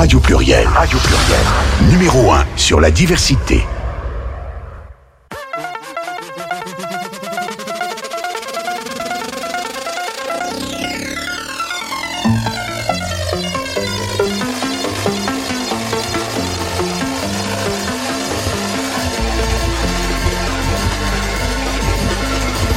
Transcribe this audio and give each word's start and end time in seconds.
Radio 0.00 0.18
Pluriel. 0.18 0.66
Radio 0.66 0.98
Pluriel. 0.98 1.90
Numéro 1.90 2.32
1 2.32 2.46
sur 2.56 2.80
la 2.80 2.90
diversité. 2.90 3.66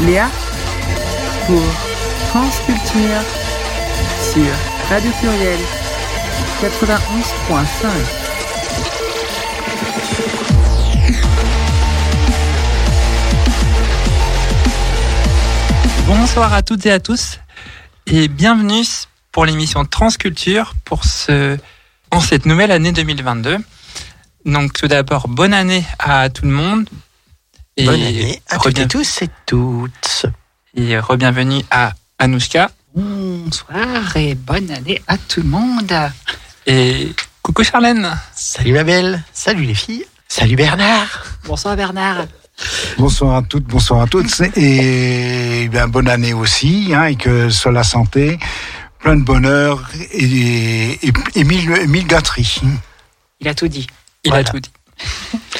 Léa 0.05 0.27
pour 1.47 1.63
France 2.27 2.59
Culture 2.65 3.21
sur 4.19 4.43
Radio 4.89 5.09
Pluriel 5.21 5.59
91.5. 6.61 7.87
Bonsoir 16.07 16.53
à 16.53 16.61
toutes 16.61 16.85
et 16.85 16.91
à 16.91 16.99
tous 16.99 17.39
et 18.05 18.27
bienvenue 18.27 18.83
pour 19.31 19.45
l'émission 19.45 19.83
Transculture 19.85 20.73
pour 20.85 21.03
ce, 21.03 21.57
en 22.11 22.21
cette 22.21 22.45
nouvelle 22.45 22.71
année 22.71 22.91
2022. 22.91 23.57
Donc 24.45 24.73
tout 24.73 24.87
d'abord, 24.87 25.27
bonne 25.27 25.53
année 25.53 25.83
à 25.99 26.29
tout 26.29 26.45
le 26.45 26.51
monde. 26.51 26.87
Et 27.77 27.85
bonne 27.85 28.01
année 28.01 28.41
à 28.49 28.57
toutes 28.59 28.79
et 28.79 28.87
tous 28.87 29.21
et 29.21 29.29
toutes. 29.45 30.25
Et 30.75 30.97
re-bienvenue 30.97 31.63
à 31.71 31.93
Anouchka. 32.19 32.71
Bonsoir 32.95 34.15
et 34.15 34.35
bonne 34.35 34.69
année 34.71 35.01
à 35.07 35.17
tout 35.17 35.41
le 35.41 35.49
monde. 35.49 35.93
Et 36.65 37.13
coucou 37.41 37.63
Charlène. 37.63 38.17
Salut 38.35 38.73
ma 38.73 38.83
belle. 38.83 39.23
Salut 39.33 39.63
les 39.63 39.73
filles. 39.73 40.05
Salut 40.27 40.55
Bernard. 40.55 41.23
Bonsoir 41.45 41.75
Bernard. 41.75 42.25
Bonsoir 42.97 43.35
à 43.35 43.41
toutes, 43.41 43.65
bonsoir 43.65 44.01
à 44.01 44.07
toutes. 44.07 44.41
Et 44.55 45.67
bien, 45.69 45.87
bonne 45.87 46.07
année 46.07 46.33
aussi, 46.33 46.91
hein, 46.93 47.05
et 47.05 47.15
que 47.15 47.49
soit 47.49 47.71
la 47.71 47.83
santé, 47.83 48.39
plein 48.99 49.15
de 49.15 49.23
bonheur 49.23 49.89
et, 50.11 51.07
et, 51.07 51.13
et 51.35 51.43
mille, 51.43 51.69
mille 51.87 52.07
gâteries. 52.07 52.61
Il 53.39 53.47
a 53.47 53.53
tout 53.53 53.67
dit. 53.67 53.87
Il 54.23 54.29
voilà. 54.29 54.47
a 54.47 54.51
tout 54.51 54.59
dit. 54.59 54.71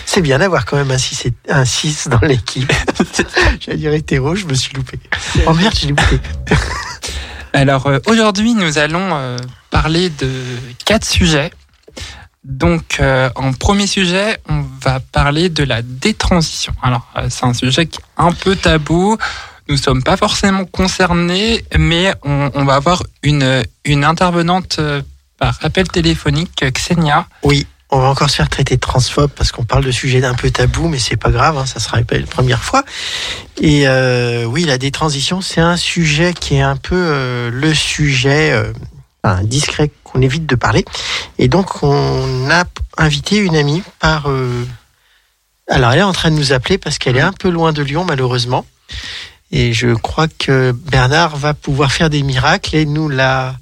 C'est 0.05 0.21
bien 0.21 0.39
d'avoir 0.39 0.65
quand 0.65 0.77
même 0.77 0.91
un 0.91 0.97
6, 0.97 1.25
un 1.49 1.65
6 1.65 2.07
dans 2.07 2.19
l'équipe. 2.21 2.71
J'allais 3.59 3.77
dire 3.77 3.93
hétéro, 3.93 4.35
je 4.35 4.45
me 4.45 4.53
suis 4.53 4.73
loupé. 4.73 4.99
Oh 5.47 5.53
merde, 5.53 5.73
j'ai 5.75 5.87
loupé. 5.87 6.19
Alors 7.53 7.85
euh, 7.85 7.99
aujourd'hui, 8.07 8.55
nous 8.55 8.79
allons 8.79 9.09
euh, 9.13 9.37
parler 9.69 10.09
de 10.09 10.29
quatre 10.85 11.05
sujets. 11.05 11.51
Donc, 12.43 12.97
euh, 12.99 13.29
en 13.35 13.53
premier 13.53 13.87
sujet, 13.87 14.37
on 14.49 14.65
va 14.81 14.99
parler 14.99 15.49
de 15.49 15.63
la 15.63 15.81
détransition. 15.81 16.73
Alors, 16.81 17.07
c'est 17.29 17.45
un 17.45 17.53
sujet 17.53 17.85
qui 17.85 17.99
est 17.99 18.03
un 18.17 18.33
peu 18.33 18.55
tabou. 18.57 19.17
Nous 19.69 19.77
sommes 19.77 20.03
pas 20.03 20.17
forcément 20.17 20.65
concernés, 20.65 21.63
mais 21.77 22.13
on, 22.23 22.51
on, 22.53 22.65
va 22.65 22.75
avoir 22.75 23.03
une, 23.21 23.63
une 23.85 24.03
intervenante 24.03 24.81
par 25.37 25.57
appel 25.61 25.87
téléphonique, 25.87 26.65
Xenia. 26.65 27.27
Oui, 27.43 27.65
on 27.93 27.99
va 27.99 28.07
encore 28.07 28.29
se 28.29 28.35
faire 28.35 28.49
traiter 28.49 28.75
de 28.75 28.79
transphobe 28.79 29.29
parce 29.31 29.51
qu'on 29.51 29.65
parle 29.65 29.83
de 29.85 29.91
sujets 29.91 30.19
d'un 30.19 30.33
peu 30.33 30.49
tabou, 30.49 30.87
mais 30.87 30.97
c'est 30.97 31.15
pas 31.15 31.29
grave, 31.29 31.57
hein, 31.57 31.65
ça 31.65 31.79
sera 31.79 32.01
pas 32.01 32.17
la 32.17 32.25
première 32.25 32.63
fois. 32.63 32.83
Et 33.61 33.87
euh, 33.87 34.45
oui, 34.45 34.63
la 34.63 34.77
détransition, 34.77 35.41
c'est 35.41 35.61
un 35.61 35.77
sujet 35.77 36.33
qui 36.33 36.55
est 36.55 36.61
un 36.61 36.75
peu 36.75 36.95
euh, 36.95 37.51
le 37.51 37.73
sujet 37.73 38.51
euh, 38.51 38.73
enfin, 39.23 39.43
discret 39.43 39.91
qu'on 40.03 40.21
évite 40.21 40.47
de 40.47 40.55
parler. 40.55 40.85
Et 41.37 41.47
donc, 41.47 41.83
on 41.83 42.49
a 42.49 42.63
invité 42.97 43.37
une 43.37 43.55
amie 43.55 43.83
par. 43.99 44.27
Alors, 45.69 45.91
elle 45.91 45.99
est 45.99 46.03
en 46.03 46.13
train 46.13 46.31
de 46.31 46.35
nous 46.35 46.51
appeler 46.51 46.77
parce 46.77 46.97
qu'elle 46.97 47.17
est 47.17 47.21
un 47.21 47.31
peu 47.31 47.49
loin 47.49 47.73
de 47.73 47.83
Lyon, 47.83 48.05
malheureusement. 48.05 48.65
Et 49.51 49.71
je 49.71 49.93
crois 49.93 50.27
que 50.27 50.71
Bernard 50.71 51.37
va 51.37 51.53
pouvoir 51.53 51.91
faire 51.91 52.09
des 52.09 52.23
miracles 52.23 52.75
et 52.75 52.85
nous 52.85 53.07
la. 53.07 53.55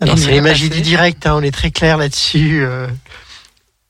Alors, 0.00 0.18
c'est 0.18 0.30
les 0.30 0.42
magies 0.42 0.68
du 0.68 0.82
direct, 0.82 1.26
hein, 1.26 1.34
on 1.36 1.42
est 1.42 1.54
très 1.54 1.70
clair 1.70 1.96
là-dessus. 1.96 2.62
Euh... 2.62 2.86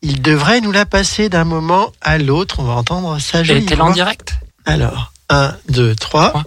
Il 0.07 0.21
devrait 0.21 0.61
nous 0.61 0.71
la 0.71 0.85
passer 0.85 1.31
d'un 1.31 1.45
moment 1.45 1.91
à 2.03 2.19
l'autre. 2.19 2.61
On 2.61 2.65
va 2.65 2.75
entendre 2.75 3.19
ça. 3.21 3.41
Elle 3.41 3.53
était 3.53 3.81
en 3.81 3.91
direct? 3.91 4.35
Alors, 4.67 5.15
1, 5.31 5.57
2, 5.71 5.95
3. 5.95 6.45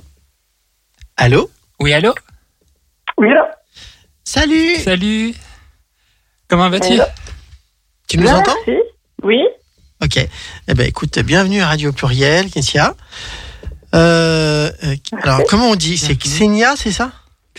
Allô? 1.18 1.50
Oui, 1.80 1.92
allô? 1.92 2.14
Oui, 3.18 3.32
allô 3.32 3.42
Salut. 4.24 4.76
Salut. 4.76 5.34
Comment 6.48 6.70
vas-tu? 6.70 7.00
Tu 8.08 8.20
nous 8.20 8.30
entends? 8.30 8.56
Oui. 9.24 9.42
Ok. 10.04 10.18
Eh 10.68 10.74
ben, 10.76 10.86
écoute, 10.86 11.18
bienvenue 11.18 11.62
à 11.62 11.68
Radio 11.68 11.92
Pluriel, 11.92 12.52
Kessia. 12.52 12.96
Euh, 13.96 14.70
alors, 15.24 15.42
comment 15.50 15.72
on 15.72 15.76
dit? 15.76 15.98
C'est 15.98 16.14
Xenia, 16.16 16.76
c'est 16.76 16.92
ça? 16.92 17.12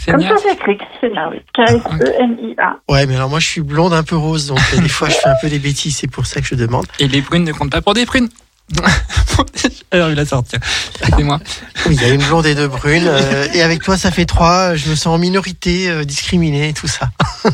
Comme 0.07 0.21
ça 0.23 0.37
s'écrit, 0.37 0.79
Xenia, 1.01 1.29
oui. 1.31 1.39
K-S-E-N-I-A. 1.55 2.79
Ouais, 2.89 3.07
mais 3.07 3.17
alors 3.17 3.29
moi, 3.29 3.41
je 3.41 3.47
suis 3.47 3.61
blonde 3.61 3.93
un 3.93 4.03
peu 4.03 4.17
rose, 4.17 4.47
donc 4.47 4.61
euh, 4.75 4.81
des 4.81 4.89
fois, 4.89 5.09
je 5.09 5.15
fais 5.15 5.29
un 5.29 5.37
peu 5.41 5.49
des 5.49 5.59
bêtises, 5.59 5.97
c'est 5.97 6.07
pour 6.07 6.27
ça 6.27 6.41
que 6.41 6.47
je 6.47 6.55
demande. 6.55 6.87
Et 6.99 7.09
les 7.09 7.23
prunes 7.23 7.45
ne 7.45 7.53
comptent 7.53 7.73
pas 7.73 7.83
pour 7.83 7.95
des 7.95 8.07
prunes 8.07 8.29
alors 9.93 10.11
il 10.11 10.19
a 10.19 10.27
sorti. 10.27 10.57
C'est 11.01 11.25
moi. 11.25 11.41
Oui, 11.87 11.95
il 11.95 12.03
y 12.03 12.05
a 12.05 12.13
une 12.13 12.23
blonde 12.23 12.45
et 12.45 12.55
deux 12.55 12.69
brunes. 12.69 13.07
Euh, 13.07 13.49
et 13.55 13.63
avec 13.63 13.83
toi, 13.83 13.97
ça 13.97 14.11
fait 14.11 14.27
trois. 14.27 14.75
Je 14.75 14.91
me 14.91 14.95
sens 14.95 15.07
en 15.07 15.17
minorité, 15.17 15.89
euh, 15.89 16.05
discriminée, 16.05 16.75
tout 16.75 16.87
ça. 16.87 17.09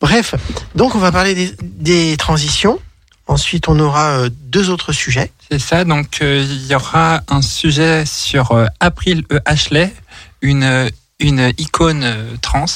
Bref, 0.00 0.34
donc 0.74 0.94
on 0.94 0.98
va 0.98 1.12
parler 1.12 1.34
des, 1.34 1.54
des, 1.60 2.16
transitions. 2.16 2.80
Ensuite, 3.26 3.68
on 3.68 3.78
aura 3.78 4.20
euh, 4.20 4.30
deux 4.32 4.70
autres 4.70 4.92
sujets. 4.92 5.30
C'est 5.50 5.58
ça. 5.58 5.84
Donc 5.84 6.18
euh, 6.22 6.44
il 6.48 6.66
y 6.66 6.74
aura 6.74 7.20
un 7.28 7.42
sujet 7.42 8.06
sur 8.06 8.52
euh, 8.52 8.66
April 8.80 9.24
E. 9.30 9.40
Ashley, 9.44 9.92
une 10.40 10.90
une 11.20 11.52
icône 11.58 12.06
trans 12.40 12.66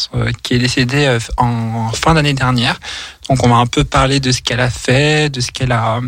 qui 0.42 0.54
est 0.54 0.58
décédée 0.58 1.19
en 1.36 1.91
fin 1.92 2.14
d'année 2.14 2.34
dernière. 2.34 2.80
Donc 3.28 3.44
on 3.44 3.48
va 3.48 3.56
un 3.56 3.66
peu 3.66 3.84
parler 3.84 4.20
de 4.20 4.32
ce 4.32 4.42
qu'elle 4.42 4.60
a 4.60 4.70
fait, 4.70 5.30
de 5.30 5.41
ce 5.41 5.50
qu'elle 5.53 5.72
a 5.72 6.00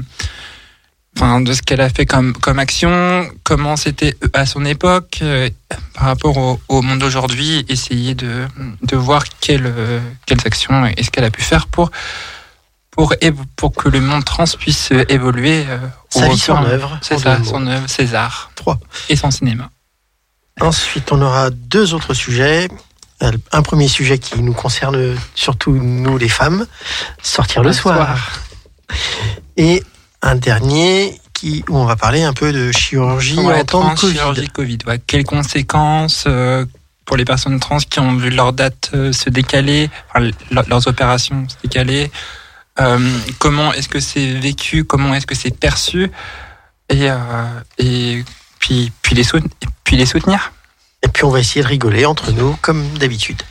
enfin 1.17 1.41
de 1.41 1.53
ce 1.53 1.62
qu'elle 1.62 1.81
a 1.81 1.89
fait 1.89 2.06
comme 2.06 2.33
comme 2.33 2.59
action, 2.59 3.28
comment 3.45 3.77
c'était 3.77 4.17
à 4.33 4.47
son 4.47 4.65
époque 4.65 5.21
euh, 5.22 5.49
par 5.95 6.06
rapport 6.06 6.37
au, 6.37 6.61
au 6.69 6.83
monde 6.83 6.99
d'aujourd'hui, 6.99 7.65
essayer 7.69 8.15
de 8.17 8.47
de 8.83 8.97
voir 8.97 9.25
quelles 9.41 9.72
quelles 10.27 10.45
actions 10.45 10.84
est-ce 10.87 11.11
qu'elle 11.11 11.25
a 11.25 11.31
pu 11.31 11.43
faire 11.43 11.69
pour 11.69 11.91
pour 12.91 13.15
pour 13.56 13.72
que 13.72 13.89
le 13.89 14.01
monde 14.01 14.25
trans 14.25 14.45
puisse 14.59 14.91
évoluer. 15.09 15.65
Euh, 15.69 15.78
Sa 16.11 16.28
vie, 16.28 16.39
son 16.39 16.56
œuvre. 16.65 16.99
C'est 17.03 17.19
ça, 17.19 17.43
son 17.45 17.66
œuvre, 17.66 17.89
ses 17.89 18.15
arts. 18.15 18.51
Trois. 18.55 18.78
Et 19.09 19.16
son 19.16 19.31
cinéma. 19.31 19.71
Ensuite, 20.60 21.10
on 21.12 21.20
aura 21.20 21.50
deux 21.50 21.94
autres 21.94 22.15
sujets. 22.15 22.69
Un 23.53 23.62
premier 23.62 23.88
sujet 23.88 24.19
qui 24.19 24.41
nous 24.42 24.53
concerne 24.53 25.16
surtout 25.34 25.72
nous 25.72 26.19
les 26.19 26.28
femmes, 26.28 26.66
sortir 27.22 27.62
le, 27.62 27.69
le 27.69 27.72
soir. 27.72 27.97
soir. 27.97 28.42
Et 29.56 29.82
un 30.20 30.34
dernier 30.34 31.20
qui, 31.32 31.65
où 31.69 31.76
on 31.76 31.84
va 31.84 31.97
parler 31.97 32.22
un 32.22 32.32
peu 32.32 32.53
de 32.53 32.72
chirurgie 32.72 33.38
ouais, 33.38 33.60
en 33.60 33.65
temps 33.65 33.94
de 33.94 33.98
Covid. 33.98 34.15
Chirurgie 34.15 34.48
COVID 34.48 34.78
ouais. 34.87 35.00
Quelles 35.06 35.25
conséquences 35.25 36.25
euh, 36.26 36.66
pour 37.04 37.16
les 37.16 37.25
personnes 37.25 37.59
trans 37.60 37.78
qui 37.78 38.00
ont 38.00 38.16
vu 38.16 38.31
leur 38.31 38.53
date 38.53 38.91
euh, 38.94 39.12
se 39.12 39.31
décaler, 39.31 39.91
enfin, 40.10 40.31
leurs 40.50 40.86
opérations 40.86 41.47
se 41.48 41.56
décaler 41.62 42.10
euh, 42.81 42.98
Comment 43.38 43.72
est-ce 43.72 43.88
que 43.88 44.00
c'est 44.00 44.32
vécu 44.34 44.84
Comment 44.84 45.15
est-ce 45.15 45.26
que 45.26 45.34
c'est 45.34 45.56
perçu 45.56 46.10
et, 46.91 47.09
et 47.78 48.25
puis, 48.65 48.91
puis, 49.03 49.15
les 49.15 49.25
puis 49.85 49.97
les 49.97 50.07
soutenir. 50.07 50.53
Et 51.03 51.09
puis 51.09 51.25
on 51.25 51.29
va 51.29 51.41
essayer 51.41 51.63
de 51.63 51.69
rigoler 51.69 52.07
entre 52.07 52.33
nous 52.33 52.57
comme 52.63 52.89
d'habitude. 52.95 53.43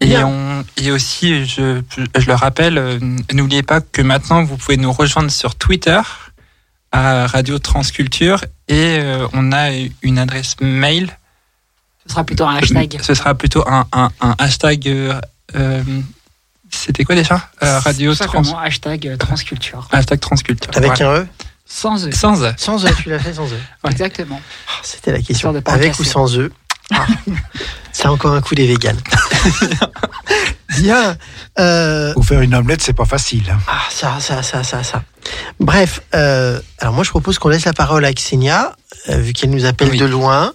Et, 0.00 0.16
on, 0.16 0.64
et 0.78 0.90
aussi, 0.90 1.44
je, 1.44 1.82
je 2.16 2.26
le 2.26 2.34
rappelle, 2.34 2.78
euh, 2.78 2.98
n'oubliez 3.34 3.62
pas 3.62 3.82
que 3.82 4.00
maintenant, 4.00 4.42
vous 4.42 4.56
pouvez 4.56 4.78
nous 4.78 4.90
rejoindre 4.90 5.30
sur 5.30 5.54
Twitter 5.54 6.00
à 6.92 7.26
Radio 7.26 7.58
Transculture 7.58 8.42
et 8.68 9.00
euh, 9.02 9.28
on 9.34 9.52
a 9.52 9.68
une 10.00 10.18
adresse 10.18 10.56
mail. 10.62 11.14
Ce 12.06 12.12
sera 12.12 12.24
plutôt 12.24 12.46
un 12.46 12.56
hashtag. 12.56 12.98
Ce 13.02 13.12
sera 13.12 13.34
plutôt 13.34 13.68
un, 13.68 13.86
un, 13.92 14.08
un 14.22 14.34
hashtag. 14.38 14.88
Euh, 14.88 15.20
euh, 15.56 15.82
C'était 16.70 17.04
quoi 17.04 17.16
déjà? 17.16 17.50
Radio 17.60 18.14
Trans. 18.14 18.56
Hashtag 18.62 19.18
Transculture. 19.18 19.88
Hashtag 19.92 20.20
Transculture. 20.20 20.70
Avec 20.74 21.02
un 21.02 21.16
E? 21.16 21.26
Sans 21.66 22.06
E. 22.06 22.12
Sans 22.12 22.42
E. 22.44 22.52
Sans 22.56 22.84
E, 22.86 22.88
tu 23.02 23.10
l'as 23.10 23.18
fait 23.18 23.34
sans 23.34 23.46
E. 23.46 23.56
Ouais. 23.84 23.90
Exactement. 23.90 24.40
Oh, 24.40 24.72
C'était 24.82 25.12
la 25.12 25.20
question. 25.20 25.54
Avec 25.66 25.98
ou 25.98 26.04
sans 26.04 26.38
E 26.38 26.50
ah. 26.92 27.06
C'est 27.92 28.06
encore 28.06 28.34
un 28.34 28.40
coup 28.40 28.54
des 28.54 28.66
véganes. 28.66 29.00
Bien. 30.78 31.16
Euh... 31.58 32.12
Pour 32.12 32.24
faire 32.24 32.40
une 32.42 32.54
omelette, 32.54 32.82
c'est 32.82 32.92
pas 32.92 33.04
facile. 33.04 33.56
Ah, 33.66 33.80
ça, 33.90 34.18
ça, 34.20 34.42
ça, 34.42 34.62
ça, 34.62 34.82
ça. 34.82 35.02
Bref, 35.58 36.02
euh, 36.14 36.60
alors 36.78 36.92
moi 36.94 37.02
je 37.02 37.10
propose 37.10 37.38
qu'on 37.38 37.48
laisse 37.48 37.64
la 37.64 37.72
parole 37.72 38.04
à 38.04 38.12
Xenia, 38.12 38.76
euh, 39.08 39.18
vu 39.18 39.32
qu'elle 39.32 39.50
nous 39.50 39.64
appelle 39.64 39.90
oui. 39.90 39.98
de 39.98 40.04
loin. 40.04 40.52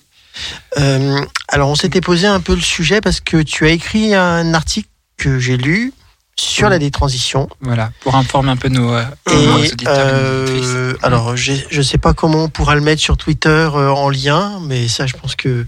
Euh, 0.80 1.20
alors 1.50 1.70
on 1.70 1.76
s'était 1.76 2.00
posé 2.00 2.28
un 2.28 2.40
peu 2.40 2.56
le 2.56 2.62
sujet 2.62 3.02
parce 3.02 3.20
que 3.20 3.42
tu 3.42 3.66
as 3.66 3.72
écrit 3.72 4.16
un 4.16 4.54
article 4.54 4.88
que 5.18 5.40
j'ai 5.40 5.58
lu 5.58 5.94
sur 6.42 6.70
la 6.70 6.80
détransition. 6.80 7.50
Voilà, 7.62 7.92
pour 8.02 8.16
informer 8.16 8.52
un 8.52 8.58
peu 8.58 8.70
nos, 8.70 8.94
euh, 8.94 9.04
nos 9.28 9.34
Et 9.34 9.48
auditeurs 9.48 9.98
et 9.98 10.60
nos 10.62 10.68
euh, 10.68 10.98
alors, 11.04 11.36
je 11.36 11.82
sais 11.82 11.98
pas 11.98 12.14
comment 12.14 12.46
on 12.46 12.50
pourra 12.50 12.76
le 12.76 12.82
mettre 12.82 13.02
sur 13.02 13.18
Twitter 13.18 13.50
euh, 13.50 13.90
en 13.90 14.10
lien, 14.10 14.60
mais 14.64 14.88
ça, 14.88 15.06
je 15.08 15.14
pense 15.14 15.36
que 15.36 15.66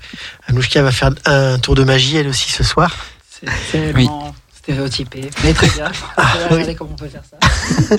Anouchka 0.47 0.81
va 0.81 0.91
faire 0.91 1.11
un 1.25 1.59
tour 1.59 1.75
de 1.75 1.83
magie 1.83 2.17
elle 2.17 2.27
aussi 2.27 2.51
ce 2.51 2.63
soir. 2.63 2.95
C'est 3.29 3.93
tellement 3.93 4.33
stéréotypé. 4.63 5.29
Mais 5.43 5.53
très 5.53 5.67
bien. 5.67 5.91
On 6.17 6.55
va 6.55 6.55
oui. 6.55 6.75
comment 6.75 6.91
on 6.93 6.95
peut 6.95 7.09
faire 7.09 7.23
ça. 7.23 7.95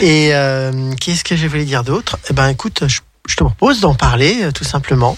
Et 0.02 0.34
euh, 0.34 0.92
qu'est-ce 1.00 1.22
que 1.22 1.36
je 1.36 1.46
voulais 1.46 1.64
dire 1.64 1.84
d'autre? 1.84 2.18
Eh 2.28 2.32
ben, 2.32 2.48
écoute, 2.48 2.84
je, 2.88 3.00
je 3.28 3.36
te 3.36 3.44
propose 3.44 3.80
d'en 3.80 3.94
parler 3.94 4.42
euh, 4.42 4.50
tout 4.50 4.64
simplement. 4.64 5.16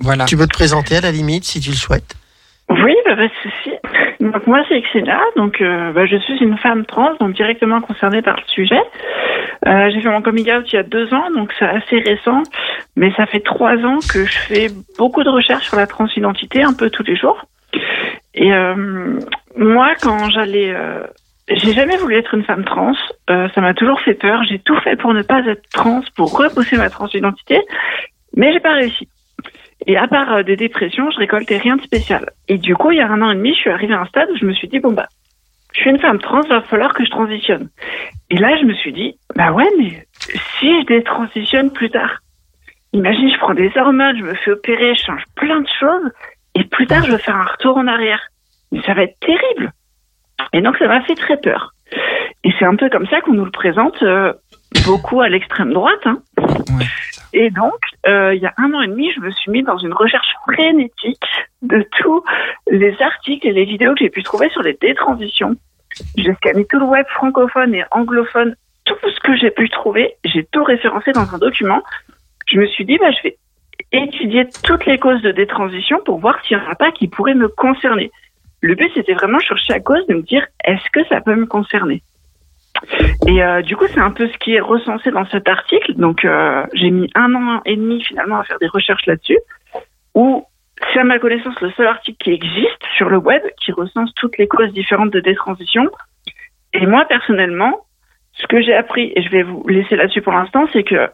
Voilà. 0.00 0.26
Tu 0.26 0.36
peux 0.36 0.46
te 0.46 0.52
présenter 0.52 0.96
à 0.96 1.00
la 1.00 1.10
limite 1.10 1.44
si 1.44 1.60
tu 1.60 1.70
le 1.70 1.76
souhaites. 1.76 2.14
Oui, 2.68 2.94
bah, 3.06 3.16
pas 3.16 3.22
de 3.22 3.32
souci. 3.42 3.70
Donc 4.24 4.46
moi 4.46 4.64
c'est 4.70 4.80
Xena, 4.80 5.20
donc 5.36 5.60
euh, 5.60 5.92
bah, 5.92 6.06
je 6.06 6.16
suis 6.16 6.38
une 6.38 6.56
femme 6.56 6.86
trans, 6.86 7.14
donc 7.20 7.34
directement 7.34 7.82
concernée 7.82 8.22
par 8.22 8.36
le 8.36 8.42
sujet. 8.46 8.80
Euh, 9.66 9.90
j'ai 9.90 10.00
fait 10.00 10.08
mon 10.08 10.22
coming 10.22 10.50
out 10.50 10.72
il 10.72 10.76
y 10.76 10.78
a 10.78 10.82
deux 10.82 11.12
ans, 11.12 11.30
donc 11.30 11.52
c'est 11.58 11.66
assez 11.66 11.98
récent, 11.98 12.42
mais 12.96 13.12
ça 13.18 13.26
fait 13.26 13.40
trois 13.40 13.76
ans 13.84 13.98
que 13.98 14.24
je 14.24 14.38
fais 14.38 14.68
beaucoup 14.96 15.22
de 15.24 15.28
recherches 15.28 15.66
sur 15.66 15.76
la 15.76 15.86
transidentité, 15.86 16.62
un 16.62 16.72
peu 16.72 16.88
tous 16.88 17.02
les 17.02 17.16
jours. 17.16 17.44
Et 18.34 18.50
euh, 18.50 19.20
moi, 19.56 19.92
quand 20.00 20.30
j'allais, 20.30 20.72
euh, 20.74 21.02
j'ai 21.48 21.74
jamais 21.74 21.98
voulu 21.98 22.16
être 22.16 22.32
une 22.32 22.44
femme 22.44 22.64
trans. 22.64 22.94
Euh, 23.28 23.48
ça 23.54 23.60
m'a 23.60 23.74
toujours 23.74 24.00
fait 24.00 24.14
peur. 24.14 24.42
J'ai 24.48 24.58
tout 24.58 24.80
fait 24.80 24.96
pour 24.96 25.12
ne 25.12 25.20
pas 25.20 25.40
être 25.40 25.68
trans, 25.70 26.00
pour 26.16 26.34
repousser 26.34 26.78
ma 26.78 26.88
transidentité, 26.88 27.60
mais 28.34 28.54
j'ai 28.54 28.60
pas 28.60 28.72
réussi. 28.72 29.06
Et 29.86 29.96
à 29.96 30.06
part 30.08 30.32
euh, 30.32 30.42
des 30.42 30.56
dépressions, 30.56 31.10
je 31.10 31.18
récoltais 31.18 31.58
rien 31.58 31.76
de 31.76 31.82
spécial. 31.82 32.30
Et 32.48 32.58
du 32.58 32.74
coup, 32.74 32.90
il 32.90 32.98
y 32.98 33.00
a 33.00 33.08
un 33.08 33.20
an 33.22 33.30
et 33.30 33.36
demi, 33.36 33.54
je 33.54 33.60
suis 33.60 33.70
arrivée 33.70 33.94
à 33.94 34.00
un 34.00 34.06
stade 34.06 34.30
où 34.30 34.36
je 34.36 34.46
me 34.46 34.52
suis 34.52 34.68
dit, 34.68 34.78
bon 34.78 34.92
bah, 34.92 35.06
je 35.72 35.80
suis 35.80 35.90
une 35.90 35.98
femme 35.98 36.20
trans, 36.20 36.40
va 36.48 36.62
falloir 36.62 36.94
que 36.94 37.04
je 37.04 37.10
transitionne. 37.10 37.68
Et 38.30 38.36
là, 38.36 38.56
je 38.58 38.64
me 38.64 38.74
suis 38.74 38.92
dit, 38.92 39.18
bah 39.34 39.52
ouais, 39.52 39.68
mais 39.78 40.06
si 40.58 40.80
je 40.80 40.86
détransitionne 40.86 41.72
plus 41.72 41.90
tard, 41.90 42.20
imagine, 42.92 43.30
je 43.30 43.38
prends 43.38 43.54
des 43.54 43.72
hormones, 43.76 44.16
je 44.18 44.24
me 44.24 44.34
fais 44.34 44.52
opérer, 44.52 44.94
je 44.94 45.04
change 45.04 45.24
plein 45.34 45.60
de 45.60 45.68
choses, 45.80 46.10
et 46.54 46.64
plus 46.64 46.86
tard, 46.86 47.04
je 47.04 47.12
veux 47.12 47.18
faire 47.18 47.36
un 47.36 47.44
retour 47.44 47.76
en 47.76 47.86
arrière. 47.88 48.20
Mais 48.70 48.80
ça 48.82 48.94
va 48.94 49.02
être 49.02 49.18
terrible. 49.20 49.72
Et 50.52 50.60
donc, 50.60 50.76
ça 50.78 50.86
m'a 50.86 51.02
fait 51.02 51.16
très 51.16 51.36
peur. 51.36 51.74
Et 52.44 52.50
c'est 52.58 52.64
un 52.64 52.76
peu 52.76 52.88
comme 52.88 53.06
ça 53.06 53.20
qu'on 53.20 53.32
nous 53.32 53.44
le 53.44 53.50
présente 53.50 54.00
euh, 54.02 54.32
beaucoup 54.86 55.20
à 55.20 55.28
l'extrême 55.28 55.72
droite. 55.72 56.00
Hein. 56.04 56.18
Ouais. 56.38 56.86
Et 57.36 57.50
donc, 57.50 57.74
euh, 58.06 58.32
il 58.32 58.40
y 58.40 58.46
a 58.46 58.54
un 58.58 58.72
an 58.74 58.80
et 58.80 58.86
demi, 58.86 59.10
je 59.12 59.18
me 59.18 59.30
suis 59.32 59.50
mis 59.50 59.64
dans 59.64 59.76
une 59.76 59.92
recherche 59.92 60.32
frénétique 60.44 61.24
de 61.62 61.84
tous 61.98 62.22
les 62.70 62.96
articles 63.02 63.48
et 63.48 63.52
les 63.52 63.64
vidéos 63.64 63.92
que 63.94 64.04
j'ai 64.04 64.08
pu 64.08 64.22
trouver 64.22 64.48
sur 64.50 64.62
les 64.62 64.74
détransitions. 64.80 65.56
J'ai 66.16 66.32
scanné 66.34 66.64
tout 66.64 66.78
le 66.78 66.84
web 66.84 67.04
francophone 67.08 67.74
et 67.74 67.82
anglophone, 67.90 68.54
tout 68.84 68.94
ce 69.02 69.18
que 69.18 69.34
j'ai 69.36 69.50
pu 69.50 69.68
trouver, 69.68 70.14
j'ai 70.24 70.44
tout 70.44 70.62
référencé 70.62 71.10
dans 71.10 71.34
un 71.34 71.38
document. 71.38 71.82
Je 72.46 72.60
me 72.60 72.66
suis 72.66 72.84
dit, 72.84 72.98
bah, 72.98 73.10
je 73.10 73.22
vais 73.24 73.36
étudier 73.90 74.48
toutes 74.62 74.86
les 74.86 74.98
causes 74.98 75.22
de 75.22 75.32
détransition 75.32 76.00
pour 76.04 76.20
voir 76.20 76.40
s'il 76.44 76.56
n'y 76.56 76.62
en 76.62 76.70
a 76.70 76.76
pas 76.76 76.92
qui 76.92 77.08
pourraient 77.08 77.34
me 77.34 77.48
concerner. 77.48 78.12
Le 78.60 78.76
but, 78.76 78.92
c'était 78.94 79.14
vraiment 79.14 79.40
chercher 79.40 79.72
à 79.72 79.80
cause 79.80 80.06
de 80.06 80.14
me 80.14 80.22
dire, 80.22 80.46
est-ce 80.64 80.88
que 80.92 81.04
ça 81.08 81.20
peut 81.20 81.34
me 81.34 81.46
concerner? 81.46 82.04
Et 83.26 83.42
euh, 83.42 83.62
du 83.62 83.76
coup, 83.76 83.86
c'est 83.92 84.00
un 84.00 84.10
peu 84.10 84.28
ce 84.28 84.36
qui 84.38 84.54
est 84.54 84.60
recensé 84.60 85.10
dans 85.10 85.26
cet 85.26 85.48
article. 85.48 85.94
Donc, 85.94 86.24
euh, 86.24 86.64
j'ai 86.74 86.90
mis 86.90 87.10
un 87.14 87.34
an 87.34 87.62
et 87.64 87.76
demi 87.76 88.02
finalement 88.02 88.38
à 88.38 88.44
faire 88.44 88.58
des 88.58 88.66
recherches 88.66 89.06
là-dessus, 89.06 89.38
où 90.14 90.44
c'est 90.92 91.00
à 91.00 91.04
ma 91.04 91.18
connaissance 91.18 91.60
le 91.60 91.70
seul 91.72 91.86
article 91.86 92.18
qui 92.22 92.32
existe 92.32 92.82
sur 92.96 93.08
le 93.08 93.18
web 93.18 93.42
qui 93.62 93.72
recense 93.72 94.12
toutes 94.14 94.36
les 94.38 94.48
causes 94.48 94.72
différentes 94.72 95.10
de 95.10 95.20
détransition. 95.20 95.88
Et 96.72 96.86
moi, 96.86 97.04
personnellement, 97.06 97.86
ce 98.32 98.46
que 98.46 98.60
j'ai 98.60 98.74
appris, 98.74 99.12
et 99.14 99.22
je 99.22 99.30
vais 99.30 99.42
vous 99.42 99.66
laisser 99.68 99.96
là-dessus 99.96 100.22
pour 100.22 100.32
l'instant, 100.32 100.66
c'est 100.72 100.82
que 100.82 101.08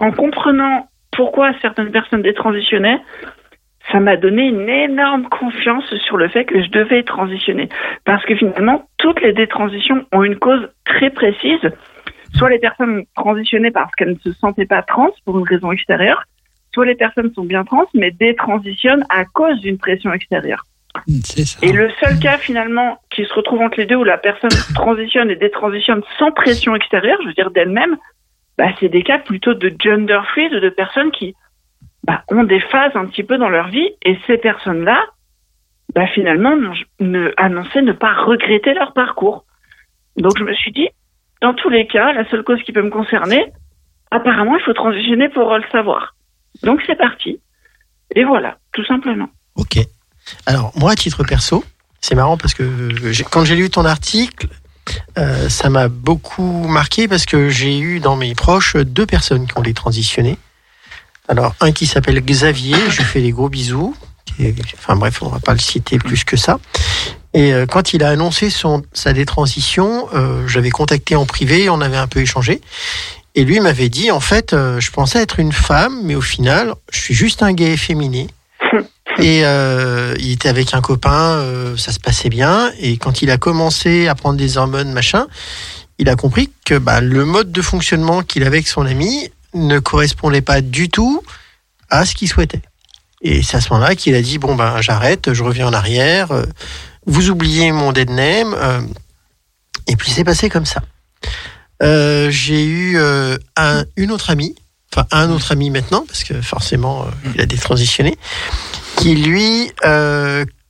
en 0.00 0.12
comprenant 0.12 0.88
pourquoi 1.16 1.52
certaines 1.60 1.90
personnes 1.90 2.22
détransitionnaient, 2.22 3.00
ça 3.90 4.00
m'a 4.00 4.16
donné 4.16 4.48
une 4.48 4.68
énorme 4.68 5.28
confiance 5.28 5.94
sur 6.06 6.16
le 6.16 6.28
fait 6.28 6.44
que 6.44 6.62
je 6.62 6.68
devais 6.70 7.02
transitionner. 7.02 7.68
Parce 8.04 8.24
que 8.24 8.34
finalement, 8.34 8.88
toutes 8.98 9.20
les 9.22 9.32
détransitions 9.32 10.04
ont 10.12 10.22
une 10.22 10.36
cause 10.36 10.68
très 10.84 11.10
précise. 11.10 11.60
Soit 12.34 12.50
les 12.50 12.58
personnes 12.58 12.98
ont 12.98 13.22
transitionné 13.22 13.70
parce 13.70 13.94
qu'elles 13.94 14.12
ne 14.12 14.32
se 14.32 14.32
sentaient 14.32 14.66
pas 14.66 14.82
trans 14.82 15.10
pour 15.24 15.38
une 15.38 15.46
raison 15.46 15.72
extérieure, 15.72 16.24
soit 16.72 16.84
les 16.84 16.94
personnes 16.94 17.32
sont 17.34 17.44
bien 17.44 17.64
trans 17.64 17.86
mais 17.94 18.10
détransitionnent 18.10 19.04
à 19.08 19.24
cause 19.24 19.58
d'une 19.60 19.78
pression 19.78 20.12
extérieure. 20.12 20.64
Ça. 21.24 21.58
Et 21.62 21.72
le 21.72 21.90
seul 22.02 22.18
cas 22.18 22.38
finalement 22.38 22.98
qui 23.10 23.24
se 23.24 23.32
retrouve 23.32 23.60
entre 23.60 23.78
les 23.78 23.86
deux 23.86 23.94
où 23.94 24.04
la 24.04 24.18
personne 24.18 24.50
transitionne 24.74 25.30
et 25.30 25.36
détransitionne 25.36 26.02
sans 26.18 26.32
pression 26.32 26.74
extérieure, 26.74 27.18
je 27.22 27.28
veux 27.28 27.34
dire 27.34 27.50
d'elle-même, 27.50 27.96
bah, 28.58 28.66
c'est 28.80 28.88
des 28.88 29.02
cas 29.02 29.18
plutôt 29.18 29.54
de 29.54 29.72
gender 29.80 30.20
free, 30.32 30.50
de, 30.50 30.58
de 30.58 30.68
personnes 30.68 31.12
qui 31.12 31.34
bah, 32.04 32.22
ont 32.28 32.44
des 32.44 32.60
phases 32.60 32.92
un 32.94 33.06
petit 33.06 33.22
peu 33.22 33.38
dans 33.38 33.48
leur 33.48 33.68
vie 33.68 33.90
et 34.02 34.18
ces 34.26 34.38
personnes-là, 34.38 35.04
bah, 35.94 36.06
finalement, 36.08 36.54
ne, 37.00 37.32
annonçaient 37.36 37.82
ne 37.82 37.92
pas 37.92 38.14
regretter 38.14 38.74
leur 38.74 38.92
parcours. 38.92 39.44
Donc 40.16 40.32
je 40.38 40.44
me 40.44 40.54
suis 40.54 40.72
dit, 40.72 40.88
dans 41.40 41.54
tous 41.54 41.68
les 41.68 41.86
cas, 41.86 42.12
la 42.12 42.28
seule 42.30 42.42
cause 42.42 42.62
qui 42.62 42.72
peut 42.72 42.82
me 42.82 42.90
concerner, 42.90 43.52
apparemment, 44.10 44.56
il 44.56 44.62
faut 44.64 44.72
transitionner 44.72 45.28
pour 45.28 45.54
le 45.56 45.64
savoir. 45.70 46.14
Donc 46.62 46.80
c'est 46.86 46.96
parti. 46.96 47.40
Et 48.14 48.24
voilà, 48.24 48.58
tout 48.72 48.84
simplement. 48.84 49.28
Ok. 49.56 49.78
Alors, 50.46 50.72
moi, 50.76 50.92
à 50.92 50.94
titre 50.94 51.24
perso, 51.24 51.64
c'est 52.00 52.14
marrant 52.14 52.36
parce 52.36 52.54
que 52.54 52.64
quand 53.30 53.44
j'ai 53.44 53.56
lu 53.56 53.70
ton 53.70 53.84
article, 53.84 54.48
euh, 55.18 55.48
ça 55.48 55.68
m'a 55.68 55.88
beaucoup 55.88 56.66
marqué 56.68 57.08
parce 57.08 57.26
que 57.26 57.48
j'ai 57.48 57.78
eu 57.78 58.00
dans 58.00 58.16
mes 58.16 58.34
proches 58.34 58.76
deux 58.76 59.06
personnes 59.06 59.46
qui 59.46 59.58
ont 59.58 59.62
détransitionné. 59.62 60.38
Alors, 61.28 61.54
un 61.60 61.72
qui 61.72 61.86
s'appelle 61.86 62.20
Xavier, 62.20 62.76
je 62.90 62.98
lui 62.98 63.04
fais 63.04 63.20
des 63.20 63.30
gros 63.32 63.48
bisous. 63.48 63.94
Et- 64.40 64.54
enfin 64.74 64.96
bref, 64.96 65.20
on 65.22 65.28
va 65.28 65.40
pas 65.40 65.52
le 65.52 65.58
citer 65.58 65.98
plus 65.98 66.24
que 66.24 66.36
ça. 66.36 66.58
Et 67.34 67.52
euh, 67.52 67.66
quand 67.66 67.92
il 67.92 68.02
a 68.02 68.08
annoncé 68.08 68.50
son, 68.50 68.82
sa 68.92 69.12
détransition, 69.12 70.08
euh, 70.14 70.46
j'avais 70.48 70.70
contacté 70.70 71.16
en 71.16 71.26
privé, 71.26 71.68
on 71.68 71.80
avait 71.80 71.96
un 71.98 72.06
peu 72.06 72.20
échangé. 72.20 72.60
Et 73.34 73.44
lui 73.44 73.60
m'avait 73.60 73.90
dit, 73.90 74.10
en 74.10 74.20
fait, 74.20 74.52
euh, 74.52 74.80
je 74.80 74.90
pensais 74.90 75.20
être 75.20 75.38
une 75.38 75.52
femme, 75.52 76.00
mais 76.02 76.14
au 76.14 76.20
final, 76.20 76.74
je 76.90 76.98
suis 76.98 77.14
juste 77.14 77.42
un 77.42 77.52
gay 77.52 77.72
efféminé. 77.72 78.28
Et 79.20 79.44
euh, 79.44 80.14
il 80.18 80.32
était 80.32 80.48
avec 80.48 80.74
un 80.74 80.80
copain, 80.80 81.38
euh, 81.40 81.76
ça 81.76 81.92
se 81.92 81.98
passait 81.98 82.28
bien. 82.28 82.70
Et 82.80 82.96
quand 82.98 83.20
il 83.20 83.30
a 83.30 83.36
commencé 83.36 84.06
à 84.06 84.14
prendre 84.14 84.36
des 84.38 84.56
hormones, 84.56 84.92
machin, 84.92 85.26
il 85.98 86.08
a 86.08 86.14
compris 86.14 86.50
que 86.64 86.78
bah, 86.78 87.00
le 87.00 87.24
mode 87.24 87.50
de 87.50 87.62
fonctionnement 87.62 88.22
qu'il 88.22 88.42
avait 88.44 88.58
avec 88.58 88.68
son 88.68 88.86
ami 88.86 89.28
ne 89.54 89.78
correspondait 89.78 90.42
pas 90.42 90.60
du 90.60 90.88
tout 90.88 91.22
à 91.90 92.04
ce 92.04 92.14
qu'il 92.14 92.28
souhaitait. 92.28 92.62
Et 93.22 93.42
c'est 93.42 93.56
à 93.56 93.60
ce 93.60 93.72
moment-là 93.72 93.94
qu'il 93.96 94.14
a 94.14 94.22
dit 94.22 94.38
bon 94.38 94.54
ben 94.54 94.80
j'arrête, 94.80 95.32
je 95.32 95.42
reviens 95.42 95.66
en 95.68 95.72
arrière. 95.72 96.30
euh, 96.32 96.44
vous 97.06 97.30
oubliez 97.30 97.72
mon 97.72 97.92
dead 97.92 98.10
name. 98.10 98.54
euh, 98.54 98.80
et 99.86 99.96
puis 99.96 100.10
c'est 100.10 100.24
passé 100.24 100.48
comme 100.50 100.66
ça. 100.66 100.82
Euh, 101.82 102.30
J'ai 102.30 102.64
eu 102.64 102.98
un, 103.56 103.84
une 103.96 104.10
autre 104.10 104.30
amie, 104.30 104.54
enfin 104.92 105.06
un 105.10 105.30
autre 105.30 105.52
ami 105.52 105.70
maintenant 105.70 106.04
parce 106.06 106.24
que 106.24 106.40
forcément 106.42 107.04
euh, 107.04 107.30
il 107.34 107.40
a 107.40 107.46
détransitionné, 107.46 108.18
qui 108.96 109.14
lui 109.14 109.70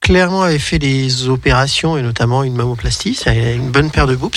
clairement 0.01 0.43
avait 0.43 0.59
fait 0.61 0.79
des 0.79 1.29
opérations 1.29 1.99
et 1.99 2.03
notamment 2.03 2.45
une 2.45 2.55
mammoplastie, 2.55 3.15
ça 3.15 3.35
il 3.35 3.45
a 3.45 3.53
une 3.53 3.71
bonne 3.71 3.91
paire 3.91 4.07
de 4.07 4.15
boobs. 4.15 4.37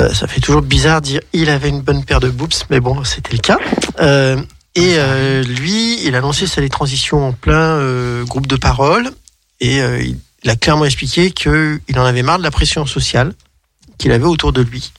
Euh, 0.00 0.12
ça 0.12 0.26
fait 0.26 0.40
toujours 0.40 0.62
bizarre 0.62 1.00
de 1.00 1.06
dire 1.06 1.20
il 1.32 1.48
avait 1.50 1.68
une 1.68 1.80
bonne 1.80 2.04
paire 2.04 2.20
de 2.20 2.28
boobs, 2.28 2.52
mais 2.70 2.80
bon, 2.80 3.04
c'était 3.04 3.32
le 3.32 3.38
cas. 3.38 3.58
Euh, 4.00 4.42
et 4.74 4.94
euh, 4.98 5.42
lui, 5.44 6.04
il 6.04 6.16
a 6.16 6.20
lancé 6.20 6.46
sa 6.46 6.60
détransition 6.60 7.28
en 7.28 7.32
plein 7.32 7.78
euh, 7.78 8.24
groupe 8.24 8.48
de 8.48 8.56
parole 8.56 9.10
et 9.60 9.80
euh, 9.80 10.02
il, 10.02 10.50
a 10.50 10.56
clairement 10.56 10.84
expliqué 10.84 11.30
qu'il 11.30 11.80
en 11.96 12.04
avait 12.04 12.22
marre 12.22 12.38
de 12.38 12.42
la 12.42 12.50
pression 12.50 12.84
sociale 12.84 13.34
qu'il 13.98 14.10
avait 14.10 14.26
autour 14.26 14.52
de 14.52 14.60
lui 14.60 14.92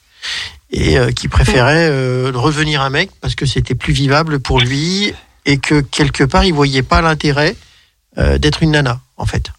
et 0.72 0.98
qu'il 1.14 1.30
préférait 1.30 1.88
revenir 2.32 2.82
un 2.82 2.90
mec 2.90 3.12
parce 3.22 3.36
que 3.36 3.46
c'était 3.46 3.76
plus 3.76 3.94
vivable 3.94 4.40
pour 4.40 4.60
lui 4.60 5.14
et 5.46 5.60
que 5.60 5.82
quelque 5.82 6.24
part 6.24 6.46
il 6.46 6.54
voyait 6.54 6.82
pas 6.82 7.02
l'intérêt 7.02 7.56
d'être 8.18 8.64
une 8.64 8.72
nana 8.72 9.02
en 9.18 9.28
fait. 9.28 9.52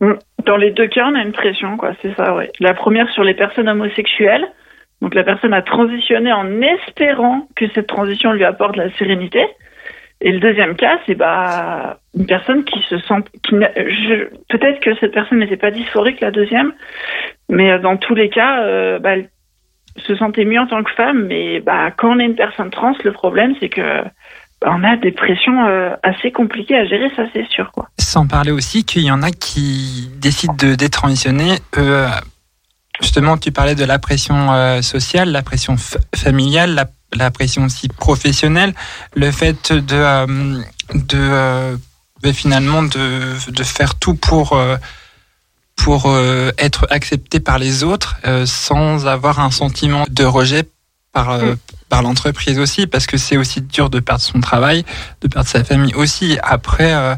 Dans 0.00 0.56
les 0.56 0.70
deux 0.70 0.86
cas, 0.86 1.08
on 1.10 1.14
a 1.14 1.22
une 1.22 1.32
pression, 1.32 1.76
quoi, 1.76 1.92
c'est 2.00 2.14
ça, 2.14 2.34
ouais. 2.34 2.50
La 2.60 2.74
première 2.74 3.10
sur 3.10 3.24
les 3.24 3.34
personnes 3.34 3.68
homosexuelles. 3.68 4.46
Donc 5.00 5.14
la 5.14 5.22
personne 5.22 5.54
a 5.54 5.62
transitionné 5.62 6.32
en 6.32 6.60
espérant 6.60 7.46
que 7.54 7.68
cette 7.74 7.86
transition 7.86 8.32
lui 8.32 8.44
apporte 8.44 8.76
la 8.76 8.90
sérénité. 8.92 9.46
Et 10.20 10.32
le 10.32 10.40
deuxième 10.40 10.74
cas, 10.74 10.98
c'est 11.06 11.14
bah 11.14 11.98
une 12.16 12.26
personne 12.26 12.64
qui 12.64 12.82
se 12.82 12.98
sent, 12.98 13.22
qui 13.44 13.54
peut-être 14.48 14.80
que 14.80 14.96
cette 14.96 15.12
personne 15.12 15.38
n'était 15.38 15.56
pas 15.56 15.70
dysphorique 15.70 16.20
la 16.20 16.32
deuxième, 16.32 16.72
mais 17.48 17.70
euh, 17.70 17.78
dans 17.78 17.96
tous 17.96 18.16
les 18.16 18.28
cas, 18.28 18.64
euh, 18.64 18.98
bah, 18.98 19.12
elle 19.12 19.28
se 19.96 20.16
sentait 20.16 20.44
mieux 20.44 20.58
en 20.58 20.66
tant 20.66 20.82
que 20.82 20.90
femme. 20.90 21.26
Mais 21.26 21.60
bah 21.60 21.92
quand 21.96 22.16
on 22.16 22.18
est 22.18 22.24
une 22.24 22.34
personne 22.34 22.70
trans, 22.70 22.94
le 23.04 23.12
problème 23.12 23.54
c'est 23.60 23.68
que 23.68 24.02
on 24.64 24.82
a 24.82 24.96
des 24.96 25.12
pressions 25.12 25.64
euh, 25.66 25.94
assez 26.02 26.32
compliquées 26.32 26.76
à 26.76 26.84
gérer, 26.84 27.10
ça 27.14 27.24
c'est 27.32 27.46
sûr. 27.48 27.70
Quoi. 27.72 27.88
Sans 27.98 28.26
parler 28.26 28.50
aussi 28.50 28.84
qu'il 28.84 29.02
y 29.02 29.10
en 29.10 29.22
a 29.22 29.30
qui 29.30 30.10
décident 30.16 30.54
de 30.54 30.74
détransitionner. 30.74 31.58
Euh, 31.76 32.08
justement, 33.00 33.36
tu 33.36 33.52
parlais 33.52 33.74
de 33.74 33.84
la 33.84 33.98
pression 33.98 34.52
euh, 34.52 34.82
sociale, 34.82 35.30
la 35.30 35.42
pression 35.42 35.76
familiale, 36.14 36.88
la, 37.14 37.30
pression 37.30 37.64
aussi 37.64 37.88
professionnelle, 37.88 38.74
le 39.14 39.30
fait 39.30 39.72
de, 39.72 40.66
ben, 42.22 42.34
finalement 42.34 42.82
de, 42.82 43.62
faire 43.62 43.94
tout 43.94 44.14
pour 44.14 44.58
pour 45.76 46.12
être 46.58 46.86
accepté 46.90 47.40
par 47.40 47.58
les 47.58 47.84
autres 47.84 48.16
sans 48.44 49.06
avoir 49.06 49.40
un 49.40 49.50
sentiment 49.50 50.04
de 50.10 50.24
rejet 50.24 50.64
par 51.12 51.30
euh, 51.30 51.54
par 51.88 52.02
l'entreprise 52.02 52.58
aussi 52.58 52.86
parce 52.86 53.06
que 53.06 53.16
c'est 53.16 53.36
aussi 53.36 53.60
dur 53.60 53.90
de 53.90 54.00
perdre 54.00 54.22
son 54.22 54.40
travail, 54.40 54.84
de 55.20 55.28
perdre 55.28 55.48
sa 55.48 55.64
famille 55.64 55.94
aussi. 55.94 56.38
Après, 56.42 56.92
euh, 56.92 57.14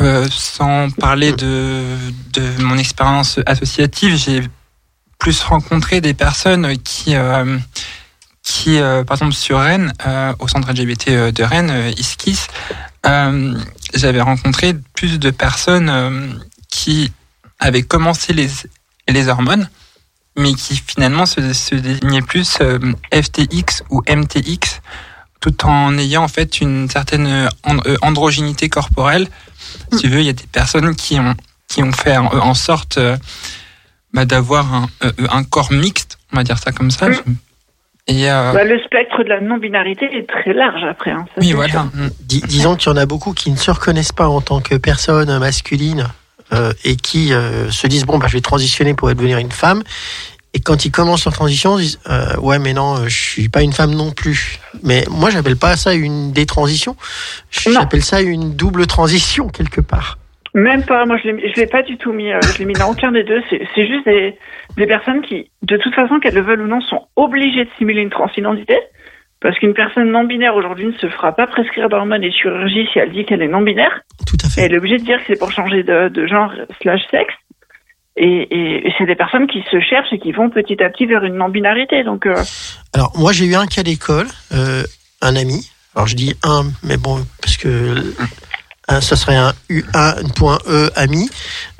euh, 0.00 0.26
sans 0.30 0.90
parler 0.90 1.32
de, 1.32 1.84
de 2.32 2.62
mon 2.62 2.78
expérience 2.78 3.40
associative, 3.46 4.16
j'ai 4.16 4.42
plus 5.18 5.42
rencontré 5.42 6.00
des 6.00 6.14
personnes 6.14 6.76
qui, 6.78 7.14
euh, 7.16 7.58
qui 8.42 8.78
par 8.78 9.16
exemple 9.16 9.34
sur 9.34 9.58
Rennes, 9.60 9.92
au 10.38 10.46
centre 10.46 10.70
LGBT 10.72 11.32
de 11.32 11.42
Rennes, 11.42 11.92
Iskis, 11.96 12.46
j'avais 13.04 14.20
rencontré 14.20 14.74
plus 14.94 15.18
de 15.18 15.30
personnes 15.30 16.40
qui 16.70 17.12
avaient 17.58 17.82
commencé 17.82 18.32
les, 18.32 18.48
les 19.08 19.28
hormones, 19.28 19.68
mais 20.38 20.54
qui 20.54 20.76
finalement 20.76 21.26
se, 21.26 21.52
se 21.52 21.74
désignaient 21.74 22.22
plus 22.22 22.58
euh, 22.60 22.78
FTX 23.12 23.82
ou 23.90 24.02
MTX, 24.08 24.80
tout 25.40 25.66
en 25.66 25.98
ayant 25.98 26.22
en 26.24 26.28
fait 26.28 26.60
une 26.60 26.88
certaine 26.88 27.48
and- 27.64 27.80
euh, 27.86 27.96
androgynité 28.02 28.68
corporelle. 28.68 29.28
Si 29.92 29.98
tu 29.98 30.08
veux, 30.08 30.20
il 30.20 30.26
y 30.26 30.30
a 30.30 30.32
des 30.32 30.46
personnes 30.50 30.94
qui 30.96 31.18
ont 31.20 31.34
qui 31.68 31.82
ont 31.82 31.92
fait 31.92 32.16
en, 32.16 32.26
en 32.32 32.54
sorte 32.54 32.96
euh, 32.96 33.16
bah, 34.14 34.24
d'avoir 34.24 34.72
un, 34.74 34.86
euh, 35.04 35.12
un 35.30 35.44
corps 35.44 35.70
mixte, 35.70 36.18
on 36.32 36.36
va 36.36 36.42
dire 36.44 36.56
ça 36.58 36.72
comme 36.72 36.90
ça. 36.90 37.10
Mm. 37.10 37.14
Et 38.06 38.30
euh, 38.30 38.52
Bah, 38.54 38.64
le 38.64 38.78
spectre 38.84 39.22
de 39.22 39.28
la 39.28 39.40
non-binarité 39.42 40.06
est 40.16 40.26
très 40.26 40.54
large 40.54 40.82
après. 40.90 41.10
Hein, 41.10 41.26
ça, 41.34 41.40
oui, 41.42 41.52
voilà. 41.52 41.82
Mm. 41.92 42.10
Dis- 42.20 42.40
disons 42.40 42.74
qu'il 42.76 42.90
y 42.90 42.94
en 42.94 42.96
a 42.96 43.04
beaucoup 43.04 43.34
qui 43.34 43.50
ne 43.50 43.56
se 43.56 43.70
reconnaissent 43.70 44.12
pas 44.12 44.28
en 44.28 44.40
tant 44.40 44.60
que 44.62 44.76
personne 44.76 45.36
masculine 45.38 46.06
euh, 46.52 46.72
et 46.84 46.96
qui 46.96 47.32
euh, 47.32 47.70
se 47.70 47.86
disent 47.86 48.06
bon 48.06 48.18
bah 48.18 48.26
je 48.28 48.34
vais 48.34 48.40
transitionner 48.40 48.94
pour 48.94 49.08
devenir 49.08 49.38
une 49.38 49.50
femme. 49.50 49.82
Et 50.54 50.60
quand 50.60 50.86
ils 50.86 50.90
commencent 50.90 51.26
leur 51.26 51.34
transition 51.34 51.78
ils 51.78 51.82
disent 51.82 52.00
euh, 52.08 52.36
ouais 52.38 52.58
mais 52.58 52.72
non 52.72 53.06
je 53.06 53.14
suis 53.14 53.48
pas 53.48 53.62
une 53.62 53.72
femme 53.72 53.94
non 53.94 54.10
plus. 54.10 54.58
Mais 54.82 55.04
moi 55.10 55.30
j'appelle 55.30 55.56
pas 55.56 55.76
ça 55.76 55.94
une 55.94 56.32
détransition. 56.32 56.96
J'appelle 57.50 58.02
ça 58.02 58.20
une 58.20 58.54
double 58.54 58.86
transition 58.86 59.48
quelque 59.48 59.80
part. 59.80 60.18
Même 60.54 60.82
pas, 60.84 61.04
moi 61.04 61.18
je 61.22 61.28
l'ai, 61.28 61.66
pas 61.66 61.82
du 61.82 61.98
tout 61.98 62.12
mis, 62.12 62.30
je 62.30 62.58
l'ai 62.58 62.64
mis 62.64 62.72
dans 62.72 62.90
aucun 62.90 63.12
des 63.12 63.22
deux. 63.22 63.42
C'est, 63.50 63.60
c'est 63.74 63.86
juste 63.86 64.06
des, 64.06 64.34
des 64.76 64.86
personnes 64.86 65.20
qui, 65.20 65.50
de 65.62 65.76
toute 65.76 65.94
façon, 65.94 66.18
qu'elles 66.20 66.34
le 66.34 66.40
veulent 66.40 66.62
ou 66.62 66.66
non, 66.66 66.80
sont 66.80 67.06
obligées 67.16 67.64
de 67.64 67.70
simuler 67.76 68.00
une 68.00 68.10
transidentité. 68.10 68.76
Parce 69.40 69.56
qu'une 69.58 69.74
personne 69.74 70.10
non 70.10 70.24
binaire 70.24 70.56
aujourd'hui 70.56 70.86
ne 70.86 70.92
se 70.92 71.08
fera 71.08 71.32
pas 71.32 71.46
prescrire 71.46 71.88
d'hormones 71.88 72.24
et 72.24 72.32
chirurgie 72.32 72.88
si 72.92 72.98
elle 72.98 73.12
dit 73.12 73.24
qu'elle 73.24 73.42
est 73.42 73.48
non 73.48 73.60
binaire. 73.62 74.00
tout 74.26 74.36
à 74.44 74.48
fait 74.48 74.62
Elle 74.62 74.74
est 74.74 74.78
obligée 74.78 74.98
de 74.98 75.04
dire 75.04 75.18
que 75.18 75.24
c'est 75.28 75.38
pour 75.38 75.52
changer 75.52 75.84
de, 75.84 76.08
de 76.08 76.26
genre 76.26 76.52
slash 76.82 77.02
sexe. 77.10 77.34
Et, 78.16 78.48
et, 78.50 78.88
et 78.88 78.92
c'est 78.98 79.06
des 79.06 79.14
personnes 79.14 79.46
qui 79.46 79.62
se 79.70 79.80
cherchent 79.80 80.12
et 80.12 80.18
qui 80.18 80.32
vont 80.32 80.50
petit 80.50 80.82
à 80.82 80.90
petit 80.90 81.06
vers 81.06 81.22
une 81.22 81.36
non-binarité. 81.36 82.02
Donc, 82.02 82.26
euh, 82.26 82.34
Alors, 82.92 83.12
moi, 83.16 83.32
j'ai 83.32 83.44
eu 83.44 83.54
un 83.54 83.66
cas 83.66 83.84
d'école, 83.84 84.26
euh, 84.52 84.82
un 85.22 85.36
ami. 85.36 85.70
Alors, 85.94 86.08
je 86.08 86.16
dis 86.16 86.34
un, 86.42 86.64
mais 86.82 86.96
bon, 86.96 87.24
parce 87.40 87.56
que 87.56 87.94
ça 88.88 89.16
serait 89.16 89.36
un 89.36 89.52
U1.E 89.70 90.90
ami, 90.96 91.30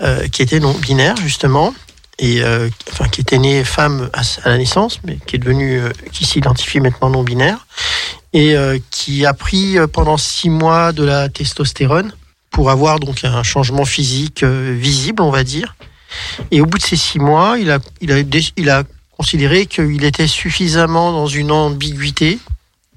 euh, 0.02 0.28
qui 0.28 0.42
était 0.42 0.60
non 0.60 0.74
binaire, 0.74 1.16
justement, 1.16 1.74
et 2.18 2.42
euh, 2.42 2.68
enfin, 2.90 3.08
qui 3.08 3.20
était 3.20 3.38
né 3.38 3.64
femme 3.64 4.10
à, 4.12 4.22
à 4.44 4.50
la 4.50 4.58
naissance, 4.58 5.00
mais 5.04 5.18
qui 5.26 5.37
est 5.37 5.38
devenu, 5.38 5.80
euh, 5.80 5.90
qui 6.12 6.25
s'identifie 6.25 6.80
maintenant 6.80 7.10
non 7.10 7.22
binaire, 7.22 7.66
et 8.32 8.56
euh, 8.56 8.78
qui 8.90 9.25
a 9.25 9.34
pris 9.34 9.76
pendant 9.92 10.16
six 10.16 10.50
mois 10.50 10.92
de 10.92 11.04
la 11.04 11.28
testostérone 11.28 12.12
pour 12.50 12.70
avoir 12.70 12.98
donc 12.98 13.25
un 13.25 13.42
changement 13.42 13.84
physique 13.84 14.42
visible, 14.42 15.22
on 15.22 15.30
va 15.30 15.44
dire. 15.44 15.76
Et 16.50 16.60
au 16.60 16.66
bout 16.66 16.78
de 16.78 16.82
ces 16.82 16.96
six 16.96 17.18
mois, 17.18 17.56
il 17.58 17.70
a, 17.70 17.78
il 18.00 18.10
a, 18.10 18.18
il 18.56 18.70
a 18.70 18.82
considéré 19.16 19.66
qu'il 19.66 20.02
était 20.04 20.26
suffisamment 20.26 21.12
dans 21.12 21.26
une 21.26 21.52
ambiguïté 21.52 22.38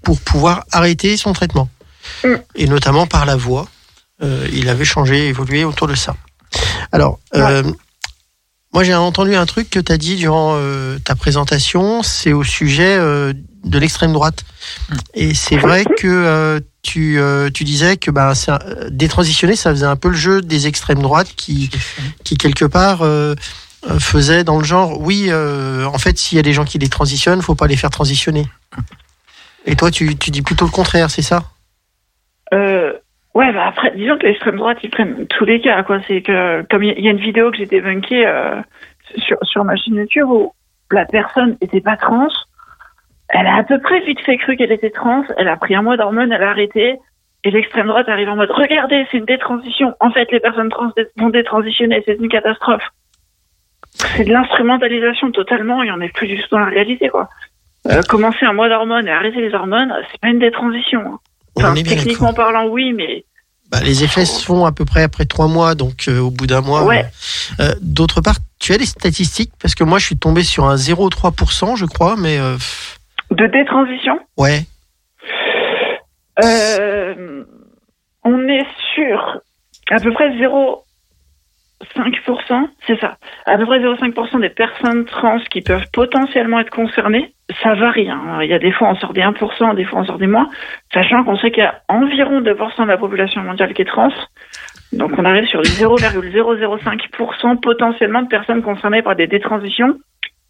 pour 0.02 0.20
pouvoir 0.22 0.64
arrêter 0.72 1.18
son 1.18 1.34
traitement. 1.34 1.70
Mm. 2.24 2.36
Et 2.56 2.68
notamment 2.68 3.08
par 3.08 3.26
la 3.26 3.36
voix. 3.36 3.68
Il 4.54 4.70
avait 4.70 4.86
changé, 4.86 5.30
évolué 5.30 5.64
autour 5.64 5.88
de 5.88 5.96
ça. 5.96 6.16
Alors, 6.92 7.20
moi 8.74 8.84
j'ai 8.84 8.96
entendu 8.96 9.36
un 9.36 9.46
truc 9.46 9.70
que 9.70 9.80
tu 9.80 9.92
as 9.92 9.98
dit 9.98 10.16
durant 10.16 10.54
euh, 10.56 10.98
ta 11.00 11.16
présentation, 11.16 12.04
c'est 12.04 12.34
au 12.34 12.44
sujet 12.44 12.96
euh, 12.98 13.34
de 13.64 13.80
l'extrême 13.80 14.14
droite. 14.14 14.44
Et 15.14 15.34
c'est 15.34 15.58
vrai 15.58 15.84
que 15.84 16.08
euh, 16.08 16.60
tu, 16.82 17.20
euh, 17.20 17.50
tu 17.54 17.64
disais 17.64 17.98
que 17.98 18.12
bah, 18.12 18.34
euh, 18.50 18.90
détransitionner, 18.90 19.56
ça 19.56 19.72
faisait 19.72 19.86
un 19.86 19.96
peu 19.96 20.10
le 20.10 20.16
jeu 20.16 20.42
des 20.42 20.68
extrêmes 20.68 21.02
droites 21.02 21.34
qui, 21.36 21.70
qui 22.24 22.38
quelque 22.38 22.66
part 22.66 23.02
euh, 23.02 23.36
faisait 24.00 24.44
dans 24.44 24.58
le 24.58 24.64
genre 24.64 25.02
oui 25.02 25.28
euh, 25.30 25.86
en 25.86 25.98
fait 25.98 26.18
s'il 26.18 26.36
y 26.36 26.40
a 26.40 26.44
des 26.44 26.54
gens 26.54 26.66
qui 26.66 26.78
les 26.78 26.90
transitionnent 26.90 27.42
faut 27.42 27.56
pas 27.56 27.68
les 27.68 27.78
faire 27.78 27.90
transitionner. 27.90 28.48
Et 29.66 29.76
toi 29.76 29.92
tu, 29.92 30.16
tu 30.18 30.32
dis 30.32 30.42
plutôt 30.42 30.66
le 30.66 30.72
contraire 30.72 31.10
c'est 31.10 31.24
ça? 31.24 31.44
Euh, 32.54 32.94
ouais, 33.34 33.52
bah 33.54 33.68
après, 33.68 33.92
disons 33.92 34.18
que 34.18 34.26
l'extrême 34.26 34.58
droite, 34.58 34.78
ils 34.84 34.90
prennent 34.90 35.28
tous 35.28 35.46
les 35.46 35.62
cas, 35.62 35.84
quoi. 35.84 36.00
C'est 36.08 36.22
que, 36.22 36.64
comme 36.70 36.84
il 36.84 37.00
y, 37.00 37.08
a 37.08 37.12
une 37.12 37.18
vidéo 37.18 37.52
que 37.52 37.58
j'ai 37.58 37.66
débunkée 37.66 38.26
euh, 38.26 38.62
sur, 39.18 39.38
sur 39.44 39.64
ma 39.64 39.76
chaîne 39.76 39.96
YouTube 39.96 40.30
où 40.30 40.54
la 40.92 41.06
personne 41.06 41.58
était 41.62 41.82
pas 41.82 41.98
trans, 41.98 42.28
elle 43.30 43.48
a 43.48 43.56
à 43.56 43.64
peu 43.64 43.80
près 43.80 44.02
vite 44.02 44.20
fait 44.22 44.38
cru 44.38 44.58
qu'elle 44.58 44.72
était 44.72 44.90
trans, 44.90 45.24
elle 45.38 45.48
a 45.48 45.56
pris 45.56 45.76
un 45.76 45.82
mois 45.82 45.98
d'hormones, 45.98 46.32
elle 46.32 46.44
a 46.44 46.50
arrêté, 46.50 46.98
et 47.44 47.52
l'extrême 47.52 47.88
droite 47.88 48.10
arrive 48.10 48.30
en 48.30 48.36
mode, 48.36 48.52
regardez, 48.52 49.08
c'est 49.10 49.18
une 49.18 49.26
détransition. 49.26 49.96
En 50.00 50.12
fait, 50.12 50.30
les 50.32 50.40
personnes 50.40 50.70
trans 50.70 50.92
vont 51.18 51.30
détransitionner, 51.30 52.04
c'est 52.06 52.16
une 52.16 52.30
catastrophe. 52.30 52.84
C'est 53.94 54.26
de 54.26 54.32
l'instrumentalisation 54.32 55.32
totalement, 55.32 55.82
et 55.84 55.92
on 55.92 55.98
n'est 55.98 56.10
plus 56.10 56.28
du 56.28 56.42
tout 56.42 56.50
dans 56.52 56.60
la 56.60 56.66
réalité, 56.66 57.10
quoi. 57.10 57.30
Euh, 57.88 58.02
commencer 58.08 58.46
un 58.46 58.54
mois 58.54 58.70
d'hormones 58.70 59.08
et 59.08 59.12
arrêter 59.12 59.42
les 59.42 59.54
hormones, 59.56 59.94
c'est 60.12 60.22
pas 60.22 60.28
une 60.28 60.40
détransition. 60.40 61.02
hein. 61.02 61.20
Enfin, 61.56 61.74
techniquement 61.76 62.34
parlant, 62.34 62.68
oui, 62.68 62.94
mais 62.94 63.26
bah, 63.70 63.80
les 63.84 64.04
effets 64.04 64.26
se 64.26 64.44
font 64.44 64.66
à 64.66 64.72
peu 64.72 64.84
près 64.86 65.02
après 65.04 65.26
trois 65.26 65.48
mois 65.48 65.76
donc 65.76 66.08
euh, 66.10 66.20
au 66.20 66.30
bout 66.30 66.46
d'un 66.46 66.60
mois 66.62 66.84
Ouais. 66.84 67.06
euh, 67.62 67.74
d'autre 67.82 68.20
part 68.20 68.36
tu 68.60 68.74
as 68.74 68.78
des 68.78 68.86
statistiques 68.86 69.54
parce 69.62 69.76
que 69.76 69.84
moi 69.86 69.98
je 69.98 70.06
suis 70.08 70.18
tombé 70.18 70.44
sur 70.44 70.66
un 70.66 70.76
0,3% 70.76 71.78
je 71.78 71.86
crois 71.86 72.16
mais 72.18 72.38
euh, 72.38 72.58
de 73.32 73.48
détransition, 73.48 74.20
ouais. 74.38 74.66
Euh, 76.44 77.44
on 78.24 78.48
est 78.48 78.66
sur 78.96 79.40
à 79.90 80.00
peu 80.00 80.12
près 80.14 80.30
0,5%, 81.96 82.68
c'est 82.88 83.00
ça, 83.00 83.18
à 83.46 83.58
peu 83.58 83.66
près 83.66 83.80
0,5% 83.80 84.40
des 84.42 84.50
personnes 84.50 85.06
trans 85.06 85.40
qui 85.50 85.62
peuvent 85.62 85.86
potentiellement 85.94 86.60
être 86.60 86.70
concernées. 86.70 87.34
Ça 87.62 87.74
varie, 87.74 88.10
hein. 88.10 88.40
il 88.42 88.50
y 88.50 88.54
a 88.54 88.60
des 88.60 88.72
fois 88.72 88.90
on 88.90 88.96
sort 88.96 89.14
des 89.14 89.22
1%, 89.22 89.76
des 89.76 89.84
fois 89.84 90.00
on 90.00 90.06
sort 90.06 90.18
des 90.18 90.28
moins, 90.28 90.50
sachant 90.94 91.24
qu'on 91.24 91.38
sait 91.38 91.52
qu'il 91.52 91.64
y 91.64 91.66
a 91.66 91.82
environ 91.90 92.42
2% 92.42 92.84
de 92.84 92.88
la 92.88 92.98
population 92.98 93.42
mondiale 93.42 93.74
qui 93.74 93.82
est 93.82 93.86
trans. 93.86 94.14
Donc 94.94 95.12
on 95.18 95.26
arrive 95.26 95.46
sur 95.46 95.62
du 95.62 95.70
0,005% 95.70 97.60
potentiellement 97.60 98.22
de 98.22 98.28
personnes 98.28 98.62
concernées 98.62 99.02
par 99.02 99.16
des 99.16 99.28
détransitions. 99.28 99.98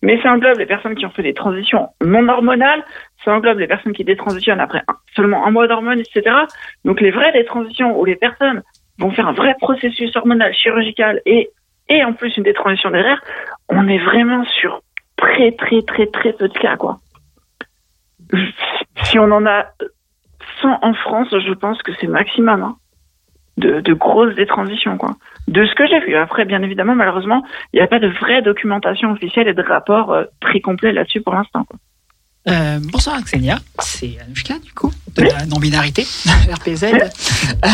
Mais 0.03 0.19
ça 0.23 0.31
englobe 0.31 0.57
les 0.57 0.65
personnes 0.65 0.95
qui 0.95 1.05
ont 1.05 1.11
fait 1.11 1.21
des 1.21 1.35
transitions 1.35 1.89
non 2.03 2.27
hormonales, 2.27 2.83
ça 3.23 3.33
englobe 3.33 3.59
les 3.59 3.67
personnes 3.67 3.93
qui 3.93 4.03
détransitionnent 4.03 4.59
après 4.59 4.81
seulement 5.15 5.45
un 5.45 5.51
mois 5.51 5.67
d'hormones, 5.67 5.99
etc. 5.99 6.35
Donc 6.85 7.01
les 7.01 7.11
vraies 7.11 7.31
détransitions 7.33 7.99
où 7.99 8.05
les 8.05 8.15
personnes 8.15 8.63
vont 9.01 9.11
faire 9.11 9.27
un 9.27 9.33
vrai 9.33 9.55
processus 9.59 10.15
hormonal, 10.15 10.53
chirurgical 10.53 11.21
et, 11.25 11.49
en 12.03 12.13
plus 12.13 12.37
une 12.37 12.43
détransition 12.43 12.91
derrière, 12.91 13.21
on 13.67 13.87
est 13.87 13.97
vraiment 13.97 14.45
sur 14.45 14.81
très 15.17 15.51
très 15.51 15.81
très 15.81 16.07
très 16.07 16.33
peu 16.33 16.47
de 16.47 16.57
cas, 16.57 16.77
quoi. 16.77 16.97
Si 19.03 19.19
on 19.19 19.29
en 19.31 19.45
a 19.45 19.65
100 20.61 20.79
en 20.81 20.93
France, 20.93 21.29
je 21.31 21.53
pense 21.53 21.81
que 21.81 21.91
c'est 21.99 22.07
maximum, 22.07 22.63
hein, 22.63 22.75
de, 23.57 23.81
de 23.81 23.93
grosses 23.93 24.35
détransitions, 24.35 24.97
quoi. 24.97 25.15
De 25.47 25.65
ce 25.65 25.75
que 25.75 25.85
j'ai 25.87 25.99
vu. 25.99 26.15
Après, 26.15 26.45
bien 26.45 26.61
évidemment, 26.61 26.95
malheureusement, 26.95 27.43
il 27.73 27.77
n'y 27.77 27.83
a 27.83 27.87
pas 27.87 27.99
de 27.99 28.07
vraie 28.07 28.41
documentation 28.41 29.11
officielle 29.11 29.47
et 29.47 29.53
de 29.53 29.61
rapport 29.61 30.13
euh, 30.13 30.23
très 30.39 30.61
complet 30.61 30.93
là-dessus 30.93 31.21
pour 31.21 31.33
l'instant. 31.33 31.65
Euh, 32.47 32.79
bonsoir 32.81 33.21
Xenia, 33.21 33.59
c'est 33.79 34.17
Anushka 34.25 34.55
du 34.57 34.73
coup, 34.73 34.91
de 35.15 35.21
la 35.21 35.45
non-binarité, 35.45 36.07
RPZ. 36.51 36.85
Euh, 36.85 37.69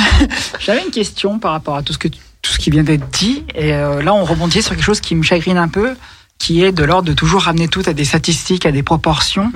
J'avais 0.60 0.84
une 0.84 0.92
question 0.92 1.40
par 1.40 1.54
rapport 1.54 1.78
à 1.78 1.84
tout 1.84 1.94
ce, 1.94 1.98
que, 1.98 2.10
tout 2.10 2.52
ce 2.52 2.60
qui 2.60 2.70
vient 2.70 2.84
d'être 2.84 3.10
dit, 3.12 3.46
et 3.56 3.74
euh, 3.74 4.02
là 4.02 4.14
on 4.14 4.26
rebondit 4.26 4.62
sur 4.62 4.76
quelque 4.76 4.84
chose 4.84 5.00
qui 5.00 5.16
me 5.16 5.24
chagrine 5.24 5.58
un 5.58 5.70
peu, 5.70 5.96
qui 6.38 6.66
est 6.66 6.74
de 6.74 6.84
l'ordre 6.84 7.08
de 7.08 7.14
toujours 7.14 7.44
ramener 7.44 7.70
tout 7.70 7.82
à 7.86 7.94
des 7.94 8.04
statistiques, 8.04 8.66
à 8.66 8.74
des 8.74 8.84
proportions. 8.84 9.54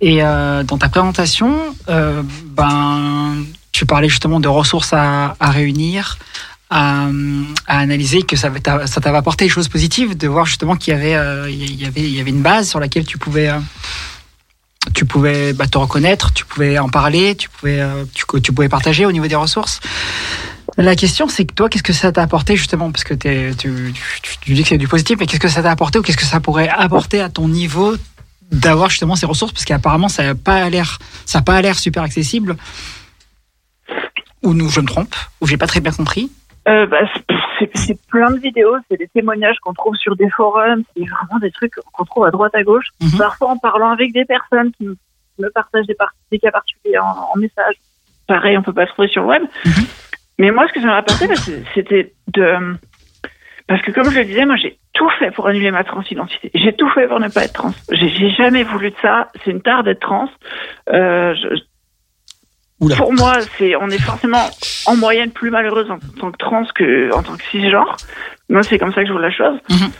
Et 0.00 0.18
dans 0.20 0.76
ta 0.78 0.90
présentation, 0.90 1.74
ben, 1.86 3.32
tu 3.72 3.86
parlais 3.86 4.10
justement 4.10 4.40
de 4.40 4.48
ressources 4.48 4.92
à, 4.92 5.34
réunir, 5.40 6.18
à, 6.68 7.08
analyser, 7.66 8.20
que 8.22 8.36
ça 8.36 8.50
t'avait 8.50 9.16
apporté 9.16 9.46
des 9.46 9.48
choses 9.48 9.68
positives, 9.68 10.14
de 10.14 10.28
voir 10.28 10.44
justement 10.44 10.76
qu'il 10.76 10.92
y 10.92 10.96
avait, 10.96 11.12
y 11.50 11.86
avait, 11.86 12.30
une 12.30 12.42
base 12.42 12.68
sur 12.68 12.78
laquelle 12.78 13.06
tu 13.06 13.16
pouvais, 13.16 13.50
tu 14.94 15.04
pouvais 15.04 15.52
bah, 15.52 15.66
te 15.66 15.78
reconnaître, 15.78 16.32
tu 16.32 16.44
pouvais 16.44 16.78
en 16.78 16.88
parler, 16.88 17.34
tu 17.34 17.48
pouvais, 17.48 17.80
euh, 17.80 18.04
tu, 18.14 18.52
pouvais 18.52 18.68
partager 18.68 19.06
au 19.06 19.12
niveau 19.12 19.26
des 19.26 19.34
ressources. 19.34 19.80
La 20.76 20.94
question, 20.94 21.28
c'est 21.28 21.44
que 21.44 21.54
toi, 21.54 21.68
qu'est-ce 21.68 21.82
que 21.82 21.92
ça 21.92 22.12
t'a 22.12 22.22
apporté 22.22 22.56
justement? 22.56 22.90
Parce 22.90 23.04
que 23.04 23.14
tu, 23.14 23.92
dis 24.46 24.62
que 24.62 24.68
c'est 24.68 24.78
du 24.78 24.88
positif, 24.88 25.16
mais 25.18 25.26
qu'est-ce 25.26 25.40
que 25.40 25.48
ça 25.48 25.62
t'a 25.62 25.70
apporté 25.70 25.98
ou 25.98 26.02
qu'est-ce 26.02 26.16
que 26.16 26.24
ça 26.24 26.40
pourrait 26.40 26.68
apporter 26.68 27.20
à 27.20 27.30
ton 27.30 27.48
niveau 27.48 27.96
d'avoir 28.50 28.90
justement 28.90 29.16
ces 29.16 29.26
ressources? 29.26 29.52
Parce 29.52 29.64
qu'apparemment, 29.64 30.08
ça 30.08 30.22
n'a 30.22 30.34
pas 30.34 30.68
l'air, 30.68 30.98
ça 31.24 31.38
a 31.38 31.42
pas 31.42 31.60
l'air 31.62 31.78
super 31.78 32.02
accessible. 32.02 32.56
Ou 34.42 34.54
nous, 34.54 34.68
je 34.68 34.80
me 34.80 34.86
trompe, 34.86 35.14
ou 35.40 35.46
j'ai 35.46 35.56
pas 35.56 35.66
très 35.66 35.80
bien 35.80 35.92
compris. 35.92 36.30
Euh, 36.68 36.86
bah, 36.86 36.98
c'est 37.74 37.98
plein 38.08 38.30
de 38.30 38.38
vidéos, 38.38 38.76
c'est 38.90 38.96
des 38.96 39.08
témoignages 39.08 39.58
qu'on 39.62 39.72
trouve 39.72 39.94
sur 39.96 40.16
des 40.16 40.28
forums, 40.30 40.82
c'est 40.96 41.04
vraiment 41.04 41.38
des 41.40 41.50
trucs 41.52 41.74
qu'on 41.92 42.04
trouve 42.04 42.24
à 42.24 42.30
droite 42.30 42.54
à 42.54 42.62
gauche. 42.62 42.88
-hmm. 43.00 43.18
Parfois 43.18 43.48
en 43.50 43.58
parlant 43.58 43.90
avec 43.90 44.12
des 44.12 44.24
personnes 44.24 44.72
qui 44.72 44.84
me 45.38 45.48
partagent 45.50 45.86
des, 45.86 45.96
des 46.32 46.38
cas 46.38 46.50
particuliers 46.50 46.98
en, 46.98 47.14
en, 47.32 47.36
message. 47.36 47.76
Pareil, 48.26 48.58
on 48.58 48.62
peut 48.62 48.72
pas 48.72 48.86
le 48.88 48.88
trouver 48.88 49.08
sur 49.08 49.22
le 49.22 49.28
web. 49.28 49.42
-hmm. 49.42 49.86
Mais 50.38 50.50
moi, 50.50 50.66
ce 50.68 50.72
que 50.74 50.80
ça 50.80 50.86
m'a 50.86 50.96
apporté, 50.96 51.26
bah, 51.28 51.34
c'était 51.74 52.12
de... 52.36 52.48
Parce 53.68 53.82
que 53.82 53.90
comme 53.90 54.08
je 54.10 54.18
le 54.20 54.24
disais, 54.24 54.46
moi 54.46 54.56
j'ai 54.56 54.78
tout 54.92 55.10
fait 55.18 55.30
pour 55.32 55.44
annuler 55.48 55.72
ma 55.72 55.82
transidentité. 55.82 56.50
J'ai 56.54 56.72
tout 56.72 56.88
fait 56.90 57.08
pour 57.08 57.18
ne 57.18 57.28
pas 57.28 57.44
être 57.46 57.54
trans. 57.60 57.74
J'ai 57.90 58.30
jamais 58.30 58.62
voulu 58.62 58.90
de 58.90 58.96
ça. 59.02 59.14
C'est 59.40 59.50
une 59.50 59.60
tare 59.60 59.82
d'être 59.82 60.00
trans. 60.00 60.30
Euh, 60.98 61.34
je, 61.34 61.48
Oula. 62.80 62.96
Pour 62.96 63.12
moi, 63.12 63.40
c'est 63.56 63.74
on 63.76 63.88
est 63.88 64.02
forcément 64.02 64.50
en 64.86 64.96
moyenne 64.96 65.30
plus 65.30 65.50
malheureuse 65.50 65.90
en 65.90 65.98
tant 66.20 66.30
que 66.30 66.36
trans 66.36 66.64
que 66.74 67.14
en 67.14 67.22
tant 67.22 67.36
que 67.36 67.42
cisgenre. 67.44 67.96
Moi, 68.50 68.62
c'est 68.62 68.78
comme 68.78 68.92
ça 68.92 69.00
que 69.02 69.08
je 69.08 69.12
vois 69.12 69.22
la 69.22 69.30
chose. 69.30 69.58
Mm 69.70 69.74
-hmm. 69.74 69.92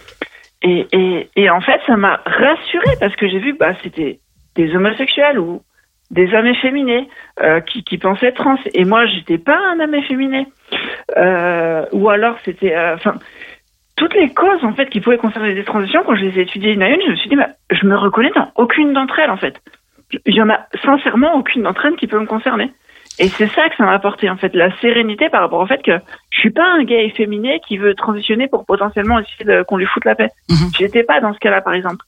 et, 0.63 0.87
et, 0.93 1.31
et, 1.37 1.51
en 1.51 1.61
fait, 1.61 1.81
ça 1.87 1.97
m'a 1.97 2.21
rassurée 2.27 2.97
parce 3.01 3.17
que 3.17 3.29
j'ai 3.29 3.39
vu 3.39 3.55
que 3.55 3.59
bah, 3.59 3.75
c'était 3.83 4.21
des 4.57 4.75
homosexuels 4.77 5.39
ou 5.39 5.63
des 6.11 6.33
hommes 6.35 6.47
efféminés 6.47 7.09
euh, 7.43 7.61
qui, 7.61 7.83
qui 7.83 7.99
pensaient 7.99 8.33
trans. 8.33 8.59
Et 8.75 8.85
moi, 8.85 9.07
j'étais 9.07 9.39
pas 9.39 9.59
un 9.73 9.81
homme 9.81 9.95
efféminé. 9.95 10.47
Euh, 11.17 11.85
ou 11.93 12.11
alors, 12.11 12.37
c'était, 12.45 12.75
enfin, 12.97 13.15
toutes 13.97 14.15
les 14.15 14.29
causes 14.35 14.65
en 14.71 14.75
fait 14.75 14.89
qui 14.91 15.01
pouvaient 15.01 15.23
concerner 15.27 15.55
des 15.55 15.65
transitions. 15.65 16.03
Quand 16.05 16.15
je 16.15 16.25
les 16.27 16.39
ai 16.39 16.43
étudiées 16.43 16.73
une 16.73 16.83
à 16.83 16.89
une, 16.89 17.03
je 17.07 17.11
me 17.11 17.17
suis 17.17 17.31
dit, 17.31 17.37
bah, 17.37 17.49
je 17.71 17.87
me 17.87 17.97
reconnais 17.97 18.31
dans 18.35 18.49
aucune 18.57 18.93
d'entre 18.93 19.19
elles 19.19 19.31
en 19.31 19.39
fait 19.39 19.57
il 20.25 20.35
y 20.35 20.43
en 20.43 20.51
a 20.51 20.67
sincèrement 20.85 21.35
aucune 21.35 21.63
d'entre 21.63 21.87
elles 21.87 21.97
qui 21.97 22.07
peut 22.07 22.21
me 22.21 22.27
concerner. 22.27 22.73
Et 23.19 23.29
c'est 23.29 23.49
ça 23.49 23.69
que 23.69 23.77
ça 23.77 23.85
m'a 23.85 23.93
apporté, 23.93 24.29
en 24.29 24.37
fait, 24.37 24.55
la 24.55 24.77
sérénité 24.81 25.31
par 25.31 25.41
rapport 25.41 25.61
au 25.61 25.67
fait 25.67 25.83
que 25.83 25.99
je 26.31 26.39
suis 26.39 26.51
pas 26.51 26.69
un 26.79 26.85
gay 26.85 27.07
efféminé 27.07 27.61
qui 27.67 27.79
veut 27.79 27.95
transitionner 27.95 28.47
pour 28.47 28.67
potentiellement 28.67 29.19
essayer 29.19 29.65
qu'on 29.67 29.79
lui 29.79 29.87
foute 29.87 30.05
la 30.05 30.15
paix. 30.15 30.31
Mm 30.51 30.55
-hmm. 30.55 30.77
J'étais 30.79 31.03
pas 31.03 31.21
dans 31.21 31.33
ce 31.33 31.39
cas-là, 31.39 31.63
par 31.63 31.75
exemple. 31.75 32.05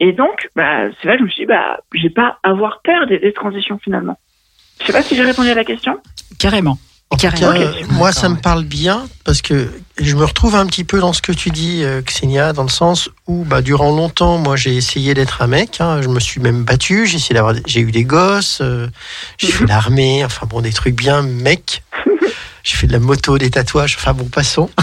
Et 0.00 0.12
donc, 0.12 0.48
bah, 0.56 0.90
c'est 0.96 1.06
là 1.08 1.12
que 1.14 1.20
je 1.20 1.24
me 1.24 1.30
suis 1.30 1.42
dit, 1.42 1.46
bah, 1.46 1.78
j'ai 1.94 2.10
pas 2.10 2.38
à 2.42 2.50
avoir 2.50 2.80
peur 2.82 3.06
des, 3.06 3.18
des 3.18 3.32
transitions, 3.32 3.78
finalement. 3.78 4.16
Je 4.80 4.86
sais 4.86 4.92
pas 4.92 5.02
si 5.02 5.14
j'ai 5.16 5.24
répondu 5.24 5.50
à 5.50 5.54
la 5.54 5.64
question. 5.64 5.94
Carrément. 6.38 6.78
Cas, 7.16 7.30
moi, 7.92 8.12
ça 8.12 8.28
me 8.28 8.36
parle 8.36 8.64
bien 8.64 9.06
parce 9.24 9.40
que 9.42 9.70
je 10.00 10.14
me 10.14 10.24
retrouve 10.24 10.54
un 10.54 10.66
petit 10.66 10.84
peu 10.84 11.00
dans 11.00 11.12
ce 11.12 11.22
que 11.22 11.32
tu 11.32 11.50
dis, 11.50 11.82
euh, 11.82 12.02
Xenia, 12.02 12.52
dans 12.52 12.62
le 12.62 12.68
sens 12.68 13.10
où, 13.26 13.44
bah, 13.44 13.62
durant 13.62 13.94
longtemps, 13.94 14.38
moi, 14.38 14.56
j'ai 14.56 14.76
essayé 14.76 15.14
d'être 15.14 15.42
un 15.42 15.46
mec. 15.46 15.80
Hein, 15.80 16.00
je 16.02 16.08
me 16.08 16.20
suis 16.20 16.40
même 16.40 16.64
battu. 16.64 17.06
J'ai 17.06 17.16
essayé 17.16 17.34
d'avoir, 17.34 17.54
j'ai 17.66 17.80
eu 17.80 17.90
des 17.90 18.04
gosses. 18.04 18.58
Euh, 18.60 18.88
j'ai 19.38 19.48
fait 19.48 19.66
l'armée. 19.66 20.24
Enfin 20.24 20.46
bon, 20.46 20.60
des 20.60 20.72
trucs 20.72 20.94
bien 20.94 21.22
mec. 21.22 21.82
j'ai 22.62 22.76
fait 22.76 22.86
de 22.86 22.92
la 22.92 23.00
moto, 23.00 23.38
des 23.38 23.50
tatouages. 23.50 23.96
Enfin 23.98 24.14
bon, 24.14 24.24
passons. 24.24 24.70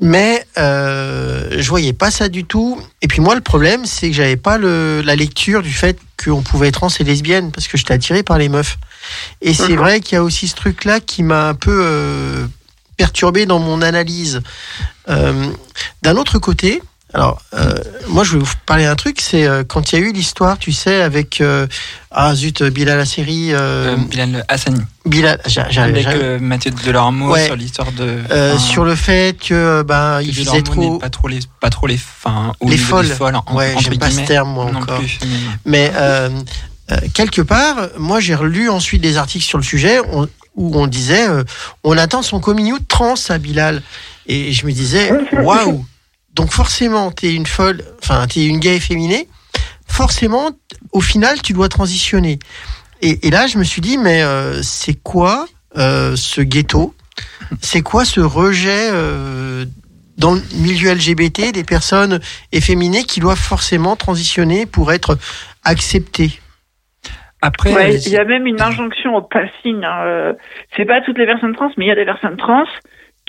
Mais 0.00 0.44
euh, 0.58 1.56
je 1.58 1.68
voyais 1.68 1.92
pas 1.92 2.10
ça 2.10 2.28
du 2.28 2.44
tout. 2.44 2.80
Et 3.02 3.08
puis 3.08 3.20
moi, 3.20 3.34
le 3.34 3.40
problème, 3.40 3.84
c'est 3.84 4.08
que 4.10 4.14
j'avais 4.14 4.36
pas 4.36 4.58
le, 4.58 5.02
la 5.04 5.16
lecture 5.16 5.62
du 5.62 5.72
fait 5.72 5.98
qu'on 6.22 6.42
pouvait 6.42 6.68
être 6.68 6.74
trans 6.80 6.88
et 6.88 7.04
lesbienne 7.04 7.50
parce 7.50 7.66
que 7.66 7.76
j'étais 7.76 7.94
attiré 7.94 8.22
par 8.22 8.38
les 8.38 8.48
meufs. 8.48 8.78
Et 9.40 9.54
c'est 9.54 9.74
vrai 9.74 10.00
qu'il 10.00 10.14
y 10.14 10.18
a 10.18 10.22
aussi 10.22 10.48
ce 10.48 10.54
truc-là 10.54 11.00
qui 11.00 11.22
m'a 11.22 11.48
un 11.48 11.54
peu 11.54 11.80
euh, 11.84 12.46
perturbé 12.98 13.46
dans 13.46 13.60
mon 13.60 13.80
analyse. 13.80 14.42
Euh, 15.08 15.50
D'un 16.02 16.16
autre 16.16 16.38
côté, 16.38 16.82
alors 17.14 17.40
euh, 17.54 17.72
moi 18.08 18.24
je 18.24 18.34
vais 18.34 18.44
vous 18.44 18.52
parler 18.66 18.84
d'un 18.84 18.96
truc, 18.96 19.22
c'est 19.22 19.46
euh, 19.46 19.64
quand 19.64 19.90
il 19.90 19.98
y 19.98 20.02
a 20.02 20.04
eu 20.06 20.12
l'histoire, 20.12 20.58
tu 20.58 20.72
sais, 20.72 21.00
avec 21.00 21.42
ah 22.10 22.34
zut 22.34 22.62
Bilal 22.62 22.98
la 22.98 23.06
série 23.06 23.52
Bilal 24.10 24.44
Hassani. 24.48 24.82
Bilal, 25.06 25.40
avec 25.78 26.06
Mathieu 26.42 26.70
Delormeau 26.84 27.32
ouais. 27.32 27.46
sur 27.46 27.56
l'histoire 27.56 27.92
de 27.92 28.18
enfin, 28.26 28.58
sur 28.58 28.84
le 28.84 28.94
fait 28.94 29.38
que 29.38 29.82
ben 29.82 30.20
il 30.20 30.34
faisait 30.34 30.60
trop 30.60 30.98
pas 30.98 31.08
trop 31.08 31.28
les 31.28 31.40
pas 31.60 31.70
trop 31.70 31.86
les 31.86 31.94
enfin 31.94 32.52
les 32.60 32.76
folles. 32.76 33.06
Les 33.06 33.14
folles 33.14 33.36
en, 33.36 33.54
ouais, 33.54 33.74
j'aime 33.78 33.96
pas 33.98 34.10
ce 34.10 34.20
terme 34.20 34.50
moi 34.52 34.66
encore. 34.66 34.98
Plus, 34.98 35.18
mais, 35.64 35.90
mais 35.90 35.92
euh, 36.90 36.96
quelque 37.12 37.42
part, 37.42 37.76
moi 37.98 38.18
j'ai 38.18 38.34
relu 38.34 38.70
ensuite 38.70 39.02
des 39.02 39.18
articles 39.18 39.44
sur 39.44 39.58
le 39.58 39.64
sujet 39.64 40.00
on, 40.10 40.26
où 40.58 40.76
on 40.76 40.86
disait 40.86 41.26
euh, 41.26 41.44
on 41.84 41.96
attend 41.96 42.20
son 42.20 42.40
coming 42.40 42.74
trans 42.86 43.14
à 43.30 43.38
Bilal. 43.38 43.80
Et 44.26 44.52
je 44.52 44.66
me 44.66 44.72
disais 44.72 45.10
waouh. 45.42 45.86
Donc 46.34 46.52
forcément, 46.52 47.10
tu 47.10 47.28
es 47.28 47.32
une 47.34 47.46
folle, 47.46 47.82
enfin 48.02 48.26
tu 48.26 48.40
es 48.40 48.46
une 48.46 48.58
gay 48.58 48.76
efféminée, 48.76 49.28
forcément, 49.86 50.50
au 50.92 51.00
final, 51.00 51.40
tu 51.40 51.52
dois 51.54 51.68
transitionner. 51.68 52.38
Et, 53.00 53.26
et 53.26 53.30
là, 53.30 53.46
je 53.46 53.56
me 53.56 53.64
suis 53.64 53.80
dit 53.80 53.96
mais 53.96 54.22
euh, 54.22 54.62
c'est 54.62 54.94
quoi 54.94 55.46
ce 55.74 56.40
ghetto? 56.40 56.94
C'est 57.62 57.82
quoi 57.82 58.04
ce 58.04 58.20
rejet 58.20 58.90
dans 60.18 60.34
le 60.34 60.42
milieu 60.54 60.92
LGBT 60.92 61.52
des 61.52 61.64
personnes 61.64 62.20
efféminées 62.50 63.04
qui 63.04 63.20
doivent 63.20 63.38
forcément 63.38 63.94
transitionner 63.96 64.66
pour 64.66 64.92
être 64.92 65.16
acceptées? 65.64 66.40
Après, 67.40 67.72
ouais, 67.72 67.94
il 67.94 68.12
y 68.12 68.16
a 68.16 68.24
même 68.24 68.46
une 68.46 68.60
injonction 68.60 69.14
au 69.14 69.22
passing. 69.22 69.84
Hein. 69.84 70.02
Euh, 70.04 70.32
c'est 70.76 70.84
pas 70.84 71.00
toutes 71.00 71.18
les 71.18 71.26
personnes 71.26 71.54
trans, 71.54 71.70
mais 71.76 71.84
il 71.86 71.88
y 71.88 71.92
a 71.92 71.94
des 71.94 72.04
personnes 72.04 72.36
trans 72.36 72.64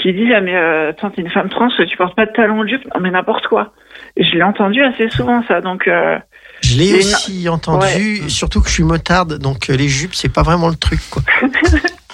qui 0.02 0.14
disent 0.14 0.32
ah 0.36 0.42
mais 0.42 0.56
euh, 0.56 0.90
attends 0.90 1.10
t'es 1.10 1.22
une 1.22 1.30
femme 1.30 1.50
trans, 1.50 1.70
tu 1.70 1.98
portes 1.98 2.16
pas 2.16 2.26
de 2.26 2.32
talons 2.32 2.64
de 2.64 2.70
jupe, 2.70 2.86
non 2.94 3.02
mais 3.02 3.12
n'importe 3.12 3.48
quoi. 3.48 3.74
Et 4.16 4.24
je 4.24 4.36
l'ai 4.36 4.44
entendu 4.44 4.82
assez 4.82 5.10
souvent 5.10 5.44
ça, 5.48 5.62
donc. 5.62 5.88
Euh, 5.88 6.18
je 6.62 6.78
l'ai 6.78 6.96
aussi 6.96 7.48
entendu, 7.48 8.22
ouais. 8.22 8.30
surtout 8.30 8.62
que 8.62 8.68
je 8.68 8.74
suis 8.74 8.84
motarde, 8.84 9.38
donc 9.38 9.70
euh, 9.70 9.76
les 9.76 9.88
jupes 9.88 10.16
c'est 10.16 10.34
pas 10.34 10.44
vraiment 10.44 10.70
le 10.70 10.76
truc 10.76 11.00
quoi. 11.10 11.22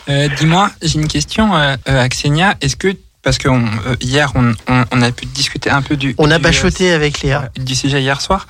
Euh, 0.08 0.28
dis-moi, 0.38 0.70
j'ai 0.84 1.00
une 1.00 1.08
question, 1.08 1.54
Axenia. 1.88 2.54
Est-ce 2.62 2.76
que 2.76 2.90
parce 3.24 3.40
que 3.40 3.50
on, 3.50 3.66
hier 4.02 4.32
on, 4.36 4.52
on, 4.70 4.84
on, 4.92 5.02
a 5.02 5.12
pu 5.12 5.26
discuter 5.26 5.72
un 5.72 5.82
peu 5.82 5.96
du. 5.96 6.14
On 6.20 6.30
a 6.30 6.38
bachoté 6.38 6.92
avec 6.92 7.24
Léa. 7.24 7.50
Du 7.58 7.74
sujet 7.74 8.04
hier 8.04 8.22
soir. 8.22 8.46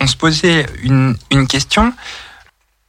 On 0.00 0.06
se 0.06 0.16
posait 0.16 0.66
une, 0.84 1.16
une 1.32 1.48
question. 1.48 1.92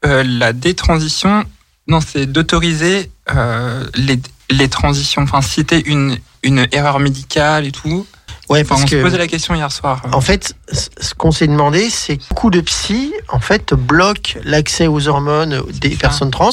Euh, 0.05 0.23
la 0.23 0.53
détransition, 0.53 1.43
non, 1.87 1.99
c'est 2.01 2.25
d'autoriser 2.25 3.11
euh, 3.33 3.85
les, 3.95 4.19
les 4.49 4.69
transitions. 4.69 5.21
Enfin, 5.23 5.41
si 5.41 5.55
c'était 5.55 5.81
une, 5.81 6.17
une 6.43 6.67
erreur 6.71 6.99
médicale 6.99 7.65
et 7.65 7.71
tout. 7.71 8.05
Ouais, 8.49 8.63
parce 8.63 8.81
on 8.81 8.85
que, 8.85 8.97
se 8.97 9.01
posait 9.01 9.17
la 9.17 9.27
question 9.27 9.55
hier 9.55 9.71
soir. 9.71 10.01
En 10.11 10.19
fait, 10.19 10.55
ce 10.71 11.13
qu'on 11.13 11.31
s'est 11.31 11.47
demandé, 11.47 11.89
c'est 11.89 12.17
que 12.17 12.23
beaucoup 12.29 12.49
de 12.49 12.59
psy, 12.61 13.13
en 13.29 13.39
fait, 13.39 13.73
bloquent 13.73 14.39
l'accès 14.43 14.87
aux 14.87 15.07
hormones 15.07 15.63
des 15.79 15.91
personnes 15.91 16.31
trans 16.31 16.49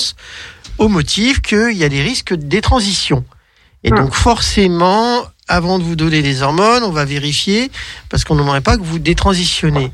au 0.78 0.88
motif 0.88 1.42
qu'il 1.42 1.76
y 1.76 1.82
a 1.82 1.88
des 1.88 2.02
risques 2.02 2.34
de 2.34 2.46
détransition. 2.46 3.24
Et 3.82 3.90
donc, 3.90 4.14
forcément, 4.14 5.24
avant 5.48 5.78
de 5.78 5.84
vous 5.84 5.96
donner 5.96 6.22
les 6.22 6.42
hormones, 6.42 6.82
on 6.84 6.90
va 6.90 7.04
vérifier 7.04 7.70
parce 8.08 8.24
qu'on 8.24 8.36
n'aimerait 8.36 8.60
pas 8.60 8.76
que 8.76 8.82
vous 8.82 8.98
détransitionnez. 8.98 9.92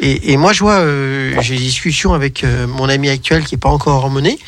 Et, 0.00 0.32
et 0.32 0.36
moi, 0.36 0.52
je 0.52 0.60
vois, 0.60 0.78
euh, 0.80 1.34
j'ai 1.40 1.56
des 1.56 1.62
discussions 1.62 2.14
avec 2.14 2.44
euh, 2.44 2.66
mon 2.66 2.88
ami 2.88 3.08
actuel 3.08 3.44
qui 3.44 3.54
est 3.54 3.58
pas 3.58 3.68
encore 3.68 3.96
hormoné. 3.96 4.38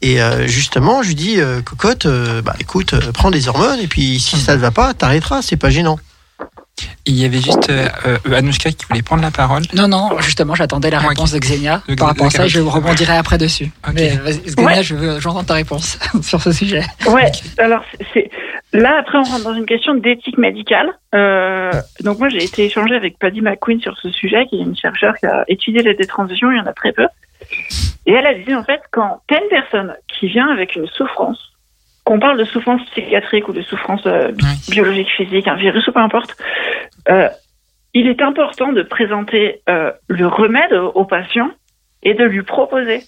Et 0.00 0.20
euh, 0.22 0.46
justement, 0.46 1.02
je 1.02 1.08
lui 1.08 1.14
dis, 1.14 1.40
euh, 1.40 1.60
cocotte, 1.60 2.06
bah 2.42 2.54
écoute, 2.60 2.94
prends 3.12 3.30
des 3.30 3.48
hormones 3.48 3.80
et 3.80 3.86
puis 3.86 4.18
si 4.20 4.38
ça 4.38 4.56
ne 4.56 4.60
va 4.60 4.70
pas, 4.70 4.94
t'arrêteras, 4.94 5.42
c'est 5.42 5.56
pas 5.56 5.70
gênant. 5.70 5.98
Il 7.04 7.16
y 7.16 7.24
avait 7.24 7.40
juste 7.40 7.68
euh, 7.68 7.88
Anouchka 8.32 8.70
qui 8.70 8.86
voulait 8.88 9.02
prendre 9.02 9.22
la 9.22 9.30
parole. 9.30 9.62
Non, 9.74 9.88
non, 9.88 10.20
justement, 10.20 10.54
j'attendais 10.54 10.90
la 10.90 11.00
réponse 11.00 11.34
okay. 11.34 11.40
de 11.40 11.54
Xenia. 11.54 11.82
Par 11.98 12.08
rapport 12.08 12.26
à 12.28 12.30
ça, 12.30 12.46
je 12.46 12.60
rebondirai 12.60 13.16
après 13.16 13.38
dessus. 13.38 13.70
Okay. 13.86 14.18
Mais 14.24 14.32
Xenia, 14.46 14.66
ouais. 14.66 14.82
je 14.82 14.94
veux, 14.94 15.20
j'entends 15.20 15.44
ta 15.44 15.54
réponse 15.54 15.98
sur 16.22 16.40
ce 16.40 16.52
sujet. 16.52 16.84
Ouais, 17.06 17.30
alors 17.58 17.82
c'est 18.14 18.30
là 18.72 18.98
après 18.98 19.18
on 19.18 19.22
rentre 19.22 19.44
dans 19.44 19.54
une 19.54 19.66
question 19.66 19.94
d'éthique 19.94 20.38
médicale. 20.38 20.92
Euh, 21.14 21.70
donc 22.00 22.18
moi 22.18 22.28
j'ai 22.28 22.44
été 22.44 22.64
échangée 22.64 22.94
avec 22.94 23.18
Paddy 23.18 23.40
McQueen 23.40 23.80
sur 23.80 23.96
ce 23.98 24.10
sujet, 24.10 24.46
qui 24.46 24.56
est 24.56 24.62
une 24.62 24.76
chercheure 24.76 25.16
qui 25.16 25.26
a 25.26 25.44
étudié 25.48 25.82
les 25.82 25.94
détransitions, 25.94 26.50
il 26.50 26.58
y 26.58 26.60
en 26.60 26.66
a 26.66 26.72
très 26.72 26.92
peu. 26.92 27.06
Et 28.06 28.12
elle 28.12 28.26
a 28.26 28.34
dit 28.34 28.54
en 28.54 28.64
fait 28.64 28.80
quand 28.90 29.20
une 29.30 29.48
personne 29.48 29.94
qui 30.08 30.28
vient 30.28 30.48
avec 30.48 30.74
une 30.76 30.86
souffrance 30.86 31.52
qu'on 32.04 32.18
parle 32.18 32.38
de 32.38 32.44
souffrance 32.44 32.82
psychiatrique 32.90 33.48
ou 33.48 33.52
de 33.52 33.62
souffrance 33.62 34.02
euh, 34.06 34.32
biologique, 34.70 35.08
physique, 35.16 35.46
un 35.46 35.54
virus 35.54 35.86
ou 35.86 35.92
peu 35.92 36.00
importe, 36.00 36.36
euh, 37.08 37.28
il 37.94 38.08
est 38.08 38.22
important 38.22 38.72
de 38.72 38.82
présenter 38.82 39.62
euh, 39.68 39.92
le 40.08 40.26
remède 40.26 40.72
aux 40.72 41.04
patients 41.04 41.50
et 42.02 42.14
de 42.14 42.24
lui 42.24 42.42
proposer. 42.42 43.02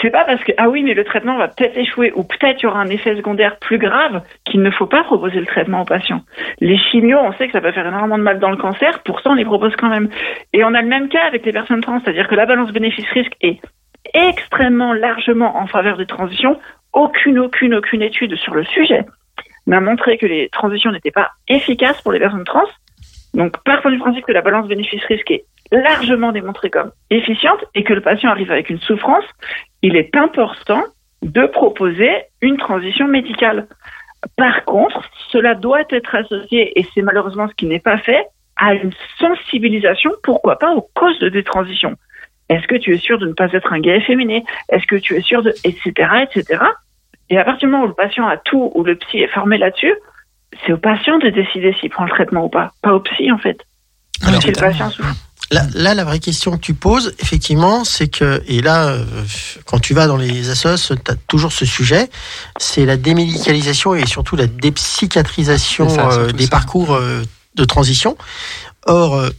C'est 0.00 0.10
pas 0.10 0.24
parce 0.24 0.42
que 0.44 0.52
ah 0.56 0.68
oui 0.68 0.82
mais 0.82 0.94
le 0.94 1.04
traitement 1.04 1.36
va 1.36 1.48
peut-être 1.48 1.76
échouer 1.76 2.12
ou 2.14 2.22
peut-être 2.22 2.62
y 2.62 2.66
aura 2.66 2.80
un 2.80 2.88
effet 2.88 3.16
secondaire 3.16 3.58
plus 3.58 3.78
grave 3.78 4.22
qu'il 4.44 4.62
ne 4.62 4.70
faut 4.70 4.86
pas 4.86 5.02
proposer 5.02 5.40
le 5.40 5.46
traitement 5.46 5.82
aux 5.82 5.84
patients. 5.84 6.22
Les 6.60 6.78
chimios, 6.78 7.18
on 7.18 7.32
sait 7.32 7.46
que 7.46 7.52
ça 7.52 7.60
peut 7.60 7.72
faire 7.72 7.86
énormément 7.86 8.18
de 8.18 8.22
mal 8.22 8.38
dans 8.38 8.50
le 8.50 8.56
cancer, 8.56 9.02
pourtant 9.04 9.32
on 9.32 9.34
les 9.34 9.44
propose 9.44 9.74
quand 9.76 9.88
même. 9.88 10.08
Et 10.52 10.64
on 10.64 10.74
a 10.74 10.82
le 10.82 10.88
même 10.88 11.08
cas 11.08 11.26
avec 11.26 11.44
les 11.44 11.52
personnes 11.52 11.80
trans, 11.80 12.00
c'est-à-dire 12.00 12.28
que 12.28 12.34
la 12.34 12.46
balance 12.46 12.72
bénéfice-risque 12.72 13.34
est 13.40 13.60
extrêmement 14.14 14.92
largement 14.92 15.56
en 15.56 15.66
faveur 15.66 15.96
des 15.96 16.06
transitions. 16.06 16.58
Aucune, 16.92 17.38
aucune, 17.38 17.74
aucune 17.74 18.02
étude 18.02 18.36
sur 18.36 18.54
le 18.54 18.64
sujet 18.64 19.04
n'a 19.66 19.80
montré 19.80 20.18
que 20.18 20.26
les 20.26 20.48
transitions 20.48 20.90
n'étaient 20.90 21.10
pas 21.10 21.30
efficaces 21.48 22.00
pour 22.02 22.12
les 22.12 22.18
personnes 22.18 22.44
trans. 22.44 22.66
Donc, 23.34 23.62
partant 23.64 23.90
du 23.90 23.98
principe 23.98 24.24
que 24.24 24.32
la 24.32 24.42
balance 24.42 24.66
bénéfice-risque 24.66 25.30
est 25.30 25.44
largement 25.72 26.32
démontrée 26.32 26.70
comme 26.70 26.92
efficiente 27.10 27.64
et 27.74 27.84
que 27.84 27.92
le 27.92 28.00
patient 28.00 28.30
arrive 28.30 28.50
avec 28.50 28.70
une 28.70 28.80
souffrance, 28.80 29.24
il 29.82 29.96
est 29.96 30.14
important 30.16 30.82
de 31.22 31.46
proposer 31.46 32.10
une 32.40 32.56
transition 32.56 33.06
médicale. 33.06 33.66
Par 34.36 34.64
contre, 34.64 35.02
cela 35.30 35.54
doit 35.54 35.82
être 35.90 36.14
associé, 36.14 36.78
et 36.78 36.86
c'est 36.94 37.02
malheureusement 37.02 37.48
ce 37.48 37.54
qui 37.54 37.66
n'est 37.66 37.80
pas 37.80 37.98
fait, 37.98 38.26
à 38.56 38.74
une 38.74 38.92
sensibilisation, 39.18 40.10
pourquoi 40.22 40.58
pas, 40.58 40.74
aux 40.74 40.86
causes 40.94 41.18
de 41.18 41.28
des 41.28 41.42
transitions. 41.42 41.96
Est-ce 42.48 42.66
que 42.66 42.74
tu 42.74 42.94
es 42.94 42.98
sûr 42.98 43.18
de 43.18 43.26
ne 43.26 43.32
pas 43.32 43.50
être 43.52 43.72
un 43.72 43.80
gay 43.80 43.96
efféminé? 43.96 44.44
Est-ce 44.68 44.86
que 44.86 44.96
tu 44.96 45.14
es 45.14 45.20
sûr 45.20 45.42
de... 45.42 45.50
etc., 45.64 45.92
etc. 46.22 46.62
Et 47.30 47.38
à 47.38 47.44
partir 47.44 47.68
du 47.68 47.72
moment 47.72 47.84
où 47.84 47.88
le 47.88 47.94
patient 47.94 48.26
a 48.26 48.36
tout, 48.36 48.72
où 48.74 48.82
le 48.82 48.96
psy 48.96 49.18
est 49.18 49.28
formé 49.28 49.56
là-dessus, 49.56 49.94
c'est 50.66 50.72
au 50.72 50.78
patient 50.78 51.18
de 51.18 51.30
décider 51.30 51.72
s'il 51.80 51.90
prend 51.90 52.04
le 52.04 52.10
traitement 52.10 52.44
ou 52.44 52.48
pas. 52.48 52.72
Pas 52.82 52.92
au 52.92 53.00
psy, 53.00 53.30
en 53.30 53.38
fait. 53.38 53.64
Alors, 54.26 54.42
si 54.42 54.48
le 54.48 54.60
patient 54.60 54.90
souffre. 54.90 55.14
Là, 55.52 55.66
là, 55.74 55.94
la 55.94 56.04
vraie 56.04 56.20
question 56.20 56.52
que 56.52 56.60
tu 56.60 56.74
poses, 56.74 57.12
effectivement, 57.18 57.84
c'est 57.84 58.06
que, 58.06 58.40
et 58.46 58.62
là, 58.62 58.86
euh, 58.86 59.04
quand 59.64 59.80
tu 59.80 59.94
vas 59.94 60.06
dans 60.06 60.16
les 60.16 60.48
assos, 60.48 60.94
tu 60.94 61.10
as 61.10 61.16
toujours 61.26 61.52
ce 61.52 61.64
sujet, 61.64 62.08
c'est 62.58 62.86
la 62.86 62.96
démédicalisation 62.96 63.96
et 63.96 64.06
surtout 64.06 64.36
la 64.36 64.46
dépsychiatrisation 64.46 65.88
ça, 65.88 66.08
euh, 66.12 66.32
des 66.32 66.44
ça. 66.44 66.50
parcours 66.50 66.94
euh, 66.94 67.24
de 67.56 67.64
transition. 67.64 68.16
Or, 68.86 69.16
euh, 69.16 69.30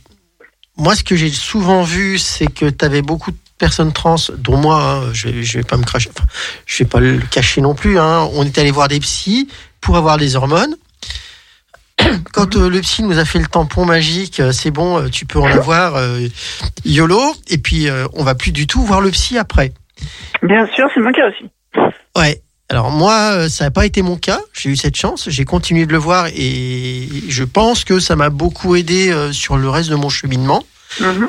moi, 0.76 0.96
ce 0.96 1.04
que 1.04 1.16
j'ai 1.16 1.30
souvent 1.30 1.84
vu, 1.84 2.18
c'est 2.18 2.48
que 2.48 2.70
tu 2.70 2.84
avais 2.84 3.02
beaucoup 3.02 3.32
de 3.32 3.38
personnes 3.58 3.94
trans, 3.94 4.18
dont 4.38 4.58
moi, 4.58 4.82
hein, 4.82 5.14
je, 5.14 5.30
vais, 5.30 5.44
je 5.44 5.60
vais 5.60 5.64
pas 5.64 5.78
me 5.78 5.84
cracher, 5.84 6.10
enfin, 6.14 6.28
je 6.66 6.84
vais 6.84 6.90
pas 6.90 7.00
le 7.00 7.20
cacher 7.20 7.62
non 7.62 7.74
plus, 7.74 8.00
hein, 8.00 8.28
on 8.34 8.44
est 8.44 8.58
allé 8.58 8.72
voir 8.72 8.90
des 8.90 9.00
psys 9.00 9.48
pour 9.80 9.96
avoir 9.96 10.18
des 10.18 10.36
hormones. 10.36 10.76
Quand 12.34 12.56
euh, 12.56 12.70
le 12.70 12.82
psy 12.82 13.04
nous 13.04 13.18
a 13.18 13.26
fait 13.26 13.40
le 13.40 13.48
tampon 13.48 13.86
magique, 13.86 14.40
euh, 14.40 14.52
c'est 14.52 14.72
bon, 14.72 15.00
euh, 15.00 15.10
tu 15.10 15.26
peux 15.26 15.40
en 15.40 15.48
avoir, 15.48 15.96
euh, 15.96 16.28
YOLO, 16.86 17.36
et 17.48 17.58
puis 17.58 17.88
on 18.14 18.24
va 18.24 18.36
plus 18.36 18.52
du 18.52 18.68
tout 18.68 18.84
voir 18.84 19.02
le 19.02 19.12
psy 19.12 19.38
après. 19.38 19.74
Bien 20.44 20.68
sûr, 20.76 20.88
c'est 20.94 21.02
mon 21.02 21.12
cas 21.12 21.30
aussi. 21.30 21.50
Ouais. 22.18 22.42
Alors 22.70 22.90
moi, 22.90 23.50
ça 23.50 23.66
n'a 23.66 23.72
pas 23.72 23.86
été 23.86 24.02
mon 24.02 24.16
cas. 24.16 24.40
J'ai 24.54 24.70
eu 24.70 24.78
cette 24.78 24.96
chance. 24.96 25.30
J'ai 25.30 25.44
continué 25.44 25.86
de 25.86 25.92
le 25.92 25.98
voir 25.98 26.28
et 26.34 27.10
je 27.28 27.44
pense 27.44 27.84
que 27.84 28.00
ça 28.00 28.16
m'a 28.16 28.30
beaucoup 28.30 28.78
aidé 28.78 29.14
sur 29.34 29.58
le 29.58 29.70
reste 29.70 29.90
de 29.90 29.96
mon 29.96 30.08
cheminement. 30.08 30.64
Mhm. 31.02 31.28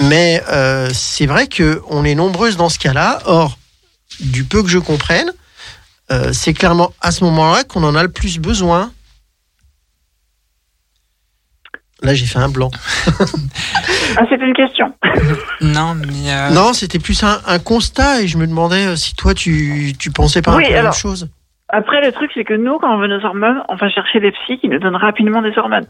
Mais 0.00 0.42
euh, 0.50 0.90
c'est 0.92 1.26
vrai 1.26 1.46
que 1.46 1.82
on 1.88 2.04
est 2.04 2.14
nombreuses 2.14 2.56
dans 2.56 2.68
ce 2.68 2.78
cas-là. 2.78 3.20
Or, 3.26 3.58
du 4.20 4.44
peu 4.44 4.62
que 4.62 4.68
je 4.68 4.78
comprenne, 4.78 5.32
euh, 6.10 6.32
c'est 6.32 6.52
clairement 6.52 6.92
à 7.00 7.10
ce 7.10 7.24
moment-là 7.24 7.64
qu'on 7.64 7.84
en 7.84 7.94
a 7.94 8.02
le 8.02 8.10
plus 8.10 8.38
besoin. 8.38 8.92
Là, 12.04 12.14
j'ai 12.14 12.26
fait 12.26 12.38
un 12.38 12.48
blanc. 12.48 12.70
Ah, 14.16 14.22
c'était 14.28 14.46
une 14.46 14.54
question. 14.54 14.92
Non, 15.60 15.94
mais 15.94 16.30
euh, 16.30 16.50
Non, 16.50 16.72
c'était 16.72 17.00
plus 17.00 17.24
un, 17.24 17.40
un 17.46 17.58
constat 17.58 18.20
et 18.22 18.28
je 18.28 18.38
me 18.38 18.46
demandais 18.46 18.86
euh, 18.86 18.96
si 18.96 19.16
toi, 19.16 19.34
tu, 19.34 19.92
tu 19.98 20.10
pensais 20.12 20.40
pas 20.42 20.54
Oui, 20.54 20.64
un 20.64 20.68
peu 20.68 20.74
la 20.74 20.82
même 20.84 20.92
chose. 20.92 21.28
Après, 21.68 22.00
le 22.04 22.12
truc, 22.12 22.30
c'est 22.34 22.44
que 22.44 22.54
nous, 22.54 22.78
quand 22.78 22.94
on 22.94 22.98
veut 22.98 23.08
nos 23.08 23.24
hormones, 23.24 23.62
on 23.68 23.74
va 23.74 23.88
chercher 23.88 24.20
des 24.20 24.30
psys 24.30 24.58
qui 24.58 24.68
nous 24.68 24.78
donnent 24.78 24.94
rapidement 24.96 25.42
des 25.42 25.56
hormones. 25.58 25.86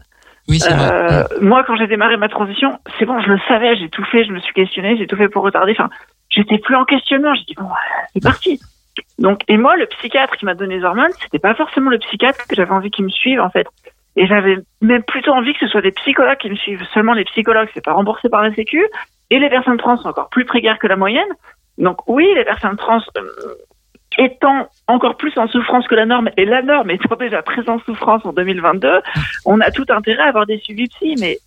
oui, 0.47 0.59
c'est 0.59 0.73
vrai. 0.73 0.89
Euh, 0.91 1.23
moi, 1.41 1.63
quand 1.67 1.75
j'ai 1.75 1.87
démarré 1.87 2.17
ma 2.17 2.29
transition, 2.29 2.79
c'est 2.97 3.05
bon, 3.05 3.21
je 3.21 3.27
le 3.27 3.39
savais, 3.47 3.75
j'ai 3.75 3.89
tout 3.89 4.05
fait, 4.05 4.23
je 4.25 4.31
me 4.31 4.39
suis 4.39 4.53
questionné, 4.53 4.97
j'ai 4.97 5.05
tout 5.05 5.17
fait 5.17 5.29
pour 5.29 5.43
retarder. 5.43 5.73
Enfin, 5.77 5.89
j'étais 6.29 6.57
plus 6.57 6.75
en 6.75 6.85
questionnement. 6.85 7.35
J'ai 7.35 7.43
dit 7.43 7.55
bon, 7.59 7.69
c'est 8.13 8.23
parti. 8.23 8.59
Donc, 9.19 9.41
et 9.47 9.57
moi, 9.57 9.75
le 9.75 9.85
psychiatre 9.87 10.35
qui 10.37 10.45
m'a 10.45 10.55
donné 10.55 10.77
les 10.77 10.83
hormones, 10.83 11.11
c'était 11.21 11.39
pas 11.39 11.53
forcément 11.53 11.89
le 11.89 11.99
psychiatre 11.99 12.47
que 12.47 12.55
j'avais 12.55 12.71
envie 12.71 12.89
qu'il 12.89 13.05
me 13.05 13.09
suive 13.09 13.41
en 13.41 13.49
fait. 13.49 13.67
Et 14.15 14.27
j'avais 14.27 14.57
même 14.81 15.03
plutôt 15.03 15.31
envie 15.31 15.53
que 15.53 15.59
ce 15.59 15.67
soit 15.67 15.81
des 15.81 15.91
psychologues 15.91 16.37
qui 16.37 16.49
me 16.49 16.55
suivent. 16.55 16.83
Seulement 16.93 17.13
les 17.13 17.25
psychologues, 17.25 17.69
c'est 17.73 17.83
pas 17.83 17.93
remboursé 17.93 18.29
par 18.29 18.43
la 18.43 18.53
Sécu, 18.53 18.85
et 19.29 19.39
les 19.39 19.49
personnes 19.49 19.77
trans 19.77 19.97
sont 19.97 20.09
encore 20.09 20.29
plus 20.29 20.45
précaires 20.45 20.79
que 20.79 20.87
la 20.87 20.95
moyenne. 20.95 21.27
Donc 21.77 22.07
oui, 22.07 22.27
les 22.35 22.45
personnes 22.45 22.77
trans 22.77 23.01
euh, 23.17 23.23
étant 24.17 24.67
encore 24.87 25.17
plus 25.17 25.37
en 25.37 25.47
souffrance 25.47 25.87
que 25.87 25.95
la 25.95 26.05
norme, 26.05 26.29
et 26.37 26.45
la 26.45 26.61
norme 26.61 26.91
étant 26.91 27.15
déjà 27.15 27.41
très 27.41 27.67
en 27.69 27.79
souffrance 27.79 28.25
en 28.25 28.33
2022, 28.33 29.01
on 29.45 29.59
a 29.59 29.71
tout 29.71 29.85
intérêt 29.89 30.23
à 30.23 30.27
avoir 30.27 30.45
des 30.45 30.59
suivis 30.59 30.87
psy, 30.87 31.15
mais 31.19 31.37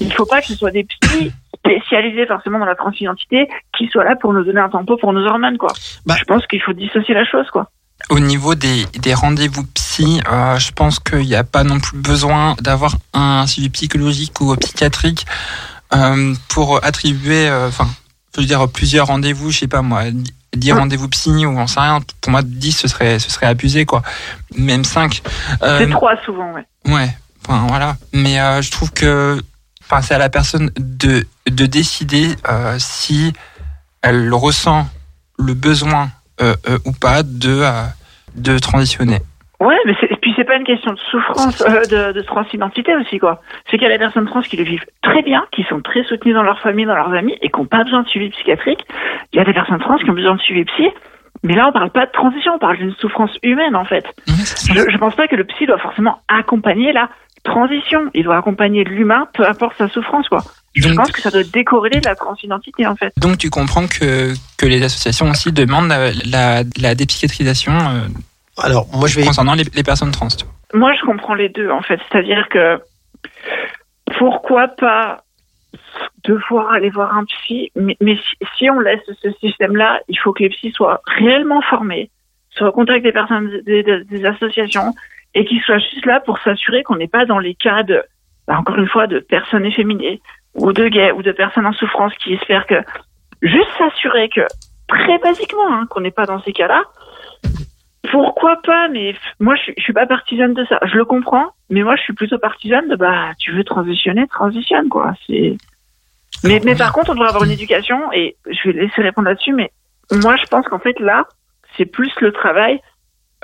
il 0.00 0.12
faut 0.12 0.26
pas 0.26 0.40
que 0.40 0.46
ce 0.46 0.54
soit 0.54 0.70
des 0.70 0.84
psys 0.84 1.32
spécialisés 1.56 2.26
forcément 2.26 2.58
dans 2.58 2.64
la 2.64 2.76
transidentité 2.76 3.48
qui 3.76 3.88
soient 3.88 4.04
là 4.04 4.16
pour 4.16 4.32
nous 4.32 4.44
donner 4.44 4.60
un 4.60 4.68
tempo 4.68 4.96
pour 4.96 5.12
nos 5.12 5.26
hormones, 5.26 5.58
quoi. 5.58 5.72
Bah. 6.06 6.14
Je 6.18 6.24
pense 6.24 6.46
qu'il 6.46 6.62
faut 6.62 6.72
dissocier 6.72 7.14
la 7.14 7.24
chose, 7.24 7.50
quoi. 7.50 7.68
Au 8.10 8.20
niveau 8.20 8.54
des, 8.54 8.86
des 8.98 9.12
rendez-vous 9.12 9.64
psy, 9.74 10.20
euh, 10.30 10.58
je 10.58 10.72
pense 10.72 10.98
qu'il 10.98 11.26
n'y 11.26 11.34
a 11.34 11.44
pas 11.44 11.64
non 11.64 11.78
plus 11.80 11.98
besoin 11.98 12.54
d'avoir 12.60 12.96
un 13.12 13.46
suivi 13.46 13.68
psychologique 13.70 14.40
ou 14.40 14.54
psychiatrique 14.56 15.26
euh, 15.94 16.34
pour 16.48 16.82
attribuer, 16.84 17.48
euh, 17.48 17.68
enfin, 17.68 17.88
je 18.34 18.40
veux 18.40 18.46
dire 18.46 18.66
plusieurs 18.68 19.08
rendez-vous, 19.08 19.50
je 19.50 19.58
sais 19.60 19.68
pas 19.68 19.82
moi, 19.82 20.04
10 20.56 20.72
Mm. 20.72 20.78
rendez-vous 20.78 21.08
psy 21.08 21.44
ou 21.44 21.58
on 21.58 21.66
sait 21.66 21.80
rien. 21.80 22.00
Pour 22.22 22.30
moi, 22.30 22.40
10 22.42 22.72
ce 22.72 22.88
serait, 22.88 23.18
ce 23.18 23.30
serait 23.30 23.46
abusé 23.46 23.84
quoi. 23.84 24.02
Même 24.56 24.84
5. 24.84 25.20
Euh, 25.62 25.78
C'est 25.80 25.90
trois 25.90 26.14
souvent, 26.24 26.52
ouais. 26.52 26.64
Ouais, 26.86 27.14
enfin 27.46 27.66
voilà. 27.68 27.96
Mais 28.14 28.40
euh, 28.40 28.62
je 28.62 28.70
trouve 28.70 28.90
que 28.92 29.42
enfin, 29.84 30.00
c'est 30.02 30.14
à 30.14 30.18
la 30.18 30.30
personne 30.30 30.70
de, 30.78 31.26
de 31.50 31.66
décider 31.66 32.34
euh, 32.48 32.76
si 32.78 33.32
elle 34.02 34.32
ressent 34.32 34.88
le 35.38 35.52
besoin 35.54 36.10
ou 36.84 36.92
pas 37.00 37.22
de, 37.22 37.62
euh, 37.62 37.84
de 38.34 38.58
transitionner. 38.58 39.18
Ouais, 39.60 39.76
mais 39.86 39.94
et 40.08 40.16
puis 40.16 40.32
c'est 40.36 40.44
pas 40.44 40.54
une 40.54 40.64
question 40.64 40.92
de 40.92 40.98
souffrance, 41.10 41.60
euh, 41.62 42.12
de, 42.12 42.12
de 42.12 42.22
transidentité 42.22 42.94
aussi, 42.94 43.18
quoi. 43.18 43.42
C'est 43.68 43.76
qu'il 43.76 43.88
y 43.88 43.90
a 43.90 43.92
des 43.92 43.98
personnes 43.98 44.26
trans 44.26 44.40
qui 44.40 44.56
le 44.56 44.62
vivent 44.62 44.86
très 45.02 45.22
bien, 45.22 45.46
qui 45.50 45.64
sont 45.64 45.80
très 45.80 46.04
soutenues 46.04 46.32
dans 46.32 46.44
leur 46.44 46.60
famille, 46.60 46.86
dans 46.86 46.94
leurs 46.94 47.12
amis, 47.12 47.36
et 47.42 47.48
qui 47.50 47.58
n'ont 47.58 47.66
pas 47.66 47.82
besoin 47.82 48.02
de 48.02 48.08
suivi 48.08 48.30
psychiatrique. 48.30 48.86
Il 49.32 49.38
y 49.38 49.40
a 49.40 49.44
des 49.44 49.52
personnes 49.52 49.80
trans 49.80 49.96
qui 49.96 50.08
ont 50.10 50.14
besoin 50.14 50.36
de 50.36 50.40
suivi 50.40 50.64
psy, 50.64 50.88
mais 51.42 51.56
là 51.56 51.66
on 51.68 51.72
parle 51.72 51.90
pas 51.90 52.06
de 52.06 52.12
transition, 52.12 52.52
on 52.54 52.58
parle 52.58 52.76
d'une 52.76 52.94
souffrance 52.94 53.36
humaine 53.42 53.74
en 53.74 53.84
fait. 53.84 54.04
Je, 54.28 54.90
je 54.90 54.96
pense 54.96 55.16
pas 55.16 55.26
que 55.26 55.34
le 55.34 55.44
psy 55.44 55.66
doit 55.66 55.78
forcément 55.78 56.20
accompagner 56.28 56.92
la 56.92 57.08
transition. 57.42 58.10
Il 58.14 58.24
doit 58.24 58.36
accompagner 58.36 58.84
l'humain, 58.84 59.26
peu 59.34 59.44
importe 59.44 59.76
sa 59.76 59.88
souffrance, 59.88 60.28
quoi. 60.28 60.42
Je 60.74 60.86
Donc, 60.88 60.96
pense 60.98 61.10
que 61.12 61.20
ça 61.20 61.30
doit 61.30 61.42
décorréler 61.42 62.00
de 62.00 62.04
la 62.06 62.14
transidentité, 62.14 62.86
en 62.86 62.94
fait. 62.94 63.12
donc 63.16 63.38
tu 63.38 63.50
comprends 63.50 63.86
que, 63.86 64.32
que 64.56 64.66
les 64.66 64.82
associations 64.82 65.30
aussi 65.30 65.50
demandent 65.52 65.88
la, 65.88 66.10
la, 66.30 66.62
la 66.80 66.94
dépsychiatrisation 66.94 67.72
euh, 67.72 68.00
Alors, 68.62 68.86
moi, 68.92 69.08
je 69.08 69.18
vais. 69.18 69.26
concernant 69.26 69.54
les, 69.54 69.64
les 69.74 69.82
personnes 69.82 70.10
trans. 70.12 70.28
Moi, 70.74 70.92
je 71.00 71.04
comprends 71.06 71.34
les 71.34 71.48
deux, 71.48 71.70
en 71.70 71.82
fait. 71.82 71.98
C'est-à-dire 72.10 72.46
que 72.50 72.78
pourquoi 74.18 74.68
pas 74.68 75.22
devoir 76.24 76.72
aller 76.72 76.90
voir 76.90 77.16
un 77.16 77.24
psy, 77.24 77.70
mais, 77.76 77.96
mais 78.00 78.16
si, 78.16 78.46
si 78.56 78.70
on 78.70 78.80
laisse 78.80 79.00
ce 79.22 79.30
système-là, 79.40 80.00
il 80.08 80.18
faut 80.18 80.32
que 80.32 80.42
les 80.42 80.48
psys 80.50 80.72
soient 80.72 81.00
réellement 81.06 81.62
formés, 81.62 82.10
soient 82.50 82.68
en 82.68 82.72
contact 82.72 83.02
des 83.04 83.12
personnes, 83.12 83.50
des, 83.64 83.82
des- 83.82 84.04
des 84.04 84.24
associations, 84.24 84.94
et 85.34 85.44
qu'ils 85.44 85.60
soient 85.62 85.78
juste 85.78 86.06
là 86.06 86.20
pour 86.20 86.38
s'assurer 86.40 86.82
qu'on 86.82 86.96
n'est 86.96 87.08
pas 87.08 87.24
dans 87.26 87.38
les 87.38 87.54
cas 87.54 87.82
de, 87.82 88.02
bah, 88.46 88.58
encore 88.58 88.76
une 88.76 88.88
fois, 88.88 89.06
de 89.06 89.20
personnes 89.20 89.64
efféminées, 89.64 90.20
ou 90.58 90.72
de 90.72 90.88
gays, 90.88 91.12
ou 91.12 91.22
de 91.22 91.32
personnes 91.32 91.66
en 91.66 91.72
souffrance 91.72 92.12
qui 92.22 92.34
espèrent 92.34 92.66
que, 92.66 92.82
juste 93.42 93.70
s'assurer 93.78 94.28
que, 94.28 94.42
très 94.88 95.18
basiquement, 95.18 95.72
hein, 95.72 95.86
qu'on 95.88 96.00
n'est 96.00 96.10
pas 96.10 96.26
dans 96.26 96.42
ces 96.42 96.52
cas-là, 96.52 96.82
pourquoi 98.10 98.60
pas 98.62 98.88
Mais 98.88 99.14
moi, 99.38 99.54
je 99.56 99.72
suis 99.82 99.92
pas 99.92 100.06
partisane 100.06 100.54
de 100.54 100.64
ça. 100.66 100.78
Je 100.84 100.96
le 100.96 101.04
comprends, 101.04 101.46
mais 101.70 101.82
moi, 101.82 101.96
je 101.96 102.02
suis 102.02 102.14
plutôt 102.14 102.38
partisane 102.38 102.88
de 102.88 102.96
bah, 102.96 103.32
tu 103.38 103.52
veux 103.52 103.64
transitionner, 103.64 104.26
transitionne 104.28 104.88
quoi. 104.88 105.14
C'est. 105.26 105.56
Mais, 106.44 106.60
mais 106.64 106.76
par 106.76 106.92
contre, 106.92 107.10
on 107.10 107.14
devrait 107.14 107.28
avoir 107.28 107.44
une 107.44 107.50
éducation 107.50 108.12
et 108.12 108.36
je 108.46 108.68
vais 108.68 108.80
laisser 108.80 109.02
répondre 109.02 109.28
là-dessus. 109.28 109.52
Mais 109.52 109.72
moi, 110.22 110.36
je 110.36 110.46
pense 110.46 110.66
qu'en 110.68 110.78
fait 110.78 110.98
là, 111.00 111.26
c'est 111.76 111.86
plus 111.86 112.12
le 112.20 112.32
travail 112.32 112.80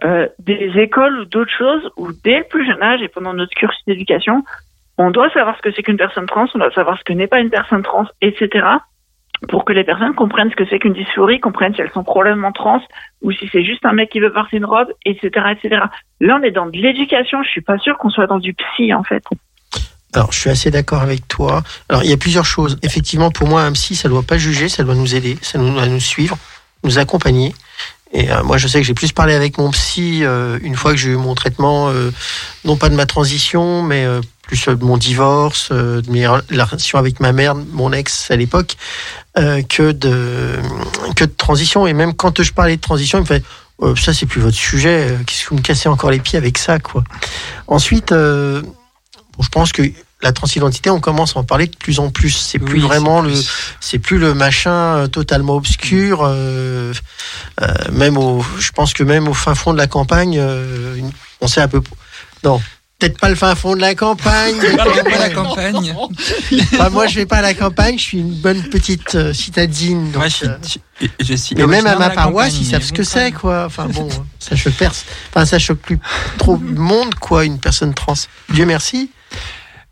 euh, 0.04 0.28
des 0.38 0.72
écoles 0.76 1.20
ou 1.20 1.24
d'autres 1.24 1.52
choses 1.56 1.90
où 1.96 2.10
dès 2.12 2.38
le 2.38 2.44
plus 2.44 2.66
jeune 2.66 2.82
âge 2.82 3.02
et 3.02 3.08
pendant 3.08 3.34
notre 3.34 3.54
cursus 3.54 3.84
d'éducation, 3.86 4.44
on 4.98 5.10
doit 5.10 5.30
savoir 5.30 5.56
ce 5.56 5.62
que 5.62 5.74
c'est 5.74 5.82
qu'une 5.82 5.96
personne 5.96 6.26
trans, 6.26 6.46
on 6.54 6.58
doit 6.58 6.70
savoir 6.72 6.98
ce 6.98 7.04
que 7.04 7.12
n'est 7.12 7.26
pas 7.26 7.40
une 7.40 7.50
personne 7.50 7.82
trans, 7.82 8.06
etc. 8.20 8.66
Pour 9.48 9.64
que 9.64 9.72
les 9.72 9.84
personnes 9.84 10.14
comprennent 10.14 10.50
ce 10.50 10.56
que 10.56 10.64
c'est 10.70 10.78
qu'une 10.78 10.92
dysphorie, 10.92 11.40
comprennent 11.40 11.74
si 11.74 11.80
elles 11.80 11.90
sont 11.90 12.04
probablement 12.04 12.52
trans 12.52 12.80
ou 13.22 13.32
si 13.32 13.48
c'est 13.52 13.64
juste 13.64 13.84
un 13.84 13.92
mec 13.92 14.10
qui 14.10 14.20
veut 14.20 14.32
porter 14.32 14.56
une 14.56 14.64
robe, 14.64 14.88
etc., 15.04 15.28
etc. 15.52 15.82
Là, 16.20 16.38
on 16.40 16.42
est 16.42 16.52
dans 16.52 16.66
de 16.66 16.76
l'éducation. 16.76 17.42
Je 17.42 17.48
suis 17.48 17.60
pas 17.60 17.78
sûre 17.78 17.98
qu'on 17.98 18.10
soit 18.10 18.26
dans 18.26 18.38
du 18.38 18.54
psy, 18.54 18.94
en 18.94 19.02
fait. 19.02 19.24
Alors, 20.14 20.30
je 20.30 20.38
suis 20.38 20.50
assez 20.50 20.70
d'accord 20.70 21.02
avec 21.02 21.26
toi. 21.26 21.62
Alors, 21.88 22.04
il 22.04 22.10
y 22.10 22.12
a 22.12 22.16
plusieurs 22.16 22.44
choses. 22.44 22.78
Effectivement, 22.82 23.30
pour 23.30 23.48
moi, 23.48 23.62
un 23.62 23.72
psy, 23.72 23.96
ça 23.96 24.08
doit 24.08 24.22
pas 24.22 24.38
juger, 24.38 24.68
ça 24.68 24.84
doit 24.84 24.94
nous 24.94 25.16
aider, 25.16 25.36
ça 25.42 25.58
doit 25.58 25.86
nous 25.86 26.00
suivre, 26.00 26.38
nous 26.84 26.98
accompagner. 26.98 27.52
Et 28.12 28.30
euh, 28.30 28.44
moi, 28.44 28.56
je 28.56 28.68
sais 28.68 28.80
que 28.80 28.86
j'ai 28.86 28.94
plus 28.94 29.10
parlé 29.10 29.34
avec 29.34 29.58
mon 29.58 29.70
psy 29.72 30.20
euh, 30.22 30.58
une 30.62 30.76
fois 30.76 30.92
que 30.92 30.96
j'ai 30.96 31.10
eu 31.10 31.16
mon 31.16 31.34
traitement, 31.34 31.90
euh, 31.90 32.12
non 32.64 32.76
pas 32.76 32.88
de 32.88 32.94
ma 32.94 33.06
transition, 33.06 33.82
mais 33.82 34.06
plus 34.46 34.66
de 34.66 34.84
mon 34.84 34.96
divorce, 34.96 35.70
de 35.72 36.02
mes, 36.10 36.26
la 36.50 36.64
relation 36.64 36.98
avec 36.98 37.20
ma 37.20 37.32
mère, 37.32 37.54
mon 37.54 37.92
ex 37.92 38.30
à 38.30 38.36
l'époque, 38.36 38.76
que 39.36 39.92
de 39.92 40.52
que 41.16 41.24
de 41.24 41.32
transition. 41.36 41.86
Et 41.86 41.92
même 41.92 42.14
quand 42.14 42.42
je 42.42 42.52
parlais 42.52 42.76
de 42.76 42.80
transition, 42.80 43.18
il 43.18 43.22
me 43.22 43.26
fait 43.26 43.42
ça 44.00 44.12
c'est 44.14 44.26
plus 44.26 44.40
votre 44.40 44.56
sujet. 44.56 45.16
Qu'est-ce 45.26 45.44
que 45.44 45.48
vous 45.50 45.56
me 45.56 45.62
cassez 45.62 45.88
encore 45.88 46.10
les 46.10 46.20
pieds 46.20 46.38
avec 46.38 46.58
ça, 46.58 46.78
quoi. 46.78 47.02
Ensuite, 47.66 48.10
bon, 48.12 48.62
je 49.42 49.48
pense 49.48 49.72
que 49.72 49.82
la 50.22 50.32
transidentité, 50.32 50.88
on 50.88 51.00
commence 51.00 51.36
à 51.36 51.40
en 51.40 51.44
parler 51.44 51.66
de 51.66 51.76
plus 51.76 51.98
en 51.98 52.10
plus. 52.10 52.30
C'est 52.30 52.58
plus 52.58 52.80
Oui, 52.80 52.86
vraiment 52.86 53.20
c'est 53.22 53.28
le, 53.28 53.34
plus- 53.34 53.50
c'est 53.80 53.98
plus 53.98 54.18
le 54.18 54.32
machin 54.32 54.70
euh, 54.96 55.06
totalement 55.06 55.54
obscur. 55.56 56.20
euh, 56.22 56.94
euh, 57.60 57.66
même 57.92 58.16
au, 58.16 58.42
je 58.58 58.70
pense 58.70 58.94
que 58.94 59.02
même 59.02 59.28
au 59.28 59.34
fin 59.34 59.54
fond 59.54 59.72
de 59.74 59.78
la 59.78 59.86
campagne, 59.86 60.38
euh, 60.38 60.98
on 61.42 61.46
sait 61.48 61.60
un 61.60 61.68
peu. 61.68 61.82
Non, 62.42 62.62
peut-être 62.98 63.18
pas 63.18 63.28
le 63.28 63.34
fin 63.34 63.54
fond 63.54 63.74
de 63.74 63.80
la 63.80 63.94
campagne. 63.94 64.56
Pas 64.76 64.84
la. 64.84 65.40
Enfin, 65.40 66.90
moi, 66.90 67.06
je 67.06 67.16
vais 67.16 67.26
pas 67.26 67.36
à 67.38 67.42
la 67.42 67.54
campagne. 67.54 67.98
Je 67.98 68.02
suis 68.02 68.18
une 68.18 68.34
bonne 68.34 68.62
petite 68.64 69.14
euh, 69.14 69.32
citadine. 69.32 70.10
donc, 70.12 70.24
je 70.28 70.46
euh, 70.46 70.56
je, 71.00 71.06
je 71.24 71.34
suis 71.34 71.54
mais 71.56 71.66
même 71.66 71.86
à 71.86 71.96
ma 71.96 72.10
paroisse, 72.10 72.58
ils 72.60 72.66
savent 72.66 72.82
ce 72.82 72.92
que 72.92 73.02
c'est, 73.02 73.32
quoi. 73.32 73.64
Enfin 73.66 73.86
bon, 73.86 74.08
ça 74.38 74.56
choque 74.56 74.74
perce. 74.74 75.04
Enfin, 75.30 75.44
ça 75.44 75.58
choque 75.58 75.78
plus 75.78 75.98
trop 76.38 76.56
de 76.56 76.78
monde, 76.78 77.14
quoi, 77.16 77.44
une 77.44 77.58
personne 77.58 77.94
trans. 77.94 78.14
Dieu 78.50 78.64
merci. 78.64 79.10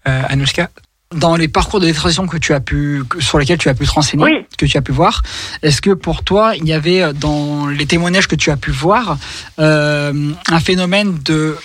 Euh, 0.09 0.23
Anouchka 0.29 0.71
Dans 1.15 1.37
les 1.37 1.47
parcours 1.49 1.79
de 1.81 1.91
transition 1.93 2.27
que 2.27 2.37
tu 2.37 2.53
as 2.55 2.61
pu, 2.61 3.03
que- 3.09 3.21
sur 3.21 3.39
lesquels 3.39 3.59
tu 3.59 3.69
as 3.69 3.75
pu 3.75 3.87
te 3.87 3.93
renseigner, 3.93 4.25
Oui. 4.25 4.47
que 4.59 4.67
tu 4.67 4.77
as 4.77 4.83
pu 4.83 4.91
voir, 4.93 5.23
est-ce 5.63 5.81
que 5.81 5.91
pour 5.91 6.25
toi, 6.25 6.55
il 6.57 6.67
y 6.67 6.73
avait 6.73 7.03
euh, 7.03 7.13
dans 7.13 7.67
les 7.69 7.87
témoignages 7.87 8.27
que 8.27 8.35
tu 8.37 8.51
as 8.51 8.57
pu 8.57 8.71
voir 8.73 9.17
euh, 9.61 10.33
un 10.49 10.61
phénomène 10.61 11.19
de 11.25 11.57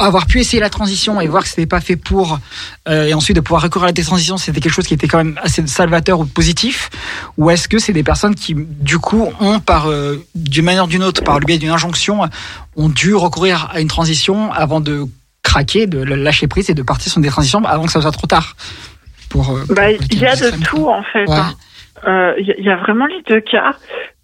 avoir 0.00 0.26
pu 0.26 0.40
essayer 0.40 0.60
la 0.60 0.70
transition 0.70 1.20
et 1.20 1.26
voir 1.28 1.42
que 1.42 1.48
c'était 1.48 1.66
pas 1.66 1.80
fait 1.80 1.96
pour 1.96 2.38
euh, 2.88 3.04
et 3.06 3.14
ensuite 3.14 3.36
de 3.36 3.40
pouvoir 3.40 3.62
recourir 3.62 3.84
à 3.84 3.86
la 3.88 3.92
détransition 3.92 4.36
c'était 4.36 4.60
quelque 4.60 4.72
chose 4.72 4.86
qui 4.86 4.94
était 4.94 5.08
quand 5.08 5.18
même 5.18 5.38
assez 5.42 5.66
salvateur 5.66 6.20
ou 6.20 6.24
positif? 6.26 6.90
Ou 7.38 7.50
est-ce 7.50 7.68
que 7.68 7.78
c'est 7.78 7.92
des 7.92 8.02
personnes 8.02 8.34
qui 8.34 8.54
du 8.56 8.98
coup 8.98 9.28
ont 9.40 9.60
par 9.60 9.88
euh, 9.88 10.16
d'une 10.34 10.64
manière 10.64 10.84
ou 10.84 10.88
d'une 10.88 11.02
autre 11.04 11.22
par 11.22 11.38
le 11.38 11.44
biais 11.46 11.58
d'une 11.58 11.70
injonction 11.70 12.28
ont 12.76 12.88
dû 12.88 13.14
recourir 13.14 13.68
à 13.72 13.80
une 13.80 13.88
transition 13.88 14.52
avant 14.52 14.80
de 14.80 15.04
craquer 15.42 15.86
de 15.86 16.02
lâcher 16.02 16.46
prise 16.48 16.70
et 16.70 16.74
de 16.74 16.82
partir 16.82 17.10
sur 17.12 17.20
des 17.20 17.28
transitions 17.28 17.64
avant 17.64 17.84
que 17.86 17.92
ça 17.92 18.00
soit 18.00 18.12
trop 18.12 18.26
tard 18.26 18.56
pour 19.28 19.50
euh, 19.50 19.64
Bah, 19.70 19.90
il 19.90 20.18
y 20.18 20.26
a 20.26 20.36
de 20.36 20.50
tout 20.64 20.88
en 20.88 21.02
fait. 21.02 21.26
Ouais. 21.28 21.36
hein. 21.36 21.54
Euh, 22.06 22.34
Il 22.38 22.54
il 22.58 22.64
y 22.64 22.70
a 22.70 22.76
vraiment 22.76 23.06
les 23.06 23.22
deux 23.28 23.40
cas. 23.40 23.74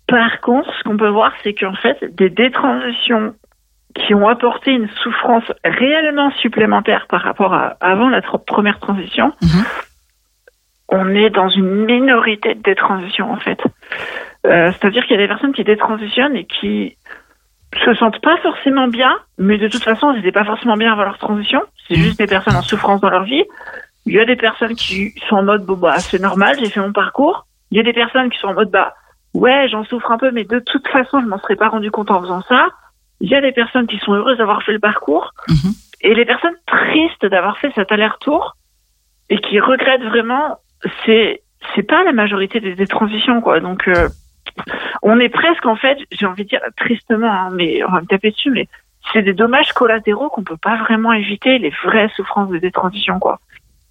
Par 0.08 0.40
contre, 0.40 0.68
ce 0.78 0.84
qu'on 0.84 0.96
peut 0.96 1.08
voir, 1.10 1.32
c'est 1.42 1.52
qu'en 1.52 1.74
fait, 1.74 1.96
des 2.16 2.30
détransitions 2.30 3.34
qui 3.96 4.14
ont 4.14 4.28
apporté 4.28 4.72
une 4.72 4.88
souffrance 5.02 5.44
réellement 5.64 6.30
supplémentaire 6.42 7.06
par 7.08 7.22
rapport 7.22 7.52
à 7.54 7.76
avant 7.80 8.08
la 8.08 8.20
tr- 8.20 8.44
première 8.44 8.78
transition, 8.78 9.32
Mhm. 9.42 9.64
on 10.88 11.14
est 11.14 11.30
dans 11.30 11.48
une 11.48 11.84
minorité 11.86 12.54
de 12.54 12.62
détransitions 12.62 13.32
en 13.32 13.36
fait. 13.38 13.58
Euh, 14.46 14.70
C'est-à-dire 14.72 15.02
qu'il 15.06 15.16
y 15.16 15.18
a 15.18 15.22
des 15.22 15.28
personnes 15.28 15.52
qui 15.52 15.64
détransitionnent 15.64 16.36
et 16.36 16.44
qui 16.44 16.96
se 17.84 17.94
sentent 17.94 18.20
pas 18.22 18.36
forcément 18.38 18.86
bien, 18.88 19.16
mais 19.38 19.58
de 19.58 19.68
toute 19.68 19.82
façon, 19.82 20.12
ils 20.12 20.16
n'étaient 20.18 20.32
pas 20.32 20.44
forcément 20.44 20.76
bien 20.76 20.92
avant 20.92 21.02
leur 21.04 21.18
transition. 21.18 21.60
C'est 21.88 21.96
juste 21.96 22.18
des 22.18 22.26
personnes 22.26 22.54
en 22.56 22.62
souffrance 22.62 23.00
dans 23.00 23.10
leur 23.10 23.24
vie. 23.24 23.44
Il 24.06 24.14
y 24.14 24.20
a 24.20 24.24
des 24.24 24.36
personnes 24.36 24.74
qui 24.76 25.12
sont 25.28 25.36
en 25.36 25.42
mode, 25.42 25.64
bon, 25.66 25.74
bah, 25.76 25.98
c'est 25.98 26.20
normal, 26.20 26.56
j'ai 26.60 26.70
fait 26.70 26.80
mon 26.80 26.92
parcours. 26.92 27.44
Il 27.72 27.76
y 27.76 27.80
a 27.80 27.82
des 27.82 27.92
personnes 27.92 28.30
qui 28.30 28.38
sont 28.38 28.46
en 28.48 28.54
mode, 28.54 28.70
bah, 28.70 28.94
ouais, 29.34 29.68
j'en 29.68 29.84
souffre 29.84 30.10
un 30.12 30.16
peu, 30.18 30.30
mais 30.30 30.44
de 30.44 30.60
toute 30.60 30.86
façon, 30.88 31.20
je 31.20 31.26
m'en 31.26 31.38
serais 31.40 31.56
pas 31.56 31.68
rendu 31.68 31.90
compte 31.90 32.10
en 32.12 32.20
faisant 32.22 32.40
ça. 32.42 32.68
Il 33.20 33.30
y 33.30 33.34
a 33.34 33.40
des 33.40 33.52
personnes 33.52 33.86
qui 33.86 33.98
sont 33.98 34.12
heureuses 34.12 34.38
d'avoir 34.38 34.62
fait 34.62 34.72
le 34.72 34.78
parcours. 34.78 35.32
Mhm. 35.48 35.72
Et 36.02 36.14
les 36.14 36.24
personnes 36.24 36.56
tristes 36.66 37.24
d'avoir 37.26 37.58
fait 37.58 37.72
cet 37.74 37.90
aller-retour 37.90 38.56
et 39.30 39.38
qui 39.38 39.58
regrettent 39.58 40.04
vraiment, 40.04 40.58
c'est, 41.04 41.42
c'est 41.74 41.82
pas 41.82 42.04
la 42.04 42.12
majorité 42.12 42.60
des, 42.60 42.74
des 42.74 42.86
transitions, 42.86 43.40
quoi. 43.40 43.60
Donc, 43.60 43.88
euh, 43.88 44.08
on 45.02 45.18
est 45.18 45.28
presque, 45.28 45.66
en 45.66 45.76
fait, 45.76 45.98
j'ai 46.10 46.26
envie 46.26 46.44
de 46.44 46.50
dire 46.50 46.60
tristement, 46.76 47.30
hein, 47.30 47.50
mais 47.52 47.82
on 47.84 47.90
va 47.90 48.00
me 48.00 48.06
taper 48.06 48.30
dessus, 48.30 48.50
mais 48.50 48.68
c'est 49.12 49.22
des 49.22 49.34
dommages 49.34 49.72
collatéraux 49.72 50.28
qu'on 50.28 50.44
peut 50.44 50.56
pas 50.56 50.76
vraiment 50.76 51.12
éviter, 51.12 51.58
les 51.58 51.72
vraies 51.84 52.10
souffrances 52.14 52.50
de 52.50 52.58
détransition, 52.58 53.18
quoi. 53.18 53.40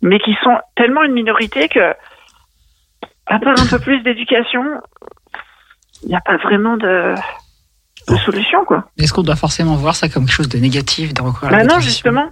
Mais 0.01 0.19
qui 0.19 0.35
sont 0.43 0.57
tellement 0.75 1.03
une 1.03 1.13
minorité 1.13 1.67
que, 1.69 1.93
à 3.25 3.39
part 3.39 3.59
un 3.59 3.67
peu 3.67 3.79
plus 3.79 4.01
d'éducation, 4.01 4.63
il 6.03 6.09
n'y 6.09 6.15
a 6.15 6.21
pas 6.21 6.37
vraiment 6.37 6.77
de, 6.77 7.15
de 8.07 8.17
solution, 8.17 8.63
quoi. 8.67 8.85
est-ce 8.97 9.13
qu'on 9.13 9.23
doit 9.23 9.35
forcément 9.35 9.75
voir 9.75 9.95
ça 9.95 10.09
comme 10.09 10.25
quelque 10.25 10.35
chose 10.35 10.49
de 10.49 10.57
négatif 10.59 11.13
de 11.13 11.21
recourir 11.21 11.49
à 11.49 11.51
la 11.51 11.57
Bah 11.57 11.63
non, 11.63 11.67
détransition 11.79 11.91
justement, 12.11 12.29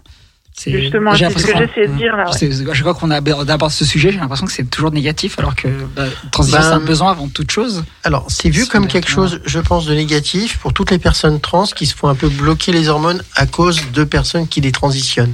C'est- 0.56 0.72
justement, 0.72 1.16
c'est 1.16 1.30
ce 1.40 1.48
que 1.48 1.58
j'essayais 1.58 1.88
de 1.88 1.94
dire, 1.96 2.16
là, 2.16 2.30
ouais. 2.30 2.74
Je 2.74 2.82
crois 2.82 2.94
qu'on 2.94 3.10
a 3.10 3.22
d'abord 3.22 3.72
ce 3.72 3.86
sujet, 3.86 4.12
j'ai 4.12 4.20
l'impression 4.20 4.46
que 4.46 4.52
c'est 4.52 4.70
toujours 4.70 4.92
négatif, 4.92 5.40
alors 5.40 5.56
que 5.56 5.68
bah, 5.96 6.04
transition, 6.32 6.60
Ben, 6.60 6.64
c'est 6.68 6.74
un 6.74 6.80
besoin 6.80 7.10
avant 7.12 7.28
toute 7.28 7.50
chose. 7.50 7.84
Alors, 8.04 8.26
c'est 8.30 8.50
vu 8.50 8.68
comme 8.68 8.86
quelque 8.88 9.10
chose, 9.10 9.42
je 9.46 9.60
pense, 9.60 9.86
de 9.88 9.96
négatif 9.96 10.60
pour 10.60 10.74
toutes 10.74 10.92
les 10.92 11.00
personnes 11.00 11.40
trans 11.40 11.66
qui 11.66 11.88
se 11.88 11.96
font 11.96 12.08
un 12.08 12.16
peu 12.16 12.30
bloquer 12.30 12.72
les 12.72 12.88
hormones 12.90 13.24
à 13.36 13.48
cause 13.48 13.82
de 13.94 14.04
personnes 14.04 14.48
qui 14.48 14.62
les 14.62 14.72
transitionnent. 14.72 15.34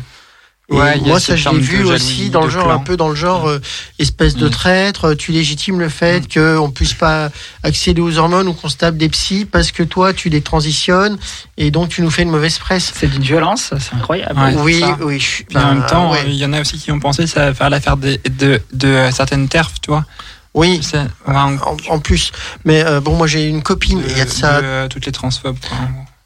Et 0.71 0.75
Ouais, 0.75 0.99
moi, 0.99 1.19
ça, 1.19 1.35
je 1.35 1.49
l'ai 1.49 1.57
vu 1.59 1.83
aussi 1.83 2.29
dans 2.29 2.43
le 2.43 2.49
genre, 2.49 2.65
clan. 2.65 2.75
un 2.75 2.79
peu 2.83 2.95
dans 2.95 3.09
le 3.09 3.15
genre, 3.15 3.47
euh, 3.47 3.59
espèce 3.97 4.35
de 4.35 4.47
Mm. 4.47 4.51
traître, 4.51 5.05
euh, 5.05 5.15
tu 5.15 5.31
légitimes 5.31 5.79
le 5.79 5.89
fait 5.89 6.19
Mm. 6.37 6.57
qu'on 6.59 6.69
puisse 6.69 6.93
pas 6.93 7.29
accéder 7.63 8.01
aux 8.01 8.17
hormones 8.19 8.47
ou 8.47 8.53
qu'on 8.53 8.69
se 8.69 8.77
tape 8.77 8.95
des 8.95 9.09
psys 9.09 9.45
parce 9.45 9.71
que 9.71 9.81
toi, 9.81 10.13
tu 10.13 10.29
les 10.29 10.41
transitionnes 10.41 11.17
et 11.57 11.71
donc 11.71 11.89
tu 11.89 12.03
nous 12.03 12.11
fais 12.11 12.21
une 12.21 12.29
mauvaise 12.29 12.59
presse. 12.59 12.91
C'est 12.95 13.07
d'une 13.07 13.23
violence, 13.23 13.73
c'est 13.79 13.95
incroyable. 13.95 14.39
Ouais, 14.39 14.55
oui, 14.61 14.79
ça. 14.81 14.97
oui. 15.01 15.19
je- 15.19 15.43
Puis 15.43 15.57
en 15.57 15.61
ben, 15.61 15.73
même 15.73 15.85
temps, 15.87 16.11
ouais. 16.11 16.23
il 16.27 16.35
y 16.35 16.45
en 16.45 16.53
a 16.53 16.61
aussi 16.61 16.77
qui 16.77 16.91
ont 16.91 16.99
pensé 16.99 17.25
ça 17.25 17.51
faire 17.55 17.71
l'affaire 17.71 17.97
de, 17.97 18.19
de, 18.29 18.61
de 18.71 18.87
euh, 18.87 19.11
certaines 19.11 19.47
terfs, 19.47 19.71
tu 19.81 19.89
vois. 19.89 20.05
oui. 20.53 20.81
En, 21.25 21.57
en 21.89 21.99
plus, 21.99 22.31
mais 22.63 22.83
euh, 22.85 22.99
bon, 23.01 23.15
moi 23.15 23.25
j'ai 23.25 23.45
une 23.47 23.63
copine, 23.63 24.03
il 24.07 24.17
y 24.17 24.21
a 24.21 24.25
de 24.25 24.29
ça 24.29 24.61
de, 24.61 24.65
euh, 24.67 24.87
toutes 24.87 25.07
les 25.07 25.11
transphobes. 25.11 25.57
quoi. 25.59 25.77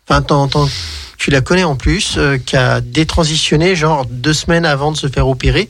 Enfin, 0.09 0.21
t'en- 0.21 0.49
tu 1.23 1.31
la 1.31 1.39
connais 1.39 1.63
en 1.63 1.77
plus, 1.77 2.15
euh, 2.17 2.37
qui 2.37 2.57
a 2.57 2.81
détransitionné 2.81 3.77
genre 3.77 4.05
deux 4.05 4.33
semaines 4.33 4.65
avant 4.65 4.91
de 4.91 4.97
se 4.97 5.07
faire 5.07 5.25
opérer. 5.29 5.69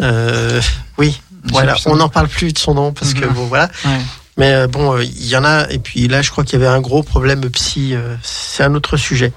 Euh, 0.00 0.58
oui, 0.96 1.20
voilà, 1.52 1.76
on 1.84 1.96
n'en 1.96 2.08
parle 2.08 2.28
plus 2.28 2.54
de 2.54 2.58
son 2.58 2.72
nom 2.72 2.90
parce 2.94 3.12
que 3.12 3.26
Mhm. 3.26 3.32
bon, 3.34 3.44
voilà. 3.44 3.68
Ouais. 3.84 4.00
Mais 4.38 4.52
euh, 4.54 4.66
bon, 4.66 4.94
euh, 4.96 5.04
il 5.04 5.26
y 5.26 5.36
en 5.36 5.44
a, 5.44 5.68
et 5.70 5.78
puis 5.78 6.08
là, 6.08 6.22
je 6.22 6.30
crois 6.30 6.44
qu'il 6.44 6.58
y 6.58 6.62
avait 6.62 6.72
un 6.74 6.80
gros 6.80 7.02
problème 7.02 7.42
psy, 7.50 7.90
euh, 7.94 8.16
c'est 8.22 8.64
un 8.64 8.74
autre 8.74 8.96
sujet. 8.96 9.34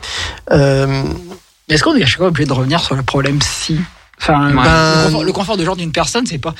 Euh, 0.51 1.03
Est-ce 1.67 1.83
qu'on 1.83 1.95
est 1.97 2.03
à 2.03 2.05
chaque 2.05 2.19
fois 2.19 2.27
obligé 2.27 2.47
de 2.47 2.53
revenir 2.53 2.79
sur 2.79 2.95
le 2.95 3.03
problème 3.03 3.39
si 3.41 3.77
Enfin, 4.19 4.47
Ouais. 4.47 4.51
le, 4.51 4.57
Ben- 4.57 5.03
confort, 5.05 5.23
le 5.23 5.31
confort 5.31 5.57
de 5.57 5.63
genre 5.63 5.75
d'une 5.75 5.91
personne, 5.91 6.25
c'est 6.25 6.39
pas 6.39 6.55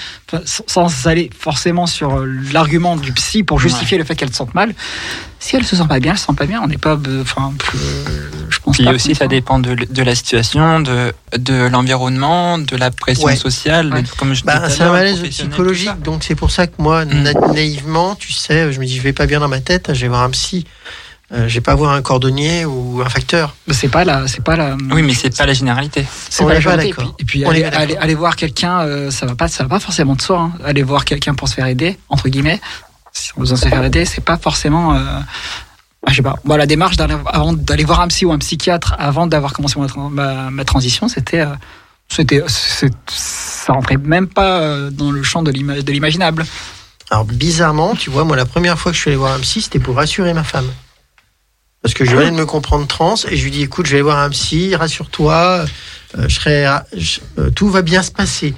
sans- 0.46 1.08
aller 1.08 1.30
forcément 1.38 1.88
sur 1.88 2.20
euh, 2.20 2.26
l'argument 2.54 2.96
du 2.96 3.12
psy 3.14 3.44
pour 3.44 3.60
justifier 3.60 3.98
le 3.98 4.04
fait 4.04 4.16
qu'elle 4.16 4.30
se 4.30 4.36
sente 4.36 4.54
mal. 4.54 4.76
Si 5.40 5.56
elle 5.56 5.66
se 5.66 5.76
sent 5.76 5.88
pas 5.90 6.00
bien, 6.00 6.12
elle 6.14 6.18
se 6.20 6.26
sent 6.28 6.34
pas 6.38 6.46
bien. 6.46 6.62
On 6.64 6.68
n'est 6.68 6.78
pas, 6.78 6.96
enfin, 7.22 7.54
je 8.50 8.60
pense 8.60 8.76
Puis 8.78 8.86
pas. 8.86 8.92
aussi, 8.92 9.16
ça 9.16 9.28
dépend. 9.28 9.60
dépend 9.60 9.76
de, 9.76 9.86
de 9.92 10.04
la 10.04 10.14
situation, 10.16 10.82
de, 10.82 11.12
de 11.38 11.68
l'environnement, 11.68 12.60
de 12.60 12.76
la 12.76 12.92
pression 12.92 13.26
Ouais. 13.26 13.36
sociale, 13.36 13.92
Ouais. 13.92 14.04
de- 14.04 14.08
comme 14.10 14.34
je 14.36 14.44
bah, 14.44 14.70
c'est 14.70 14.84
un 14.84 14.92
malaise 14.92 15.22
psychologique, 15.24 16.00
donc 16.04 16.24
c'est 16.24 16.36
pour 16.36 16.52
ça 16.52 16.68
que 16.68 16.80
moi, 16.80 17.06
Mm. 17.06 17.22
na- 17.24 17.34
naïvement, 17.54 18.16
tu 18.16 18.32
sais, 18.34 18.72
je 18.72 18.80
me 18.80 18.86
dis, 18.86 18.96
je 18.98 19.02
vais 19.02 19.14
pas 19.14 19.26
bien 19.26 19.40
dans 19.40 19.48
ma 19.50 19.62
tête, 19.62 19.94
je 19.94 20.02
vais 20.02 20.08
voir 20.10 20.22
un 20.24 20.30
psy. 20.30 20.66
Euh, 21.34 21.48
je 21.50 21.56
vais 21.56 21.62
pas 21.62 21.76
voir 21.76 21.92
un 21.92 22.02
cordonnier 22.02 22.64
ou 22.64 23.02
un 23.06 23.10
facteur. 23.10 23.54
C'est 23.72 23.90
pas 23.90 24.06
la, 24.06 24.28
c'est 24.28 24.42
pas 24.44 24.56
la. 24.56 24.78
Oui, 24.92 25.02
mais 25.02 25.14
c'est 25.14 25.36
pas 25.38 25.46
la 25.46 25.52
généralité. 25.54 26.06
C'est 26.30 26.46
pas 26.46 26.54
la 26.54 26.62
pas 26.62 26.76
majorité. 26.78 27.04
Et 27.20 27.26
puis, 27.26 27.42
et 27.42 27.46
aller, 27.46 27.64
aller, 27.66 27.98
aller 27.98 28.16
voir 28.16 28.38
quelqu'un, 28.38 28.80
euh, 28.80 29.12
ça 29.12 29.26
va 29.26 29.36
pas, 29.36 29.50
ça 29.50 29.64
va 29.64 29.70
pas 29.70 29.80
forcément 29.82 30.16
de 30.16 30.22
soi. 30.22 30.40
hein. 30.40 30.52
Aller 30.64 30.84
voir 30.84 31.04
quelqu'un 31.04 31.34
pour 31.34 31.50
se 31.50 31.56
faire 31.56 31.66
aider, 31.66 31.98
entre 32.08 32.30
guillemets, 32.30 32.62
si 33.12 33.32
on 33.36 33.38
a 33.38 33.40
besoin 33.42 33.58
de 33.58 33.62
se 33.64 33.68
faire 33.68 33.84
aider, 33.84 34.06
c'est 34.06 34.24
pas 34.24 34.38
forcément. 34.38 34.94
Euh, 34.96 35.00
ah, 36.06 36.12
je 36.12 36.16
sais 36.16 36.22
pas. 36.22 36.36
Bon, 36.46 36.56
la 36.56 36.66
démarche 36.66 36.96
d'aller, 36.96 37.18
avant 37.26 37.52
d'aller 37.52 37.84
voir 37.84 38.00
un 38.00 38.08
psy 38.08 38.24
ou 38.24 38.32
un 38.32 38.38
psychiatre 38.38 38.96
avant 38.98 39.28
d'avoir 39.28 39.52
commencé 39.52 39.78
ma, 39.78 39.88
tra- 39.88 40.10
ma, 40.10 40.50
ma 40.50 40.64
transition, 40.64 41.10
c'était, 41.10 41.42
euh, 41.42 41.48
c'était, 42.08 42.42
ça 42.48 43.74
rentrait 43.74 43.98
même 43.98 44.28
pas 44.28 44.62
euh, 44.62 44.90
dans 44.92 45.12
le 45.12 45.24
champ 45.24 45.44
de 45.44 45.52
l'imaginable. 45.52 46.46
Alors 47.10 47.26
bizarrement, 47.26 47.96
tu 47.96 48.10
vois, 48.10 48.24
moi 48.24 48.38
la 48.38 48.46
première 48.46 48.80
fois 48.80 48.94
que 48.94 48.96
je 48.96 49.02
suis 49.02 49.10
allé 49.10 49.18
voir 49.18 49.34
un 49.34 49.40
psy, 49.40 49.62
c'était 49.62 49.80
pour 49.80 49.98
rassurer 49.98 50.34
ma 50.34 50.46
femme. 50.46 50.68
Parce 51.82 51.94
que 51.94 52.04
je 52.06 52.12
venais 52.16 52.32
de 52.32 52.36
me 52.36 52.46
comprendre 52.46 52.86
trans 52.88 53.16
et 53.30 53.38
je 53.38 53.44
lui 53.44 53.52
dis 53.52 53.62
écoute, 53.64 53.86
je 53.86 53.96
vais 53.96 54.02
voir 54.02 54.18
un 54.20 54.30
psy, 54.30 54.76
rassure-toi, 54.76 55.66
euh, 56.18 56.26
je 56.28 56.36
serai, 56.36 56.66
je- 56.96 57.20
euh, 57.40 57.50
tout 57.52 57.70
va 57.70 57.82
bien 57.82 58.02
se 58.04 58.12
passer. 58.12 58.54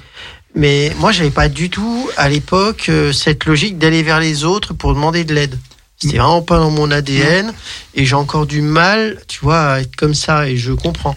Mais 0.54 0.92
moi, 0.98 1.12
j'avais 1.12 1.30
pas 1.30 1.48
du 1.48 1.70
tout 1.70 2.08
à 2.16 2.28
l'époque 2.28 2.86
euh, 2.88 3.12
cette 3.12 3.44
logique 3.44 3.78
d'aller 3.78 4.02
vers 4.02 4.18
les 4.18 4.42
autres 4.44 4.74
pour 4.74 4.94
demander 4.94 5.22
de 5.24 5.32
l'aide. 5.34 5.56
C'était 5.96 6.16
vraiment 6.18 6.42
pas 6.42 6.58
dans 6.58 6.70
mon 6.70 6.90
ADN 6.90 7.52
et 7.94 8.06
j'ai 8.06 8.14
encore 8.14 8.46
du 8.46 8.62
mal, 8.62 9.20
tu 9.28 9.40
vois, 9.42 9.60
à 9.74 9.80
être 9.80 9.94
comme 9.96 10.14
ça 10.14 10.48
et 10.48 10.56
je 10.56 10.72
comprends. 10.72 11.14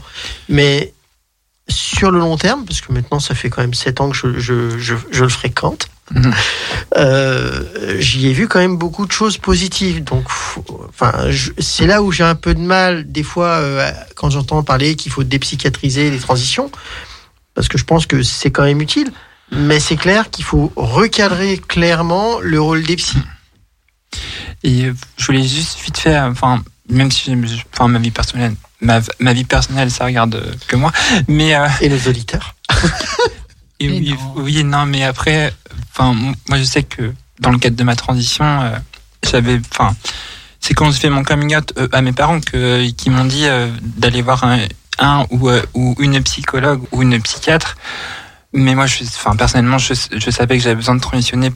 Mais 0.50 0.94
sur 1.70 2.12
le 2.12 2.20
long 2.20 2.36
terme, 2.38 2.66
parce 2.66 2.82
que 2.82 2.92
maintenant 2.92 3.20
ça 3.22 3.34
fait 3.34 3.50
quand 3.50 3.62
même 3.62 3.74
sept 3.74 4.02
ans 4.02 4.10
que 4.10 4.18
je, 4.18 4.38
je, 4.40 4.78
je, 4.78 4.96
je 5.10 5.24
le 5.24 5.30
fréquente, 5.30 5.88
Euh, 6.96 7.98
j'y 8.00 8.28
ai 8.28 8.34
vu 8.34 8.48
quand 8.48 8.60
même 8.60 8.78
beaucoup 8.78 9.06
de 9.06 9.12
choses 9.12 9.38
positives. 9.38 10.04
Donc, 10.04 10.26
enfin, 10.90 11.14
c'est 11.58 11.88
là 11.88 12.04
où 12.04 12.12
j'ai 12.12 12.24
un 12.24 12.36
peu 12.36 12.54
de 12.54 12.60
mal 12.60 13.12
des 13.12 13.24
fois 13.24 13.48
euh, 13.48 13.92
quand 14.16 14.30
j'entends 14.30 14.64
parler 14.64 14.96
qu'il 14.96 15.12
faut 15.12 15.24
dépsychiatriser 15.24 16.12
les 16.12 16.20
transitions, 16.20 16.72
parce 17.56 17.68
que 17.68 17.78
je 17.78 17.84
pense 17.84 18.06
que 18.06 18.22
c'est 18.22 18.52
quand 18.52 18.64
même 18.64 18.82
utile. 18.82 19.12
Mais 19.52 19.80
c'est 19.80 19.98
clair 19.98 20.30
qu'il 20.32 20.46
faut 20.46 20.72
recadrer 20.76 21.58
clairement 21.58 22.40
le 22.40 22.60
rôle 22.60 22.84
des 22.84 22.96
psys. 22.96 23.18
Et 24.64 24.86
euh, 24.86 24.94
je 25.18 25.26
voulais 25.26 25.44
juste 25.44 25.80
vite 25.80 25.98
fait, 25.98 26.18
enfin, 26.20 26.64
même 26.90 27.12
si 27.12 27.36
enfin, 27.74 27.88
ma 27.88 28.00
vie 28.00 28.12
personnelle, 28.12 28.56
ma, 28.82 29.02
ma 29.20 29.34
vie 29.34 29.44
personnelle, 29.44 29.92
ça 29.92 30.06
regarde 30.06 30.58
que 30.68 30.76
moi, 30.76 30.92
mais 31.28 31.54
Et 31.82 31.90
nos 31.90 32.10
auditeurs. 32.10 32.56
et 33.80 33.88
Mais 33.88 34.00
oui, 34.00 34.12
non. 34.12 34.34
oui, 34.38 34.60
et 34.60 34.64
non, 34.64 34.86
mais 34.86 35.04
après, 35.04 35.54
enfin, 35.92 36.14
moi 36.50 36.58
je 36.58 36.64
sais 36.64 36.84
que 36.84 37.14
dans 37.40 37.52
le 37.52 37.58
cadre 37.58 37.76
de 37.76 37.84
ma 37.84 37.96
transition, 37.96 38.46
euh, 38.46 38.78
j'avais, 39.30 39.60
enfin, 39.72 39.96
c'est 40.60 40.74
quand 40.74 40.92
j'ai 40.92 41.00
fait 41.00 41.10
mon 41.10 41.24
coming 41.24 41.56
out 41.56 41.74
euh, 41.78 41.88
à 41.92 42.02
mes 42.02 42.14
parents 42.14 42.40
que 42.40 42.90
qui 42.92 43.10
m'ont 43.10 43.26
dit 43.26 43.46
euh, 43.46 43.70
d'aller 43.82 44.22
voir 44.22 44.44
un, 44.44 44.60
un 45.00 45.26
ou, 45.32 45.50
euh, 45.50 45.62
ou 45.74 45.96
une 46.00 46.22
psychologue 46.24 46.82
ou 46.92 47.02
une 47.02 47.22
psychiatre. 47.22 47.76
Mais 48.54 48.76
moi, 48.76 48.86
je, 48.86 49.04
enfin, 49.04 49.36
personnellement, 49.36 49.80
je, 49.80 49.94
je 50.12 50.30
savais 50.30 50.58
que 50.58 50.64
j'avais 50.64 50.76
besoin 50.76 50.96
de 50.96 51.02
transitionner 51.02 51.52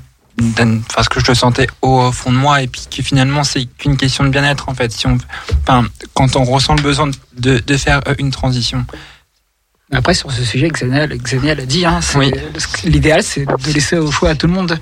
parce 0.94 1.10
que 1.10 1.20
je 1.20 1.28
le 1.28 1.36
sentais 1.36 1.68
au 1.82 2.12
fond 2.12 2.32
de 2.32 2.38
moi 2.38 2.62
et 2.62 2.68
puis 2.68 2.84
que 2.96 3.02
finalement 3.02 3.44
c'est 3.44 3.66
qu'une 3.66 3.98
question 3.98 4.24
de 4.24 4.30
bien-être 4.30 4.70
en 4.70 4.76
fait 4.76 4.92
si 4.92 5.08
on 5.08 5.18
enfin 5.64 5.88
quand 6.14 6.36
on 6.36 6.44
ressent 6.44 6.76
le 6.76 6.82
besoin 6.84 7.10
de, 7.38 7.58
de 7.58 7.78
faire 7.78 8.02
euh, 8.08 8.14
une 8.20 8.30
transition 8.30 8.86
Après, 9.92 10.14
sur 10.14 10.32
ce 10.32 10.44
sujet, 10.44 10.68
Xenia, 10.68 11.08
Xenia 11.08 11.56
l'a 11.56 11.66
dit, 11.66 11.86
hein, 11.86 12.00
Oui. 12.16 12.32
l'idéal, 12.84 13.24
c'est 13.24 13.46
de 13.46 13.74
laisser 13.74 13.98
au 13.98 14.12
choix 14.12 14.30
à 14.32 14.36
tout 14.36 14.48
le 14.48 14.54
monde. 14.54 14.78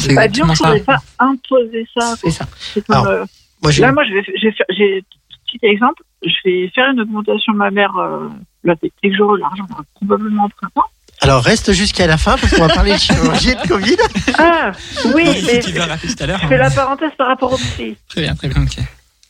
c'est 0.00 0.10
exactement 0.10 0.48
qu'on 0.48 0.64
ça 0.64 0.74
ne 0.74 0.78
pas 0.80 0.98
imposer 1.18 1.86
ça. 1.96 2.14
C'est 2.20 2.30
ça. 2.30 2.46
Comme, 2.74 2.84
Alors, 2.90 3.06
euh, 3.06 3.24
Moi, 3.62 3.70
j'ai 3.72 3.82
Là, 3.82 3.92
moi, 3.92 4.04
je 4.04 4.12
vais, 4.12 4.22
j'ai, 4.70 5.04
petit 5.46 5.58
exemple, 5.62 6.02
je 6.22 6.34
vais 6.44 6.70
faire 6.74 6.90
une 6.90 7.00
augmentation 7.00 7.54
de 7.54 7.58
ma 7.58 7.70
mère, 7.70 7.96
euh, 7.96 8.28
là, 8.64 8.74
dès 8.82 8.90
que 8.90 9.16
j'aurai 9.16 9.40
l'argent, 9.40 9.64
probablement 9.94 10.44
au 10.44 10.48
printemps. 10.48 10.88
Alors 11.20 11.42
reste 11.42 11.72
jusqu'à 11.72 12.06
la 12.06 12.18
fin 12.18 12.36
parce 12.36 12.52
qu'on 12.54 12.66
va 12.66 12.74
parler 12.74 12.92
de 12.92 12.98
chirurgie 12.98 13.50
et 13.50 13.54
de 13.54 13.66
Covid. 13.66 13.96
Ah, 14.36 14.72
oui, 15.14 15.24
mais 15.46 15.60
tu 15.60 15.70
verras 15.70 15.96
tout 15.96 16.08
à 16.18 16.26
l'heure 16.26 16.40
je 16.42 16.48
fais 16.48 16.58
la 16.58 16.70
parenthèse 16.70 17.12
par 17.16 17.28
rapport 17.28 17.52
au 17.52 17.56
psy. 17.56 17.96
très 18.08 18.20
bien 18.22 18.34
très 18.34 18.48
bien 18.48 18.62
ok 18.62 18.84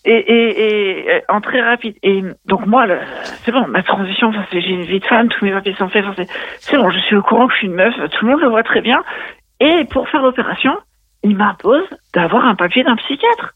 Et, 0.06 0.12
et, 0.12 1.16
et 1.16 1.22
en 1.30 1.40
très 1.40 1.62
rapide. 1.62 1.96
Et 2.02 2.22
donc 2.44 2.66
moi, 2.66 2.86
c'est 3.44 3.52
bon, 3.52 3.66
ma 3.68 3.82
transition, 3.82 4.30
j'ai 4.52 4.58
une 4.58 4.84
vie 4.84 5.00
de 5.00 5.04
femme, 5.06 5.28
tous 5.28 5.44
mes 5.44 5.52
papiers 5.52 5.74
sont 5.78 5.88
faits. 5.88 6.04
enfin, 6.06 6.24
c'est, 6.60 6.76
bon, 6.76 6.90
je 6.90 6.98
suis 6.98 7.16
au 7.16 7.22
courant 7.22 7.46
que 7.46 7.54
je 7.54 7.58
suis 7.60 7.66
une 7.68 7.74
meuf, 7.74 7.94
tout 8.10 8.26
le 8.26 8.32
monde 8.32 8.40
le 8.42 8.48
voit 8.48 8.62
très 8.62 8.82
bien. 8.82 9.02
Et 9.60 9.84
pour 9.90 10.06
faire 10.10 10.20
l'opération, 10.20 10.72
il 11.22 11.36
m'impose 11.36 11.84
d'avoir 12.12 12.44
un 12.44 12.54
papier 12.54 12.84
d'un 12.84 12.96
psychiatre. 12.96 13.54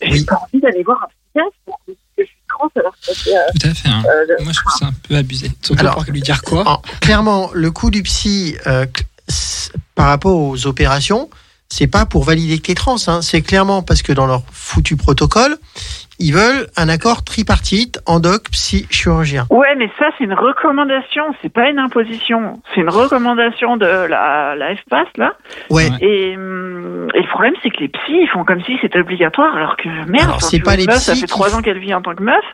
J'ai 0.00 0.12
Oui. 0.12 0.24
pas 0.24 0.36
envie 0.36 0.60
d'aller 0.62 0.82
voir 0.82 1.02
un 1.02 1.08
psychiatre 1.08 1.56
parce 1.66 1.78
que 1.88 1.92
je 2.18 2.24
suis 2.24 2.36
trans 2.48 2.70
alors 2.74 2.92
que 2.92 2.98
c'est, 3.14 3.36
euh, 3.36 3.40
tout 3.60 3.68
à 3.68 3.74
fait 3.74 3.88
hein. 3.88 4.02
euh, 4.06 4.44
moi 4.44 4.52
je 4.52 4.58
trouve 4.60 4.72
ça 4.72 4.86
un 4.86 4.92
peu 5.08 5.14
abusé 5.16 5.48
Surtout 5.62 5.80
Alors- 5.80 5.94
pour 5.96 6.04
lui 6.10 6.20
dire 6.22 6.40
quoi 6.42 6.66
En- 6.66 6.82
clairement, 7.02 7.50
le 7.52 7.70
coût 7.70 7.90
du 7.90 8.02
psy 8.02 8.56
euh, 8.66 8.86
par 9.94 10.06
rapport 10.06 10.36
aux 10.36 10.66
opérations, 10.66 11.28
c'est 11.72 11.86
pas 11.90 12.04
pour 12.04 12.24
valider 12.24 12.58
que 12.58 12.66
t'es 12.66 12.74
trans, 12.74 12.96
hein, 13.06 13.22
c'est 13.22 13.40
clairement 13.40 13.82
parce 13.82 14.02
que 14.02 14.12
dans 14.12 14.26
leur 14.26 14.42
foutu 14.52 14.94
protocole, 14.96 15.56
ils 16.18 16.34
veulent 16.34 16.66
un 16.76 16.90
accord 16.90 17.24
tripartite 17.24 17.98
endoc 18.04 18.50
psy 18.50 18.86
chirurgien. 18.90 19.46
Ouais, 19.48 19.74
mais 19.78 19.90
ça, 19.98 20.10
c'est 20.18 20.24
une 20.24 20.34
recommandation, 20.34 21.24
c'est 21.40 21.52
pas 21.52 21.70
une 21.70 21.78
imposition. 21.78 22.60
C'est 22.74 22.82
une 22.82 22.90
recommandation 22.90 23.78
de 23.78 23.86
la, 23.86 24.54
la 24.54 24.76
FPAS, 24.76 25.06
là. 25.16 25.32
Ouais. 25.70 25.88
Et, 26.02 26.36
hum, 26.36 27.08
et 27.14 27.22
le 27.22 27.28
problème, 27.28 27.54
c'est 27.62 27.70
que 27.70 27.80
les 27.80 27.88
psys, 27.88 28.20
ils 28.20 28.28
font 28.30 28.44
comme 28.44 28.62
si 28.64 28.76
c'était 28.82 29.00
obligatoire, 29.00 29.56
alors 29.56 29.78
que 29.78 29.88
merde, 30.10 30.28
Alors, 30.28 30.42
c'est 30.42 30.60
pas 30.60 30.76
les 30.76 30.84
meuf, 30.84 30.96
ça 30.96 31.12
psys 31.12 31.22
fait 31.22 31.26
trois 31.26 31.56
ans 31.56 31.62
qu'elle 31.62 31.78
vit 31.78 31.94
en 31.94 32.02
tant 32.02 32.14
que 32.14 32.22
meuf. 32.22 32.44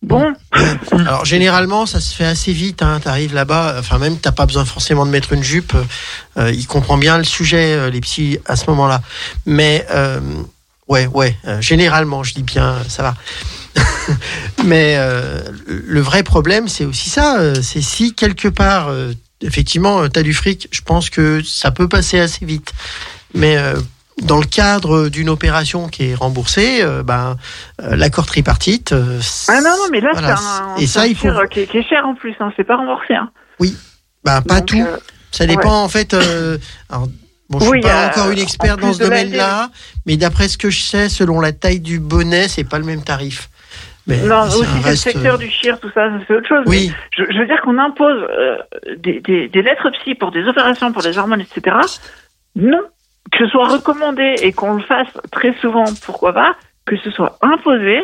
Bon, 0.00 0.32
Alors 0.92 1.24
généralement, 1.24 1.84
ça 1.84 2.00
se 2.00 2.14
fait 2.14 2.24
assez 2.24 2.52
vite. 2.52 2.82
Hein, 2.82 3.00
T'arrives 3.02 3.34
là-bas, 3.34 3.76
enfin 3.78 3.98
même 3.98 4.16
t'as 4.18 4.30
pas 4.32 4.46
besoin 4.46 4.64
forcément 4.64 5.04
de 5.04 5.10
mettre 5.10 5.32
une 5.32 5.42
jupe. 5.42 5.74
Euh, 6.36 6.52
il 6.52 6.66
comprend 6.66 6.96
bien 6.98 7.18
le 7.18 7.24
sujet, 7.24 7.74
euh, 7.74 7.90
les 7.90 8.00
psys 8.00 8.38
à 8.46 8.54
ce 8.56 8.70
moment-là. 8.70 9.02
Mais 9.44 9.84
euh, 9.90 10.20
ouais, 10.86 11.06
ouais. 11.08 11.36
euh, 11.46 11.60
généralement, 11.60 12.22
je 12.22 12.34
dis 12.34 12.44
bien, 12.44 12.76
ça 12.88 13.02
va. 13.02 13.16
Mais 14.64 14.94
euh, 14.98 15.40
le 15.66 16.00
vrai 16.00 16.22
problème, 16.22 16.68
c'est 16.68 16.84
aussi 16.84 17.10
ça. 17.10 17.38
euh, 17.40 17.60
c'est 17.60 17.82
si 17.82 18.14
quelque 18.14 18.48
part, 18.48 18.88
euh, 18.88 19.12
effectivement, 19.42 20.08
tu 20.08 20.18
as 20.18 20.22
du 20.22 20.32
fric, 20.32 20.68
je 20.70 20.80
pense 20.80 21.10
que 21.10 21.42
ça 21.42 21.70
peut 21.72 21.88
passer 21.88 22.20
assez 22.20 22.44
vite. 22.46 22.72
Mais 23.34 23.56
euh, 23.56 23.74
dans 24.22 24.38
le 24.38 24.46
cadre 24.46 25.08
d'une 25.08 25.28
opération 25.28 25.88
qui 25.88 26.10
est 26.10 26.14
remboursée, 26.14 26.82
euh, 26.82 27.02
ben, 27.02 27.36
euh, 27.82 27.96
l'accord 27.96 28.26
tripartite. 28.26 28.92
euh, 28.92 29.20
ah 29.48 29.60
non, 29.60 29.70
non, 29.70 29.88
mais 29.90 30.00
là, 30.00 30.10
voilà, 30.12 30.36
c'est 30.36 30.82
un, 30.84 30.86
ça, 30.86 31.00
un 31.02 31.06
il 31.06 31.14
faut- 31.16 31.28
euh, 31.28 31.46
qui, 31.46 31.60
est- 31.60 31.66
qui 31.66 31.78
est 31.78 31.88
cher 31.88 32.04
en 32.06 32.14
plus, 32.14 32.34
hein, 32.40 32.52
c'est 32.56 32.64
pas 32.64 32.76
remboursé. 32.76 33.14
Hein. 33.14 33.30
ben, 34.24 34.42
pas 34.42 34.60
Donc, 34.60 34.66
tout. 34.66 34.84
Ça 35.30 35.46
dépend 35.46 35.82
en 35.84 35.88
fait. 35.88 36.14
alors, 36.14 37.08
bon, 37.50 37.60
je 37.60 37.64
Oui, 37.66 37.80
suis 37.80 37.80
pas 37.82 38.08
encore 38.08 38.30
une 38.30 38.38
experte 38.38 38.82
en 38.82 38.88
dans 38.88 38.92
ce 38.94 38.98
domaine-là, 39.00 39.70
mais 40.06 40.16
d'après 40.16 40.48
ce 40.48 40.56
que 40.58 40.70
je 40.70 40.80
sais, 40.80 41.08
selon 41.08 41.40
la 41.40 41.52
taille 41.52 41.80
du 41.80 42.00
bonnet, 42.00 42.48
c'est 42.48 42.64
pas 42.64 42.78
le 42.78 42.84
même 42.84 43.02
tarif. 43.04 43.48
Mais 44.06 44.16
non, 44.22 44.44
aussi, 44.44 44.64
le 44.86 44.96
secteur 44.96 45.36
du 45.36 45.50
chir, 45.50 45.78
tout 45.80 45.90
ça, 45.94 46.08
c'est 46.26 46.34
autre 46.34 46.48
chose. 46.48 46.62
mais 46.64 46.70
Oui, 46.70 46.92
Je, 47.16 47.24
je 47.30 47.38
veux 47.38 47.46
dire 47.46 47.60
qu'on 47.62 47.76
impose 47.78 48.26
des, 48.96 49.20
des, 49.20 49.48
des 49.48 49.62
lettres 49.62 49.90
psy 50.00 50.14
pour 50.14 50.32
des 50.32 50.44
opérations, 50.48 50.92
pour 50.92 51.02
des 51.02 51.18
hormones, 51.18 51.42
etc. 51.42 51.76
Non. 52.56 52.80
Que 53.32 53.44
ce 53.44 53.50
soit 53.50 53.68
recommandé 53.68 54.34
et 54.42 54.52
qu'on 54.52 54.74
le 54.74 54.82
fasse 54.82 55.08
très 55.30 55.54
souvent, 55.60 55.84
pourquoi 56.04 56.32
pas, 56.32 56.56
que 56.86 56.96
ce 56.96 57.10
soit 57.10 57.38
imposé, 57.42 58.00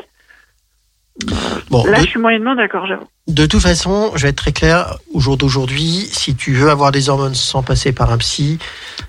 bon. 1.71 1.85
là, 1.87 1.99
de, 2.01 2.05
je 2.05 2.11
suis 2.11 2.21
moyennement 2.21 2.55
d'accord, 2.55 2.87
j'avoue. 2.87 3.07
de 3.29 3.47
toute 3.47 3.63
façon, 3.63 4.13
je 4.17 4.23
vais 4.25 4.29
être 4.31 4.37
très 4.37 4.53
clair. 4.53 4.97
Au 5.13 5.21
jour 5.21 5.37
d'aujourd'hui, 5.37 6.09
si 6.13 6.35
tu 6.35 6.53
veux 6.55 6.69
avoir 6.71 6.91
des 6.93 7.09
hormones 7.09 7.35
sans 7.35 7.63
passer 7.63 7.93
par 7.93 8.11
un 8.13 8.19
psy, 8.19 8.59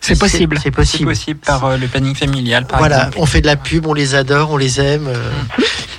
C'est 0.02 0.18
possible. 0.20 0.58
C'est 0.58 0.64
c'est 0.66 0.72
possible. 0.72 1.10
possible 1.10 1.40
par 1.40 1.66
euh, 1.66 1.78
le 1.78 1.88
planning 1.88 2.16
familial 2.16 2.66
par 2.68 2.80
Voilà, 2.80 2.98
exemple 3.08 3.18
on 3.20 3.26
fait 3.26 3.42
de 3.42 3.48
la 3.48 3.56
pub, 3.56 3.86
on 3.88 3.94
les 3.94 4.16
adore, 4.16 4.52
on 4.52 4.58
les 4.58 4.80
aime. 4.80 5.08
euh, 5.08 5.32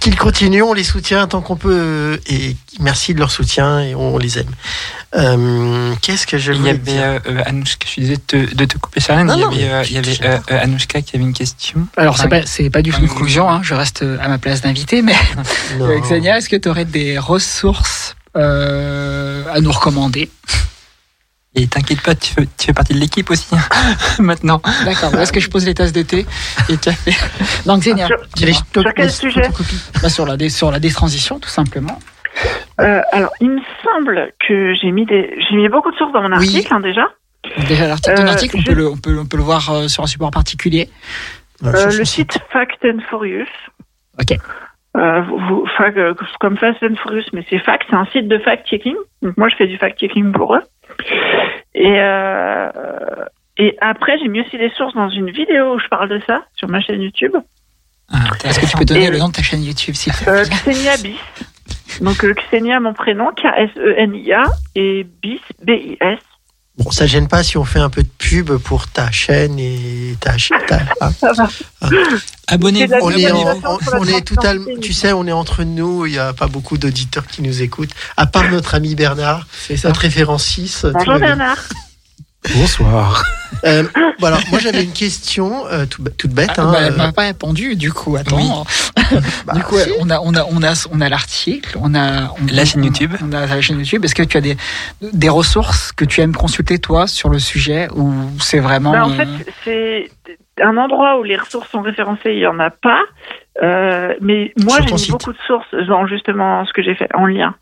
Qu'ils 0.06 0.14
continuent, 0.16 0.62
on 0.62 0.72
les 0.72 0.84
soutient 0.84 1.26
tant 1.26 1.40
qu'on 1.40 1.56
peut. 1.56 1.72
euh, 1.74 2.16
Et 2.28 2.54
merci 2.78 3.12
de 3.12 3.18
leur 3.18 3.32
soutien 3.32 3.80
et 3.80 3.96
on 3.96 4.18
les 4.18 4.38
aime. 4.38 4.46
Euh, 5.16 5.92
Qu'est-ce 6.00 6.28
que 6.28 6.38
je 6.38 6.52
il 6.52 6.58
y 6.58 6.58
voulais 6.60 6.70
avait 6.70 6.78
dire 6.78 7.02
euh, 7.26 7.42
Anouchka, 7.44 7.84
je 7.86 7.90
suis 7.90 8.02
désolé 8.02 8.18
de 8.18 8.22
te, 8.22 8.54
de 8.54 8.64
te 8.66 8.78
couper 8.78 9.00
il 9.08 9.12
y 9.20 9.24
non, 9.24 9.48
avait, 9.48 9.68
euh, 9.68 9.82
il 9.84 9.92
y 9.94 9.98
avait 9.98 10.16
Anouchka 10.48 11.02
qui 11.02 11.16
avait 11.16 11.24
une 11.24 11.32
question. 11.32 11.88
Alors, 11.96 12.16
c'est 12.18 12.26
Enfin, 12.26 12.40
pas, 12.42 12.70
pas 12.70 12.82
du 12.82 12.92
tout 12.92 13.00
une 13.00 13.08
conclusion, 13.08 13.50
hein, 13.50 13.62
je 13.64 13.74
reste 13.74 14.04
à 14.20 14.28
ma 14.28 14.38
place 14.38 14.60
d'invité, 14.60 15.02
mais 15.02 15.16
Xenia, 16.02 16.38
est-ce 16.38 16.48
que 16.48 16.54
tu 16.56 16.68
aurais 16.68 16.84
des 16.84 17.18
ressources 17.18 18.14
euh, 18.36 19.42
à 19.52 19.60
nous 19.60 19.72
recommander? 19.72 20.30
Et 21.58 21.66
t'inquiète 21.66 22.02
pas, 22.02 22.14
tu 22.14 22.34
fais, 22.34 22.42
tu 22.58 22.66
fais 22.66 22.72
partie 22.74 22.92
de 22.92 22.98
l'équipe 22.98 23.30
aussi 23.30 23.54
maintenant. 24.18 24.60
D'accord, 24.84 25.12
où 25.14 25.16
est-ce 25.18 25.32
que 25.32 25.40
je 25.40 25.48
pose 25.48 25.64
les 25.64 25.72
tasses 25.74 25.92
de 25.92 26.02
thé 26.02 26.26
et 26.68 26.76
café 26.76 27.12
Non, 27.66 27.78
Xenia, 27.78 28.06
Sur, 28.06 28.18
Sur 28.82 28.94
quel 28.94 29.10
sujet. 29.10 29.48
Bah, 30.02 30.10
sur, 30.10 30.26
la 30.26 30.36
dé- 30.36 30.50
sur 30.50 30.70
la 30.70 30.78
détransition, 30.80 31.38
tout 31.40 31.48
simplement. 31.48 31.98
euh, 32.80 33.00
alors, 33.12 33.30
il 33.40 33.50
me 33.50 33.60
semble 33.82 34.32
que 34.46 34.74
j'ai 34.74 34.90
mis 34.90 35.06
des, 35.06 35.34
j'ai 35.48 35.56
mis 35.56 35.68
beaucoup 35.70 35.90
de 35.90 35.96
sources 35.96 36.12
dans 36.12 36.20
mon 36.22 36.28
Oui. 36.36 36.46
article, 36.46 36.74
hein, 36.74 36.80
déjà. 36.80 37.08
Déjà, 37.68 37.86
l'article, 37.88 38.16
ton 38.16 38.22
Euh, 38.26 38.30
article, 38.30 38.56
on, 38.58 38.60
je- 38.60 38.66
peut 38.66 38.74
le, 38.74 38.90
on, 38.90 38.96
peut, 38.98 39.18
on 39.18 39.24
peut 39.26 39.36
le 39.38 39.42
voir 39.42 39.70
euh, 39.70 39.88
sur 39.88 40.02
un 40.02 40.06
support 40.06 40.30
particulier. 40.30 40.90
Euh, 41.64 41.86
le 41.96 42.04
site 42.04 42.38
Fact 42.52 42.84
and 42.84 42.98
Furious. 43.08 43.46
Ok. 44.20 44.36
Euh, 44.98 45.20
vous, 45.22 45.38
vous- 45.38 45.66
fac- 45.78 45.96
euh, 45.96 46.12
comme 46.40 46.56
Fast 46.58 46.82
and 46.82 46.96
Furious, 47.02 47.24
mais 47.32 47.44
c'est 47.48 47.58
fact, 47.60 47.84
c'est 47.88 47.96
un 47.96 48.06
site 48.12 48.28
de 48.28 48.38
fact-checking. 48.38 48.94
Donc 49.22 49.36
moi, 49.38 49.48
je 49.48 49.56
fais 49.56 49.66
du 49.66 49.76
fact-checking 49.78 50.32
pour 50.32 50.54
eux. 50.54 50.62
Et, 51.74 51.94
euh, 52.00 52.70
et 53.58 53.76
après, 53.80 54.18
j'ai 54.18 54.28
mis 54.28 54.40
aussi 54.40 54.56
des 54.58 54.70
sources 54.70 54.94
dans 54.94 55.08
une 55.10 55.30
vidéo 55.30 55.74
où 55.74 55.78
je 55.78 55.88
parle 55.88 56.08
de 56.08 56.20
ça 56.26 56.44
sur 56.54 56.68
ma 56.68 56.80
chaîne 56.80 57.02
YouTube. 57.02 57.32
Ah, 58.12 58.18
Est-ce 58.44 58.60
que 58.60 58.66
tu 58.66 58.76
peux 58.76 58.84
donner 58.84 59.06
Et- 59.06 59.10
le 59.10 59.18
nom 59.18 59.28
de 59.28 59.32
ta 59.32 59.42
chaîne 59.42 59.62
YouTube, 59.64 59.94
s'il 59.94 60.12
te 60.12 60.22
plaît 60.24 60.32
Euh, 60.32 60.44
Xenia 60.44 60.96
Bis. 61.02 62.00
Donc 62.00 62.24
euh, 62.24 62.34
Xenia, 62.34 62.78
mon 62.80 62.92
prénom, 62.92 63.30
K-S-E-N-I-A, 63.32 64.44
et 64.74 65.04
Bis, 65.22 65.40
B-I-S. 65.64 66.18
Bon, 66.78 66.90
ça 66.90 67.06
gêne 67.06 67.26
pas 67.26 67.42
si 67.42 67.56
on 67.56 67.64
fait 67.64 67.78
un 67.78 67.88
peu 67.88 68.02
de 68.02 68.08
pub 68.18 68.52
pour 68.58 68.86
ta 68.88 69.10
chaîne 69.10 69.58
et 69.58 70.14
ta 70.20 70.36
chaîne. 70.36 70.58
Ça 71.18 71.32
va. 71.32 71.48
Abonnez-vous. 72.48 72.94
On 73.00 73.08
la 73.08 73.18
est, 73.18 73.30
en- 73.32 73.60
on, 73.64 73.78
on 74.00 74.04
est 74.04 74.20
totalement, 74.20 74.66
tu 74.82 74.92
sais, 74.92 75.12
on 75.12 75.26
est 75.26 75.32
entre 75.32 75.64
nous. 75.64 76.04
Il 76.06 76.12
y 76.12 76.18
a 76.18 76.32
pas 76.34 76.48
beaucoup 76.48 76.76
d'auditeurs 76.76 77.26
qui 77.26 77.40
nous 77.40 77.62
écoutent, 77.62 77.92
à 78.18 78.26
part 78.26 78.50
notre 78.50 78.74
ami 78.74 78.94
Bernard, 78.94 79.46
C'est 79.66 79.76
ça. 79.78 79.88
notre 79.88 80.00
référent 80.00 80.36
6. 80.38 80.80
tout 80.82 80.92
Bonjour. 80.92 81.18
Bernard. 81.18 81.56
Bonsoir. 82.54 83.24
Euh, 83.64 83.82
bon, 84.20 84.26
alors, 84.26 84.40
moi 84.50 84.58
j'avais 84.58 84.84
une 84.84 84.92
question 84.92 85.66
euh, 85.66 85.86
tout- 85.86 86.04
toute 86.16 86.30
bête. 86.32 86.50
Ah, 86.56 86.62
hein, 86.62 86.72
bah, 86.72 86.78
elle 86.86 86.92
euh, 86.92 86.96
m'a 86.96 87.12
pas 87.12 87.22
répondu, 87.22 87.74
du 87.76 87.92
coup, 87.92 88.16
attends. 88.16 88.64
bah, 89.46 89.54
du 89.54 89.62
coup, 89.62 89.78
si. 89.78 89.90
on 90.00 90.10
a, 90.10 90.20
on 90.20 90.34
a, 90.34 90.44
on 90.50 90.62
a, 90.62 90.88
on 90.92 91.00
a 91.00 91.08
l'article, 91.08 91.76
on 91.80 91.94
a 91.94 92.24
on- 92.32 92.46
La 92.52 92.64
chaîne 92.64 92.82
on- 92.82 92.84
YouTube. 92.84 93.12
On 93.22 93.32
a 93.32 93.46
la 93.46 93.60
chaîne 93.60 93.78
YouTube. 93.78 94.04
Est-ce 94.04 94.14
que 94.14 94.22
tu 94.22 94.36
as 94.36 94.40
des, 94.40 94.56
des 95.00 95.28
ressources 95.28 95.92
que 95.92 96.04
tu 96.04 96.20
aimes 96.20 96.34
consulter 96.34 96.78
toi 96.78 97.06
sur 97.06 97.28
le 97.28 97.38
sujet 97.38 97.88
ou 97.94 98.12
c'est 98.40 98.60
vraiment 98.60 98.92
Bah, 98.92 99.06
en 99.06 99.10
euh, 99.10 99.14
fait, 99.14 99.28
c'est 99.64 100.10
un 100.62 100.76
endroit 100.76 101.18
où 101.18 101.22
les 101.24 101.36
ressources 101.36 101.70
sont 101.70 101.82
référencées, 101.82 102.32
il 102.32 102.38
y 102.40 102.46
en 102.46 102.58
a 102.60 102.70
pas. 102.70 103.00
Euh, 103.62 104.14
mais 104.20 104.52
moi, 104.62 104.78
j'ai 104.86 104.92
mis 104.92 104.98
site. 104.98 105.10
beaucoup 105.12 105.32
de 105.32 105.38
sources 105.46 105.66
dans 105.88 106.06
justement 106.06 106.64
ce 106.66 106.72
que 106.72 106.82
j'ai 106.82 106.94
fait 106.94 107.08
en 107.14 107.26
lien. 107.26 107.54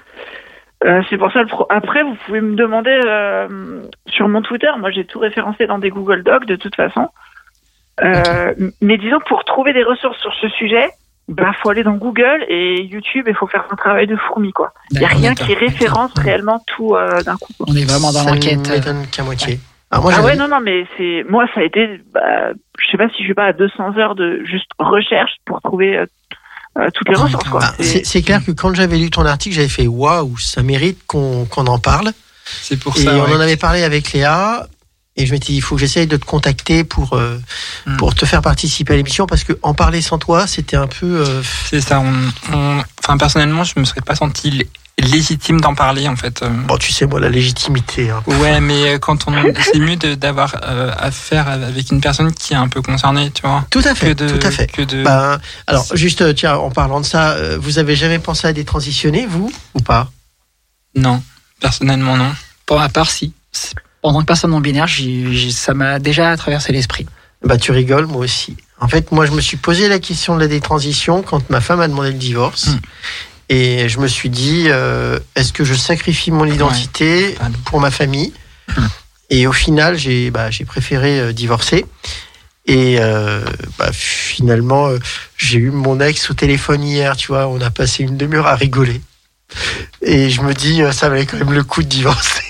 Euh, 0.85 1.03
c'est 1.09 1.17
pour 1.17 1.33
ça. 1.33 1.41
Le 1.41 1.47
pro- 1.49 1.67
Après, 1.71 2.03
vous 2.03 2.15
pouvez 2.27 2.41
me 2.41 2.57
demander 2.57 2.99
euh, 3.07 3.83
sur 4.07 4.29
mon 4.29 4.43
Twitter. 4.43 4.71
Moi, 4.79 4.91
j'ai 4.91 5.05
tout 5.05 5.19
référencé 5.19 5.67
dans 5.67 5.79
des 5.79 5.91
Google 5.91 6.23
Docs 6.23 6.47
de 6.47 6.57
toute 6.57 6.75
façon. 6.77 7.09
Euh, 8.03 8.53
Mais 8.81 8.99
disons, 8.99 9.19
que 9.21 9.29
pour 9.29 9.45
trouver 9.45 9.73
des 9.73 9.83
ressources 9.85 10.19
sur 10.21 10.33
ce 10.41 10.49
sujet, 10.51 10.89
bah, 11.29 11.53
faut 11.63 11.71
aller 11.71 11.85
dans 11.85 11.95
Google 11.95 12.45
et 12.49 12.83
YouTube. 12.83 13.25
Il 13.29 13.35
faut 13.35 13.47
faire 13.47 13.65
un 13.71 13.77
travail 13.77 14.07
de 14.07 14.17
fourmi, 14.17 14.53
quoi. 14.53 14.73
Il 14.91 15.01
y 15.01 15.05
a 15.05 15.09
rien 15.09 15.35
qui 15.35 15.55
référence 15.55 16.13
réellement 16.19 16.61
tout 16.67 16.95
euh, 16.97 17.23
d'un 17.23 17.37
coup. 17.37 17.53
quoi. 17.57 17.67
On 17.71 17.75
est 17.77 17.89
vraiment 17.89 18.13
dans 18.13 18.25
l'enquête. 18.31 18.69
euh, 18.71 18.93
qu'à 19.15 19.23
moitié. 19.23 19.59
Moi, 19.93 20.11
ah 20.13 20.17
j'avais- 20.17 20.27
ouais, 20.27 20.37
non, 20.37 20.49
non, 20.49 20.59
mais 20.61 20.87
c'est 20.97 21.25
moi, 21.29 21.47
ça 21.55 21.61
a 21.61 21.63
été, 21.63 22.01
bah, 22.13 22.51
je 22.81 22.91
sais 22.91 22.97
pas 22.99 23.09
si 23.11 23.19
je 23.21 23.25
suis 23.25 23.35
pas 23.35 23.45
à 23.47 23.53
200 23.53 23.97
heures 23.97 24.17
de 24.17 24.43
juste 24.45 24.69
recherche 24.79 25.33
pour 25.47 25.61
trouver 25.63 26.05
euh, 26.79 26.89
toutes 26.93 27.09
les 27.09 27.15
Ah, 27.19 27.23
ressources. 27.25 27.49
Quoi. 27.49 27.61
Ah, 27.63 27.75
C'est- 27.81 28.23
clair 28.23 28.45
que 28.45 28.51
quand 28.53 28.75
j'avais 28.75 28.99
lu 28.99 29.11
ton 29.11 29.25
article, 29.27 29.55
j'avais 29.55 29.69
fait 29.69 29.87
waouh, 29.87 30.37
ça 30.39 30.63
mérite 30.63 30.99
qu'on 31.07 31.45
qu'on 31.47 31.67
en 31.67 31.79
parle. 31.79 32.13
C'est 32.63 32.77
pour 32.79 32.97
Et 32.97 33.05
ça. 33.05 33.15
on 33.15 33.25
ouais. 33.25 33.35
en 33.37 33.41
avait 33.41 33.57
parlé 33.57 33.83
avec 33.83 34.13
Léa. 34.13 34.67
Et 35.17 35.27
je 35.27 35.33
m'étais 35.33 35.53
dit, 35.53 35.59
il 35.59 35.61
faut 35.63 35.77
que 35.77 35.81
j'essaye 35.81 36.09
de 36.09 36.17
te 36.17 36.25
contacter 36.25 36.83
pour, 36.83 37.13
euh, 37.13 37.39
Hmm. 37.87 37.97
pour 37.99 38.17
te 38.17 38.25
faire 38.27 38.43
participer 38.43 38.95
à 38.95 38.97
l'émission 38.97 39.27
parce 39.27 39.45
que 39.45 39.53
en 39.63 39.73
parler 39.73 40.03
sans 40.03 40.19
toi, 40.19 40.49
c'était 40.49 40.75
un 40.77 40.89
peu. 40.89 41.25
euh, 41.25 41.43
C'est 41.71 41.81
ça. 41.81 42.01
On, 42.01 42.13
on- 42.53 42.83
Enfin, 43.01 43.17
personnellement, 43.17 43.63
je 43.63 43.75
me 43.79 43.85
serais 43.85 44.01
pas 44.01 44.17
senti 44.17 44.51
légitime 45.05 45.61
d'en 45.61 45.75
parler, 45.75 46.09
en 46.09 46.17
fait. 46.17 46.43
Euh, 46.43 46.49
Bon, 46.49 46.77
tu 46.77 46.93
sais, 46.93 47.07
moi, 47.07 47.21
la 47.21 47.29
légitimité. 47.29 48.11
hein. 48.11 48.23
Ouais, 48.27 48.61
mais 48.61 48.99
quand 49.01 49.27
on, 49.29 49.33
c'est 49.73 49.79
mieux 49.79 49.97
d'avoir 49.97 50.57
euh, 50.65 50.93
affaire 50.99 51.49
avec 51.49 51.91
une 51.93 52.01
personne 52.01 52.33
qui 52.33 52.53
est 52.53 52.57
un 52.57 52.69
peu 52.69 52.83
concernée, 52.83 53.31
tu 53.31 53.43
vois. 53.43 53.65
Tout 53.71 53.83
à 53.85 53.95
fait, 53.95 54.15
Que 54.15 54.25
de, 54.25 54.29
tout 54.37 54.47
à 54.47 54.51
fait. 54.51 54.67
Que 54.71 54.83
de. 54.83 55.03
Ben, 55.05 55.39
alors, 55.67 55.87
juste, 55.95 56.23
euh, 56.23 56.33
tiens, 56.33 56.57
en 56.57 56.71
parlant 56.71 57.01
de 57.01 57.07
ça, 57.07 57.33
euh, 57.33 57.59
vous 57.61 57.79
avez 57.79 57.95
jamais 57.97 58.19
pensé 58.19 58.47
à 58.47 58.53
détransitionner, 58.53 59.27
vous, 59.27 59.53
ou 59.75 59.81
pas? 59.81 60.11
Non, 60.97 61.23
personnellement 61.61 62.17
non. 62.17 62.33
Pour 62.67 62.79
ma 62.79 62.89
part, 62.89 63.11
si. 63.11 63.33
En 64.03 64.13
tant 64.13 64.21
que 64.21 64.27
personne 64.27 64.51
non 64.51 64.61
binaire, 64.61 64.87
ça 65.51 65.73
m'a 65.75 65.99
déjà 65.99 66.37
traversé 66.37 66.73
l'esprit. 66.73 67.07
Bah, 67.45 67.57
tu 67.59 67.73
rigoles, 67.73 68.07
moi 68.07 68.19
aussi. 68.23 68.57
En 68.81 68.89
fait, 68.89 69.13
moi, 69.13 69.25
je 69.27 69.33
me 69.33 69.41
suis 69.41 69.57
posé 69.57 69.89
la 69.89 69.99
question 69.99 70.35
de 70.35 70.41
la 70.41 70.47
détransition 70.49 71.23
quand 71.23 71.49
ma 71.51 71.61
femme 71.61 71.81
a 71.81 71.89
demandé 71.89 72.09
le 72.11 72.19
divorce. 72.19 72.67
Mm. 72.69 72.81
Et 73.49 73.89
je 73.89 73.99
me 74.01 74.07
suis 74.09 74.31
dit, 74.31 74.65
euh, 74.69 75.19
est-ce 75.37 75.53
que 75.53 75.65
je 75.65 75.75
sacrifie 75.75 76.31
mon 76.31 76.47
identité 76.47 77.37
Ouais. 77.41 77.47
pour 77.67 77.81
ma 77.81 77.91
famille. 77.91 78.33
Et 79.31 79.47
au 79.47 79.53
final, 79.53 79.97
j'ai 79.99 80.31
bah, 80.31 80.49
préféré 80.67 81.21
euh, 81.21 81.33
divorcer. 81.33 81.85
Et 82.67 82.97
euh, 82.99 83.45
bah, 83.79 83.91
finalement, 83.93 84.89
j'ai 85.37 85.59
eu 85.59 85.71
mon 85.71 86.01
ex 86.01 86.31
au 86.31 86.35
téléphone 86.35 86.83
hier, 86.83 87.17
tu 87.17 87.29
vois, 87.29 87.47
on 87.49 87.61
a 87.61 87.71
passé 87.71 88.03
une 88.05 88.17
demi-heure 88.17 88.47
à 88.47 88.55
rigoler. 88.57 89.03
Et 90.01 90.31
je 90.31 90.41
me 90.41 90.55
dis, 90.55 90.81
ça 90.93 91.09
valait 91.11 91.27
quand 91.27 91.37
même 91.37 91.53
le 91.53 91.63
coup 91.65 91.83
de 91.83 91.89
divorcer. 91.89 92.43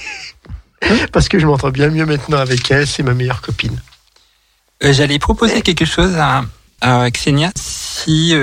Parce 1.12 1.28
que 1.28 1.38
je 1.38 1.46
m'entends 1.46 1.70
bien 1.70 1.88
mieux 1.90 2.06
maintenant 2.06 2.38
avec 2.38 2.70
elle, 2.70 2.86
c'est 2.86 3.02
ma 3.02 3.14
meilleure 3.14 3.40
copine. 3.40 3.80
Euh, 4.84 4.92
J'allais 4.92 5.18
proposer 5.18 5.62
quelque 5.62 5.84
chose 5.84 6.14
à, 6.16 6.44
à 6.80 7.10
Xenia. 7.10 7.50
Si 7.56 8.34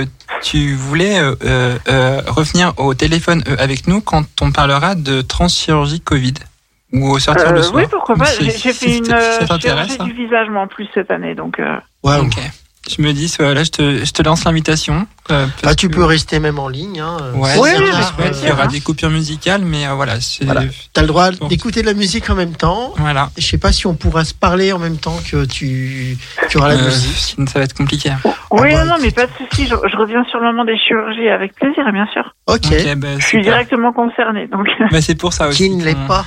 tu 0.41 0.73
voulais 0.75 1.19
euh, 1.19 1.35
euh, 1.43 1.77
euh, 1.87 2.21
revenir 2.27 2.73
au 2.77 2.93
téléphone 2.93 3.43
euh, 3.47 3.55
avec 3.59 3.87
nous 3.87 4.01
quand 4.01 4.25
on 4.41 4.51
parlera 4.51 4.95
de 4.95 5.21
transchirurgie 5.21 6.01
Covid 6.01 6.33
ou 6.93 7.09
au 7.09 7.19
sortir 7.19 7.49
Euh, 7.49 7.53
le 7.53 7.61
soir. 7.61 7.75
oui, 7.75 7.83
pourquoi 7.89 8.15
pas. 8.15 8.25
J'ai 8.39 8.49
fait 8.73 8.97
une 8.97 9.11
euh, 9.11 9.39
chirurgie 9.59 9.97
hein. 9.99 10.03
du 10.03 10.13
visage, 10.13 10.47
en 10.49 10.67
plus 10.67 10.87
cette 10.93 11.09
année. 11.11 11.35
Donc, 11.35 11.59
euh, 11.59 11.77
Waouh. 12.03 12.25
Ok. 12.25 12.37
Je 12.89 12.99
me 13.03 13.13
dis, 13.13 13.31
voilà, 13.39 13.63
je 13.63 13.69
te, 13.69 14.03
je 14.03 14.11
te 14.11 14.23
lance 14.23 14.43
l'invitation. 14.43 15.05
euh, 15.29 15.45
Ah, 15.47 15.51
parce 15.61 15.75
tu 15.75 15.87
que- 15.87 15.93
peux 15.95 16.03
rester 16.03 16.39
même 16.39 16.57
en 16.57 16.67
ligne. 16.67 16.99
Hein. 16.99 17.17
Ouais, 17.35 17.51
il 18.41 18.47
y 18.47 18.51
aura 18.51 18.63
hein. 18.63 18.67
des 18.67 18.81
coupures 18.81 19.11
musicales, 19.11 19.61
mais 19.63 19.85
euh, 19.87 19.93
voilà, 19.93 20.15
Voilà. 20.41 20.63
T'as 20.91 21.01
le 21.01 21.07
droit 21.07 21.29
d'écouter 21.31 21.81
de 21.81 21.85
la 21.85 21.93
musique 21.93 22.27
en 22.31 22.35
même 22.35 22.55
temps. 22.55 22.93
voilà. 22.97 23.29
Je 23.37 23.45
sais 23.45 23.59
pas 23.59 23.71
si 23.71 23.85
on 23.85 23.93
pourra 23.93 24.25
se 24.25 24.33
parler 24.33 24.71
en 24.73 24.79
même 24.79 24.97
temps 24.97 25.17
que 25.31 25.45
tu, 25.45 26.17
tu 26.49 26.57
auras 26.57 26.69
la 26.69 26.81
Euh, 26.81 26.85
musique. 26.85 27.37
ça 27.49 27.59
va 27.59 27.65
être 27.65 27.75
compliqué. 27.75 28.11
oui, 28.49 28.71
bah, 28.73 28.83
non, 28.85 28.95
non, 28.95 28.95
mais 28.99 29.11
pas 29.11 29.27
de 29.27 29.31
souci. 29.37 29.67
Je, 29.67 29.75
je 29.75 29.97
reviens 29.97 30.23
sur 30.25 30.39
le 30.39 30.47
moment 30.47 30.65
des 30.65 30.77
chirurgies 30.79 31.29
avec 31.29 31.53
plaisir, 31.53 31.83
bien 31.93 32.07
sûr. 32.11 32.33
Ok. 32.47 32.95
Bah, 32.97 33.07
Je 33.19 33.25
suis 33.25 33.41
directement 33.43 33.93
concernée. 33.93 34.47
Donc, 34.47 34.67
Bah, 34.91 35.01
c'est 35.01 35.15
pour 35.15 35.33
ça 35.33 35.47
aussi. 35.49 35.69
Qui 35.69 35.75
ne 35.75 35.83
l'est 35.85 36.07
pas. 36.07 36.25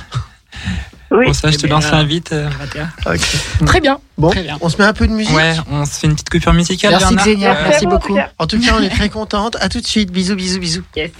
Oui. 1.15 1.25
Pour 1.27 1.35
ça, 1.35 1.51
je 1.51 1.57
te 1.57 1.67
lance 1.67 1.89
l'invite. 1.91 2.31
euh, 2.31 2.49
21. 2.59 3.13
Ok. 3.13 3.21
Très 3.65 3.81
bien. 3.81 3.99
Bon, 4.17 4.29
Très 4.29 4.43
bien. 4.43 4.57
on 4.61 4.69
se 4.69 4.77
met 4.77 4.83
un 4.85 4.93
peu 4.93 5.07
de 5.07 5.13
musique. 5.13 5.35
Ouais, 5.35 5.55
on 5.71 5.85
se 5.85 5.91
fait 5.99 6.07
une 6.07 6.13
petite 6.13 6.29
coupure 6.29 6.53
musicale. 6.53 6.91
Merci 6.91 7.05
Bernard. 7.15 7.25
Xenia, 7.25 7.51
Euh, 7.51 7.63
merci 7.69 7.85
beaucoup. 7.85 8.15
cas. 8.15 8.29
En 8.39 8.47
tout 8.47 8.59
cas, 8.59 8.75
on 8.79 8.83
est 8.83 8.89
très 8.89 9.09
contente. 9.09 9.57
À 9.59 9.69
tout 9.69 9.81
de 9.81 9.87
suite. 9.87 10.11
Bisous, 10.11 10.35
bisous, 10.35 10.59
bisous. 10.59 10.83
Yes. 10.95 11.11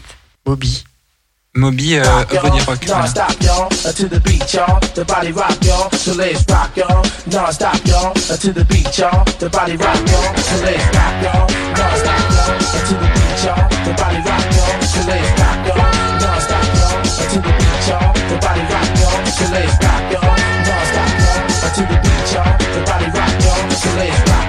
Moby. 0.46 0.84
Moby, 1.58 1.96
euh, 1.96 2.04
body 2.04 2.60
rock. 2.68 2.80
voilà. 2.86 3.02
Non-stop, 3.04 3.32
y'all, 3.42 3.70
to 3.94 4.10
the 4.10 4.20
beat, 4.22 4.54
y'all. 4.54 4.78
The 4.94 5.06
body 5.08 5.32
rock, 5.32 5.56
y'all. 5.64 5.90
So 5.98 6.14
let's 6.14 6.44
rock, 6.50 6.72
y'all. 6.76 7.02
Non-stop, 7.32 7.78
y'all, 7.88 8.12
to 8.14 8.52
the 8.54 8.66
beat, 8.66 8.98
y'all. 8.98 9.24
The 9.40 9.48
body 9.50 9.78
rock, 9.78 9.96
y'all. 10.06 10.36
So 10.36 10.66
let's 10.66 10.84
rock, 10.92 11.16
y'all. 11.24 11.48
Non-stop, 11.78 12.20
y'all, 12.36 12.60
to 12.60 12.94
the 12.94 13.08
beat, 13.08 13.44
y'all. 13.46 13.70
The 13.86 13.94
body 13.96 14.18
rock, 14.28 14.44
y'all. 14.52 14.82
So 14.84 15.00
let's 15.08 15.40
rock, 15.40 15.58
y'all. 15.66 15.88
Non-stop, 16.20 16.66
y'all, 16.76 17.04
to 17.32 17.40
the 17.40 17.48
beat, 17.48 17.88
y'all. 17.88 18.14
The 18.14 18.36
body 18.42 18.60
rock, 18.60 18.70
y'all. 18.70 18.75
So 19.36 19.44
let's 19.52 19.76
rock, 19.84 20.14
y'all. 20.14 20.22
Non-stop, 20.24 21.12
y'all, 21.20 21.76
to 21.76 21.82
the 21.92 22.00
beat, 22.00 22.34
y'all. 22.34 22.58
The 22.58 22.82
body 22.88 23.06
rock, 23.12 23.34
y'all. 23.44 23.68
Rock, 24.32 24.45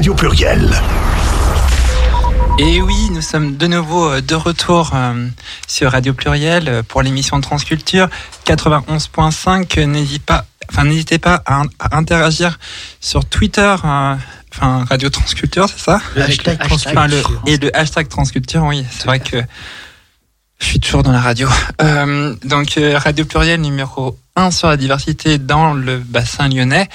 Radio 0.00 0.14
Pluriel. 0.14 0.80
Et 2.58 2.80
oui, 2.80 3.10
nous 3.10 3.20
sommes 3.20 3.58
de 3.58 3.66
nouveau 3.66 4.08
euh, 4.08 4.22
de 4.22 4.34
retour 4.34 4.92
euh, 4.94 5.28
sur 5.68 5.92
Radio 5.92 6.14
Pluriel 6.14 6.68
euh, 6.70 6.82
pour 6.82 7.02
l'émission 7.02 7.38
Transculture 7.42 8.08
91.5. 8.46 9.84
N'hésitez 9.84 10.18
pas, 10.20 10.46
enfin 10.72 10.84
n'hésitez 10.84 11.18
pas 11.18 11.42
à, 11.44 11.64
à 11.78 11.98
interagir 11.98 12.58
sur 12.98 13.26
Twitter, 13.26 13.60
euh, 13.84 14.14
enfin 14.54 14.86
Radio 14.88 15.10
Transculture, 15.10 15.68
c'est 15.68 15.84
ça? 15.84 16.00
Le 16.16 16.22
hashtag. 16.22 16.58
Enfin, 16.70 17.06
le, 17.06 17.22
et 17.44 17.58
le 17.58 17.76
hashtag 17.76 18.08
Transculture, 18.08 18.62
oui, 18.64 18.86
c'est 18.90 19.04
vrai 19.04 19.20
que 19.20 19.36
je 20.60 20.64
suis 20.66 20.80
toujours 20.80 21.02
dans 21.02 21.12
la 21.12 21.20
radio. 21.20 21.46
Euh, 21.82 22.34
donc 22.46 22.78
Radio 22.94 23.26
Pluriel 23.26 23.60
numéro 23.60 24.18
1 24.36 24.50
sur 24.50 24.68
la 24.68 24.78
diversité 24.78 25.36
dans 25.36 25.74
le 25.74 25.98
bassin 25.98 26.48
lyonnais. 26.48 26.88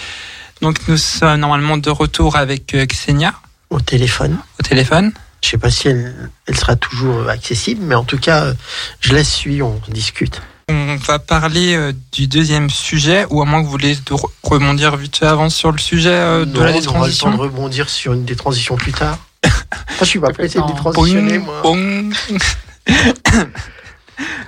Donc 0.61 0.79
nous 0.87 0.97
sommes 0.97 1.39
normalement 1.39 1.77
de 1.77 1.89
retour 1.89 2.35
avec 2.37 2.73
euh, 2.73 2.85
Xenia 2.85 3.33
Au 3.69 3.79
téléphone. 3.79 4.37
au 4.59 4.63
téléphone. 4.63 5.11
Je 5.43 5.49
sais 5.49 5.57
pas 5.57 5.69
si 5.69 5.89
elle, 5.89 6.29
elle 6.47 6.57
sera 6.57 6.75
toujours 6.75 7.29
accessible, 7.29 7.81
mais 7.85 7.95
en 7.95 8.03
tout 8.03 8.17
cas, 8.17 8.45
euh, 8.45 8.53
je 8.99 9.13
la 9.13 9.23
suis, 9.23 9.61
on 9.61 9.79
discute. 9.89 10.41
On 10.67 10.95
va 10.95 11.19
parler 11.19 11.75
euh, 11.75 11.93
du 12.11 12.25
deuxième 12.27 12.71
sujet, 12.71 13.27
ou 13.29 13.41
à 13.43 13.45
moins 13.45 13.59
que 13.61 13.65
vous 13.65 13.71
voulez 13.71 13.95
rebondir 14.41 14.95
vite 14.97 15.17
fait 15.17 15.27
avant 15.27 15.51
sur 15.51 15.71
le 15.71 15.77
sujet 15.77 16.09
euh, 16.09 16.45
de 16.45 16.53
Non, 16.57 16.63
la 16.63 16.71
on 16.71 16.95
aura 16.95 17.07
le 17.07 17.13
temps 17.13 17.29
de 17.29 17.37
rebondir 17.37 17.87
sur 17.87 18.13
une 18.13 18.25
des 18.25 18.35
transitions 18.35 18.75
plus 18.75 18.91
tard. 18.93 19.19
Moi, 19.43 19.53
je 19.99 20.05
suis 20.05 20.19
pas 20.19 20.31
pressé 20.33 20.57
de 20.57 20.91
Boing, 20.91 21.39
moi. 21.39 21.61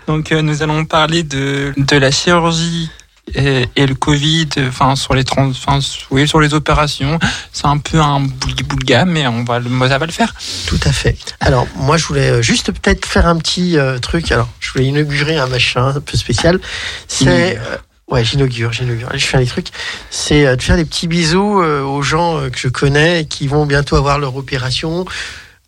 Donc 0.08 0.32
euh, 0.32 0.42
nous 0.42 0.64
allons 0.64 0.86
parler 0.86 1.22
de, 1.24 1.74
de 1.78 1.98
la 1.98 2.10
chirurgie 2.10 2.90
et, 3.36 3.68
et 3.76 3.86
le 3.86 3.96
Covid, 3.96 4.48
enfin 4.68 4.96
sur 4.96 5.14
les 5.14 5.24
trans, 5.24 5.48
enfin, 5.50 5.80
oui, 6.12 6.28
sur 6.28 6.40
les 6.40 6.54
opérations. 6.54 7.20
C'est 7.52 7.66
un 7.68 7.78
peu 7.78 8.00
un 8.00 8.22
boulga 8.22 9.06
mais 9.06 9.28
on 9.28 9.44
va, 9.44 9.60
le- 9.60 9.70
ça 9.88 9.98
va 9.98 10.06
le 10.06 10.12
faire. 10.12 10.34
Tout 10.68 10.80
à 10.86 10.92
fait. 10.92 11.18
Alors, 11.40 11.68
moi, 11.76 11.98
je 11.98 12.06
voulais 12.06 12.30
euh, 12.30 12.42
juste 12.42 12.72
peut-être 12.72 13.06
faire 13.06 13.28
un 13.28 13.38
petit 13.38 13.78
euh, 13.78 14.00
truc. 14.00 14.32
Alors, 14.32 14.50
je 14.60 14.72
voulais 14.72 14.86
inaugurer 14.86 15.38
un 15.38 15.48
machin 15.48 15.88
un 15.96 16.00
peu 16.02 16.18
spécial. 16.18 16.60
C'est. 17.08 17.58
Euh, 17.58 17.78
ouais, 18.10 18.24
j'inaugure, 18.24 18.72
j'inaugure. 18.74 19.10
Je 19.14 19.26
fais 19.26 19.40
les 19.40 19.46
trucs. 19.46 19.68
C'est 20.10 20.56
de 20.56 20.62
faire 20.62 20.78
des 20.78 20.86
petits 20.86 21.08
bisous 21.08 21.62
aux 21.62 22.02
gens 22.02 22.50
que 22.50 22.58
je 22.58 22.68
connais 22.70 23.26
qui 23.26 23.48
vont 23.48 23.66
bientôt 23.66 23.96
avoir 23.96 24.20
leur 24.20 24.36
opération 24.36 25.06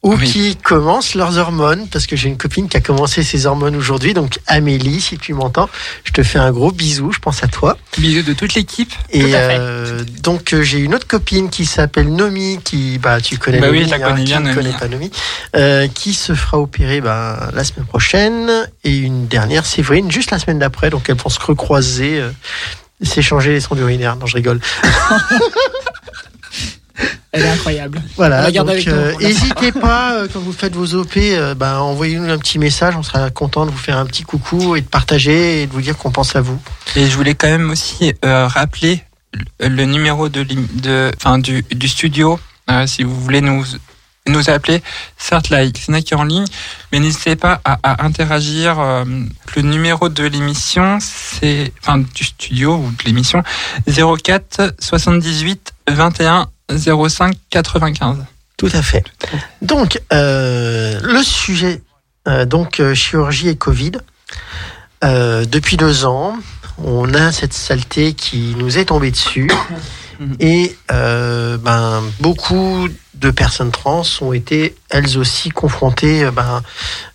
ou 0.02 0.14
Oui. 0.16 0.32
qui 0.32 0.56
commencent 0.56 1.14
leurs 1.16 1.38
hormones. 1.38 1.88
Parce 1.90 2.08
que 2.08 2.16
j'ai 2.16 2.30
une 2.30 2.38
copine 2.38 2.70
qui 2.70 2.78
a 2.78 2.82
commencé 2.82 3.22
ses 3.24 3.46
hormones 3.46 3.76
aujourd'hui. 3.76 4.14
Donc, 4.14 4.40
Amélie, 4.48 5.02
si 5.02 5.18
tu 5.18 5.34
m'entends, 5.34 5.70
je 6.06 6.12
te 6.12 6.24
fais 6.24 6.40
un 6.40 6.52
gros 6.52 6.72
bisou. 6.72 7.12
Je 7.12 7.20
pense 7.20 7.44
à 7.44 7.48
toi. 7.48 7.78
Bisous 7.98 8.24
de 8.24 8.34
toute 8.34 8.54
l'équipe. 8.54 8.94
Et 9.12 9.36
à 9.36 9.50
fait. 9.50 9.58
euh, 9.60 10.04
donc 10.24 10.54
euh, 10.54 10.62
j'ai 10.62 10.80
une 10.80 10.96
autre 10.96 11.08
copine 11.08 11.50
qui 11.50 11.66
s'appelle 11.66 12.14
Nomi, 12.14 12.60
qui 12.64 12.98
bah 12.98 13.20
tu 13.20 13.38
connais 13.38 13.60
Bah 13.60 13.68
oui, 13.72 13.80
Nomi, 13.80 13.90
je 13.92 13.92
la 13.92 14.00
connais 14.00 14.24
qui 14.24 14.26
bien, 14.26 14.40
ne 14.40 14.54
connaît 14.54 14.74
pas 14.78 14.88
Nomi, 14.88 15.12
euh, 15.56 15.88
qui 15.88 16.14
se 16.14 16.34
fera 16.34 16.60
opérer 16.60 17.02
bah, 17.02 17.50
la 17.54 17.64
semaine 17.64 17.86
prochaine 17.86 18.50
et 18.84 18.96
une 18.98 19.28
dernière 19.28 19.66
Séverine 19.66 20.10
juste 20.12 20.32
la 20.32 20.40
semaine 20.40 20.60
d'après, 20.60 20.90
donc 20.90 21.10
elles 21.10 21.18
vont 21.18 21.30
se 21.30 21.40
recroiser, 21.40 22.20
euh, 22.22 22.30
s'échanger 23.02 23.52
les 23.52 23.60
sondes 23.60 23.80
urinaires. 23.80 24.16
Non, 24.16 24.26
je 24.26 24.36
rigole. 24.36 24.60
Elle 27.32 27.44
est 27.44 27.50
incroyable. 27.50 28.02
Voilà. 28.16 28.50
la 28.50 28.62
euh, 28.62 29.12
la 29.14 29.28
N'hésitez 29.28 29.72
pas 29.80 30.14
euh, 30.14 30.28
quand 30.32 30.40
vous 30.40 30.52
faites 30.54 30.76
vos 30.76 30.96
OP, 30.96 31.18
euh, 31.18 31.54
bah, 31.54 31.82
envoyez-nous 31.82 32.30
un 32.30 32.38
petit 32.38 32.60
message, 32.60 32.96
on 32.98 33.04
sera 33.04 33.30
content 33.30 33.66
de 33.66 33.72
vous 33.72 33.78
faire 33.78 33.98
un 33.98 34.06
petit 34.06 34.24
coucou 34.24 34.76
et 34.76 34.82
de 34.82 34.88
partager 34.88 35.62
et 35.62 35.68
de 35.68 35.72
vous 35.72 35.82
dire 35.82 35.98
qu'on 35.98 36.12
pense 36.12 36.36
à 36.36 36.42
vous. 36.42 36.60
Et 36.96 37.08
je 37.08 37.16
voulais 37.16 37.36
quand 37.36 37.48
même 37.48 37.70
aussi 37.70 38.14
euh, 38.26 38.48
rappeler 38.48 39.04
le, 39.60 39.86
numéro 39.86 40.28
de, 40.30 41.12
enfin, 41.18 41.38
du, 41.38 41.64
du 41.72 41.88
studio, 41.88 42.40
euh, 42.72 42.88
si 42.88 43.04
vous 43.04 43.20
voulez 43.20 43.42
nous 43.42 43.64
nous 44.28 44.50
appeler. 44.50 44.82
Certes, 45.18 45.50
là, 45.50 45.66
Xena 45.66 46.02
qui 46.02 46.14
est 46.14 46.18
en 46.18 46.24
ligne, 46.24 46.46
mais 46.92 47.00
n'hésitez 47.00 47.36
pas 47.36 47.62
à, 47.66 47.80
à 47.84 48.06
interagir. 48.06 48.80
euh, 48.80 49.04
le 49.56 49.62
numéro 49.64 50.10
de 50.10 50.24
l'émission, 50.24 51.00
c'est, 51.02 51.72
enfin, 51.82 51.98
du 51.98 52.24
studio 52.24 52.76
ou 52.76 52.92
de 52.92 53.04
l'émission, 53.06 53.44
04 53.88 54.76
78 54.80 55.74
21 55.88 56.48
05 56.70 57.36
95. 57.50 58.18
Tout 58.58 58.70
à 58.74 58.82
fait. 58.82 59.04
Donc, 59.62 60.02
euh, 60.12 61.00
le 61.02 61.24
sujet, 61.24 61.82
euh, 62.28 62.46
donc 62.46 62.80
euh, 62.80 62.94
chirurgie 62.94 63.50
et 63.50 63.56
Covid. 63.56 63.94
Euh, 65.04 65.46
depuis 65.46 65.78
deux 65.78 66.06
ans, 66.06 66.38
on 66.78 67.14
a 67.14 67.32
cette 67.32 67.54
saleté 67.54 68.14
qui 68.14 68.56
nous 68.58 68.78
est 68.78 68.86
tombée 68.86 69.12
dessus. 69.12 69.50
Et 70.42 70.76
euh, 70.92 71.58
ben, 71.58 72.04
beaucoup 72.20 72.90
de 73.14 73.32
personnes 73.32 73.72
trans 73.72 74.04
ont 74.20 74.34
été 74.34 74.76
elles 74.90 75.18
aussi 75.18 75.50
confrontées, 75.50 76.26
euh, 76.26 76.32
ben, 76.32 76.62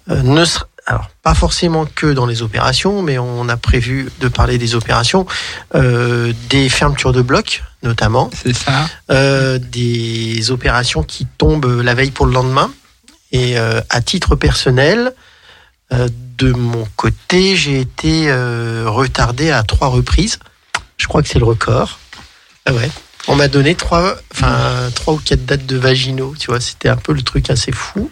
euh, 0.08 0.22
ne 0.22 0.44
alors 0.86 1.08
pas 1.22 1.34
forcément 1.34 1.86
que 1.86 2.12
dans 2.12 2.26
les 2.26 2.42
opérations, 2.42 3.02
mais 3.02 3.18
on 3.18 3.48
a 3.48 3.56
prévu 3.56 4.10
de 4.20 4.28
parler 4.28 4.58
des 4.58 4.74
opérations, 4.74 5.26
euh, 5.74 6.32
des 6.50 6.68
fermetures 6.68 7.12
de 7.12 7.22
blocs 7.22 7.62
notamment, 7.82 8.30
C'est 8.42 8.54
ça. 8.54 8.86
euh, 9.10 9.58
des 9.58 10.50
opérations 10.50 11.02
qui 11.02 11.26
tombent 11.26 11.80
la 11.82 11.94
veille 11.94 12.10
pour 12.10 12.26
le 12.26 12.32
lendemain. 12.32 12.70
Et 13.32 13.58
euh, 13.58 13.80
à 13.90 14.00
titre 14.00 14.36
personnel, 14.36 15.12
euh, 15.92 16.08
de 16.38 16.52
mon 16.52 16.86
côté, 16.96 17.56
j'ai 17.56 17.80
été 17.80 18.26
euh, 18.28 18.84
retardé 18.86 19.50
à 19.50 19.62
trois 19.62 19.88
reprises. 19.88 20.38
Je 20.98 21.06
crois 21.08 21.22
que 21.22 21.28
c'est 21.28 21.38
le 21.38 21.44
record. 21.44 21.98
Ah 22.66 22.72
ouais. 22.72 22.90
On 23.26 23.36
m'a 23.36 23.48
donné 23.48 23.74
trois, 23.74 24.16
enfin 24.32 24.90
trois 24.94 25.14
ou 25.14 25.18
quatre 25.18 25.44
dates 25.46 25.66
de 25.66 25.76
vaginaux. 25.76 26.34
Tu 26.38 26.46
vois, 26.46 26.60
c'était 26.60 26.88
un 26.90 26.96
peu 26.96 27.12
le 27.12 27.22
truc 27.22 27.50
assez 27.50 27.72
fou. 27.72 28.10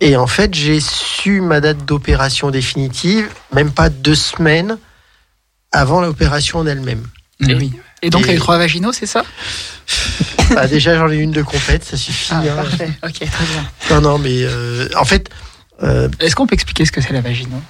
Et 0.00 0.16
en 0.16 0.26
fait, 0.26 0.54
j'ai 0.54 0.80
su 0.80 1.40
ma 1.40 1.60
date 1.60 1.84
d'opération 1.84 2.50
définitive, 2.50 3.28
même 3.52 3.70
pas 3.70 3.88
deux 3.88 4.14
semaines 4.14 4.78
avant 5.72 6.00
l'opération 6.00 6.58
en 6.60 6.66
elle-même. 6.66 7.06
Eh 7.40 7.52
Et- 7.52 7.54
oui. 7.54 7.72
Et 8.02 8.10
donc, 8.10 8.22
Et- 8.22 8.24
il 8.24 8.28
y 8.28 8.32
a 8.32 8.34
eu 8.36 8.38
trois 8.38 8.58
vaginaux, 8.58 8.92
c'est 8.92 9.06
ça? 9.06 9.24
Bah, 10.54 10.66
déjà, 10.66 10.96
j'en 10.96 11.10
ai 11.10 11.16
une 11.16 11.30
de 11.30 11.42
complète, 11.42 11.84
ça 11.84 11.96
suffit. 11.96 12.32
Ah, 12.32 12.40
hein. 12.42 12.54
parfait. 12.56 12.90
Ok, 13.02 13.14
très 13.14 13.44
bien. 13.46 13.70
Non, 13.90 14.00
non, 14.02 14.18
mais 14.18 14.42
euh, 14.42 14.88
en 14.98 15.04
fait, 15.04 15.30
euh, 15.82 16.08
Est-ce 16.20 16.36
qu'on 16.36 16.46
peut 16.46 16.54
expliquer 16.54 16.84
ce 16.84 16.92
que 16.92 17.00
c'est 17.00 17.12
la 17.12 17.22
vaginaux 17.22 17.62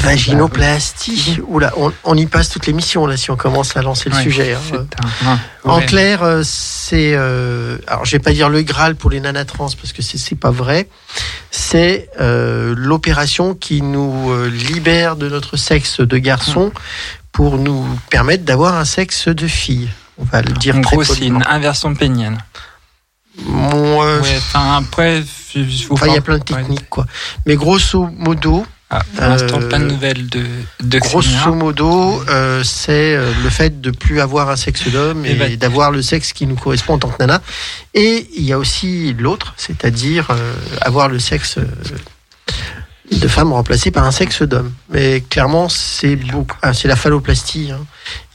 vaginoplastie. 0.00 1.40
Oula, 1.46 1.72
on, 1.76 1.92
on 2.04 2.16
y 2.16 2.26
passe 2.26 2.48
toute 2.48 2.66
l'émission 2.66 3.06
là 3.06 3.16
si 3.16 3.30
on 3.30 3.36
commence 3.36 3.76
à 3.76 3.82
lancer 3.82 4.10
le 4.10 4.16
sujet. 4.16 4.54
hein. 4.54 4.86
Un- 5.26 5.38
En 5.64 5.78
ouais. 5.78 5.86
clair, 5.86 6.22
euh, 6.22 6.42
c'est 6.44 7.12
euh, 7.14 7.78
alors 7.86 8.04
je 8.04 8.12
vais 8.12 8.18
pas 8.18 8.32
dire 8.32 8.48
le 8.48 8.62
Graal 8.62 8.96
pour 8.96 9.10
les 9.10 9.20
nanatrans 9.20 9.68
parce 9.80 9.92
que 9.92 10.02
c'est 10.02 10.34
pas 10.34 10.50
vrai. 10.50 10.88
C'est 11.50 12.08
euh, 12.20 12.74
l'opération 12.76 13.54
qui 13.54 13.82
nous 13.82 14.30
euh, 14.30 14.48
libère 14.48 15.16
de 15.16 15.28
notre 15.28 15.56
sexe 15.56 16.00
de 16.00 16.18
garçon 16.18 16.72
pour 17.32 17.58
nous 17.58 17.86
permettre 18.10 18.44
d'avoir 18.44 18.74
un 18.76 18.84
sexe 18.84 19.28
de 19.28 19.46
fille. 19.46 19.88
On 20.18 20.24
va 20.24 20.42
le 20.42 20.52
dire 20.52 20.76
En 20.76 20.80
très 20.82 20.96
gros, 20.96 21.04
c'est 21.04 21.26
une 21.26 21.42
inversion 21.48 21.94
pénienne. 21.94 22.38
Bon, 23.46 24.00
Ouais, 24.02 24.36
enfin, 24.36 24.76
après, 24.78 25.22
Enfin, 25.90 26.06
il 26.06 26.14
y 26.14 26.18
a 26.18 26.20
plein 26.20 26.38
de 26.38 26.40
ouais. 26.52 26.60
techniques 26.60 26.88
quoi. 26.88 27.06
Mais 27.46 27.56
grosso 27.56 28.06
modo, 28.18 28.66
Ah, 28.94 29.02
pour 29.16 29.24
l'instant, 29.24 29.58
Euh, 29.62 29.68
pas 29.70 29.78
de 29.78 29.84
nouvelles 29.84 30.28
de, 30.28 30.44
de 30.80 30.98
Grosso 30.98 31.54
modo, 31.54 32.22
euh, 32.28 32.62
c'est 32.62 33.14
euh, 33.16 33.32
le 33.42 33.48
fait 33.48 33.80
de 33.80 33.90
plus 33.90 34.20
avoir 34.20 34.50
un 34.50 34.56
sexe 34.56 34.86
d'homme 34.88 35.24
Et 35.24 35.30
et, 35.30 35.34
bah- 35.34 35.56
d'avoir 35.56 35.90
le 35.90 36.02
sexe 36.02 36.34
qui 36.34 36.46
nous 36.46 36.56
correspond 36.56 36.94
en 36.94 36.98
tant 36.98 37.08
que 37.08 37.16
nana. 37.18 37.40
Et 37.94 38.28
il 38.36 38.42
y 38.44 38.52
a 38.52 38.58
aussi 38.58 39.14
l'autre, 39.14 39.54
c'est-à-dire 39.56 40.28
euh, 40.30 40.54
avoir 40.82 41.08
le 41.08 41.18
sexe 41.18 41.56
euh, 41.56 41.64
de 43.10 43.28
femme 43.28 43.52
remplacé 43.54 43.90
par 43.90 44.04
un 44.04 44.10
sexe 44.10 44.42
d'homme. 44.42 44.72
Mais 44.90 45.22
clairement, 45.22 45.70
c'est 45.70 46.16
beaucoup, 46.16 46.56
ah, 46.60 46.74
c'est 46.74 46.88
la 46.88 46.96
phalloplastie, 46.96 47.70
hein. 47.72 47.80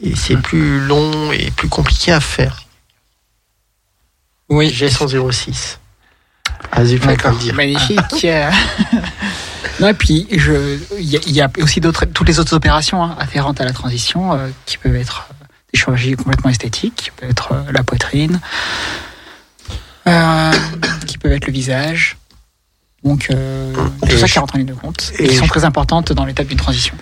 et 0.01 0.15
c'est 0.15 0.37
plus 0.37 0.79
long 0.79 1.31
et 1.33 1.51
plus 1.51 1.69
compliqué 1.69 2.11
à 2.11 2.19
faire. 2.19 2.63
Oui, 4.49 4.71
J'ai 4.73 4.89
106. 4.89 5.77
Vas-y, 6.75 6.97
dire. 7.37 7.55
Magnifique. 7.55 7.99
non, 9.79 9.87
et 9.89 9.93
puis, 9.93 10.27
il 10.29 10.39
y, 11.03 11.15
a- 11.17 11.19
il 11.25 11.31
y 11.33 11.41
a 11.41 11.49
aussi 11.61 11.79
d'autres, 11.81 12.05
toutes 12.05 12.27
les 12.27 12.39
autres 12.39 12.55
opérations 12.55 13.03
hein, 13.03 13.15
afférentes 13.19 13.59
à 13.61 13.65
la 13.65 13.73
transition 13.73 14.33
euh, 14.33 14.47
qui 14.65 14.77
peuvent 14.77 14.95
être 14.95 15.27
euh, 15.31 15.45
des 15.73 15.79
chirurgies 15.79 16.13
complètement 16.15 16.49
esthétiques, 16.49 16.95
qui 16.95 17.11
peuvent 17.11 17.29
être 17.29 17.51
euh, 17.53 17.71
la 17.71 17.83
poitrine, 17.83 18.39
euh, 20.07 20.51
qui 21.05 21.17
peuvent 21.17 21.31
être 21.33 21.47
le 21.47 21.53
visage. 21.53 22.17
Donc, 23.03 23.27
euh, 23.31 23.73
tout 24.09 24.17
ça 24.17 24.27
qui 24.27 24.39
rentre 24.39 24.55
en 24.55 24.57
ligne 24.57 24.67
de 24.67 24.73
compte 24.73 25.11
et 25.19 25.25
et 25.25 25.27
qui 25.27 25.35
sont 25.35 25.47
très 25.47 25.65
importantes 25.65 26.11
dans 26.13 26.25
l'étape 26.25 26.47
d'une 26.47 26.57
transition. 26.57 26.95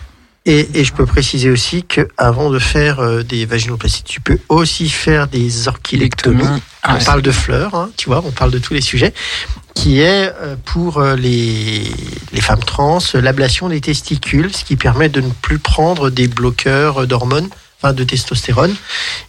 Et, 0.47 0.79
et 0.79 0.83
je 0.83 0.93
peux 0.93 1.05
préciser 1.07 1.49
aussi 1.49 1.83
que 1.83 2.07
avant 2.17 2.51
de 2.51 2.59
faire 2.59 2.99
euh, 2.99 3.23
des 3.23 3.45
vaginoplasties, 3.47 4.03
tu 4.03 4.21
peux 4.21 4.37
aussi 4.49 4.89
faire 4.89 5.27
des 5.27 5.67
orchilectomies. 5.67 6.45
Ah, 6.83 6.97
on 6.99 7.03
parle 7.03 7.23
de 7.23 7.31
fleurs, 7.31 7.73
hein, 7.73 7.89
tu 7.97 8.09
vois, 8.09 8.21
on 8.23 8.29
parle 8.31 8.51
de 8.51 8.59
tous 8.59 8.75
les 8.75 8.81
sujets, 8.81 9.11
qui 9.73 10.01
est 10.01 10.31
euh, 10.41 10.55
pour 10.63 10.99
euh, 10.99 11.15
les, 11.15 11.81
les 12.31 12.41
femmes 12.41 12.63
trans 12.63 12.99
l'ablation 13.15 13.69
des 13.69 13.81
testicules, 13.81 14.55
ce 14.55 14.63
qui 14.63 14.75
permet 14.75 15.09
de 15.09 15.21
ne 15.21 15.29
plus 15.41 15.57
prendre 15.57 16.11
des 16.11 16.27
bloqueurs 16.27 17.07
d'hormones 17.07 17.49
enfin 17.81 17.93
de 17.93 18.03
testostérone. 18.03 18.75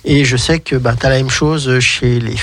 Et 0.05 0.27
je 0.27 0.37
sais 0.37 0.61
que 0.61 0.77
bah, 0.77 0.95
tu 1.01 1.07
as 1.07 1.09
la 1.09 1.17
même 1.17 1.31
chose 1.31 1.79
chez 1.81 2.21
les 2.21 2.37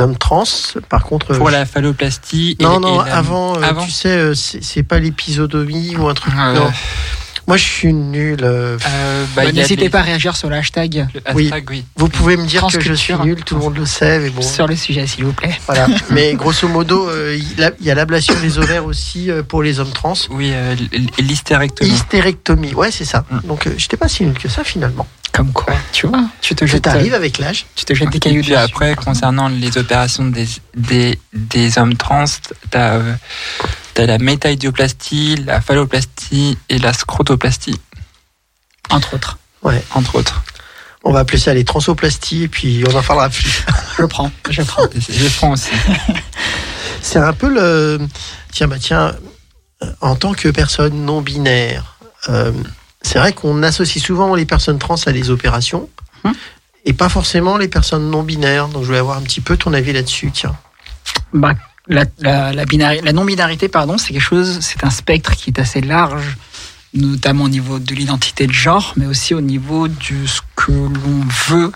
hommes 0.00 0.16
trans. 0.16 0.44
Par 0.88 1.04
contre, 1.04 1.34
Pour 1.36 1.50
la 1.50 1.66
phalloplastie. 1.66 2.56
et- 2.58 2.62
non, 2.62 2.80
non, 2.80 3.02
et 3.04 3.06
la- 3.08 3.16
avant, 3.18 3.54
avant 3.54 3.84
tu 3.84 3.90
sais, 3.90 4.34
c'est 4.34 4.64
c'est 4.64 4.82
pas 4.82 4.98
l'épisodomie 4.98 5.94
ou 5.96 6.08
un 6.08 6.14
truc. 6.14 6.32
Euh, 6.34 6.54
non. 6.54 6.72
Moi, 7.48 7.56
je 7.56 7.64
suis 7.64 7.92
nul. 7.94 8.38
euh, 8.42 8.76
euh, 8.86 9.24
bah, 9.34 9.44
Bah, 9.46 9.52
N'hésitez 9.52 9.76
les- 9.84 9.88
pas 9.88 10.00
à 10.00 10.02
réagir 10.02 10.36
sur 10.36 10.50
le 10.50 10.56
hashtag 10.56 11.08
le 11.14 11.20
Oui. 11.34 11.44
hashtag, 11.46 11.70
oui. 11.70 11.84
Vous 11.96 12.08
pouvez 12.10 12.36
me 12.36 12.44
dire 12.46 12.66
que 12.70 12.78
je 12.80 12.92
suis 12.92 13.14
nul, 13.14 13.42
tout 13.42 13.54
le 13.56 13.62
monde 13.62 13.76
le 13.78 13.86
sait, 13.86 14.18
mais 14.20 14.28
bon. 14.30 14.42
sur 14.42 14.66
le 14.66 14.76
sujet, 14.76 15.06
s'il 15.06 15.24
vous 15.24 15.32
plaît. 15.32 15.58
Voilà. 15.66 15.86
Mais 16.10 16.34
grosso 16.34 16.68
modo, 16.68 17.08
euh, 17.08 17.34
il 17.38 17.58
y 17.58 17.64
a- 17.64 17.72
il 17.80 17.86
y 17.86 17.90
a 17.90 17.94
l'ablation 17.94 18.34
des 18.40 18.58
ovaires 18.58 18.84
aussi 18.84 19.30
euh, 19.30 19.42
pour 19.42 19.62
les 19.62 19.80
hommes 19.80 19.90
trans. 19.92 20.12
Oui, 20.30 20.50
euh, 20.52 20.76
l'hystérectomie. 21.18 21.90
Hystérectomie, 21.90 22.74
ouais, 22.74 22.90
c'est 22.90 23.06
ça. 23.06 23.24
Mm. 23.30 23.38
Donc, 23.46 23.66
euh, 23.66 23.72
j'étais 23.78 23.96
pas 23.96 24.08
si 24.08 24.24
nul 24.24 24.38
que 24.38 24.48
ça 24.50 24.62
finalement. 24.62 25.06
Comme 25.32 25.52
quoi, 25.52 25.74
tu 25.92 26.06
vois, 26.06 26.24
tu 26.40 26.54
te 26.54 26.66
jettes, 26.66 26.82
t'arrive 26.82 27.14
avec 27.14 27.38
l'âge. 27.38 27.64
tu 27.76 27.84
te 27.84 27.94
jettes 27.94 28.10
des 28.10 28.16
Et 28.16 28.20
cailloux 28.20 28.40
puis 28.42 28.50
dessus. 28.50 28.60
après, 28.62 28.94
concernant 28.96 29.48
les 29.48 29.78
opérations 29.78 30.24
des, 30.24 30.46
des, 30.76 31.18
des 31.32 31.78
hommes 31.78 31.94
trans, 31.96 32.24
t'as 32.70 32.94
euh, 32.96 33.12
t'as 33.98 34.06
la 34.06 34.18
métaïdioplastie, 34.18 35.34
la 35.44 35.60
phalloplastie 35.60 36.56
et 36.68 36.78
la 36.78 36.92
scrotoplastie, 36.92 37.80
entre 38.90 39.14
autres. 39.14 39.38
entre 39.92 40.14
autres. 40.14 40.44
On 41.02 41.10
va 41.10 41.18
appeler 41.20 41.38
ça 41.38 41.52
les 41.52 41.64
transoplasties 41.64 42.44
et 42.44 42.48
puis 42.48 42.84
on 42.88 42.94
en 42.94 43.02
parlera 43.02 43.28
plus. 43.28 43.64
Je 43.98 44.04
prends, 44.04 44.30
je 44.50 44.62
prends. 44.62 44.84
Je 45.08 45.28
prends 45.36 45.50
aussi. 45.54 45.70
C'est 47.02 47.18
un 47.18 47.32
peu 47.32 47.52
le. 47.52 47.98
Tiens, 48.52 48.68
bah 48.68 48.76
tiens, 48.78 49.16
en 50.00 50.14
tant 50.14 50.32
que 50.32 50.48
personne 50.48 51.04
non 51.04 51.20
binaire, 51.20 51.96
euh, 52.28 52.52
c'est 53.02 53.18
vrai 53.18 53.32
qu'on 53.32 53.64
associe 53.64 54.04
souvent 54.04 54.36
les 54.36 54.46
personnes 54.46 54.78
trans 54.78 54.94
à 55.06 55.10
des 55.12 55.30
opérations 55.30 55.88
Hum. 56.22 56.34
et 56.84 56.92
pas 56.92 57.08
forcément 57.08 57.56
les 57.56 57.68
personnes 57.68 58.10
non 58.10 58.22
binaires. 58.22 58.68
Donc 58.68 58.82
je 58.82 58.86
voulais 58.86 58.98
avoir 58.98 59.18
un 59.18 59.22
petit 59.22 59.40
peu 59.40 59.56
ton 59.56 59.72
avis 59.72 59.92
là-dessus, 59.92 60.30
tiens. 60.30 60.54
Bah, 61.32 61.54
la, 61.88 62.04
la, 62.18 62.52
la, 62.52 62.64
binari- 62.64 63.02
la 63.02 63.12
non-binarité, 63.12 63.68
pardon, 63.68 63.98
c'est 63.98 64.12
quelque 64.12 64.20
chose, 64.22 64.58
c'est 64.60 64.84
un 64.84 64.90
spectre 64.90 65.34
qui 65.36 65.50
est 65.50 65.58
assez 65.58 65.80
large, 65.80 66.36
notamment 66.94 67.44
au 67.44 67.48
niveau 67.48 67.78
de 67.78 67.94
l'identité 67.94 68.46
de 68.46 68.52
genre, 68.52 68.92
mais 68.96 69.06
aussi 69.06 69.34
au 69.34 69.40
niveau 69.40 69.88
de 69.88 70.26
ce 70.26 70.40
que 70.56 70.72
l'on 70.72 71.24
veut 71.48 71.72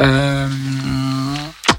euh, 0.00 0.48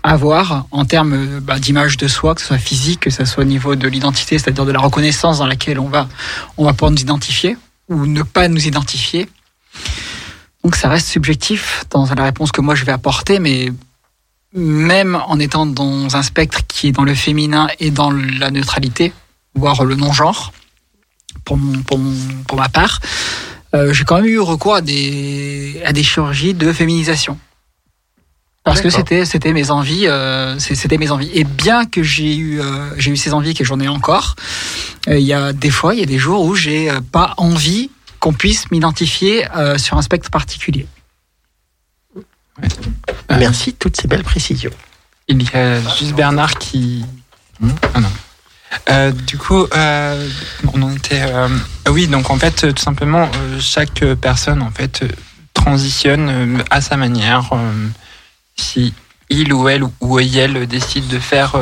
avoir 0.03 0.65
en 0.71 0.85
termes 0.85 1.39
bah, 1.39 1.59
d'image 1.59 1.97
de 1.97 2.07
soi, 2.07 2.35
que 2.35 2.41
ce 2.41 2.47
soit 2.47 2.57
physique, 2.57 3.01
que 3.01 3.09
ce 3.09 3.25
soit 3.25 3.43
au 3.43 3.47
niveau 3.47 3.75
de 3.75 3.87
l'identité, 3.87 4.37
c'est-à-dire 4.37 4.65
de 4.65 4.71
la 4.71 4.79
reconnaissance 4.79 5.39
dans 5.39 5.47
laquelle 5.47 5.79
on 5.79 5.87
va, 5.89 6.07
on 6.57 6.65
va 6.65 6.73
pouvoir 6.73 6.91
nous 6.91 7.01
identifier 7.01 7.57
ou 7.87 8.05
ne 8.05 8.23
pas 8.23 8.47
nous 8.47 8.67
identifier. 8.67 9.29
Donc 10.63 10.75
ça 10.75 10.89
reste 10.89 11.07
subjectif 11.07 11.85
dans 11.89 12.05
la 12.13 12.23
réponse 12.23 12.51
que 12.51 12.61
moi 12.61 12.75
je 12.75 12.83
vais 12.83 12.91
apporter, 12.91 13.39
mais 13.39 13.71
même 14.53 15.15
en 15.27 15.39
étant 15.39 15.65
dans 15.65 16.15
un 16.15 16.23
spectre 16.23 16.61
qui 16.67 16.87
est 16.87 16.91
dans 16.91 17.03
le 17.03 17.13
féminin 17.13 17.67
et 17.79 17.91
dans 17.91 18.11
la 18.11 18.49
neutralité, 18.51 19.13
voire 19.53 19.83
le 19.85 19.95
non-genre, 19.95 20.51
pour, 21.45 21.57
mon, 21.57 21.81
pour, 21.83 21.97
mon- 21.99 22.43
pour 22.47 22.57
ma 22.57 22.69
part, 22.69 22.99
euh, 23.75 23.93
j'ai 23.93 24.03
quand 24.03 24.15
même 24.17 24.25
eu 24.25 24.39
recours 24.39 24.75
à 24.75 24.81
des, 24.81 25.81
à 25.85 25.93
des 25.93 26.03
chirurgies 26.03 26.53
de 26.55 26.71
féminisation. 26.73 27.37
Parce 28.63 28.81
que 28.81 28.89
c'était 28.97 29.25
c'était 29.25 29.53
mes 29.53 29.71
envies, 29.71 30.05
euh, 30.07 30.59
c'était 30.59 30.97
mes 30.97 31.09
envies. 31.11 31.31
Et 31.33 31.43
bien 31.43 31.85
que 31.85 32.03
j'ai 32.03 32.35
eu 32.35 32.59
euh, 32.59 32.89
j'ai 32.97 33.09
eu 33.11 33.17
ces 33.17 33.33
envies 33.33 33.53
que 33.55 33.63
j'en 33.63 33.79
ai 33.79 33.87
encore, 33.87 34.35
euh, 35.07 35.17
il 35.17 35.25
y 35.25 35.33
a 35.33 35.53
des 35.53 35.71
fois 35.71 35.95
il 35.95 36.01
y 36.01 36.03
a 36.03 36.05
des 36.05 36.19
jours 36.19 36.43
où 36.43 36.53
j'ai 36.55 36.89
euh, 36.91 36.99
pas 36.99 37.33
envie 37.37 37.89
qu'on 38.19 38.33
puisse 38.33 38.69
m'identifier 38.69 39.47
euh, 39.55 39.77
sur 39.77 39.97
un 39.97 40.01
spectre 40.03 40.29
particulier. 40.29 40.85
Merci 43.29 43.71
de 43.71 43.77
toutes 43.77 43.99
ces 43.99 44.07
belles 44.07 44.23
précisions. 44.23 44.71
Il 45.27 45.41
y 45.41 45.55
a 45.55 45.81
juste 45.97 46.13
Bernard 46.13 46.55
qui. 46.55 47.05
Hmm 47.59 47.69
Ah 47.93 47.99
non. 47.99 48.09
Euh, 48.89 49.11
du 49.11 49.37
coup, 49.37 49.65
euh, 49.75 50.29
on 50.73 50.81
en 50.81 50.95
était. 50.95 51.21
euh, 51.21 51.47
ah 51.85 51.91
oui, 51.91 52.07
donc 52.07 52.29
en 52.29 52.37
fait, 52.37 52.73
tout 52.73 52.81
simplement, 52.81 53.29
chaque 53.59 54.03
personne 54.21 54.61
en 54.61 54.71
fait 54.71 55.03
transitionne 55.53 56.63
à 56.69 56.81
sa 56.81 56.97
manière. 56.97 57.51
si 58.55 58.93
il 59.29 59.53
ou 59.53 59.69
elle 59.69 59.83
ou 60.01 60.19
elle 60.19 60.65
décide 60.67 61.07
de 61.07 61.19
faire 61.19 61.55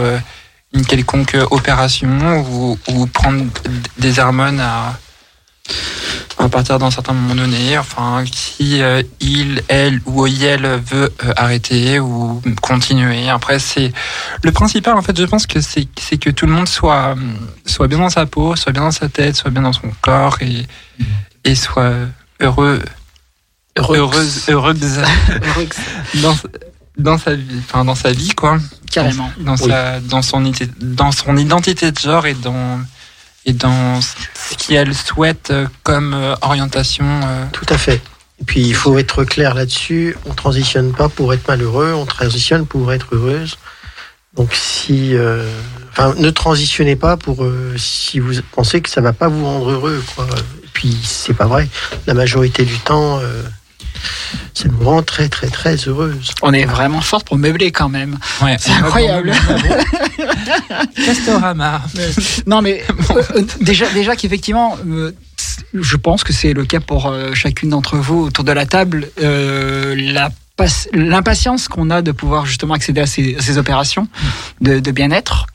une 0.74 0.86
quelconque 0.86 1.36
opération 1.52 2.40
ou, 2.50 2.80
ou 2.88 3.08
prendre 3.08 3.46
des 3.98 4.20
hormones 4.20 4.60
à, 4.60 4.98
à 6.40 6.50
partir 6.50 6.78
d'un 6.80 6.92
certain 6.92 7.14
moment 7.14 7.36
donné, 7.36 7.78
enfin, 7.78 8.24
si 8.32 8.82
euh, 8.82 9.02
il, 9.20 9.62
elle 9.70 10.00
ou 10.06 10.28
elle 10.28 10.66
veut 10.86 11.12
euh, 11.24 11.34
arrêter 11.36 12.00
ou 12.00 12.42
continuer. 12.62 13.28
Après, 13.30 13.58
c'est 13.60 13.92
le 14.44 14.52
principal. 14.52 14.96
En 14.96 15.02
fait, 15.02 15.20
je 15.20 15.26
pense 15.26 15.48
que 15.48 15.60
c'est 15.62 15.86
que 16.20 16.30
tout 16.30 16.46
le 16.46 16.52
monde 16.54 16.68
soit 16.68 17.16
soit 17.66 17.88
bien 17.88 17.98
dans 17.98 18.10
sa 18.10 18.26
peau, 18.28 18.56
soit 18.56 18.72
bien 18.72 18.84
dans 18.84 18.92
sa 18.92 19.10
tête, 19.10 19.36
soit 19.36 19.50
bien 19.52 19.64
dans 19.64 19.74
son 19.74 19.90
corps 20.02 20.38
et 20.42 20.68
et 21.44 21.56
soit 21.56 21.92
heureux, 22.40 22.82
heureuse, 23.78 24.44
heureuse 24.50 25.02
dans 26.22 26.36
dans 26.98 27.18
sa 27.18 27.36
vie, 27.36 27.60
enfin 27.60 27.86
dans 27.86 27.96
sa 27.96 28.12
vie 28.12 28.30
quoi 28.36 28.58
Carrément. 28.92 29.32
dans 29.40 29.56
Oui. 29.58 29.70
sa 29.70 30.00
dans 30.00 30.22
son 30.22 30.44
ité- 30.46 30.70
dans 30.80 31.12
son 31.12 31.36
identité 31.38 31.92
de 31.92 32.00
genre 32.00 32.26
et 32.26 32.34
dans 32.34 32.80
et 33.48 33.54
dans 33.54 34.02
ce 34.02 34.56
qu'elle 34.56 34.94
souhaite 34.94 35.50
euh, 35.50 35.66
comme 35.82 36.14
euh, 36.14 36.36
orientation 36.42 37.06
euh, 37.06 37.46
Tout 37.54 37.66
à 37.70 37.78
fait. 37.78 38.02
Et 38.40 38.44
puis 38.46 38.62
il 38.62 38.76
faut 38.76 38.98
être 39.00 39.24
clair 39.24 39.56
là-dessus. 39.56 40.16
On 40.26 40.34
transitionne 40.34 40.92
pas 40.92 41.10
pour 41.10 41.34
être 41.34 41.48
malheureux, 41.48 41.94
on 41.94 42.06
transitionne 42.06 42.68
pour 42.68 42.94
être 42.94 43.08
heureuse. 43.14 43.58
Donc 44.36 44.54
si, 44.54 45.16
euh, 45.16 45.50
enfin, 45.90 46.14
ne 46.18 46.30
transitionnez 46.30 46.96
pas 46.96 47.18
pour 47.18 47.44
euh, 47.44 47.74
si 47.78 48.20
vous 48.20 48.34
pensez 48.52 48.82
que 48.82 48.90
ça 48.90 49.02
va 49.02 49.14
pas 49.14 49.30
vous 49.30 49.44
rendre 49.44 49.72
heureux, 49.72 50.04
quoi. 50.16 50.28
Et 50.64 50.68
puis 50.74 50.96
c'est 51.02 51.34
pas 51.34 51.48
vrai. 51.48 51.68
La 52.06 52.14
majorité 52.14 52.64
du 52.64 52.78
temps, 52.78 53.20
euh, 53.20 53.42
ça 54.54 54.68
nous 54.70 54.86
rend 54.86 55.04
très 55.04 55.30
très 55.30 55.48
très 55.48 55.76
heureuse. 55.88 56.32
On 56.42 56.54
est 56.54 56.66
vraiment 56.66 57.02
fort 57.02 57.24
pour 57.24 57.38
meubler 57.38 57.72
quand 57.72 57.90
même. 57.90 58.18
ouais 58.42 58.58
C'est 58.60 58.72
incroyable. 58.72 59.32
Castorama 61.06 61.82
Non, 62.46 62.62
mais 62.62 62.84
euh, 62.90 63.22
euh, 63.36 63.42
déjà, 63.62 63.88
déjà 63.90 64.16
qu'effectivement, 64.16 64.78
euh, 64.88 65.12
je 65.74 65.96
pense 65.96 66.24
que 66.24 66.34
c'est 66.34 66.54
le 66.54 66.66
cas 66.66 66.80
pour 66.80 67.08
euh, 67.08 67.34
chacune 67.34 67.70
d'entre 67.70 67.98
vous 67.98 68.24
autour 68.24 68.44
de 68.44 68.52
la 68.52 68.66
table. 68.66 69.10
euh, 69.22 69.96
la 69.98 70.30
L'impatience 70.92 71.68
qu'on 71.68 71.92
a 71.92 72.02
de 72.02 72.12
pouvoir 72.12 72.48
justement 72.48 72.74
accéder 72.74 73.00
à 73.02 73.06
ces, 73.06 73.36
à 73.36 73.42
ces 73.44 73.60
opérations 73.60 74.08
de, 74.60 74.80
de 74.80 74.90
bien-être. 74.92 75.46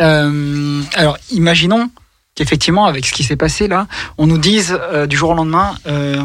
Euh, 0.00 0.82
alors, 0.96 1.16
imaginons 1.30 1.90
qu'effectivement, 2.34 2.86
avec 2.86 3.06
ce 3.06 3.12
qui 3.12 3.22
s'est 3.22 3.36
passé 3.36 3.68
là, 3.68 3.86
on 4.18 4.26
nous 4.26 4.36
dise 4.38 4.76
euh, 4.92 5.06
du 5.06 5.16
jour 5.16 5.30
au 5.30 5.34
lendemain. 5.34 5.76
euh, 5.86 6.20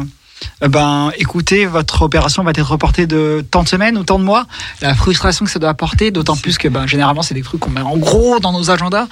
ben, 0.60 1.10
écoutez, 1.18 1.66
votre 1.66 2.02
opération 2.02 2.42
va 2.44 2.50
être 2.50 2.62
reportée 2.62 3.06
de 3.06 3.44
tant 3.50 3.62
de 3.62 3.68
semaines 3.68 3.96
ou 3.98 4.04
tant 4.04 4.18
de 4.18 4.24
mois. 4.24 4.46
La 4.80 4.94
frustration 4.94 5.44
que 5.44 5.50
ça 5.50 5.58
doit 5.58 5.70
apporter, 5.70 6.10
d'autant 6.10 6.36
plus 6.36 6.58
que 6.58 6.68
ben, 6.68 6.86
généralement, 6.86 7.22
c'est 7.22 7.34
des 7.34 7.42
trucs 7.42 7.60
qu'on 7.60 7.70
met 7.70 7.80
en 7.80 7.96
gros 7.96 8.38
dans 8.40 8.52
nos 8.52 8.70
agendas, 8.70 9.06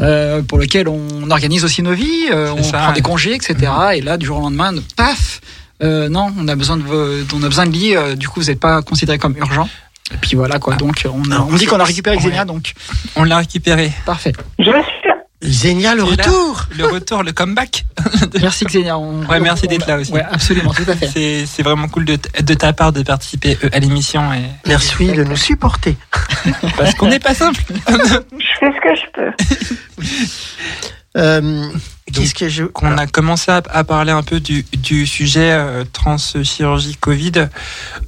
euh, 0.00 0.42
pour 0.42 0.58
lesquels 0.58 0.88
on 0.88 1.30
organise 1.30 1.64
aussi 1.64 1.82
nos 1.82 1.92
vies, 1.94 2.28
euh, 2.30 2.52
on 2.56 2.62
ça, 2.62 2.78
prend 2.78 2.92
des 2.92 3.00
congés, 3.02 3.34
etc. 3.34 3.72
Et 3.94 4.00
là, 4.00 4.16
du 4.16 4.26
jour 4.26 4.38
au 4.38 4.42
lendemain, 4.42 4.72
paf, 4.96 5.40
euh, 5.82 6.08
non, 6.08 6.32
on 6.38 6.46
a 6.48 6.54
besoin 6.54 6.76
de, 6.76 7.26
on 7.34 7.42
a 7.42 7.48
besoin 7.48 7.66
de 7.66 7.72
lit. 7.72 7.96
euh, 7.96 8.14
du 8.14 8.28
coup, 8.28 8.40
vous 8.40 8.46
n'êtes 8.46 8.60
pas 8.60 8.80
considéré 8.82 9.18
comme 9.18 9.36
urgent. 9.36 9.68
Et 10.12 10.16
puis 10.18 10.36
voilà 10.36 10.58
quoi. 10.58 10.74
Donc 10.76 11.06
on, 11.10 11.30
a- 11.32 11.40
on 11.40 11.54
dit 11.56 11.64
qu'on 11.64 11.80
a 11.80 11.84
récupéré 11.84 12.18
Xenia, 12.18 12.44
donc 12.44 12.74
on 13.16 13.24
l'a 13.24 13.38
récupéré 13.38 13.90
parfait. 14.04 14.32
Je 14.58 14.64
suis 14.64 15.10
Zénia, 15.44 15.94
le 15.94 16.02
là. 16.02 16.08
retour. 16.10 16.66
le 16.76 16.86
retour 16.86 17.22
le 17.22 17.32
comeback 17.32 17.84
Merci 18.40 18.64
Xenia. 18.64 18.98
On, 18.98 19.24
Ouais, 19.26 19.40
merci 19.40 19.66
d'être 19.68 19.86
là 19.86 19.98
aussi. 19.98 20.12
Ouais, 20.12 20.24
absolument, 20.30 20.72
tout 20.72 20.84
à 20.88 20.96
fait. 20.96 21.46
c'est 21.46 21.62
vraiment 21.62 21.88
cool 21.88 22.04
de, 22.04 22.16
ta 22.54 22.72
part 22.72 22.92
de 22.92 23.02
participer 23.02 23.56
euh, 23.64 23.68
à 23.72 23.78
l'émission 23.78 24.32
et 24.32 24.42
Merci 24.66 25.06
de 25.12 25.24
nous 25.24 25.36
supporter. 25.36 25.96
parce 26.76 26.94
qu'on 26.94 27.08
n'est 27.08 27.18
pas 27.18 27.34
simple 27.34 27.60
Je 27.88 28.58
fais 28.60 28.70
ce 28.72 28.80
que 28.80 28.94
je 28.94 29.06
peux. 29.12 30.04
Euh, 31.16 31.68
Qu'est-ce 32.12 32.34
que 32.34 32.48
je 32.48 32.64
qu'on 32.64 32.98
a 32.98 33.06
commencé 33.06 33.50
à, 33.50 33.62
à 33.70 33.84
parler 33.84 34.10
un 34.10 34.24
peu 34.24 34.40
du, 34.40 34.64
du 34.72 35.06
sujet 35.06 35.52
euh, 35.52 35.84
transchirurgie 35.84 36.96
Covid. 36.96 37.46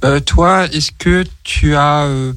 Euh, 0.03 0.19
toi, 0.19 0.65
est-ce 0.65 0.91
que 0.91 1.23
tu 1.43 1.75
as 1.75 2.03
euh, 2.03 2.33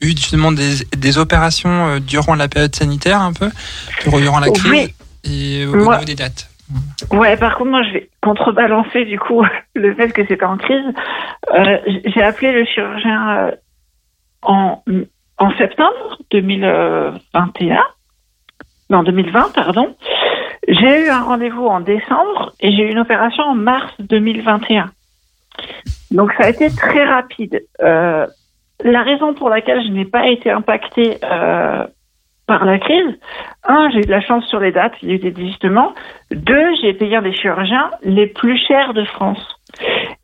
eu 0.00 0.08
justement 0.08 0.52
des, 0.52 0.84
des 0.96 1.18
opérations 1.18 1.88
euh, 1.88 1.98
durant 2.00 2.34
la 2.34 2.48
période 2.48 2.74
sanitaire 2.74 3.20
un 3.20 3.32
peu, 3.32 3.50
durant 4.06 4.38
la 4.40 4.50
crise 4.50 4.70
Oui. 4.70 4.94
et 5.24 5.66
au 5.66 5.74
Moi- 5.76 5.94
niveau 5.96 6.04
des 6.04 6.14
dates 6.14 6.48
Ouais, 7.10 7.34
par 7.38 7.56
contre, 7.56 7.70
moi, 7.70 7.82
je 7.82 7.92
vais 7.94 8.10
contrebalancer 8.22 9.06
du 9.06 9.18
coup 9.18 9.42
le 9.74 9.94
fait 9.94 10.10
que 10.12 10.20
c'était 10.26 10.44
en 10.44 10.58
crise. 10.58 10.84
Euh, 11.54 11.78
J'ai 12.14 12.22
appelé 12.22 12.52
le 12.52 12.66
chirurgien 12.66 13.38
euh, 13.38 13.50
en, 14.42 14.82
en 15.38 15.56
septembre 15.56 16.18
2021. 16.30 17.78
Non, 18.90 19.02
2020, 19.02 19.52
pardon. 19.54 19.96
J'ai 20.68 21.06
eu 21.06 21.08
un 21.08 21.22
rendez-vous 21.22 21.66
en 21.66 21.80
décembre 21.80 22.52
et 22.60 22.70
j'ai 22.76 22.82
eu 22.82 22.90
une 22.90 22.98
opération 22.98 23.44
en 23.44 23.54
mars 23.54 23.90
2021. 24.00 24.90
Donc 26.10 26.32
ça 26.38 26.44
a 26.44 26.48
été 26.50 26.68
très 26.70 27.04
rapide. 27.04 27.62
Euh, 27.82 28.26
la 28.84 29.02
raison 29.02 29.34
pour 29.34 29.48
laquelle 29.50 29.82
je 29.82 29.88
n'ai 29.92 30.04
pas 30.04 30.26
été 30.28 30.50
impactée 30.50 31.18
euh, 31.24 31.84
par 32.46 32.64
la 32.64 32.78
crise, 32.78 33.18
un, 33.64 33.90
j'ai 33.90 33.98
eu 33.98 34.04
de 34.06 34.10
la 34.10 34.20
chance 34.20 34.44
sur 34.46 34.60
les 34.60 34.72
dates, 34.72 34.94
il 35.02 35.08
y 35.08 35.12
a 35.12 35.14
eu 35.16 35.18
des 35.18 35.30
désistements. 35.30 35.92
Deux, 36.30 36.74
j'ai 36.80 36.94
payé 36.94 37.16
un 37.16 37.22
des 37.22 37.34
chirurgiens 37.34 37.90
les 38.02 38.26
plus 38.26 38.56
chers 38.66 38.94
de 38.94 39.04
France. 39.04 39.40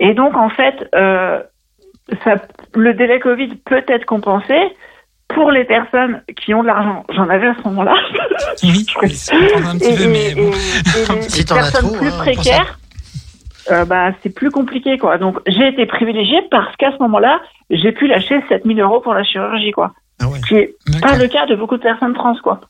Et 0.00 0.14
donc 0.14 0.36
en 0.36 0.48
fait, 0.48 0.88
euh, 0.94 1.42
ça, 2.22 2.36
le 2.74 2.94
délai 2.94 3.18
Covid 3.20 3.48
peut 3.66 3.82
être 3.88 4.04
compensé 4.06 4.54
pour 5.28 5.50
les 5.50 5.64
personnes 5.64 6.22
qui 6.42 6.54
ont 6.54 6.62
de 6.62 6.68
l'argent. 6.68 7.04
J'en 7.14 7.28
avais 7.28 7.48
à 7.48 7.54
ce 7.62 7.68
moment-là. 7.68 7.94
Oui, 8.62 8.86
un 9.02 9.78
petit 9.78 9.92
Et, 9.92 9.96
peu, 9.96 10.08
mais 10.10 10.30
et- 10.30 10.34
bon. 10.34 10.50
et- 10.50 11.12
et 11.12 11.14
les 11.16 11.22
Si 11.22 11.44
personnes 11.44 11.88
trop, 11.88 11.96
plus 11.98 12.08
hein, 12.08 12.18
précaires, 12.18 12.78
euh, 13.70 13.84
bah, 13.84 14.10
c'est 14.22 14.30
plus 14.34 14.50
compliqué, 14.50 14.98
quoi. 14.98 15.18
Donc, 15.18 15.38
j'ai 15.46 15.68
été 15.68 15.86
privilégiée 15.86 16.40
parce 16.50 16.74
qu'à 16.76 16.92
ce 16.92 16.98
moment-là, 17.02 17.40
j'ai 17.70 17.92
pu 17.92 18.06
lâcher 18.06 18.40
7000 18.48 18.80
euros 18.80 19.00
pour 19.00 19.14
la 19.14 19.24
chirurgie, 19.24 19.72
quoi. 19.72 19.92
Ah 20.20 20.28
ouais. 20.28 20.38
Ce 20.42 20.46
qui 20.46 20.54
est 20.54 20.74
pas 21.00 21.16
le 21.16 21.26
cas 21.28 21.46
de 21.46 21.54
beaucoup 21.56 21.76
de 21.76 21.82
personnes 21.82 22.14
trans, 22.14 22.36
quoi. 22.42 22.60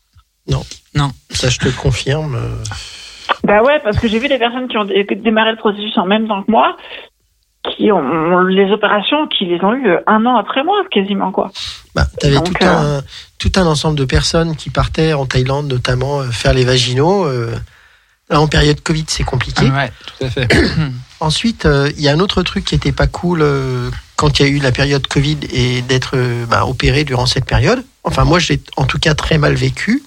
Ça, 1.30 1.48
je 1.48 1.58
te 1.58 1.68
confirme. 1.76 2.36
euh, 2.36 2.62
Bah 3.42 3.62
ouais, 3.62 3.80
parce 3.82 3.98
que 3.98 4.06
j'ai 4.08 4.18
vu 4.18 4.28
des 4.28 4.38
personnes 4.38 4.68
qui 4.68 4.78
ont 4.78 4.84
dé- 4.84 5.04
démarré 5.16 5.50
le 5.50 5.56
processus 5.58 5.96
en 5.98 6.06
même 6.06 6.28
temps 6.28 6.42
que 6.42 6.50
moi, 6.50 6.76
qui 7.76 7.90
ont, 7.90 7.98
ont 7.98 8.42
les 8.44 8.70
opérations, 8.70 9.26
qui 9.26 9.46
les 9.46 9.62
ont 9.64 9.72
eu 9.74 9.88
euh, 9.88 9.98
un 10.06 10.24
an 10.26 10.36
après 10.36 10.62
moi, 10.62 10.76
quasiment, 10.90 11.32
quoi. 11.32 11.50
Bah, 11.94 12.04
t'avais 12.20 12.36
Donc, 12.36 12.58
tout, 12.58 12.64
un, 12.64 13.00
tout 13.38 13.52
un 13.56 13.66
ensemble 13.66 13.98
de 13.98 14.04
personnes 14.04 14.54
qui 14.56 14.70
partaient 14.70 15.12
en 15.14 15.26
Thaïlande, 15.26 15.66
notamment, 15.68 16.20
euh, 16.20 16.24
faire 16.30 16.54
les 16.54 16.64
vaginaux. 16.64 17.24
euh, 17.26 17.54
en 18.30 18.46
période 18.46 18.80
Covid, 18.80 19.04
c'est 19.08 19.24
compliqué. 19.24 19.70
Ouais, 19.70 19.92
tout 20.06 20.24
à 20.24 20.30
fait. 20.30 20.48
Ensuite, 21.20 21.66
euh, 21.66 21.90
il 21.96 22.02
y 22.02 22.08
a 22.08 22.12
un 22.12 22.20
autre 22.20 22.42
truc 22.42 22.64
qui 22.64 22.74
était 22.74 22.92
pas 22.92 23.06
cool 23.06 23.42
euh, 23.42 23.90
quand 24.16 24.38
il 24.38 24.42
y 24.42 24.48
a 24.48 24.48
eu 24.48 24.58
la 24.58 24.72
période 24.72 25.06
Covid 25.06 25.38
et 25.52 25.82
d'être 25.82 26.12
euh, 26.16 26.46
bah, 26.46 26.66
opéré 26.66 27.04
durant 27.04 27.26
cette 27.26 27.44
période. 27.44 27.84
Enfin, 28.02 28.24
moi, 28.24 28.38
j'ai 28.38 28.60
en 28.76 28.84
tout 28.84 28.98
cas 28.98 29.14
très 29.14 29.38
mal 29.38 29.54
vécu. 29.54 30.02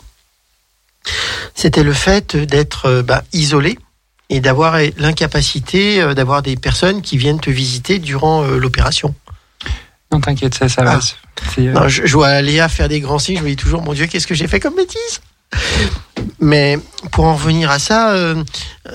C'était 1.55 1.84
le 1.84 1.93
fait 1.93 2.36
d'être 2.36 2.86
euh, 2.86 3.03
bah, 3.03 3.24
isolé 3.34 3.80
et 4.30 4.41
d'avoir 4.41 4.78
l'incapacité 4.97 6.01
euh, 6.01 6.13
d'avoir 6.13 6.41
des 6.41 6.57
personnes 6.57 7.01
qui 7.01 7.18
viennent 7.18 7.39
te 7.39 7.49
visiter 7.49 7.99
durant 7.99 8.43
euh, 8.43 8.57
l'opération. 8.57 9.15
Non, 10.11 10.20
t'inquiète, 10.22 10.53
ça, 10.55 10.70
ça 10.70 10.84
va. 10.84 10.99
Ah. 10.99 11.59
Euh, 11.59 11.72
Non, 11.72 11.88
je, 11.88 12.05
je 12.05 12.13
vois 12.13 12.41
Léa 12.41 12.70
faire 12.70 12.89
des 12.89 12.99
grands 12.99 13.20
signes, 13.20 13.38
je 13.39 13.43
me 13.43 13.49
dis 13.49 13.55
toujours, 13.55 13.82
mon 13.82 13.93
Dieu, 13.93 14.07
qu'est-ce 14.07 14.28
que 14.28 14.36
j'ai 14.36 14.47
fait 14.47 14.59
comme 14.59 14.76
bêtise? 14.76 15.22
Mais 16.39 16.77
pour 17.11 17.25
en 17.25 17.35
revenir 17.35 17.71
à 17.71 17.79
ça, 17.79 18.11
euh, 18.11 18.43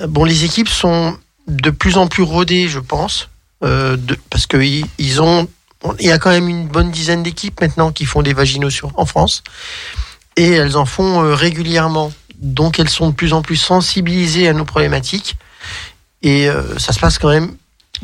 bon, 0.09 0.25
les 0.25 0.45
équipes 0.45 0.69
sont 0.69 1.17
de 1.49 1.71
plus 1.71 1.97
en 1.97 2.07
plus 2.07 2.23
rodées, 2.23 2.69
je 2.69 2.79
pense, 2.79 3.29
euh, 3.65 3.97
parce 4.31 4.47
que 4.47 4.57
ils, 4.57 5.23
ont, 5.23 5.49
il 5.99 6.07
y 6.07 6.13
a 6.13 6.19
quand 6.19 6.31
même 6.31 6.49
une 6.49 6.69
bonne 6.69 6.91
dizaine 6.91 7.23
d'équipes 7.23 7.61
maintenant 7.61 7.91
qui 7.91 8.05
font 8.05 8.23
des 8.23 8.33
vaginaux 8.33 8.71
en 8.95 9.07
France, 9.07 9.43
et 10.37 10.51
elles 10.51 10.77
en 10.77 10.87
font 10.87 11.23
euh, 11.23 11.35
régulièrement. 11.35 12.13
Donc 12.39 12.79
elles 12.79 12.89
sont 12.89 13.11
de 13.11 13.15
plus 13.15 13.33
en 13.33 13.43
plus 13.43 13.57
sensibilisées 13.57 14.49
à 14.49 14.53
nos 14.53 14.65
problématiques, 14.65 15.37
et 16.23 16.49
ça 16.79 16.93
se 16.93 17.01
passe 17.01 17.19
quand 17.19 17.31
même 17.31 17.53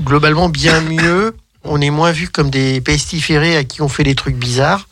globalement 0.00 0.48
bien 0.48 0.80
mieux. 0.80 1.36
On 1.68 1.80
est 1.80 1.90
moins 1.90 2.12
vu 2.12 2.28
comme 2.28 2.50
des 2.50 2.80
pestiférés 2.80 3.56
à 3.56 3.64
qui 3.64 3.82
on 3.82 3.88
fait 3.88 4.02
des 4.02 4.14
trucs 4.14 4.36
bizarres. 4.36 4.88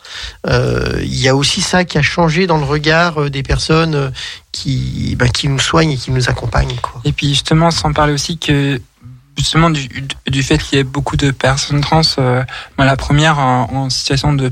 Euh, 0.47 1.01
Il 1.03 1.16
y 1.16 1.29
a 1.29 1.35
aussi 1.35 1.62
ça 1.62 1.85
qui 1.85 1.99
a 1.99 2.03
changé 2.03 2.47
dans 2.47 2.59
le 2.59 2.64
regard 2.64 3.22
euh, 3.22 3.31
des 3.31 3.43
personnes 3.43 3.95
euh, 3.95 4.11
qui, 4.53 5.16
bah, 5.18 5.29
qui 5.29 5.49
nous 5.49 5.59
soignent 5.59 5.93
et 5.93 5.97
qui 5.97 6.11
nous 6.11 6.29
accompagnent. 6.29 6.77
Quoi. 6.83 7.01
Et 7.05 7.12
puis 7.12 7.29
justement, 7.29 7.70
sans 7.70 7.93
parler 7.93 8.12
aussi 8.12 8.39
que 8.39 8.81
justement 9.37 9.70
du, 9.70 10.43
fait 10.43 10.59
qu'il 10.59 10.77
y 10.77 10.81
ait 10.81 10.85
beaucoup 10.85 11.16
de 11.16 11.31
personnes 11.31 11.81
trans, 11.81 12.03
euh, 12.18 12.43
la 12.79 12.97
première 12.97 13.39
en, 13.39 13.91
situation 13.91 14.33
de, 14.35 14.51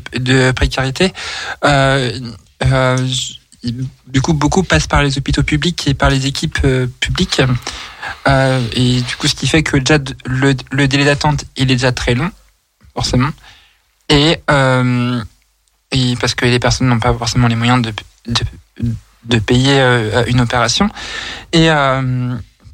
précarité, 0.53 1.12
du 4.07 4.20
coup 4.20 4.35
beaucoup 4.35 4.62
passent 4.62 4.87
par 4.87 5.03
les 5.03 5.16
hôpitaux 5.16 5.43
publics 5.43 5.89
et 5.89 5.95
par 5.95 6.11
les 6.11 6.27
équipes 6.27 6.66
publiques. 7.01 7.41
Euh, 8.26 8.61
et 8.72 9.00
du 9.00 9.16
coup, 9.16 9.28
ce 9.28 9.34
qui 9.34 9.46
fait 9.46 9.62
que 9.62 9.76
déjà 9.76 9.98
le, 10.24 10.55
délai 10.86 11.05
d'attente 11.05 11.44
il 11.57 11.70
est 11.70 11.76
déjà 11.76 11.92
très 11.92 12.14
long, 12.14 12.30
forcément. 12.94 13.30
Et, 14.09 14.38
euh, 14.50 15.22
et 15.90 16.16
parce 16.16 16.34
que 16.34 16.46
les 16.46 16.59
personnes 16.59 16.88
n'ont 16.88 16.98
pas 16.98 17.14
forcément 17.14 17.48
les 17.48 17.57
moyens 17.57 17.82
de, 17.82 17.92
de, 19.24 19.38
payer 19.38 19.78
euh, 19.78 20.24
une 20.26 20.40
opération. 20.40 20.88
Et 21.52 21.68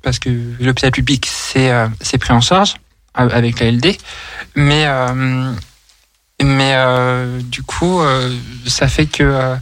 parce 0.02 0.18
que 0.18 0.30
l'hôpital 0.60 0.90
public, 0.90 1.26
c'est 1.26 2.18
pris 2.18 2.32
en 2.32 2.40
charge 2.40 2.74
avec 3.14 3.60
la 3.60 3.70
LD. 3.70 3.96
Mais, 4.56 4.86
mais 6.42 7.42
du 7.42 7.62
coup, 7.62 8.00
ça 8.66 8.88
fait 8.88 9.06
que, 9.06 9.56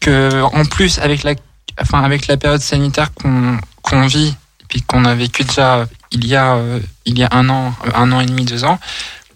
que, 0.00 0.42
en 0.42 0.64
plus, 0.64 0.98
avec 0.98 1.22
la, 1.22 1.34
enfin, 1.80 2.02
avec 2.02 2.26
la 2.26 2.36
période 2.36 2.62
sanitaire 2.62 3.12
qu'on 3.12 3.58
qu'on 3.82 4.06
vit, 4.06 4.36
puis 4.68 4.82
qu'on 4.82 5.04
a 5.04 5.14
vécu 5.14 5.44
déjà 5.44 5.86
il 6.12 6.26
y 6.26 6.36
a, 6.36 6.54
euh, 6.56 6.78
il 7.04 7.18
y 7.18 7.24
a 7.24 7.28
un 7.32 7.48
an, 7.48 7.72
euh, 7.86 7.90
un 7.94 8.12
an 8.12 8.20
et 8.20 8.26
demi, 8.26 8.44
deux 8.44 8.64
ans, 8.64 8.78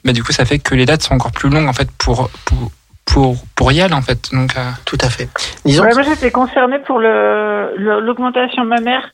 bah, 0.04 0.12
du 0.12 0.22
coup, 0.22 0.32
ça 0.32 0.44
fait 0.44 0.58
que 0.58 0.74
les 0.74 0.84
dates 0.86 1.02
sont 1.02 1.14
encore 1.14 1.32
plus 1.32 1.48
longues 1.50 1.68
en 1.68 1.72
fait 1.72 1.90
pour, 1.92 2.28
pour, 2.44 2.70
pour, 3.04 3.36
pour 3.54 3.72
y 3.72 3.80
aller 3.80 3.94
en 3.94 4.02
fait. 4.02 4.30
Donc, 4.32 4.56
euh, 4.56 4.70
Tout 4.84 4.98
à 5.00 5.08
fait. 5.10 5.28
Disons, 5.64 5.84
Ouais, 5.84 5.94
moi, 5.94 6.02
j'étais 6.02 6.30
concernée 6.30 6.78
pour 6.80 6.98
le 6.98 7.74
le- 7.76 8.00
l'augmentation 8.00 8.64
mammaire. 8.64 9.10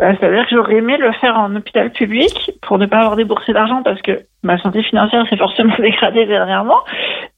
Euh, 0.00 0.12
C'est-à-dire 0.18 0.44
que 0.48 0.56
j'aurais 0.56 0.74
aimé 0.74 0.96
le 0.98 1.12
faire 1.12 1.36
en 1.36 1.54
hôpital 1.54 1.90
public 1.90 2.50
pour 2.62 2.78
ne 2.78 2.86
pas 2.86 2.98
avoir 2.98 3.16
déboursé 3.16 3.52
d'argent 3.52 3.82
parce 3.84 4.02
que 4.02 4.24
ma 4.42 4.58
santé 4.58 4.82
financière 4.82 5.24
s'est 5.28 5.36
forcément 5.36 5.74
dégradée 5.78 6.26
dernièrement. 6.26 6.80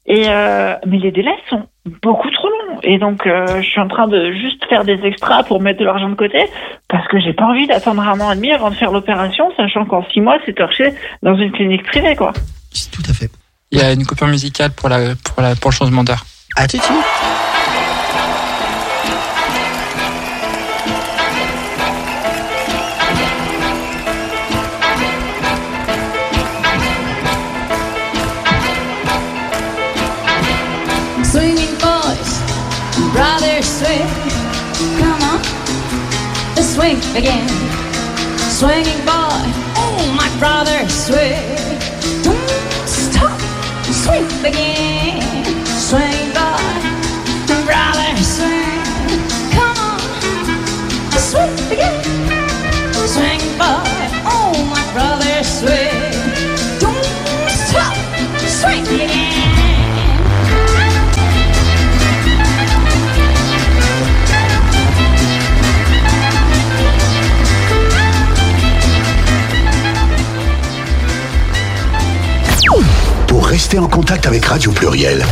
Et 0.07 0.23
euh, 0.27 0.73
mais 0.85 0.97
les 0.97 1.11
délais 1.11 1.35
sont 1.49 1.67
beaucoup 2.01 2.29
trop 2.31 2.47
longs. 2.47 2.79
Et 2.81 2.97
donc, 2.97 3.27
euh, 3.27 3.61
je 3.61 3.67
suis 3.67 3.79
en 3.79 3.87
train 3.87 4.07
de 4.07 4.31
juste 4.31 4.65
faire 4.69 4.85
des 4.85 4.99
extras 5.03 5.43
pour 5.43 5.61
mettre 5.61 5.79
de 5.79 5.85
l'argent 5.85 6.09
de 6.09 6.15
côté 6.15 6.39
parce 6.87 7.07
que 7.09 7.19
j'ai 7.19 7.33
pas 7.33 7.45
envie 7.45 7.67
d'attendre 7.67 8.01
un 8.01 8.19
an 8.21 8.31
et 8.31 8.35
demi 8.35 8.51
avant 8.51 8.69
de 8.69 8.75
faire 8.75 8.91
l'opération, 8.91 9.51
sachant 9.55 9.85
qu'en 9.85 10.03
six 10.09 10.21
mois, 10.21 10.37
c'est 10.45 10.55
torché 10.55 10.93
dans 11.21 11.35
une 11.35 11.51
clinique 11.51 11.83
privée, 11.83 12.15
quoi. 12.15 12.31
tout 12.31 13.03
à 13.09 13.13
fait. 13.13 13.29
il 13.71 13.79
y 13.79 13.81
a 13.81 13.91
une 13.91 14.05
coupure 14.05 14.27
musicale 14.27 14.71
pour, 14.71 14.89
la, 14.89 15.15
pour, 15.23 15.43
la, 15.43 15.55
pour 15.55 15.71
le 15.71 15.75
changement 15.75 16.03
d'heure. 16.03 16.23
À 16.55 16.67
tout 16.67 16.77
de 16.77 16.81
suite. 16.81 16.97
Swing 36.87 37.17
again. 37.17 37.47
Swinging 38.49 38.99
boy, 39.05 39.43
oh 39.75 40.13
my 40.15 40.29
brother 40.39 40.87
swing. 40.87 41.43
Don't 42.23 42.87
stop, 42.87 43.39
swing 43.91 44.45
again. 44.45 45.36
Rester 73.57 73.79
en 73.79 73.87
contact 73.87 74.27
avec 74.27 74.45
Radio 74.45 74.71
Pluriel, 74.71 75.25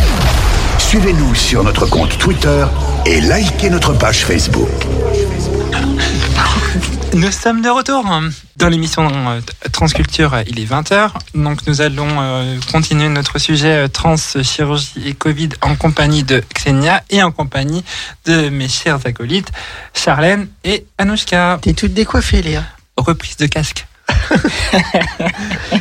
suivez-nous 0.79 1.35
sur 1.35 1.63
notre 1.63 1.85
compte 1.85 2.17
Twitter 2.17 2.65
et 3.05 3.21
likez 3.21 3.69
notre 3.69 3.93
page 3.93 4.25
Facebook. 4.25 4.67
Nous 7.13 7.31
sommes 7.31 7.61
de 7.61 7.69
retour 7.69 8.03
hein, 8.07 8.31
dans 8.57 8.67
l'émission 8.67 9.07
euh, 9.07 9.41
Transculture, 9.71 10.37
il 10.47 10.59
est 10.59 10.65
20h. 10.65 11.11
Donc 11.35 11.67
nous 11.67 11.81
allons 11.81 12.19
euh, 12.19 12.57
continuer 12.71 13.09
notre 13.09 13.37
sujet 13.37 13.85
euh, 13.85 13.87
trans, 13.87 14.15
chirurgie 14.17 15.03
et 15.05 15.13
Covid 15.13 15.49
en 15.61 15.75
compagnie 15.75 16.23
de 16.23 16.43
Xenia 16.55 17.03
et 17.11 17.21
en 17.21 17.31
compagnie 17.31 17.83
de 18.25 18.49
mes 18.49 18.67
chers 18.67 19.05
acolytes 19.05 19.51
Charlène 19.93 20.47
et 20.63 20.87
Anouchka. 20.97 21.59
T'es 21.61 21.73
toute 21.73 21.93
décoiffée, 21.93 22.41
Léa. 22.41 22.63
Reprise 22.97 23.37
de 23.37 23.45
casque. 23.45 23.85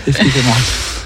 Excusez-moi. 0.06 0.56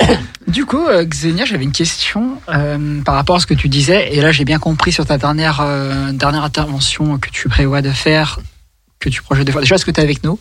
Du 0.46 0.64
coup, 0.64 0.86
euh, 0.86 1.04
Xenia, 1.04 1.44
j'avais 1.44 1.64
une 1.64 1.72
question 1.72 2.40
euh, 2.48 3.02
par 3.02 3.14
rapport 3.14 3.36
à 3.36 3.40
ce 3.40 3.46
que 3.46 3.52
tu 3.54 3.68
disais. 3.68 4.14
Et 4.14 4.20
là, 4.22 4.32
j'ai 4.32 4.46
bien 4.46 4.58
compris 4.58 4.92
sur 4.92 5.04
ta 5.04 5.18
dernière, 5.18 5.60
euh, 5.60 6.10
dernière 6.12 6.42
intervention 6.42 7.18
que 7.18 7.28
tu 7.28 7.48
prévois 7.50 7.82
de 7.82 7.90
faire, 7.90 8.40
que 8.98 9.10
tu 9.10 9.20
projettes 9.22 9.46
de 9.46 9.52
faire. 9.52 9.60
Déjà, 9.60 9.74
est-ce 9.74 9.84
que 9.84 9.90
tu 9.90 10.00
es 10.00 10.02
avec 10.02 10.24
nous? 10.24 10.38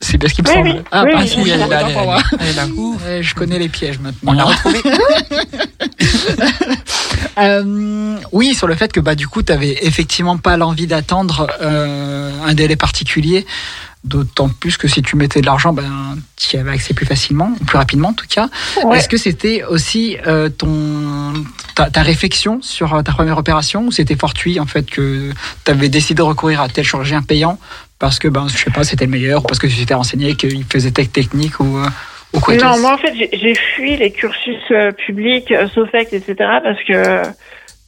C'est 0.00 0.18
bien 0.18 0.28
ce 0.28 0.34
qui 0.34 0.42
me 0.42 0.48
Oui, 0.48 0.54
semble. 0.54 0.68
oui, 0.68 0.82
ah, 0.90 1.04
oui, 1.04 1.12
bah, 1.14 1.20
oui, 1.22 1.32
oui, 1.38 1.50
elle 1.50 1.60
est 1.60 1.62
elle, 1.62 1.70
là, 1.70 1.82
elle, 1.86 1.94
pour 1.94 2.02
moi. 2.04 2.22
elle 2.38 2.48
est 2.48 2.52
là. 2.52 2.66
Ouh. 2.76 2.98
Ouais, 3.06 3.22
je 3.22 3.34
connais 3.34 3.58
les 3.58 3.70
pièges 3.70 3.98
maintenant. 3.98 4.32
On 4.32 4.34
l'a 4.34 4.44
retrouvée. 4.44 4.82
Euh, 7.36 8.16
oui, 8.30 8.54
sur 8.54 8.68
le 8.68 8.76
fait 8.76 8.92
que 8.92 9.00
bah 9.00 9.16
du 9.16 9.26
coup, 9.26 9.42
tu 9.42 9.50
avais 9.50 9.76
effectivement 9.82 10.36
pas 10.38 10.56
l'envie 10.56 10.86
d'attendre 10.86 11.48
euh, 11.60 12.30
un 12.44 12.54
délai 12.54 12.76
particulier. 12.76 13.44
D'autant 14.04 14.50
plus 14.50 14.76
que 14.76 14.86
si 14.86 15.00
tu 15.00 15.16
mettais 15.16 15.40
de 15.40 15.46
l'argent, 15.46 15.72
ben, 15.72 16.18
tu 16.36 16.56
y 16.56 16.58
avais 16.58 16.72
accès 16.72 16.92
plus 16.92 17.06
facilement, 17.06 17.54
ou 17.58 17.64
plus 17.64 17.78
rapidement 17.78 18.08
en 18.10 18.12
tout 18.12 18.26
cas. 18.28 18.48
Ouais. 18.84 18.98
Est-ce 18.98 19.08
que 19.08 19.16
c'était 19.16 19.64
aussi 19.64 20.18
euh, 20.26 20.50
ton 20.50 21.32
ta, 21.74 21.88
ta 21.90 22.02
réflexion 22.02 22.60
sur 22.60 22.94
euh, 22.94 23.02
ta 23.02 23.12
première 23.12 23.38
opération 23.38 23.86
ou 23.86 23.92
c'était 23.92 24.14
fortuit 24.16 24.60
en 24.60 24.66
fait 24.66 24.88
que 24.90 25.30
tu 25.64 25.70
avais 25.70 25.88
décidé 25.88 26.18
de 26.18 26.22
recourir 26.22 26.60
à 26.60 26.68
tel 26.68 26.84
chirurgien 26.84 27.22
payant 27.22 27.58
parce 27.98 28.18
que 28.18 28.28
ben 28.28 28.46
je 28.48 28.56
sais 28.58 28.70
pas 28.70 28.84
c'était 28.84 29.06
le 29.06 29.10
meilleur 29.10 29.42
ou 29.42 29.46
parce 29.46 29.58
que 29.58 29.66
tu 29.66 29.76
t'étais 29.76 29.94
renseigné 29.94 30.34
qu'il 30.36 30.64
faisait 30.64 30.90
tech 30.90 31.10
technique 31.10 31.58
ou 31.60 31.78
euh, 31.78 31.88
ou 32.34 32.40
quoi 32.40 32.56
Non, 32.56 32.78
moi 32.80 32.94
en 32.94 32.98
fait 32.98 33.14
j'ai- 33.32 33.54
fui 33.74 33.96
les 33.96 34.12
cursus 34.12 34.56
euh, 34.70 34.92
publics, 34.92 35.52
Sofec, 35.74 36.12
etc. 36.12 36.34
parce 36.62 36.82
que 36.86 37.22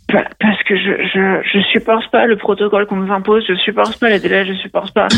parce 0.09 0.63
que 0.63 0.77
je, 0.77 1.03
je 1.13 1.43
je 1.53 1.61
supporte 1.73 2.11
pas 2.11 2.27
le 2.27 2.37
protocole 2.37 2.87
qu'on 2.87 2.97
nous 2.97 3.13
impose, 3.13 3.45
je 3.49 3.55
supporte 3.55 3.99
pas 3.99 4.09
les 4.09 4.21
délais, 4.21 4.45
je 4.47 4.55
supporte 4.55 4.95
pas. 4.95 5.09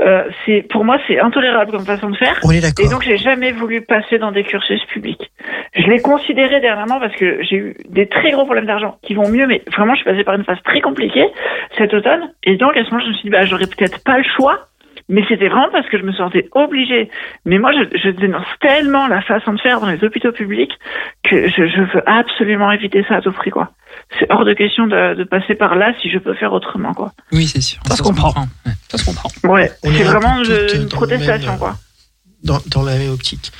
Euh, 0.00 0.22
c'est 0.46 0.64
pour 0.70 0.84
moi 0.84 0.96
c'est 1.08 1.18
intolérable 1.18 1.72
comme 1.72 1.84
façon 1.84 2.08
de 2.08 2.16
faire. 2.16 2.38
On 2.44 2.52
est 2.52 2.58
Et 2.58 2.60
d'accord. 2.60 2.88
donc 2.88 3.02
j'ai 3.02 3.16
jamais 3.16 3.50
voulu 3.50 3.80
passer 3.80 4.18
dans 4.18 4.30
des 4.30 4.44
cursus 4.44 4.80
publics. 4.84 5.32
Je 5.74 5.88
l'ai 5.88 6.00
considéré 6.00 6.60
dernièrement 6.60 7.00
parce 7.00 7.16
que 7.16 7.42
j'ai 7.42 7.56
eu 7.56 7.76
des 7.88 8.06
très 8.06 8.30
gros 8.30 8.44
problèmes 8.44 8.66
d'argent 8.66 8.96
qui 9.02 9.14
vont 9.14 9.28
mieux, 9.28 9.48
mais 9.48 9.60
vraiment 9.76 9.94
je 9.94 10.02
suis 10.02 10.08
passée 10.08 10.22
par 10.22 10.36
une 10.36 10.44
phase 10.44 10.62
très 10.64 10.80
compliquée 10.80 11.26
cet 11.76 11.92
automne. 11.94 12.30
Et 12.44 12.56
donc 12.56 12.76
à 12.76 12.84
ce 12.84 12.90
moment 12.90 13.02
je 13.02 13.08
me 13.08 13.14
suis 13.14 13.24
dit 13.24 13.30
bah 13.30 13.44
j'aurais 13.44 13.66
peut-être 13.66 14.04
pas 14.04 14.18
le 14.18 14.24
choix. 14.36 14.66
Mais 15.10 15.24
c'était 15.28 15.48
vraiment 15.48 15.70
parce 15.72 15.88
que 15.88 15.96
je 15.98 16.02
me 16.02 16.12
sentais 16.12 16.48
obligée. 16.52 17.10
Mais 17.46 17.58
moi, 17.58 17.70
je, 17.72 17.98
je 17.98 18.10
dénonce 18.10 18.46
tellement 18.60 19.06
la 19.08 19.22
façon 19.22 19.54
de 19.54 19.60
faire 19.60 19.80
dans 19.80 19.88
les 19.88 20.02
hôpitaux 20.04 20.32
publics 20.32 20.72
que 21.22 21.48
je, 21.48 21.66
je 21.66 21.80
veux 21.94 22.02
absolument 22.08 22.70
éviter 22.72 23.02
ça 23.08 23.16
à 23.16 23.20
tout 23.22 23.32
prix, 23.32 23.50
quoi. 23.50 23.70
C'est 24.18 24.30
hors 24.30 24.44
de 24.44 24.52
question 24.52 24.86
de, 24.86 25.14
de 25.14 25.24
passer 25.24 25.54
par 25.54 25.76
là 25.76 25.94
si 26.02 26.10
je 26.10 26.18
peux 26.18 26.34
faire 26.34 26.52
autrement, 26.52 26.92
quoi. 26.92 27.12
Oui, 27.32 27.46
c'est 27.46 27.62
sûr. 27.62 27.80
Ça 27.88 27.96
se 27.96 28.02
comprend. 28.02 28.34
Ouais. 28.66 28.72
Ça 28.88 28.98
se 28.98 29.04
comprend. 29.06 29.30
Ouais, 29.44 29.72
c'est 29.82 30.02
vraiment 30.04 30.42
une 30.42 30.48
le 30.50 30.88
protestation, 30.88 31.50
même, 31.52 31.58
quoi. 31.58 31.76
dans, 32.44 32.58
dans 32.66 32.82
la 32.82 32.96
même 32.98 33.10
optique. 33.10 33.50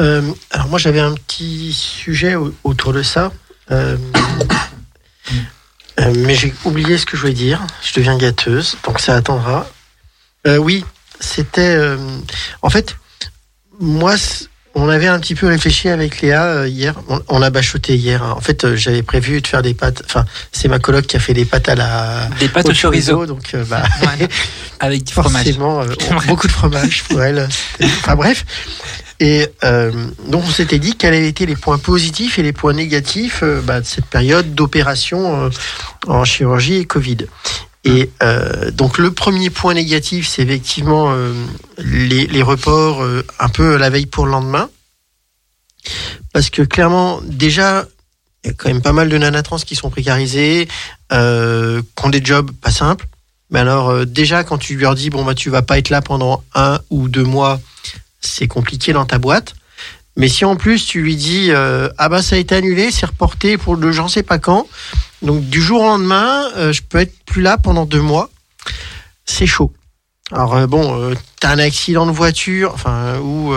Euh, 0.00 0.22
alors 0.52 0.68
moi 0.68 0.78
j'avais 0.78 1.00
un 1.00 1.12
petit 1.14 1.72
sujet 1.74 2.34
au- 2.34 2.54
autour 2.64 2.92
de 2.94 3.02
ça, 3.02 3.30
Euh, 3.70 3.96
euh, 6.00 6.12
mais 6.16 6.34
j'ai 6.34 6.52
oublié 6.64 6.98
ce 6.98 7.06
que 7.06 7.16
je 7.16 7.22
voulais 7.22 7.32
dire. 7.34 7.60
Je 7.82 7.94
deviens 7.94 8.16
gâteuse, 8.18 8.76
donc 8.84 8.98
ça 9.00 9.14
attendra. 9.14 9.66
Euh, 10.46 10.56
oui, 10.58 10.84
c'était 11.20 11.74
euh, 11.76 11.96
en 12.62 12.70
fait 12.70 12.96
moi. 13.80 14.14
On 14.76 14.88
avait 14.88 15.06
un 15.06 15.20
petit 15.20 15.36
peu 15.36 15.46
réfléchi 15.46 15.88
avec 15.88 16.20
Léa 16.20 16.46
euh, 16.46 16.68
hier. 16.68 16.94
On, 17.08 17.20
on 17.28 17.42
a 17.42 17.50
bachoté 17.50 17.94
hier. 17.94 18.24
hein. 18.24 18.34
En 18.36 18.40
fait, 18.40 18.64
euh, 18.64 18.74
j'avais 18.74 19.04
prévu 19.04 19.40
de 19.40 19.46
faire 19.46 19.62
des 19.62 19.72
pâtes. 19.72 20.02
Enfin, 20.04 20.24
c'est 20.50 20.66
ma 20.66 20.80
coloc 20.80 21.06
qui 21.06 21.16
a 21.16 21.20
fait 21.20 21.32
des 21.32 21.44
pâtes 21.44 21.68
à 21.68 21.76
la 21.76 22.28
Des 22.40 22.48
pâtes 22.48 22.68
au 22.68 22.74
chorizo. 22.74 23.24
donc 23.24 23.54
bah, 23.68 23.84
Ouais. 24.02 24.26
Avec 24.80 25.04
du 25.04 25.12
fromage. 25.12 25.44
forcément 25.44 25.84
beaucoup 26.26 26.48
de 26.48 26.52
fromage 26.52 27.04
pour 27.04 27.22
elle. 27.22 27.48
Enfin 27.80 28.16
bref. 28.16 28.44
Et 29.20 29.48
donc 30.26 30.42
on 30.44 30.50
s'était 30.50 30.80
dit 30.80 30.96
quels 30.96 31.14
avaient 31.14 31.28
été 31.28 31.46
les 31.46 31.54
points 31.54 31.78
positifs 31.78 32.40
et 32.40 32.42
les 32.42 32.52
points 32.52 32.72
négatifs 32.72 33.44
bah, 33.62 33.80
de 33.80 33.86
cette 33.86 34.06
période 34.06 34.56
d'opération 34.56 35.50
en 36.08 36.24
chirurgie 36.24 36.78
et 36.78 36.84
Covid. 36.84 37.18
Et 37.84 38.10
euh, 38.22 38.70
donc 38.70 38.98
le 38.98 39.10
premier 39.10 39.50
point 39.50 39.74
négatif, 39.74 40.26
c'est 40.26 40.42
effectivement 40.42 41.12
euh, 41.12 41.32
les, 41.78 42.26
les 42.26 42.42
reports 42.42 43.02
euh, 43.02 43.24
un 43.38 43.48
peu 43.48 43.76
la 43.76 43.90
veille 43.90 44.06
pour 44.06 44.24
le 44.24 44.32
lendemain. 44.32 44.70
Parce 46.32 46.48
que 46.48 46.62
clairement, 46.62 47.20
déjà, 47.24 47.86
il 48.42 48.48
y 48.48 48.50
a 48.50 48.54
quand 48.54 48.68
même 48.68 48.82
pas 48.82 48.92
mal 48.92 49.08
de 49.08 49.18
nanatrans 49.18 49.58
qui 49.58 49.76
sont 49.76 49.90
précarisés, 49.90 50.68
euh, 51.12 51.82
qui 51.96 52.06
ont 52.06 52.10
des 52.10 52.24
jobs 52.24 52.50
pas 52.52 52.70
simples. 52.70 53.06
Mais 53.50 53.60
alors 53.60 53.90
euh, 53.90 54.04
déjà 54.04 54.44
quand 54.44 54.58
tu 54.58 54.76
leur 54.76 54.94
dis 54.94 55.10
bon 55.10 55.24
bah 55.24 55.34
tu 55.34 55.50
vas 55.50 55.62
pas 55.62 55.78
être 55.78 55.90
là 55.90 56.02
pendant 56.02 56.42
un 56.54 56.80
ou 56.90 57.08
deux 57.08 57.22
mois, 57.24 57.60
c'est 58.20 58.48
compliqué 58.48 58.92
dans 58.92 59.06
ta 59.06 59.18
boîte. 59.18 59.54
Mais 60.16 60.28
si 60.28 60.44
en 60.44 60.56
plus 60.56 60.84
tu 60.84 61.02
lui 61.02 61.16
dis 61.16 61.48
euh, 61.50 61.88
ah 61.98 62.08
bah 62.08 62.22
ça 62.22 62.36
a 62.36 62.38
été 62.38 62.54
annulé, 62.54 62.90
c'est 62.90 63.06
reporté 63.06 63.58
pour 63.58 63.76
le 63.76 63.92
j'en 63.92 64.08
sais 64.08 64.22
pas 64.22 64.38
quand, 64.38 64.66
donc 65.24 65.48
du 65.48 65.62
jour 65.62 65.80
au 65.80 65.84
lendemain 65.84 66.44
euh, 66.56 66.72
je 66.72 66.82
peux 66.82 66.98
être 66.98 67.14
plus 67.24 67.42
là 67.42 67.58
pendant 67.58 67.86
deux 67.86 68.00
mois, 68.00 68.30
c'est 69.24 69.46
chaud. 69.46 69.72
Alors 70.30 70.54
euh, 70.54 70.66
bon, 70.66 71.00
euh, 71.00 71.14
t'as 71.40 71.50
un 71.50 71.58
accident 71.58 72.06
de 72.06 72.12
voiture, 72.12 72.72
enfin 72.74 73.18
ou 73.18 73.52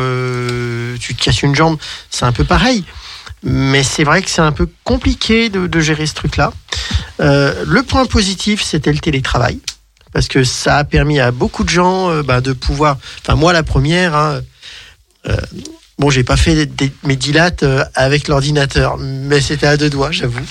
tu 0.99 1.15
te 1.15 1.23
casses 1.23 1.43
une 1.43 1.55
jambe, 1.55 1.77
c'est 2.09 2.25
un 2.25 2.31
peu 2.31 2.43
pareil. 2.43 2.83
Mais 3.43 3.83
c'est 3.83 4.03
vrai 4.03 4.23
que 4.23 4.29
c'est 4.29 4.41
un 4.41 4.51
peu 4.51 4.67
compliqué 4.83 5.49
de, 5.49 5.79
gérer 5.79 6.07
ce 6.07 6.15
truc-là. 6.15 6.51
Le 7.19 7.81
point 7.81 8.05
positif, 8.05 8.63
c'était 8.63 8.91
le 8.91 8.99
télétravail 8.99 9.59
parce 10.11 10.27
que 10.27 10.43
ça 10.43 10.77
a 10.77 10.83
permis 10.83 11.19
à 11.19 11.31
beaucoup 11.31 11.63
de 11.63 11.69
gens 11.69 12.23
bah, 12.23 12.41
de 12.41 12.53
pouvoir. 12.53 12.97
Enfin, 13.21 13.35
moi, 13.35 13.53
la 13.53 13.61
première. 13.61 14.15
Hein, 14.15 14.41
bon, 15.99 16.09
j'ai 16.09 16.23
pas 16.23 16.35
fait 16.35 16.65
des- 16.65 16.91
mes 17.03 17.15
dilates 17.15 17.63
avec 17.93 18.27
l'ordinateur, 18.27 18.97
mais 18.97 19.39
c'était 19.39 19.67
à 19.67 19.77
deux 19.77 19.91
doigts, 19.91 20.11
j'avoue. 20.11 20.41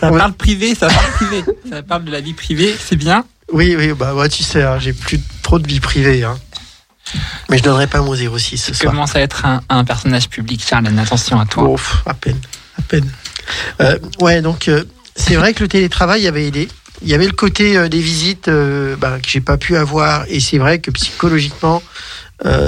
Ça 0.00 0.10
parle 0.10 0.32
privé, 0.34 0.74
ça 0.74 0.88
parle 0.88 1.12
privé. 1.12 1.44
Ça 1.70 1.82
parle 1.82 2.04
de 2.04 2.10
la 2.12 2.20
vie 2.20 2.34
privée, 2.34 2.74
c'est 2.78 2.96
bien. 2.96 3.24
Oui, 3.52 3.74
oui, 3.76 3.92
bah, 3.92 4.12
moi, 4.14 4.28
tu 4.28 4.42
sais, 4.42 4.62
hein, 4.62 4.78
j'ai 4.78 4.92
plus 4.92 5.20
trop 5.42 5.58
de 5.58 5.66
vie 5.66 5.80
privée. 5.80 6.24
Hein. 6.24 6.38
Mais 7.50 7.58
je 7.58 7.62
donnerai 7.62 7.86
pas 7.86 8.00
mon 8.00 8.14
06 8.14 8.56
ce 8.56 8.70
Tu 8.70 8.76
soir. 8.78 8.92
commences 8.92 9.14
à 9.16 9.20
être 9.20 9.44
un, 9.44 9.60
un 9.68 9.84
personnage 9.84 10.28
public, 10.28 10.64
Charlène. 10.66 10.98
Attention 10.98 11.38
à 11.38 11.44
toi. 11.46 11.68
Pff, 11.74 11.96
à 12.06 12.14
peine, 12.14 12.40
à 12.78 12.82
peine. 12.82 13.10
Euh, 13.80 13.98
ouais, 14.20 14.40
donc 14.40 14.68
euh, 14.68 14.84
c'est 15.16 15.34
vrai 15.34 15.52
que 15.52 15.62
le 15.62 15.68
télétravail 15.68 16.26
avait 16.26 16.46
aidé. 16.46 16.68
Il 17.02 17.08
y 17.08 17.14
avait 17.14 17.26
le 17.26 17.32
côté 17.32 17.76
euh, 17.76 17.88
des 17.88 17.98
visites 18.00 18.48
bah, 18.98 19.18
que 19.20 19.28
j'ai 19.28 19.40
pas 19.40 19.56
pu 19.58 19.76
avoir, 19.76 20.24
et 20.28 20.40
c'est 20.40 20.58
vrai 20.58 20.78
que 20.78 20.90
psychologiquement 20.92 21.82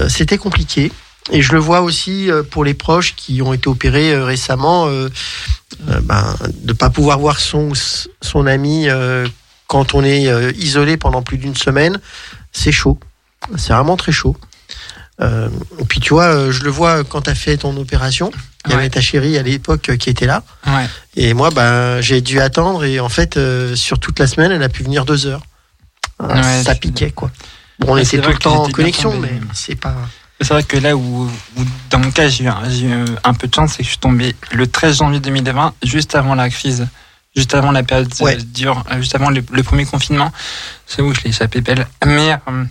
c'était 0.09 0.39
compliqué. 0.39 0.93
Et 1.33 1.41
je 1.43 1.53
le 1.53 1.59
vois 1.59 1.81
aussi 1.81 2.31
euh, 2.31 2.43
pour 2.43 2.64
les 2.64 2.75
proches 2.75 3.14
qui 3.16 3.41
ont 3.41 3.53
été 3.55 3.68
opérés 3.68 4.12
euh, 4.12 4.25
récemment, 4.25 4.87
euh, 4.89 5.09
ben, 6.03 6.37
de 6.62 6.72
pas 6.72 6.91
pouvoir 6.91 7.18
voir 7.18 7.41
son 7.41 7.72
son 8.20 8.47
ami 8.47 8.89
euh, 8.89 9.27
quand 9.66 9.95
on 9.95 10.05
est 10.05 10.25
isolé 10.57 10.97
pendant 10.99 11.22
plus 11.22 11.39
d'une 11.39 11.57
semaine, 11.57 11.99
c'est 12.53 12.72
chaud. 12.72 12.99
C'est 13.57 13.72
vraiment 13.72 13.97
très 13.97 14.12
chaud. 14.12 14.37
Euh, 15.20 15.49
et 15.79 15.85
puis 15.85 16.01
tu 16.01 16.12
vois, 16.12 16.51
je 16.51 16.62
le 16.62 16.70
vois 16.70 17.05
quand 17.05 17.22
tu 17.22 17.31
as 17.31 17.35
fait 17.35 17.57
ton 17.57 17.75
opération. 17.79 18.31
Il 18.66 18.70
y 18.72 18.75
Ouais. 18.75 18.81
avait 18.81 18.91
ta 18.91 19.01
chérie 19.01 19.37
à 19.39 19.43
l'époque 19.43 19.97
qui 19.99 20.11
était 20.11 20.27
là. 20.27 20.43
Ouais. 20.66 20.87
Et 21.16 21.35
moi, 21.35 21.51
ben, 21.51 22.01
j'ai 22.01 22.20
dû 22.20 22.41
attendre. 22.41 22.85
Et 22.85 22.99
en 23.01 23.09
fait, 23.09 23.39
sur 23.75 23.99
toute 23.99 24.18
la 24.18 24.27
semaine, 24.27 24.53
elle 24.53 24.62
a 24.62 24.68
pu 24.68 24.83
venir 24.83 25.05
deux 25.05 25.27
heures. 25.27 25.43
Ouais, 26.20 26.62
ça 26.62 26.75
piquait, 26.75 27.11
quoi. 27.11 27.31
Bon, 27.79 27.95
on 27.95 27.97
était 27.97 28.18
tout 28.20 28.31
le 28.31 28.39
temps 28.39 28.64
en 28.64 28.70
connexion, 28.70 29.18
mais 29.18 29.33
c'est 29.53 29.75
pas. 29.75 29.95
C'est 30.41 30.49
vrai 30.53 30.62
que 30.62 30.76
là 30.76 30.97
où, 30.97 31.24
où, 31.57 31.64
dans 31.91 31.99
mon 32.01 32.11
cas, 32.11 32.28
j'ai 32.28 32.45
eu, 32.45 32.49
un- 32.49 32.68
j'ai 32.68 32.87
eu 32.87 33.05
un 33.22 33.35
peu 33.35 33.47
de 33.47 33.55
chance, 33.55 33.72
c'est 33.72 33.78
que 33.78 33.85
je 33.85 33.89
suis 33.91 33.99
tombé 33.99 34.35
le 34.53 34.66
13 34.66 34.99
janvier 34.99 35.20
2020, 35.20 35.74
juste 35.85 36.14
avant 36.16 36.35
la 36.35 36.51
crise, 36.51 36.87
juste 37.37 37.55
avant 37.55 37.70
la 37.72 37.82
période 37.82 38.12
euh, 38.20 38.24
Ouais. 38.24 38.37
dure, 38.37 38.85
euh, 38.91 38.97
juste 38.99 39.14
avant 39.14 39.30
le, 39.30 39.43
le 39.51 39.62
premier 39.62 39.87
confinement. 39.87 40.32
C'est 40.87 41.03
où 41.03 41.14
je 41.14 41.20
l'ai 41.22 41.30
échappé 41.30 41.61
belle. 41.61 41.87
Mais, 42.05 42.32
euh, 42.49 42.64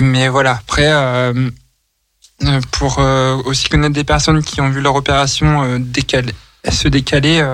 mais 0.00 0.28
voilà, 0.28 0.52
après, 0.52 0.86
euh, 0.92 1.50
pour 2.72 2.98
euh, 2.98 3.36
aussi 3.46 3.68
connaître 3.68 3.94
des 3.94 4.04
personnes 4.04 4.42
qui 4.42 4.60
ont 4.60 4.68
vu 4.70 4.80
leur 4.80 4.94
opération 4.96 5.62
euh, 5.64 5.78
décaler, 5.80 6.34
se 6.70 6.88
décaler, 6.88 7.44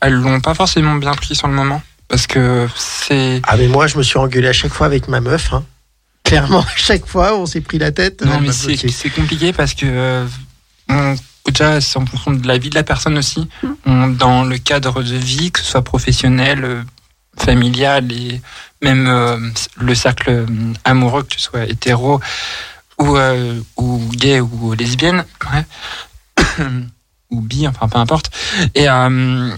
elles 0.00 0.12
l'ont 0.14 0.40
pas 0.40 0.54
forcément 0.54 0.94
bien 0.96 1.12
pris 1.14 1.34
sur 1.34 1.48
le 1.48 1.54
moment. 1.54 1.82
Parce 2.08 2.26
que 2.26 2.68
c'est. 2.76 3.40
Ah, 3.44 3.56
mais 3.56 3.66
moi, 3.68 3.86
je 3.88 3.98
me 3.98 4.02
suis 4.02 4.16
engueulé 4.18 4.48
à 4.48 4.52
chaque 4.52 4.72
fois 4.72 4.86
avec 4.86 5.08
ma 5.08 5.20
meuf. 5.20 5.52
Hein. 5.52 5.64
Clairement, 6.26 6.60
à 6.60 6.76
chaque 6.76 7.06
fois, 7.06 7.36
on 7.38 7.46
s'est 7.46 7.60
pris 7.60 7.78
la 7.78 7.92
tête. 7.92 8.22
Non, 8.22 8.40
mais 8.40 8.48
m'a 8.48 8.52
c'est 8.52 9.10
compliqué 9.10 9.52
parce 9.52 9.74
que 9.74 9.86
euh, 9.86 10.26
on- 10.88 11.14
déjà, 11.50 11.80
c'est 11.80 11.98
en 11.98 12.04
fonction 12.06 12.32
de 12.32 12.46
la 12.46 12.58
vie 12.58 12.68
de 12.70 12.74
la 12.74 12.82
personne 12.82 13.16
aussi. 13.16 13.48
On- 13.86 14.08
dans 14.08 14.42
le 14.44 14.58
cadre 14.58 15.02
de 15.02 15.16
vie, 15.16 15.52
que 15.52 15.60
ce 15.60 15.66
soit 15.66 15.82
professionnel, 15.82 16.64
euh, 16.64 16.82
familial 17.38 18.10
et 18.12 18.40
même 18.82 19.06
euh, 19.06 19.38
le 19.78 19.94
cercle 19.94 20.30
euh, 20.30 20.46
amoureux, 20.84 21.22
que 21.22 21.28
tu 21.28 21.38
sois 21.40 21.64
hétéro 21.64 22.20
ou, 22.98 23.16
euh, 23.16 23.60
ou 23.76 24.02
gay 24.12 24.40
ou 24.40 24.72
lesbienne, 24.72 25.24
ouais. 25.52 26.44
ou 27.30 27.40
bi, 27.40 27.68
enfin 27.68 27.88
peu 27.88 27.98
importe. 27.98 28.30
Et, 28.74 28.88
euh, 28.88 29.50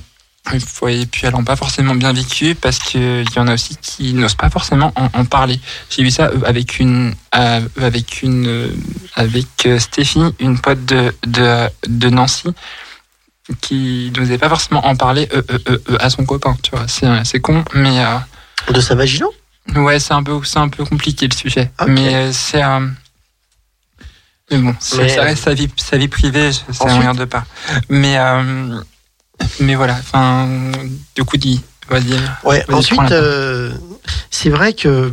et 0.53 1.07
puis 1.07 1.23
elles 1.27 1.33
n'ont 1.33 1.45
pas 1.45 1.57
forcément 1.57 1.95
bien 1.95 2.13
vécu 2.13 2.55
parce 2.55 2.79
qu'il 2.79 3.27
y 3.35 3.39
en 3.39 3.49
a 3.49 3.55
aussi 3.55 3.77
qui 3.77 4.15
n'osent 4.15 4.35
pas 4.35 4.51
forcément 4.51 4.93
en, 4.97 5.09
en 5.13 5.25
parler. 5.25 5.61
J'ai 5.91 6.03
vu 6.03 6.11
ça 6.11 6.27
euh, 6.27 6.41
avec 6.47 6.79
une, 6.79 7.15
euh, 7.35 7.61
avec 7.81 8.23
une, 8.23 8.47
euh, 8.47 8.71
avec 9.15 9.69
Stéphie, 9.79 10.23
une 10.39 10.59
pote 10.59 10.85
de, 10.85 11.15
de, 11.27 11.69
de 11.87 12.09
Nancy, 12.11 12.49
qui 13.61 14.13
n'osait 14.17 14.39
pas 14.39 14.49
forcément 14.49 14.87
en 14.87 14.97
parler 14.97 15.29
euh, 15.33 15.43
euh, 15.51 15.79
euh, 15.91 15.97
à 16.01 16.11
son 16.11 16.25
copain. 16.25 16.57
Tu 16.63 16.71
vois, 16.71 16.87
c'est, 16.89 17.07
c'est 17.25 17.41
con, 17.41 17.65
mais 17.75 18.05
euh, 18.05 18.73
De 18.73 18.81
sa 18.81 18.95
vagino 18.95 19.33
Ouais, 19.77 19.99
c'est 20.01 20.15
un 20.15 20.23
peu, 20.23 20.41
c'est 20.45 20.59
un 20.59 20.69
peu 20.69 20.85
compliqué 20.85 21.29
le 21.29 21.35
sujet. 21.37 21.71
Ok. 21.81 21.89
Mais 21.89 22.15
euh, 22.15 22.33
c'est, 22.33 22.63
euh, 22.63 22.87
mais 24.51 24.59
bon, 24.59 24.75
ça, 24.81 24.97
Mais, 24.99 25.09
ça 25.11 25.23
reste 25.23 25.45
sa 25.45 25.53
vie, 25.53 25.69
sa 25.77 25.99
vie 25.99 26.09
privée, 26.09 26.53
ça 26.53 26.87
ne 26.87 26.99
regarde 26.99 27.25
pas. 27.27 27.45
Mais, 27.91 28.17
euh, 28.19 28.81
mais 29.61 29.75
voilà. 29.75 29.95
Enfin, 29.99 30.49
du 31.15 31.25
coup, 31.25 31.37
dis, 31.37 31.61
vas-y. 31.89 32.15
Ouais, 32.45 32.65
ensuite, 32.73 33.13
euh, 33.13 33.71
c'est 34.31 34.51
vrai 34.51 34.73
que 34.73 35.13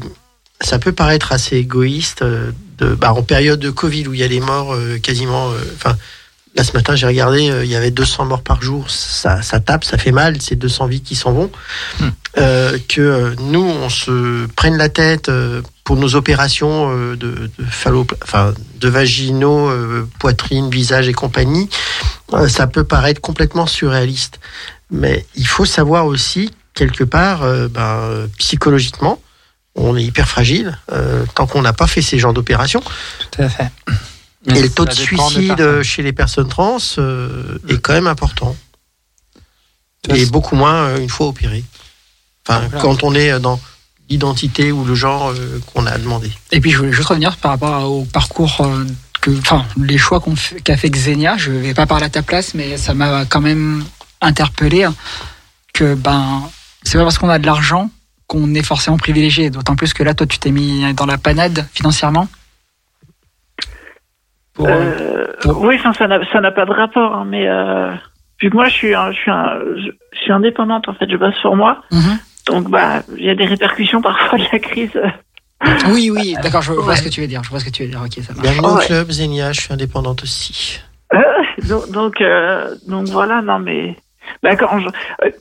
ça 0.62 0.80
peut 0.80 0.92
paraître 0.92 1.32
assez 1.32 1.58
égoïste 1.58 2.22
euh, 2.22 2.52
de, 2.78 2.96
bah, 2.96 3.14
en 3.14 3.24
période 3.24 3.60
de 3.60 3.70
Covid 3.70 4.08
où 4.08 4.14
il 4.14 4.20
y 4.20 4.24
a 4.24 4.28
les 4.28 4.40
morts 4.40 4.74
euh, 4.74 4.98
quasiment. 5.00 5.52
euh, 5.52 5.56
Enfin, 5.76 5.98
là 6.56 6.64
ce 6.64 6.72
matin 6.72 6.96
j'ai 6.96 7.06
regardé, 7.06 7.44
il 7.64 7.70
y 7.70 7.76
avait 7.76 7.92
200 7.92 8.26
morts 8.26 8.42
par 8.42 8.62
jour. 8.62 8.90
Ça, 8.90 9.42
ça 9.42 9.60
tape, 9.60 9.84
ça 9.84 9.98
fait 9.98 10.14
mal. 10.14 10.42
C'est 10.42 10.56
200 10.56 10.88
vies 10.88 11.02
qui 11.02 11.16
s'en 11.16 11.34
vont. 11.34 11.52
Hmm. 12.00 12.10
Que 12.88 13.36
nous 13.42 13.64
on 13.64 13.90
se 13.90 14.46
prenne 14.56 14.78
la 14.78 14.90
tête 14.90 15.30
pour 15.86 15.96
nos 15.96 16.16
opérations 16.16 16.92
euh, 16.92 17.16
de, 17.16 17.50
de 17.58 17.64
phallo- 17.64 18.06
enfin 18.24 18.54
de 18.82 18.90
vaginaux, 18.90 19.70
euh, 19.70 20.06
poitrine, 20.20 20.70
visage 20.70 21.08
et 21.08 21.14
compagnie. 21.14 21.70
euh, 22.34 22.50
ça 22.50 22.68
peut 22.68 22.84
paraître 22.84 23.22
complètement 23.22 23.68
surréaliste, 23.68 24.40
mais 24.92 25.26
il 25.36 25.48
faut 25.48 25.64
savoir 25.66 26.06
aussi 26.08 26.52
quelque 26.74 27.06
part, 27.06 27.42
ben, 27.70 28.28
psychologiquement, 28.38 29.22
on 29.76 29.96
est 29.96 30.04
hyper 30.04 30.28
fragile 30.28 30.78
euh, 30.92 31.24
tant 31.36 31.48
qu'on 31.48 31.62
n'a 31.62 31.72
pas 31.72 31.88
fait 31.88 32.02
ces 32.02 32.20
genres 32.20 32.34
d'opérations. 32.34 32.82
Tout 33.32 33.42
à 33.44 33.48
fait. 33.50 33.70
Mais 34.48 34.60
Et 34.60 34.64
le 34.64 34.70
taux 34.70 34.86
de 34.86 34.92
suicide 34.92 35.82
chez 35.84 36.04
les 36.04 36.12
personnes 36.14 36.50
trans 36.50 36.78
euh, 36.98 37.58
est 37.70 37.78
quand 37.78 37.94
même 37.94 38.08
important. 38.08 38.56
Et 40.10 40.26
beaucoup 40.28 40.56
moins 40.56 40.88
euh, 40.90 40.98
une 41.00 41.10
fois 41.10 41.28
opéré. 41.28 41.64
Enfin, 42.48 42.60
Voilà. 42.70 42.80
quand 42.82 43.04
on 43.04 43.16
est 43.16 43.40
dans 43.40 43.60
l'identité 44.10 44.72
ou 44.72 44.86
le 44.86 44.96
genre 44.96 45.30
euh, 45.32 45.60
qu'on 45.74 45.86
a 45.86 45.98
demandé. 45.98 46.32
Et 46.52 46.60
puis 46.62 46.72
je 46.72 46.78
voulais 46.78 46.92
juste 46.92 47.08
revenir 47.10 47.38
par 47.38 47.52
rapport 47.52 47.90
au 47.92 48.06
parcours 48.06 48.58
euh, 48.62 48.84
que, 49.22 49.32
enfin, 49.40 49.66
les 49.78 49.98
choix 49.98 50.22
qu'a 50.64 50.78
fait 50.78 50.90
Xenia. 50.90 51.38
Je 51.38 51.52
vais 51.52 51.74
pas 51.74 51.86
parler 51.88 52.06
à 52.06 52.10
ta 52.10 52.22
place, 52.22 52.54
mais 52.54 52.78
ça 52.78 52.94
m'a 52.94 53.26
quand 53.26 53.42
même 53.42 53.84
interpellé 54.22 54.84
hein, 54.84 54.94
que 55.74 55.96
ben 55.96 56.44
c'est 56.84 56.98
pas 56.98 57.04
parce 57.04 57.18
qu'on 57.18 57.30
a 57.30 57.40
de 57.40 57.46
l'argent 57.46 57.90
qu'on 58.28 58.54
est 58.56 58.64
forcément 58.64 58.98
privilégié. 58.98 59.50
D'autant 59.50 59.76
plus 59.76 59.94
que 59.94 60.04
là, 60.04 60.14
toi, 60.14 60.26
tu 60.28 60.38
t'es 60.40 60.52
mis 60.52 60.94
dans 60.94 61.06
la 61.06 61.18
panade 61.18 61.68
financièrement. 61.74 62.28
Pour, 64.54 64.68
euh, 64.70 65.26
pour- 65.42 65.62
Oui, 65.62 65.78
ça 65.98 66.08
n'a 66.42 66.52
pas 66.52 66.66
de 66.66 66.72
rapport, 66.72 67.14
hein, 67.16 67.26
mais 67.28 67.48
euh, 67.48 67.92
vu 68.42 68.50
que 68.50 68.56
moi, 68.56 68.68
je 68.70 68.74
suis, 68.74 68.96
un- 68.96 69.12
je 69.12 69.18
suis, 69.18 69.32
un- 69.32 69.60
je, 69.78 69.92
je 70.14 70.20
suis 70.22 70.32
indépendante 70.32 70.88
en 70.88 70.94
fait, 70.94 71.10
je 71.10 71.18
bosse 71.18 71.36
sur 71.42 71.56
moi, 71.56 71.82
mhm. 71.92 72.20
Donc 72.48 72.70
bah, 72.70 73.04
il 73.18 73.26
y 73.26 73.30
a 73.30 73.36
des 73.36 73.46
répercussions 73.46 74.02
parfois 74.02 74.38
de 74.38 74.46
la 74.52 74.60
crise. 74.60 74.92
Oui, 75.90 76.12
oui, 76.12 76.36
d'accord, 76.44 76.62
je 76.62 76.74
vois 76.74 76.86
Ouais. 76.86 76.96
ce 76.96 77.04
que 77.04 77.10
tu 77.10 77.22
veux 77.22 77.28
dire. 77.28 77.42
Je 77.44 77.50
vois 77.50 77.60
ce 77.60 77.66
que 77.66 77.70
tu 77.72 77.84
veux 77.84 77.90
dire. 77.90 78.02
Ok, 78.04 78.22
ça 78.24 78.34
marche. 78.34 78.42
Bienvenue 78.48 78.68
au 78.68 78.78
Ouais. 78.78 78.86
club, 78.86 79.10
Zenia, 79.10 79.52
je 79.52 79.62
suis 79.62 79.74
indépendante 79.74 80.24
aussi. 80.24 80.80
donc, 81.68 81.90
donc, 81.92 82.22
euh, 82.22 82.76
donc 82.88 83.08
voilà, 83.08 83.42
non 83.42 83.60
mais, 83.60 83.96
bah, 84.44 84.56
quand 84.56 84.80
je- 84.80 84.88
euh, 85.26 85.32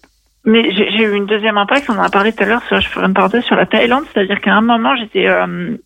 mais 0.45 0.73
j'ai 0.75 1.03
eu 1.03 1.15
une 1.15 1.27
deuxième 1.27 1.59
impact. 1.59 1.89
On 1.91 1.99
en 1.99 2.03
a 2.03 2.11
parlé 2.11 2.33
tout 2.33 2.43
à 2.43 2.47
l'heure. 2.47 2.63
sur- 2.69 2.81
Je 2.81 2.89
ferai 2.89 3.07
une 3.07 3.15
parenthèse 3.15 3.45
sur 3.45 3.57
la 3.57 3.67
Thaïlande, 3.67 4.05
c'est-à-dire 4.13 4.41
qu'à 4.41 4.55
un 4.55 4.61
moment, 4.61 4.95
j'étais, 4.97 5.27
euh, 5.27 5.77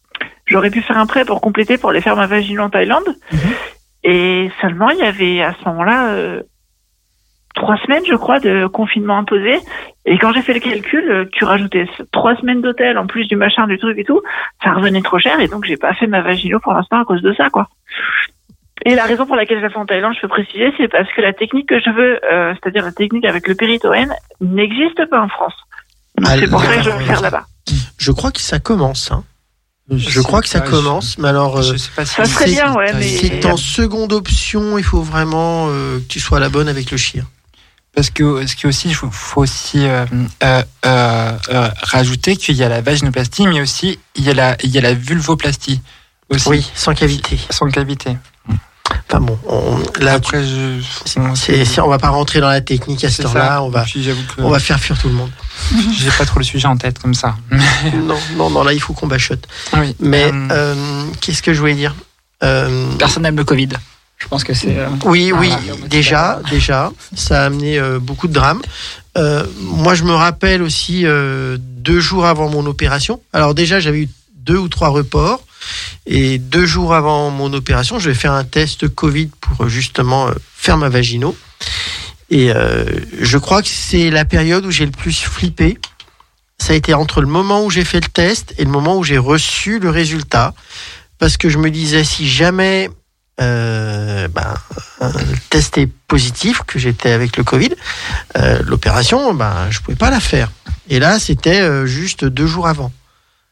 j'aurais 0.46 0.70
pu 0.70 0.82
faire 0.82 0.98
un 0.98 1.06
prêt 1.06 1.24
pour 1.24 1.40
compléter 1.40 1.78
pour 1.78 1.92
les 1.92 2.00
faire 2.00 2.16
ma 2.16 2.26
vaginale 2.26 2.64
en 2.66 2.70
Thaïlande, 2.70 3.08
Mhm. 3.32 3.38
et 4.04 4.50
seulement 4.60 4.90
il 4.90 4.98
y 4.98 5.02
avait 5.02 5.42
à 5.42 5.54
ce 5.58 5.68
moment-là 5.68 6.10
euh, 6.10 6.42
trois 7.58 7.76
semaines, 7.84 8.04
je 8.08 8.14
crois, 8.14 8.38
de 8.40 8.66
confinement 8.68 9.18
imposé. 9.18 9.58
Et 10.06 10.16
quand 10.18 10.32
j'ai 10.32 10.42
fait 10.42 10.54
le 10.54 10.60
calcul, 10.60 11.10
euh, 11.10 11.24
tu 11.32 11.44
rajoutais 11.44 11.86
trois 12.12 12.34
semaines 12.36 12.62
d'hôtel 12.62 12.96
en 12.96 13.06
plus 13.06 13.26
du 13.26 13.36
machin, 13.36 13.66
du 13.66 13.78
truc 13.78 13.98
et 13.98 14.04
tout, 14.04 14.22
ça 14.64 14.72
revenait 14.72 15.02
trop 15.02 15.18
cher, 15.18 15.38
et 15.40 15.48
donc 15.48 15.64
j'ai 15.66 15.76
pas 15.76 15.92
fait 15.94 16.06
ma 16.06 16.22
vaginale 16.22 16.60
pour 16.60 16.72
l'instant 16.72 17.00
à 17.00 17.04
cause 17.04 17.20
de 17.20 17.34
ça, 17.34 17.50
quoi. 17.50 17.68
Et 18.86 18.94
la 18.94 19.04
raison 19.04 19.26
pour 19.26 19.34
laquelle 19.36 19.58
je 19.58 19.64
la 19.64 19.70
fais 19.70 19.76
en 19.76 19.86
Thaïlande, 19.86 20.14
je 20.14 20.20
peux 20.20 20.28
préciser, 20.28 20.72
c'est 20.78 20.88
parce 20.88 21.12
que 21.12 21.20
la 21.20 21.32
technique 21.32 21.68
que 21.68 21.80
je 21.80 21.90
veux, 21.90 22.20
euh, 22.32 22.54
c'est-à-dire 22.54 22.84
la 22.84 22.92
technique 22.92 23.24
avec 23.24 23.48
le 23.48 23.54
péritoène, 23.54 24.14
n'existe 24.40 25.04
pas 25.10 25.20
en 25.20 25.28
France. 25.28 25.54
Donc 26.16 26.28
c'est 26.28 26.48
pour 26.48 26.62
ça 26.62 26.76
que 26.76 26.82
je 26.82 26.90
vais 26.90 26.94
là, 26.94 26.98
le 27.00 27.04
faire 27.04 27.20
là-bas. 27.20 27.44
Je 27.98 28.12
crois 28.12 28.30
que 28.30 28.40
ça 28.40 28.60
commence. 28.60 29.10
Hein. 29.10 29.24
Je, 29.90 30.20
crois 30.20 30.42
que 30.42 30.48
ça 30.48 30.62
je- 30.64 30.70
commence, 30.70 31.18
mais 31.18 31.28
alors 31.28 31.60
Je, 31.62 31.74
euh, 31.74 31.76
sais 31.76 31.90
pas 31.96 32.04
si 32.04 32.14
Ça 32.14 32.24
serait 32.24 32.50
bien, 32.50 32.72
ouais, 32.74 32.92
mais 32.94 33.02
c'est 33.02 33.46
en 33.46 33.56
seconde 33.56 34.12
option. 34.12 34.78
Il 34.78 34.84
faut 34.84 35.02
vraiment 35.02 35.66
euh, 35.70 35.98
que 35.98 36.04
tu 36.08 36.20
sois 36.20 36.38
la 36.40 36.48
bonne 36.48 36.68
avec 36.68 36.90
le 36.90 36.96
chien. 36.96 37.24
Parce 37.98 38.10
que 38.10 38.46
ce 38.46 38.54
qui 38.54 38.64
est 38.64 38.68
aussi, 38.68 38.86
il 38.90 38.94
faut, 38.94 39.10
faut 39.10 39.40
aussi 39.42 39.84
euh, 39.84 40.06
euh, 40.44 40.62
euh, 40.86 41.68
rajouter 41.82 42.36
qu'il 42.36 42.54
y 42.54 42.62
a 42.62 42.68
la 42.68 42.80
vaginoplastie, 42.80 43.44
mais 43.48 43.60
aussi 43.60 43.98
il 44.14 44.22
y 44.22 44.30
a 44.30 44.34
la, 44.34 44.56
il 44.62 44.70
y 44.70 44.78
a 44.78 44.80
la 44.80 44.94
vulvoplastie 44.94 45.80
aussi, 46.30 46.48
Oui, 46.48 46.70
sans 46.76 46.94
cavité. 46.94 47.40
sans 47.50 47.68
cavité. 47.68 48.16
Enfin 49.08 49.18
bon, 49.18 49.36
on, 49.48 49.78
là, 50.00 50.12
Après, 50.12 50.44
je, 50.44 51.80
on 51.80 51.88
va 51.88 51.98
pas 51.98 52.10
rentrer 52.10 52.38
dans 52.38 52.48
la 52.48 52.60
technique 52.60 53.02
à 53.02 53.08
heure-là. 53.08 53.46
ça. 53.48 53.62
On 53.64 53.68
va, 53.68 53.82
Puis 53.82 54.04
j'avoue 54.04 54.22
que 54.36 54.42
on 54.42 54.48
va 54.50 54.60
faire 54.60 54.78
fuir 54.78 54.96
tout 54.96 55.08
le 55.08 55.14
monde. 55.14 55.30
j'ai 55.98 56.12
pas 56.12 56.24
trop 56.24 56.38
le 56.38 56.44
sujet 56.44 56.68
en 56.68 56.76
tête 56.76 57.00
comme 57.00 57.14
ça. 57.14 57.34
non, 57.50 58.16
non, 58.36 58.48
non, 58.48 58.62
là, 58.62 58.72
il 58.74 58.80
faut 58.80 58.92
qu'on 58.92 59.08
bachote. 59.08 59.44
oui. 59.76 59.96
Mais 59.98 60.30
Euh, 60.32 60.48
euh, 60.52 61.04
qu'est-ce 61.20 61.42
que 61.42 61.52
je 61.52 61.58
voulais 61.58 61.74
dire? 61.74 61.96
Euh, 62.44 62.92
Personne 62.96 63.24
n'aime 63.24 63.36
le 63.36 63.44
Covid. 63.44 63.70
Je 64.18 64.26
pense 64.26 64.42
que 64.44 64.52
c'est. 64.52 64.76
euh, 64.78 64.88
Oui, 65.04 65.32
oui, 65.32 65.52
déjà, 65.88 66.40
déjà, 66.50 66.92
ça 67.14 67.42
a 67.42 67.46
amené 67.46 67.78
euh, 67.78 67.98
beaucoup 68.00 68.26
de 68.28 68.32
drames. 68.32 68.60
Euh, 69.16 69.46
moi, 69.60 69.94
je 69.94 70.04
me 70.04 70.12
rappelle 70.12 70.60
aussi 70.62 71.06
euh, 71.06 71.56
deux 71.60 72.00
jours 72.00 72.26
avant 72.26 72.48
mon 72.48 72.66
opération. 72.66 73.20
Alors 73.32 73.54
déjà, 73.54 73.78
j'avais 73.80 74.00
eu 74.02 74.08
deux 74.34 74.56
ou 74.58 74.68
trois 74.68 74.88
reports. 74.88 75.42
Et 76.06 76.38
deux 76.38 76.66
jours 76.66 76.94
avant 76.94 77.30
mon 77.30 77.52
opération, 77.52 77.98
je 77.98 78.08
vais 78.10 78.14
faire 78.14 78.32
un 78.32 78.44
test 78.44 78.88
Covid 78.88 79.28
pour 79.40 79.68
justement 79.68 80.28
euh, 80.28 80.32
faire 80.56 80.76
ma 80.78 80.88
vagino. 80.88 81.36
Et 82.30 82.52
je 83.20 83.38
crois 83.38 83.62
que 83.62 83.68
c'est 83.68 84.10
la 84.10 84.26
période 84.26 84.66
où 84.66 84.70
j'ai 84.70 84.84
le 84.84 84.90
plus 84.92 85.18
flippé. 85.18 85.78
Ça 86.58 86.74
a 86.74 86.76
été 86.76 86.92
entre 86.92 87.22
le 87.22 87.26
moment 87.26 87.64
où 87.64 87.70
j'ai 87.70 87.84
fait 87.84 88.00
le 88.00 88.08
test 88.10 88.52
et 88.58 88.64
le 88.64 88.70
moment 88.70 88.98
où 88.98 89.02
j'ai 89.04 89.16
reçu 89.16 89.78
le 89.78 89.88
résultat. 89.88 90.52
Parce 91.18 91.38
que 91.38 91.48
je 91.48 91.56
me 91.56 91.70
disais, 91.70 92.04
si 92.04 92.28
jamais 92.28 92.90
euh, 93.40 94.28
ben, 94.28 94.54
le 95.00 95.36
test 95.50 95.78
est 95.78 95.86
positif, 96.08 96.62
que 96.66 96.78
j'étais 96.78 97.12
avec 97.12 97.36
le 97.36 97.44
Covid, 97.44 97.70
euh, 98.36 98.60
l'opération, 98.64 99.34
ben, 99.34 99.68
je 99.70 99.80
pouvais 99.80 99.96
pas 99.96 100.10
la 100.10 100.20
faire. 100.20 100.50
Et 100.88 100.98
là, 100.98 101.18
c'était 101.18 101.60
euh, 101.60 101.86
juste 101.86 102.24
deux 102.24 102.46
jours 102.46 102.66
avant. 102.68 102.92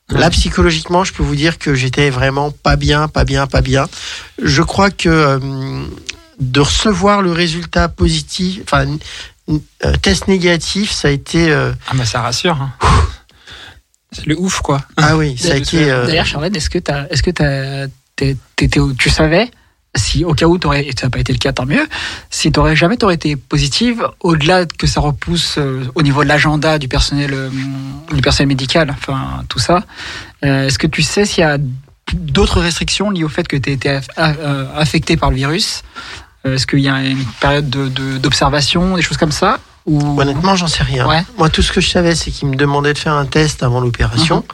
Là, 0.09 0.31
psychologiquement, 0.31 1.03
je 1.05 1.13
peux 1.13 1.23
vous 1.25 1.35
dire 1.35 1.59
que 1.59 1.75
j'étais 1.75 2.11
vraiment 2.11 2.51
pas 2.53 2.77
bien, 2.77 3.09
pas 3.09 3.25
bien, 3.25 3.47
pas 3.49 3.61
bien. 3.61 3.87
Je 4.41 4.63
crois 4.63 4.91
que 4.91 5.09
euh, 5.09 5.39
de 6.39 6.61
recevoir 6.61 7.23
le 7.23 7.33
résultat 7.33 7.89
positif, 7.89 8.61
enfin, 8.63 8.87
euh, 9.51 9.97
test 10.03 10.29
négatif, 10.29 10.93
ça 10.93 11.09
a 11.09 11.11
été. 11.11 11.51
euh, 11.51 11.73
Ah 11.89 11.95
bah 11.95 12.05
ça 12.05 12.21
rassure. 12.21 12.61
hein. 12.61 12.73
C'est 14.13 14.27
le 14.27 14.39
ouf 14.39 14.61
quoi. 14.61 14.81
ah 14.97 15.17
oui, 15.17 15.37
ça 15.37 15.53
a 15.55 15.57
été. 15.57 15.91
euh, 15.91 16.07
D'ailleurs, 16.07 16.25
Charlotte, 16.27 16.55
est-ce 16.57 16.71
que, 16.71 16.79
tu 18.97 19.11
savais 19.11 19.51
si 19.97 20.25
au 20.25 20.35
cas 20.35 20.47
où 20.47 20.59
t'aurais, 20.59 20.87
et 20.87 20.93
ça 20.99 21.07
n'a 21.07 21.11
pas 21.11 21.19
été 21.21 21.33
le 21.33 21.39
cas, 21.39 21.53
tant 21.53 21.67
mieux, 21.67 21.87
si 22.31 22.51
t'aurais 22.53 22.77
jamais 22.77 22.97
t'aurais 22.97 23.15
été 23.15 23.37
positive, 23.37 24.07
au-delà 24.21 24.67
que 24.67 24.87
ça 24.87 25.01
repousse 25.01 25.57
euh, 25.59 25.85
au 25.95 26.03
niveau 26.03 26.23
de 26.25 26.29
l'agenda 26.29 26.79
du 26.79 26.89
personnel, 26.89 27.31
euh, 27.33 27.51
du 28.13 28.21
personnel 28.23 28.49
médical, 28.49 28.95
enfin 28.97 29.45
tout 29.49 29.59
ça, 29.59 29.85
euh, 30.45 30.67
est-ce 30.67 30.79
que 30.79 30.87
tu 30.87 31.03
sais 31.03 31.25
s'il 31.25 31.43
y 31.43 31.45
a 31.45 31.59
d'autres 32.15 32.61
restrictions 32.61 33.11
liées 33.11 33.25
au 33.25 33.29
fait 33.29 33.49
que 33.49 33.57
tu 33.57 33.71
été 33.71 33.89
aff- 33.91 34.09
affecté 34.77 35.17
par 35.17 35.31
le 35.31 35.37
virus? 35.37 35.83
Est-ce 36.45 36.67
qu'il 36.67 36.79
y 36.81 36.89
a 36.89 37.03
une 37.03 37.25
période 37.41 37.69
de- 37.69 37.89
de- 37.89 38.19
d'observation, 38.19 38.95
des 38.97 39.03
choses 39.03 39.17
comme 39.17 39.33
ça 39.33 39.59
ou... 39.85 40.21
Honnêtement, 40.21 40.55
j'en 40.57 40.67
sais 40.69 40.83
rien. 40.85 41.07
Ouais. 41.09 41.23
Moi, 41.39 41.49
tout 41.49 41.63
ce 41.63 41.73
que 41.73 41.81
je 41.81 41.89
savais, 41.89 42.15
c'est 42.17 42.31
qu'il 42.33 42.49
me 42.49 42.57
demandait 42.57 42.93
de 42.93 42.99
faire 42.99 43.13
un 43.15 43.25
test 43.27 43.63
avant 43.63 43.81
l'opération. 43.81 44.45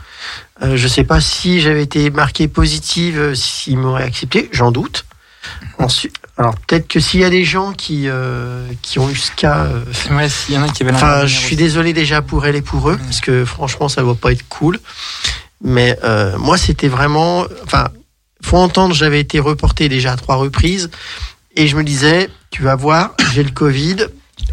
Mhm. 0.62 0.68
Euh, 0.72 0.76
je 0.76 0.88
sais 0.88 1.04
pas 1.04 1.20
si 1.20 1.60
j'avais 1.60 1.82
été 1.82 2.10
marqué 2.10 2.48
positive, 2.48 3.18
euh, 3.18 3.34
s'il 3.34 3.78
m'aurait 3.78 4.04
accepté. 4.04 4.48
J'en 4.52 4.70
doute. 4.72 5.04
Ensuite, 5.78 6.14
alors 6.36 6.54
peut-être 6.54 6.88
que 6.88 7.00
s'il 7.00 7.20
y 7.20 7.24
a 7.24 7.30
des 7.30 7.44
gens 7.44 7.72
qui 7.72 8.04
euh, 8.08 8.66
qui 8.82 8.98
ont 8.98 9.08
eu 9.10 9.16
ce 9.16 9.32
cas, 9.32 9.64
euh, 9.66 9.84
Ouais, 10.10 10.28
s'il 10.28 10.54
y 10.54 10.58
en 10.58 10.62
a 10.62 10.68
qui 10.68 10.84
veulent 10.84 10.94
enfin, 10.94 11.26
je 11.26 11.34
suis 11.36 11.46
aussi. 11.46 11.56
désolé 11.56 11.92
déjà 11.92 12.22
pour 12.22 12.46
elle 12.46 12.56
et 12.56 12.62
pour 12.62 12.88
eux, 12.90 12.96
parce 12.96 13.20
que 13.20 13.44
franchement, 13.44 13.88
ça 13.88 14.02
va 14.02 14.14
pas 14.14 14.32
être 14.32 14.46
cool. 14.48 14.78
Mais 15.62 15.96
euh, 16.04 16.36
moi, 16.38 16.58
c'était 16.58 16.88
vraiment, 16.88 17.44
enfin, 17.64 17.88
faut 18.42 18.56
entendre, 18.56 18.94
j'avais 18.94 19.20
été 19.20 19.38
reporté 19.40 19.88
déjà 19.88 20.12
à 20.12 20.16
trois 20.16 20.36
reprises, 20.36 20.90
et 21.56 21.68
je 21.68 21.76
me 21.76 21.84
disais, 21.84 22.28
tu 22.50 22.62
vas 22.62 22.74
voir, 22.74 23.14
j'ai 23.32 23.42
le 23.44 23.50
Covid, 23.50 23.96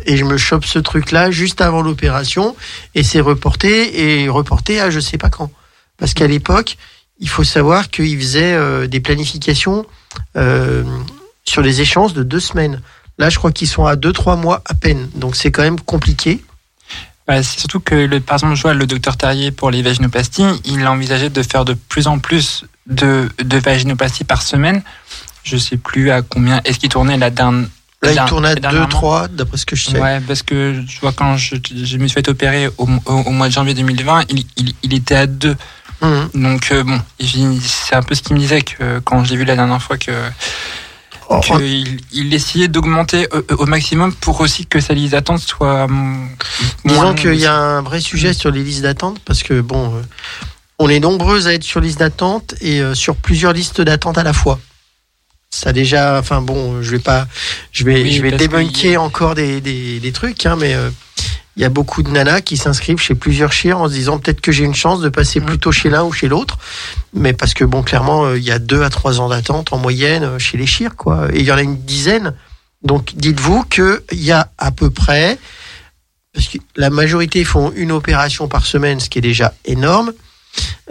et 0.05 0.17
je 0.17 0.23
me 0.25 0.37
chope 0.37 0.65
ce 0.65 0.77
truc-là 0.79 1.31
juste 1.31 1.61
avant 1.61 1.81
l'opération, 1.81 2.55
et 2.93 3.03
c'est 3.03 3.21
reporté, 3.21 4.21
et 4.21 4.29
reporté 4.29 4.79
à 4.79 4.89
je 4.91 4.99
sais 4.99 5.17
pas 5.17 5.29
quand. 5.29 5.51
Parce 5.97 6.13
qu'à 6.13 6.27
l'époque, 6.27 6.77
il 7.19 7.27
faut 7.29 7.43
savoir 7.43 7.89
qu'ils 7.89 8.17
faisaient 8.19 8.53
euh, 8.53 8.87
des 8.87 8.99
planifications 8.99 9.85
euh, 10.37 10.83
sur 11.45 11.61
les 11.61 11.81
échéances 11.81 12.13
de 12.13 12.23
deux 12.23 12.39
semaines. 12.39 12.81
Là, 13.17 13.29
je 13.29 13.37
crois 13.37 13.51
qu'ils 13.51 13.67
sont 13.67 13.85
à 13.85 13.95
deux, 13.95 14.13
trois 14.13 14.35
mois 14.35 14.61
à 14.65 14.73
peine. 14.73 15.09
Donc, 15.15 15.35
c'est 15.35 15.51
quand 15.51 15.63
même 15.63 15.79
compliqué. 15.79 16.43
Bah, 17.27 17.43
c'est 17.43 17.59
surtout 17.59 17.79
que, 17.79 17.95
le, 17.95 18.19
par 18.21 18.35
exemple, 18.37 18.55
je 18.55 18.61
vois 18.61 18.73
le 18.73 18.87
docteur 18.87 19.17
Terrier 19.17 19.51
pour 19.51 19.69
les 19.71 19.81
vaginoplasties, 19.81 20.45
il 20.65 20.83
a 20.85 20.91
envisagé 20.91 21.29
de 21.29 21.43
faire 21.43 21.65
de 21.65 21.73
plus 21.73 22.07
en 22.07 22.17
plus 22.19 22.65
de, 22.87 23.29
de 23.43 23.57
vaginoplasties 23.57 24.23
par 24.23 24.41
semaine. 24.41 24.81
Je 25.43 25.57
sais 25.57 25.77
plus 25.77 26.11
à 26.11 26.21
combien. 26.21 26.61
Est-ce 26.65 26.79
qu'il 26.79 26.89
tournait 26.89 27.17
la 27.17 27.29
dernière 27.29 27.67
Là, 28.01 28.13
il 28.13 28.29
tourne 28.29 28.45
à 28.45 28.55
dernièrement 28.55 28.87
2-3, 28.87 29.27
d'après 29.35 29.57
ce 29.57 29.65
que 29.65 29.75
je 29.75 29.83
sais. 29.89 29.99
Ouais, 29.99 30.21
parce 30.21 30.41
que 30.41 30.81
je 30.87 30.99
vois 31.01 31.11
quand 31.11 31.35
je, 31.35 31.55
je 31.83 31.97
me 31.97 32.07
suis 32.07 32.13
fait 32.15 32.29
opérer 32.29 32.69
au, 32.77 32.87
au- 33.05 33.11
au 33.13 33.31
mois 33.31 33.49
de 33.49 33.53
janvier 33.53 33.73
2020, 33.73 34.23
il, 34.29 34.45
il, 34.55 34.73
il 34.83 34.93
était 34.93 35.15
à 35.15 35.27
2. 35.27 35.57
Mhm. 36.01 36.29
Donc 36.33 36.69
euh, 36.71 36.83
bon, 36.83 36.99
c'est 37.19 37.95
un 37.95 38.01
peu 38.03 38.15
ce 38.15 38.21
qu'il 38.21 38.35
me 38.35 38.39
disait 38.41 38.61
que 38.61 38.99
quand 38.99 39.23
j'ai 39.25 39.35
vu 39.35 39.43
la 39.45 39.55
dernière 39.55 39.81
fois 39.81 39.97
que 39.97 40.11
en- 41.27 41.41
qu'il 41.41 41.99
il 42.11 42.33
essayait 42.33 42.67
d'augmenter 42.69 43.27
au, 43.49 43.63
au 43.63 43.65
maximum 43.65 44.13
pour 44.13 44.39
aussi 44.41 44.65
que 44.65 44.79
sa 44.79 44.93
liste 44.93 45.11
d'attente 45.11 45.39
soit 45.41 45.87
Disons 46.85 47.13
qu'il 47.15 47.35
y 47.35 47.45
a 47.45 47.53
un 47.53 47.81
vrai 47.81 47.99
sujet 47.99 48.33
sur 48.33 48.49
les 48.51 48.63
listes 48.63 48.81
d'attente 48.81 49.19
parce 49.25 49.43
que 49.43 49.59
bon, 49.61 49.95
euh, 49.95 50.01
on 50.79 50.87
est 50.89 50.99
nombreux 51.01 51.47
à 51.47 51.53
être 51.53 51.63
sur 51.63 51.81
liste 51.81 51.99
d'attente 51.99 52.55
et 52.61 52.79
euh, 52.81 52.95
sur 52.95 53.15
plusieurs 53.15 53.51
listes 53.53 53.81
d'attente 53.81 54.17
à 54.17 54.23
la 54.23 54.33
fois. 54.33 54.59
Ça 55.51 55.73
déjà, 55.73 56.17
enfin 56.19 56.41
bon, 56.41 56.75
euh, 56.75 56.81
je 56.83 56.91
vais 56.91 56.99
pas, 56.99 57.27
je 57.71 57.83
vais, 57.83 58.03
Oui, 58.03 58.11
je 58.13 58.21
vais 58.21 58.31
débunker 58.31 58.97
encore 59.01 59.35
des, 59.35 59.59
des, 59.61 59.99
des 59.99 60.11
trucs, 60.11 60.45
hein, 60.45 60.55
mais 60.59 60.73
euh, 60.75 60.89
il 61.55 61.61
y 61.61 61.65
a 61.65 61.69
beaucoup 61.69 62.03
de 62.03 62.09
nanas 62.09 62.41
qui 62.41 62.57
s'inscrivent 62.57 62.99
chez 62.99 63.15
plusieurs 63.15 63.51
chiens 63.51 63.77
en 63.77 63.87
se 63.87 63.93
disant 63.93 64.17
peut-être 64.17 64.41
que 64.41 64.51
j'ai 64.51 64.63
une 64.63 64.75
chance 64.75 65.01
de 65.01 65.09
passer 65.09 65.39
Mm. 65.39 65.45
plutôt 65.45 65.71
chez 65.71 65.89
l'un 65.89 66.03
ou 66.03 66.11
chez 66.11 66.27
l'autre, 66.27 66.57
mais 67.13 67.33
parce 67.33 67.53
que 67.53 67.65
bon, 67.65 67.83
clairement, 67.83 68.25
euh, 68.25 68.37
il 68.37 68.43
y 68.43 68.51
a 68.51 68.59
deux 68.59 68.83
à 68.83 68.89
trois 68.89 69.19
ans 69.19 69.29
d'attente 69.29 69.73
en 69.73 69.77
moyenne 69.77 70.23
euh, 70.23 70.39
chez 70.39 70.57
les 70.57 70.67
chires, 70.67 70.95
quoi, 70.95 71.27
et 71.33 71.39
il 71.39 71.45
y 71.45 71.51
en 71.51 71.57
a 71.57 71.61
une 71.61 71.77
dizaine. 71.77 72.33
Donc 72.81 73.13
dites-vous 73.15 73.63
que 73.69 74.03
il 74.11 74.23
y 74.23 74.31
a 74.31 74.49
à 74.57 74.71
peu 74.71 74.89
près 74.89 75.37
parce 76.33 76.47
que 76.47 76.57
la 76.75 76.89
majorité 76.89 77.43
font 77.43 77.71
une 77.75 77.91
opération 77.91 78.47
par 78.47 78.65
semaine, 78.65 78.99
ce 78.99 79.09
qui 79.09 79.17
est 79.17 79.21
déjà 79.21 79.53
énorme. 79.65 80.13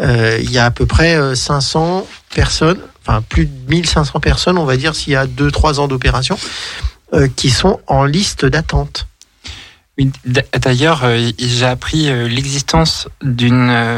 Euh, 0.00 0.38
il 0.42 0.50
y 0.50 0.58
a 0.58 0.66
à 0.66 0.70
peu 0.70 0.86
près 0.86 1.16
euh, 1.16 1.34
500 1.34 2.06
personnes, 2.34 2.80
enfin 3.00 3.22
plus 3.22 3.46
de 3.46 3.70
1500 3.70 4.20
personnes, 4.20 4.58
on 4.58 4.64
va 4.64 4.76
dire, 4.76 4.94
s'il 4.94 5.12
y 5.12 5.16
a 5.16 5.26
2-3 5.26 5.80
ans 5.80 5.88
d'opération, 5.88 6.38
euh, 7.14 7.28
qui 7.34 7.50
sont 7.50 7.80
en 7.86 8.04
liste 8.04 8.44
d'attente. 8.44 9.06
Oui, 9.98 10.12
D'ailleurs, 10.56 11.00
euh, 11.04 11.30
j'ai 11.38 11.66
appris 11.66 12.08
euh, 12.08 12.28
l'existence 12.28 13.08
d'une 13.22 13.68
euh, 13.70 13.96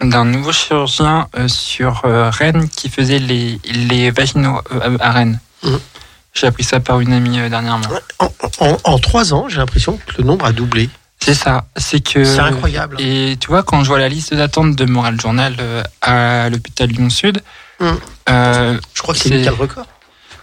d'un 0.00 0.24
nouveau 0.24 0.52
chirurgien 0.52 1.28
sur 1.48 2.02
Rennes 2.04 2.68
qui 2.68 2.88
faisait 2.88 3.18
les, 3.18 3.60
les 3.64 4.10
vaginaux 4.12 4.60
à 5.00 5.10
Rennes. 5.10 5.40
Mhm. 5.64 5.80
J'ai 6.34 6.46
appris 6.46 6.62
ça 6.62 6.78
par 6.78 7.00
une 7.00 7.12
amie 7.12 7.36
dernièrement. 7.50 7.88
En, 8.20 8.30
en, 8.60 8.76
en 8.84 8.98
3 9.00 9.34
ans, 9.34 9.48
j'ai 9.48 9.56
l'impression 9.56 9.96
que 10.06 10.18
le 10.18 10.24
nombre 10.24 10.44
a 10.46 10.52
doublé. 10.52 10.88
C'est 11.20 11.34
ça, 11.34 11.64
c'est 11.76 11.98
que... 11.98 12.22
C'est 12.22 12.38
incroyable. 12.38 12.96
Et 13.00 13.36
tu 13.40 13.48
vois, 13.48 13.64
quand 13.64 13.82
je 13.82 13.88
vois 13.88 13.98
la 13.98 14.08
liste 14.08 14.34
d'attente 14.34 14.76
de 14.76 14.84
Moral 14.84 15.20
Journal 15.20 15.56
à 16.00 16.48
l'hôpital 16.48 16.88
Lyon 16.90 17.10
Sud, 17.10 17.42
euh, 17.82 18.78
Je 18.94 19.02
crois 19.02 19.14
que 19.14 19.20
c'est 19.20 19.30
c'est- 19.30 19.34
lui 19.34 19.42
qui 19.42 19.48
a 19.48 19.50
le 19.50 19.56
record. 19.56 19.86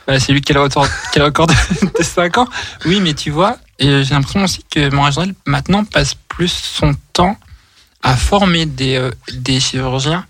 bah, 0.06 0.20
c'est 0.20 0.34
lui 0.34 0.42
qui 0.42 0.52
a 0.52 0.56
le 0.56 0.62
record, 0.64 0.86
qui 1.14 1.20
a 1.20 1.22
le 1.22 1.26
record 1.28 1.48
de, 1.48 1.54
de 1.98 2.04
5 2.04 2.38
ans. 2.40 2.48
Oui, 2.86 3.00
mais 3.00 3.14
tu 3.14 3.32
vois, 3.32 3.56
et 3.80 4.04
j'ai 4.04 4.14
l'impression 4.14 4.44
aussi 4.44 4.64
que 4.70 4.90
Journal 4.90 5.34
maintenant 5.46 5.84
passe 5.84 6.16
plus 6.28 6.48
son 6.52 6.94
temps 7.14 7.38
à 8.04 8.16
former 8.16 8.66
des, 8.66 8.96
euh, 8.96 9.12
des 9.34 9.60
chirurgiens 9.60 10.26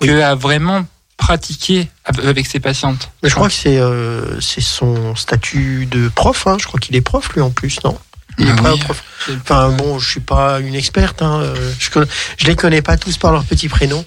Oui. 0.00 0.08
que 0.08 0.20
à 0.20 0.34
vraiment 0.34 0.86
pratiquer 1.16 1.88
av- 2.04 2.26
avec 2.26 2.46
ses 2.46 2.60
patientes. 2.60 3.10
Mais 3.22 3.28
je 3.30 3.34
crois 3.34 3.48
que 3.48 3.54
c'est 3.54 3.78
euh, 3.78 4.38
son 4.40 5.16
statut 5.16 5.86
de 5.86 6.08
prof. 6.08 6.46
Hein. 6.46 6.56
Je 6.60 6.66
crois 6.66 6.78
qu'il 6.78 6.94
est 6.94 7.00
prof, 7.00 7.28
lui, 7.34 7.40
en 7.40 7.50
plus, 7.50 7.78
non? 7.82 7.98
Il 8.38 8.46
est 8.48 8.52
Ah 8.58 8.62
pas 8.62 8.72
oui. 8.74 8.80
prof. 8.80 9.02
Enfin 9.40 9.70
bon, 9.70 9.98
je 9.98 10.08
suis 10.10 10.20
pas 10.20 10.60
une 10.60 10.74
experte. 10.74 11.22
Hein. 11.22 11.40
euh, 11.40 11.72
Je, 11.78 11.88
je 12.36 12.46
les 12.46 12.54
connais 12.54 12.82
pas 12.82 12.98
tous 12.98 13.16
par 13.16 13.32
leur 13.32 13.44
petit 13.44 13.68
prénom. 13.70 14.04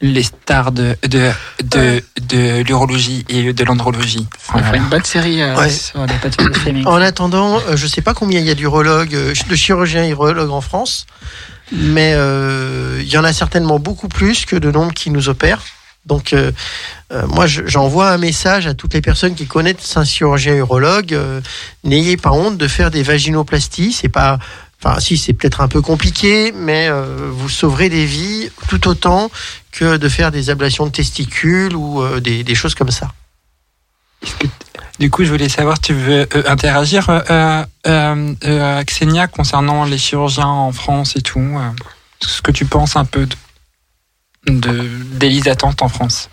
Les 0.00 0.22
stars 0.22 0.70
de, 0.70 0.96
de, 1.08 1.30
de, 1.64 2.02
de 2.28 2.62
l'urologie 2.62 3.24
et 3.28 3.52
de 3.52 3.64
l'andrologie. 3.64 4.28
On 4.54 4.58
fera 4.58 4.76
une 4.76 4.88
bonne 4.88 5.04
série 5.04 5.42
euh, 5.42 5.56
Ouais. 5.56 5.70
sur 5.70 6.06
les 6.06 6.14
plateformes 6.14 6.50
de 6.50 6.54
streaming. 6.56 6.86
En 6.86 7.00
attendant, 7.00 7.58
euh, 7.68 7.76
je 7.76 7.86
sais 7.88 8.00
pas 8.00 8.14
combien 8.14 8.38
il 8.38 8.46
y 8.46 8.50
a 8.50 8.54
d'urologues, 8.54 9.14
euh, 9.16 9.34
de 9.48 9.54
chirurgiens 9.56 10.06
urologues 10.06 10.50
en 10.50 10.60
France, 10.60 11.04
mais 11.72 12.12
euh, 12.14 12.98
il 13.00 13.08
y 13.08 13.18
en 13.18 13.24
a 13.24 13.32
certainement 13.32 13.80
beaucoup 13.80 14.06
plus 14.08 14.44
que 14.46 14.54
de 14.54 14.70
nombres 14.70 14.94
qui 14.94 15.10
nous 15.10 15.28
opèrent. 15.28 15.62
Donc, 16.06 16.32
euh, 16.32 16.52
euh, 17.12 17.26
moi, 17.26 17.46
je- 17.48 17.66
j'envoie 17.66 18.10
un 18.10 18.18
message 18.18 18.66
à 18.68 18.74
toutes 18.74 18.94
les 18.94 19.02
personnes 19.02 19.34
qui 19.34 19.46
connaissent 19.46 19.96
un 19.96 20.04
chirurgien 20.04 20.54
urologue. 20.54 21.12
euh, 21.12 21.40
N'ayez 21.82 22.16
pas 22.16 22.30
honte 22.30 22.56
de 22.56 22.68
faire 22.68 22.90
des 22.92 23.02
vaginoplasties. 23.02 23.92
C'est 23.92 24.08
pas, 24.08 24.38
enfin, 24.82 25.00
si 25.00 25.16
c'est 25.16 25.32
peut-être 25.32 25.60
un 25.60 25.68
peu 25.68 25.82
compliqué, 25.82 26.52
mais 26.52 26.88
euh, 26.88 27.28
vous 27.30 27.48
sauverez 27.48 27.88
des 27.88 28.04
vies 28.04 28.50
tout 28.68 28.88
autant 28.88 29.30
que 29.72 29.96
de 29.96 30.08
faire 30.08 30.30
des 30.30 30.50
ablations 30.50 30.86
de 30.86 30.92
testicules 30.92 31.74
ou 31.74 32.02
euh, 32.02 32.20
des, 32.20 32.44
des 32.44 32.54
choses 32.54 32.74
comme 32.74 32.90
ça. 32.90 33.12
Du 34.98 35.10
coup, 35.10 35.22
je 35.24 35.30
voulais 35.30 35.48
savoir, 35.48 35.80
tu 35.80 35.94
veux 35.94 36.26
euh, 36.34 36.42
interagir, 36.46 37.08
euh, 37.08 37.64
euh, 37.86 38.82
Xenia, 38.82 39.28
concernant 39.28 39.84
les 39.84 39.98
chirurgiens 39.98 40.46
en 40.46 40.72
France 40.72 41.14
et 41.14 41.22
tout 41.22 41.38
euh, 41.38 41.70
Ce 42.20 42.42
que 42.42 42.50
tu 42.50 42.64
penses 42.64 42.96
un 42.96 43.04
peu 43.04 43.26
de, 43.26 44.52
de, 44.52 44.88
des 45.18 45.28
listes 45.28 45.44
d'attente 45.44 45.82
en 45.82 45.88
France? 45.88 46.30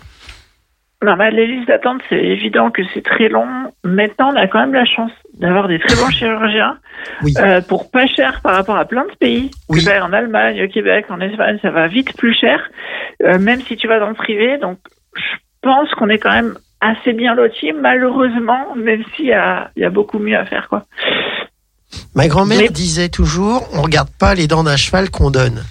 Non, 1.04 1.14
mais 1.16 1.30
les 1.30 1.46
listes 1.46 1.68
d'attente, 1.68 2.00
c'est 2.08 2.16
évident 2.16 2.70
que 2.72 2.82
c'est 2.92 3.04
très 3.04 3.28
long. 3.28 3.46
Maintenant, 3.84 4.32
on 4.32 4.36
a 4.36 4.48
quand 4.48 4.58
même 4.58 4.74
la 4.74 4.86
chance 4.86 5.12
d'avoir 5.36 5.68
des 5.68 5.78
très 5.78 5.94
bons 5.96 6.10
chirurgiens 6.18 6.78
Oui. 7.22 7.34
euh, 7.38 7.60
pour 7.60 7.90
pas 7.90 8.06
cher 8.06 8.40
par 8.42 8.54
rapport 8.54 8.76
à 8.76 8.84
plein 8.84 9.04
de 9.04 9.14
pays. 9.18 9.50
Oui. 9.68 9.84
En 10.02 10.12
Allemagne, 10.12 10.62
au 10.64 10.68
Québec, 10.68 11.06
en 11.10 11.20
Espagne, 11.20 11.58
ça 11.62 11.70
va 11.70 11.86
vite 11.88 12.16
plus 12.16 12.34
cher, 12.34 12.60
euh, 13.22 13.38
même 13.38 13.60
si 13.62 13.76
tu 13.76 13.86
vas 13.88 13.98
dans 14.00 14.08
le 14.08 14.14
privé. 14.14 14.58
Donc, 14.58 14.78
je 15.14 15.36
pense 15.62 15.90
qu'on 15.94 16.08
est 16.08 16.18
quand 16.18 16.32
même 16.32 16.56
assez 16.80 17.12
bien 17.12 17.34
lotis, 17.34 17.72
malheureusement, 17.72 18.74
même 18.76 19.02
s'il 19.14 19.26
y 19.26 19.32
a, 19.32 19.70
y 19.76 19.84
a 19.84 19.90
beaucoup 19.90 20.18
mieux 20.18 20.36
à 20.36 20.44
faire, 20.46 20.68
quoi. 20.68 20.84
Ma 22.14 22.28
grand-mère 22.28 22.58
Mais- 22.60 22.68
disait 22.68 23.08
toujours 23.08 23.68
on 23.72 23.80
regarde 23.82 24.10
pas 24.18 24.34
les 24.34 24.46
dents 24.48 24.64
d'un 24.64 24.76
cheval 24.76 25.10
qu'on 25.10 25.30
donne. 25.30 25.62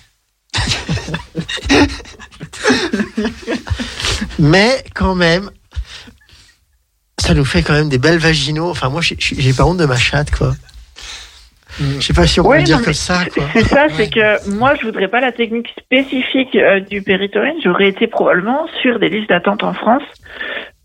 Mais 4.39 4.83
quand 4.93 5.15
même, 5.15 5.49
ça 7.19 7.33
nous 7.33 7.45
fait 7.45 7.63
quand 7.63 7.73
même 7.73 7.89
des 7.89 7.97
belles 7.97 8.19
vaginaux. 8.19 8.69
Enfin, 8.69 8.89
moi, 8.89 9.01
j'ai- 9.01 9.53
pas 9.53 9.63
honte 9.65 9.77
de 9.77 9.85
ma 9.85 9.97
chatte, 9.97 10.31
quoi. 10.31 10.53
Je 11.79 11.99
sais 11.99 12.13
pas 12.13 12.25
si 12.25 12.39
on 12.39 12.49
peut 12.49 12.61
dire 12.63 12.81
comme 12.81 12.93
ça, 12.93 13.25
quoi. 13.33 13.43
C'est 13.53 13.65
ça, 13.67 13.85
Ouais. 13.87 13.93
c'est 13.97 14.09
que 14.09 14.49
moi, 14.49 14.75
je 14.79 14.85
voudrais 14.85 15.09
pas 15.09 15.19
la 15.19 15.33
technique 15.33 15.67
spécifique 15.77 16.55
euh, 16.55 16.79
du 16.79 17.01
péritorine. 17.01 17.55
J'aurais 17.63 17.89
été 17.89 18.07
probablement 18.07 18.65
sur 18.81 18.97
des 18.99 19.09
listes 19.09 19.27
d'attente 19.29 19.61
en 19.63 19.73
France. 19.73 20.03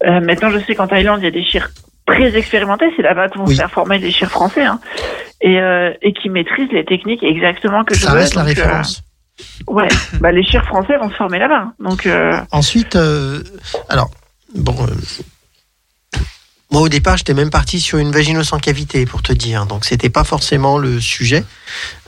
Euh, 0.05 0.21
maintenant, 0.21 0.51
je 0.51 0.59
sais 0.67 0.75
qu'en 0.75 0.89
Thaïlande, 0.89 1.21
il 1.21 1.25
y 1.25 1.29
a 1.29 1.31
des 1.31 1.45
chires 1.45 1.71
très 2.07 2.37
expérimentés. 2.37 2.87
C'est 2.97 3.03
là-bas 3.03 3.29
que 3.29 3.39
vont 3.39 3.45
Oui. 3.45 3.55
se 3.55 3.61
faire 3.61 3.71
former 3.71 4.01
des 4.01 4.11
chires 4.11 4.31
français, 4.31 4.65
hein, 4.65 4.81
et, 5.41 5.61
euh, 5.61 5.93
et 6.03 6.13
qui 6.13 6.29
maîtrisent 6.29 6.73
les 6.73 6.85
techniques 6.85 7.23
exactement 7.23 7.85
que 7.85 7.95
je 7.95 8.01
Ça 8.01 8.11
veux. 8.13 8.19
reste 8.19 8.35
la 8.35 8.43
Donc, 8.45 8.59
euh, 8.59 8.63
référence. 8.63 9.03
ouais, 9.69 9.89
bah, 10.21 10.33
les 10.33 10.43
chires 10.43 10.65
français 10.67 10.97
vont 10.97 11.11
se 11.11 11.15
former 11.15 11.39
là-bas. 11.39 11.67
hein. 11.67 11.73
Donc, 11.79 12.07
euh, 12.07 12.33
Ensuite, 12.51 12.97
euh, 12.97 13.41
alors, 13.89 14.11
bon, 14.57 14.75
euh, 14.83 14.87
moi 16.71 16.83
au 16.83 16.89
départ, 16.89 17.17
j'étais 17.17 17.35
même 17.35 17.51
parti 17.51 17.81
sur 17.81 17.99
une 17.99 18.13
vaginose 18.13 18.49
sans 18.49 18.59
cavité, 18.59 19.05
pour 19.07 19.23
te 19.23 19.33
dire. 19.33 19.67
Donc, 19.67 19.85
c'était 19.85 20.11
pas 20.11 20.25
forcément 20.25 20.79
le 20.79 21.01
sujet. 21.01 21.45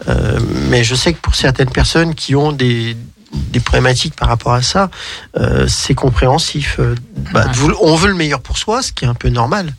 Euh, 0.09 0.39
mais 0.70 0.84
je 0.84 0.94
sais 0.94 1.12
que 1.12 1.20
pour 1.20 1.34
certaines 1.34 1.70
personnes 1.70 2.14
qui 2.14 2.36
ont 2.36 2.52
des, 2.52 2.97
des 3.32 3.60
problématiques 3.60 4.14
par 4.14 4.28
rapport 4.28 4.52
à 4.52 4.62
ça, 4.62 4.90
euh, 5.36 5.66
c'est 5.66 5.94
compréhensif. 5.94 6.76
Euh, 6.78 6.94
bah, 7.32 7.51
on 7.80 7.97
veut 7.97 8.09
le 8.09 8.14
meilleur 8.14 8.40
pour 8.40 8.59
soi, 8.59 8.82
ce 8.82 8.93
qui 8.93 9.05
est 9.05 9.09
un 9.09 9.14
peu 9.14 9.28
normal. 9.28 9.74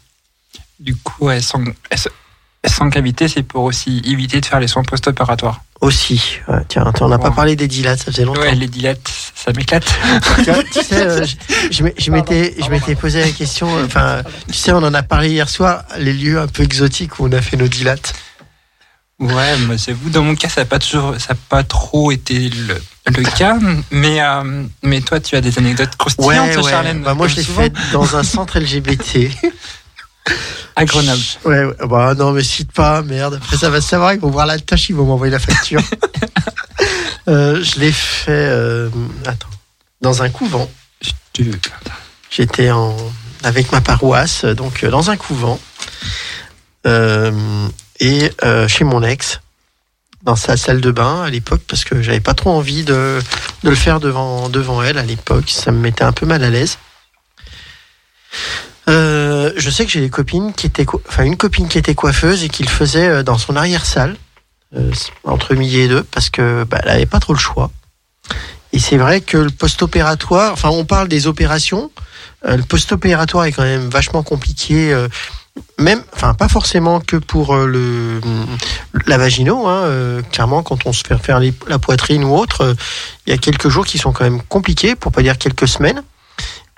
Du 0.80 0.96
coup, 0.96 1.26
ouais, 1.26 1.42
sans, 1.42 1.64
sans 2.66 2.90
cavité, 2.90 3.28
c'est 3.28 3.44
pour 3.44 3.64
aussi 3.64 4.02
éviter 4.06 4.40
de 4.42 4.46
faire 4.46 4.60
les 4.60 4.68
soins 4.68 4.84
post-opératoires. 4.84 5.62
Aussi. 5.82 6.40
Ouais, 6.48 6.60
tiens, 6.70 6.90
on 7.02 7.10
n'a 7.10 7.18
pas 7.18 7.28
Ouais. 7.30 7.36
parlé 7.36 7.56
des 7.58 7.68
dilates, 7.68 8.00
ça 8.00 8.06
faisait 8.06 8.24
longtemps. 8.24 8.40
Ouais, 8.40 8.56
les 8.56 8.68
dilates, 8.68 9.12
ça 9.36 9.52
m'éclate. 9.52 9.84
Tu 10.72 10.82
sais, 10.82 10.96
euh, 11.06 11.26
je, 11.26 11.36
je 11.72 11.84
m'ai- 11.84 11.94
je 11.98 12.10
m'étais, 12.12 12.56
je 12.58 12.70
m'étais 12.70 12.96
posé 12.96 13.20
la 13.20 13.32
question. 13.32 13.68
euh, 13.78 13.86
Enfin, 13.86 14.22
tu 14.48 14.54
sais, 14.58 14.72
on 14.72 14.78
en 14.78 14.94
a 14.94 15.04
parlé 15.04 15.32
hier 15.32 15.50
soir, 15.50 15.84
les 15.98 16.14
lieux 16.14 16.40
un 16.40 16.48
peu 16.48 16.64
exotiques 16.64 17.20
où 17.20 17.26
on 17.28 17.32
a 17.34 17.42
fait 17.42 17.58
nos 17.58 17.68
dilates. 17.68 18.14
Ouais, 19.20 19.58
moi 19.58 19.76
j'avoue, 19.78 20.10
dans 20.10 20.24
mon 20.24 20.36
cas, 20.36 20.48
ça 20.50 20.62
n'a 20.62 20.66
pas 20.66 20.80
toujours, 20.80 21.16
ça 21.20 21.34
a 21.34 21.36
pas 21.50 21.64
trop 21.64 22.12
été 22.12 22.50
le, 22.50 22.82
le 23.08 23.24
cas, 23.38 23.58
mais 23.92 24.22
euh, 24.22 24.64
mais 24.82 25.02
toi, 25.02 25.20
tu 25.20 25.36
as 25.36 25.42
des 25.42 25.58
anecdotes 25.60 25.96
croustillantes, 25.98 26.66
Charlène. 26.68 27.04
Bah, 27.04 27.14
moi, 27.14 27.28
je 27.28 27.36
l'ai 27.36 27.44
souvent, 27.44 27.62
fait 27.62 27.74
dans 27.92 28.16
un 28.16 28.24
centre 28.24 28.58
LGBT. 28.60 29.30
à 30.76 30.86
Grenoble. 30.86 31.22
Ouais, 31.46 31.66
bah 31.88 32.14
non, 32.16 32.32
mais 32.32 32.44
cite 32.44 32.72
pas, 32.72 33.02
merde. 33.02 33.36
Après, 33.36 33.58
ça 33.58 33.70
va 33.70 33.82
se 33.82 33.90
savoir, 33.90 34.14
ils 34.14 34.20
vont 34.20 34.30
voir 34.30 34.46
la 34.46 34.58
tâche, 34.60 34.90
ils 34.90 34.96
vont 34.96 35.06
m'envoyer 35.06 35.32
la 35.32 35.40
facture. 35.40 35.82
Euh, 37.30 37.64
je 37.64 37.80
l'ai 37.80 37.92
fait, 37.94 38.32
euh, 38.32 38.90
attends, 39.26 39.48
dans 40.02 40.24
un 40.24 40.30
couvent. 40.30 40.70
J'étais 42.30 42.70
en 42.70 42.94
avec 43.44 43.72
ma 43.72 43.80
paroisse, 43.80 44.44
donc 44.44 44.84
euh, 44.84 44.90
dans 44.90 45.10
un 45.10 45.16
couvent, 45.16 45.58
euh, 46.86 47.68
et 48.02 48.30
chez 48.68 48.84
mon 48.84 49.04
ex. 49.04 49.40
dans 50.24 50.36
sa 50.36 50.58
salle 50.58 50.82
de 50.82 50.92
bain 50.92 51.24
à 51.24 51.30
l'époque 51.30 51.62
parce 51.66 51.86
que 51.86 52.02
j'avais 52.02 52.20
pas 52.20 52.34
trop 52.34 52.52
envie 52.52 52.84
de, 52.84 53.22
de 53.64 53.70
le 53.70 53.76
faire 53.76 54.02
devant, 54.02 54.50
devant 54.50 54.84
elle 54.84 54.98
à 54.98 55.04
l'époque. 55.04 55.50
Ça 55.50 55.72
me 55.72 55.80
mettait 55.80 56.04
un 56.04 56.12
peu 56.12 56.26
mal 56.26 56.44
à 56.44 56.50
l'aise. 56.50 56.78
Euh, 58.90 59.52
je 59.56 59.70
sais 59.70 59.86
que 59.86 59.92
j'ai 59.92 60.02
des 60.02 60.10
copines 60.10 60.54
qui 60.54 60.68
étaient, 60.68 60.86
enfin 61.08 61.24
une 61.24 61.38
copine 61.38 61.68
qui 61.68 61.78
était 61.78 61.96
coiffeuse 61.96 62.44
et 62.44 62.50
qui 62.50 62.64
le 62.64 62.70
faisait 62.70 63.08
euh, 63.08 63.24
dans 63.24 63.38
son 63.38 63.56
arrière-salle 63.56 64.18
euh, 64.76 64.92
entre 65.24 65.56
midi 65.56 65.80
et 65.80 65.88
deux 65.88 66.04
parce 66.04 66.30
que 66.30 66.66
bah, 66.66 66.80
elle 66.84 66.90
avait 66.90 67.06
pas 67.06 67.20
trop 67.20 67.34
le 67.34 67.40
choix. 67.40 67.72
Et 68.74 68.80
c'est 68.80 68.98
vrai 68.98 69.22
que 69.22 69.38
le 69.38 69.52
post-opératoire, 69.52 70.52
enfin 70.52 70.70
on 70.70 70.84
parle 70.84 71.08
des 71.08 71.28
opérations, 71.28 71.92
euh, 72.46 72.58
le 72.58 72.64
post-opératoire 72.64 73.46
est 73.46 73.52
quand 73.52 73.64
même 73.64 73.90
vachement 73.90 74.24
compliqué. 74.24 74.92
euh, 74.92 75.08
même, 75.78 76.04
enfin 76.14 76.34
pas 76.34 76.50
forcément 76.50 77.00
que 77.00 77.16
pour 77.16 77.56
le 77.56 78.20
la 79.06 79.18
vagino, 79.20 79.68
hein, 79.68 79.84
euh, 79.84 80.22
clairement 80.32 80.64
quand 80.64 80.88
on 80.88 80.94
se 80.94 81.04
fait 81.04 81.18
faire 81.18 81.40
la 81.68 81.78
poitrine 81.80 82.24
ou 82.24 82.36
autre, 82.36 82.76
il 83.28 83.30
y 83.30 83.34
a 83.34 83.38
quelques 83.38 83.70
jours 83.70 83.86
qui 83.86 84.00
sont 84.00 84.12
quand 84.12 84.24
même 84.24 84.42
compliqués, 84.42 84.96
pour 84.96 85.12
pas 85.12 85.22
dire 85.22 85.38
quelques 85.38 85.68
semaines. 85.68 86.02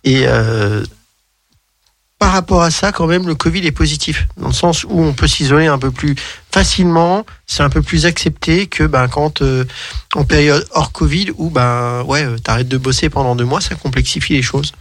Et 0.04 0.24
euh, 0.28 0.84
par 2.20 2.32
rapport 2.32 2.62
à 2.64 2.72
ça, 2.72 2.92
quand 2.92 3.08
même, 3.08 3.28
le 3.28 3.36
Covid 3.36 3.66
est 3.68 3.72
positif, 3.72 4.28
dans 4.38 4.48
le 4.48 4.54
sens 4.54 4.84
où 4.86 5.02
on 5.02 5.14
peut 5.14 5.28
s'isoler 5.28 5.68
un 5.68 5.78
peu 5.78 5.92
plus 5.92 6.16
facilement, 6.52 7.26
c'est 7.46 7.62
un 7.64 7.70
peu 7.70 7.82
plus 7.82 8.06
accepté 8.06 8.68
que 8.68 8.84
ben, 8.84 9.08
quand 9.10 9.42
euh, 9.42 9.66
en 10.16 10.24
période 10.24 10.66
hors 10.72 10.92
Covid, 10.94 11.32
où 11.38 11.50
ben, 11.50 12.04
ouais, 12.04 12.24
euh, 12.24 12.38
t'arrêtes 12.38 12.70
de 12.70 12.78
bosser 12.78 13.10
pendant 13.10 13.36
deux 13.36 13.44
mois, 13.46 13.60
ça 13.62 13.76
complexifie 13.76 14.34
les 14.34 14.42
choses. 14.42 14.72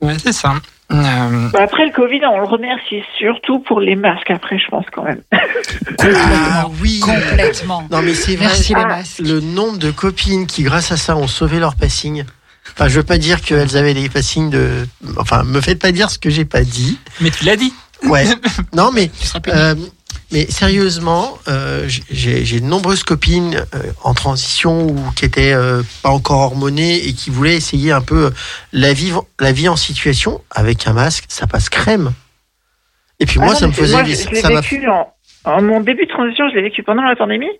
Ouais, 0.00 0.16
c'est 0.22 0.32
ça. 0.32 0.54
Euh, 0.92 1.48
Bah, 1.52 1.60
après 1.62 1.86
le 1.86 1.92
Covid, 1.92 2.20
on 2.32 2.38
le 2.40 2.46
remercie 2.46 3.02
surtout 3.18 3.58
pour 3.60 3.80
les 3.80 3.96
masques. 3.96 4.30
Après, 4.30 4.58
je 4.58 4.68
pense 4.70 4.86
quand 4.92 5.04
même. 5.04 5.20
Ah 6.02 6.66
oui 6.80 7.00
Complètement. 7.00 7.86
Non 7.90 8.00
mais 8.02 8.14
c'est 8.14 8.36
vrai, 8.36 8.46
Merci 8.46 8.74
les 8.74 8.80
Ah. 8.82 8.86
masques. 8.86 9.18
le 9.20 9.40
nombre 9.40 9.78
de 9.78 9.90
copines 9.90 10.46
qui, 10.46 10.62
grâce 10.62 10.90
à 10.92 10.96
ça, 10.96 11.16
ont 11.16 11.26
sauvé 11.26 11.58
leur 11.58 11.74
passing. 11.74 12.24
Enfin, 12.80 12.88
je 12.88 12.96
veux 12.96 13.04
pas 13.04 13.18
dire 13.18 13.42
qu'elles 13.42 13.76
avaient 13.76 13.92
des 13.92 14.08
passings 14.08 14.48
de... 14.48 14.86
Enfin, 15.18 15.44
me 15.44 15.60
faites 15.60 15.78
pas 15.78 15.92
dire 15.92 16.08
ce 16.08 16.18
que 16.18 16.30
j'ai 16.30 16.46
pas 16.46 16.62
dit. 16.62 16.98
mais 17.20 17.30
tu 17.30 17.44
l'as 17.44 17.56
dit. 17.56 17.74
Ouais. 18.04 18.24
non, 18.74 18.90
mais 18.90 19.08
Tu 19.08 19.26
seras 19.26 19.40
puni. 19.40 19.54
Euh, 19.54 19.74
mais 20.32 20.46
sérieusement, 20.46 21.36
euh, 21.46 21.84
j'ai 21.88 22.44
j'ai 22.46 22.60
de 22.60 22.64
nombreuses 22.64 23.02
copines 23.02 23.66
euh, 23.74 23.92
en 24.02 24.14
transition 24.14 24.86
ou 24.86 24.96
qui 25.14 25.26
étaient 25.26 25.52
euh, 25.52 25.82
pas 26.02 26.08
encore 26.08 26.40
hormonées 26.40 27.06
et 27.06 27.12
qui 27.12 27.28
voulaient 27.28 27.56
essayer 27.56 27.92
un 27.92 28.00
peu 28.00 28.26
euh, 28.26 28.30
la 28.72 28.94
vie, 28.94 29.12
la 29.40 29.52
vie 29.52 29.68
en 29.68 29.76
situation 29.76 30.40
avec 30.50 30.86
un 30.86 30.94
masque, 30.94 31.24
ça 31.28 31.46
passe 31.46 31.68
crème. 31.68 32.12
Et 33.18 33.26
puis 33.26 33.36
Ah 33.40 33.44
moi, 33.44 33.52
non, 33.52 33.58
ça 33.58 33.66
me 33.66 33.72
faisait 33.72 33.92
moi, 33.92 34.04
des, 34.04 34.14
je, 34.14 34.36
ça 34.36 34.48
m'a 34.48 34.62
vécu 34.62 34.88
en, 34.88 35.12
en 35.44 35.60
mon 35.60 35.80
début 35.80 36.06
de 36.06 36.10
transition, 36.10 36.48
je 36.48 36.54
l'ai 36.54 36.62
vécu 36.62 36.82
pendant 36.82 37.02
la 37.02 37.14
pandémie. 37.14 37.50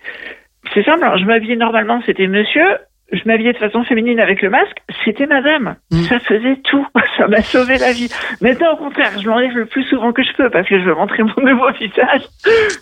C'est 0.72 0.84
simple, 0.84 1.04
hein, 1.04 1.18
je 1.20 1.26
m'habillais 1.26 1.56
normalement, 1.56 2.00
c'était 2.06 2.26
monsieur. 2.26 2.78
Je 3.12 3.20
m'habillais 3.26 3.52
de 3.52 3.58
façon 3.58 3.82
féminine 3.84 4.20
avec 4.20 4.40
le 4.40 4.50
masque, 4.50 4.76
c'était 5.04 5.26
madame. 5.26 5.74
Mm. 5.90 6.04
Ça 6.04 6.20
faisait 6.20 6.56
tout. 6.70 6.86
Ça 7.18 7.26
m'a 7.28 7.42
sauvé 7.42 7.76
la 7.78 7.92
vie. 7.92 8.08
Maintenant, 8.40 8.72
au 8.74 8.76
contraire, 8.76 9.10
je 9.20 9.26
l'enlève 9.26 9.52
le 9.54 9.66
plus 9.66 9.84
souvent 9.84 10.12
que 10.12 10.22
je 10.22 10.28
peux 10.36 10.48
parce 10.48 10.68
que 10.68 10.78
je 10.80 10.84
veux 10.84 10.94
montrer 10.94 11.22
mon 11.22 11.34
nouveau 11.44 11.70
visage. 11.80 12.22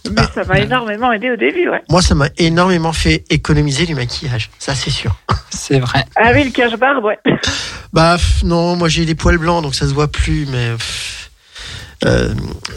Mais 0.05 0.10
Bah, 0.12 0.22
ça 0.34 0.44
m'a 0.44 0.59
énormément 0.60 1.10
aidé 1.12 1.30
au 1.30 1.36
début, 1.36 1.68
ouais. 1.68 1.82
moi, 1.90 2.02
ça 2.02 2.14
m'a 2.14 2.28
énormément 2.36 2.92
fait 2.92 3.24
économiser 3.30 3.86
du 3.86 3.94
maquillage. 3.94 4.50
Ça, 4.59 4.74
c'est 4.74 4.90
sûr. 4.90 5.12
C'est 5.50 5.80
vrai. 5.80 6.05
Ah 6.16 6.30
oui, 6.34 6.44
le 6.44 6.50
cache-barbe, 6.50 7.05
ouais. 7.05 7.18
Bah 7.94 8.16
non, 8.44 8.76
moi 8.76 8.88
j'ai 8.88 9.06
des 9.06 9.14
poils 9.14 9.38
blancs 9.38 9.62
donc 9.62 9.74
ça 9.74 9.86
se 9.88 9.94
voit 9.94 10.09
plus, 10.12 10.46
mais 10.52 10.72
euh, 12.05 12.28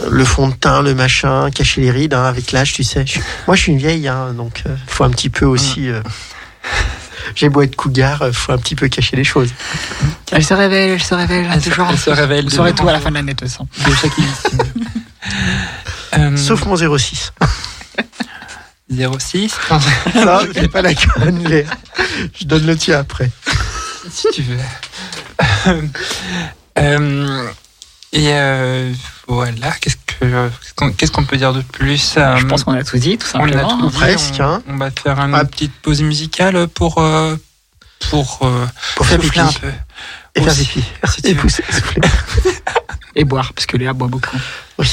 le 0.10 0.24
fond 0.24 0.48
de 0.48 0.54
teint, 0.54 0.82
le 0.82 0.96
machin, 0.96 1.52
cacher 1.52 1.82
les 1.82 1.92
rides 1.92 2.14
hein, 2.14 2.24
avec 2.24 2.54
l'âge, 2.54 2.72
tu 2.74 2.84
sais. 2.84 3.06
Je 3.06 3.20
moi 3.46 3.56
je 3.58 3.64
suis 3.64 3.72
une 3.74 3.78
vieille, 3.78 4.08
hein, 4.08 4.34
donc 4.34 4.64
euh, 4.66 4.76
faut 4.88 5.04
un 5.04 5.10
petit 5.10 5.30
peu 5.30 5.46
aussi. 5.46 5.90
euh, 5.90 6.00
j'ai 7.36 7.50
beau 7.50 7.62
être 7.62 7.76
cougar, 7.76 8.22
euh, 8.22 8.32
faut 8.32 8.52
un 8.52 8.58
petit 8.58 8.76
peu 8.76 8.88
cacher 8.88 9.16
les 9.16 9.24
choses. 9.24 9.50
Elle 10.32 10.44
se 10.44 10.54
révèle, 10.54 10.92
elle 10.92 11.04
se 11.04 11.14
révèle. 11.14 11.48
Elle 11.52 11.62
se- 11.62 11.70
toujours. 11.70 11.88
elle 11.90 11.98
se 11.98 12.10
révèle 12.10 12.46
Vous 12.46 12.50
saurez 12.52 12.74
tout 12.74 12.88
à 12.88 12.94
la 12.94 13.00
fin 13.00 13.10
de 13.10 13.16
l'année, 13.16 13.34
de 13.34 13.40
toute 13.40 13.50
façon. 13.50 13.68
De 13.88 13.94
chaque. 13.96 14.12
Euh, 16.18 16.36
Sauf 16.36 16.66
mon 16.66 16.76
06. 16.76 17.32
06, 18.90 19.54
non, 20.16 20.40
j'ai 20.54 20.68
pas 20.68 20.82
la 20.82 20.94
conne, 20.94 21.44
Léa. 21.48 21.70
Je 22.38 22.44
donne 22.46 22.66
le 22.66 22.76
tien 22.76 23.00
après. 23.00 23.32
si 24.12 24.28
tu 24.34 24.42
veux. 24.44 24.58
Euh, 26.80 27.48
et 28.14 28.28
euh, 28.30 28.92
voilà, 29.36 29.72
qu'est-ce 29.80 29.96
que 29.96 30.02
qu'est-ce 30.20 30.74
qu'on- 30.76 30.92
qu'est-ce 30.92 31.12
qu'on 31.12 31.26
peut 31.26 31.38
dire 31.38 31.54
de 31.54 31.62
plus 31.62 32.16
euh, 32.18 32.38
Je 32.38 32.46
pense 32.46 32.64
qu'on 32.64 32.74
a 32.74 32.84
tout 32.84 32.98
dit, 32.98 33.18
tout 33.18 33.28
on 33.36 33.46
l'a 33.46 33.54
simplement. 33.62 33.78
tout 33.80 33.90
dit, 33.90 33.98
Presque, 33.98 34.36
on, 34.40 34.44
hein. 34.44 34.64
on 34.68 34.78
va 34.78 34.92
faire 34.92 35.20
une 35.20 35.34
Ah. 35.36 35.46
petite 35.46 35.74
pause 35.82 36.02
musicale 36.02 36.68
pour 36.68 36.98
euh, 37.00 37.36
pour 38.10 38.40
euh, 38.44 38.66
Pour 38.96 39.06
faire 39.06 39.22
souffler 39.22 39.42
un 39.42 39.52
peu. 39.52 39.72
Et 40.36 40.42
faire 40.42 40.54
pipi. 40.56 40.84
si 41.08 41.22
Et 41.28 41.34
veux. 41.34 41.42
pousser, 41.42 41.64
souffler. 41.72 42.02
Et 43.16 43.24
boire, 43.26 43.52
parce 43.54 43.66
que 43.66 43.78
Léa 43.78 43.94
boit 43.94 44.08
beaucoup. 44.08 44.38
Oui. 44.80 44.90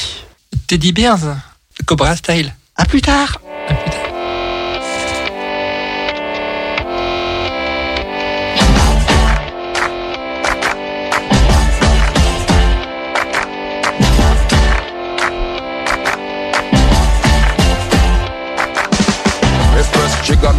Teddy 0.66 0.92
Bears, 0.92 1.36
Cobra 1.86 2.16
Style. 2.16 2.54
À 2.76 2.84
plus 2.84 3.00
tard. 3.00 3.40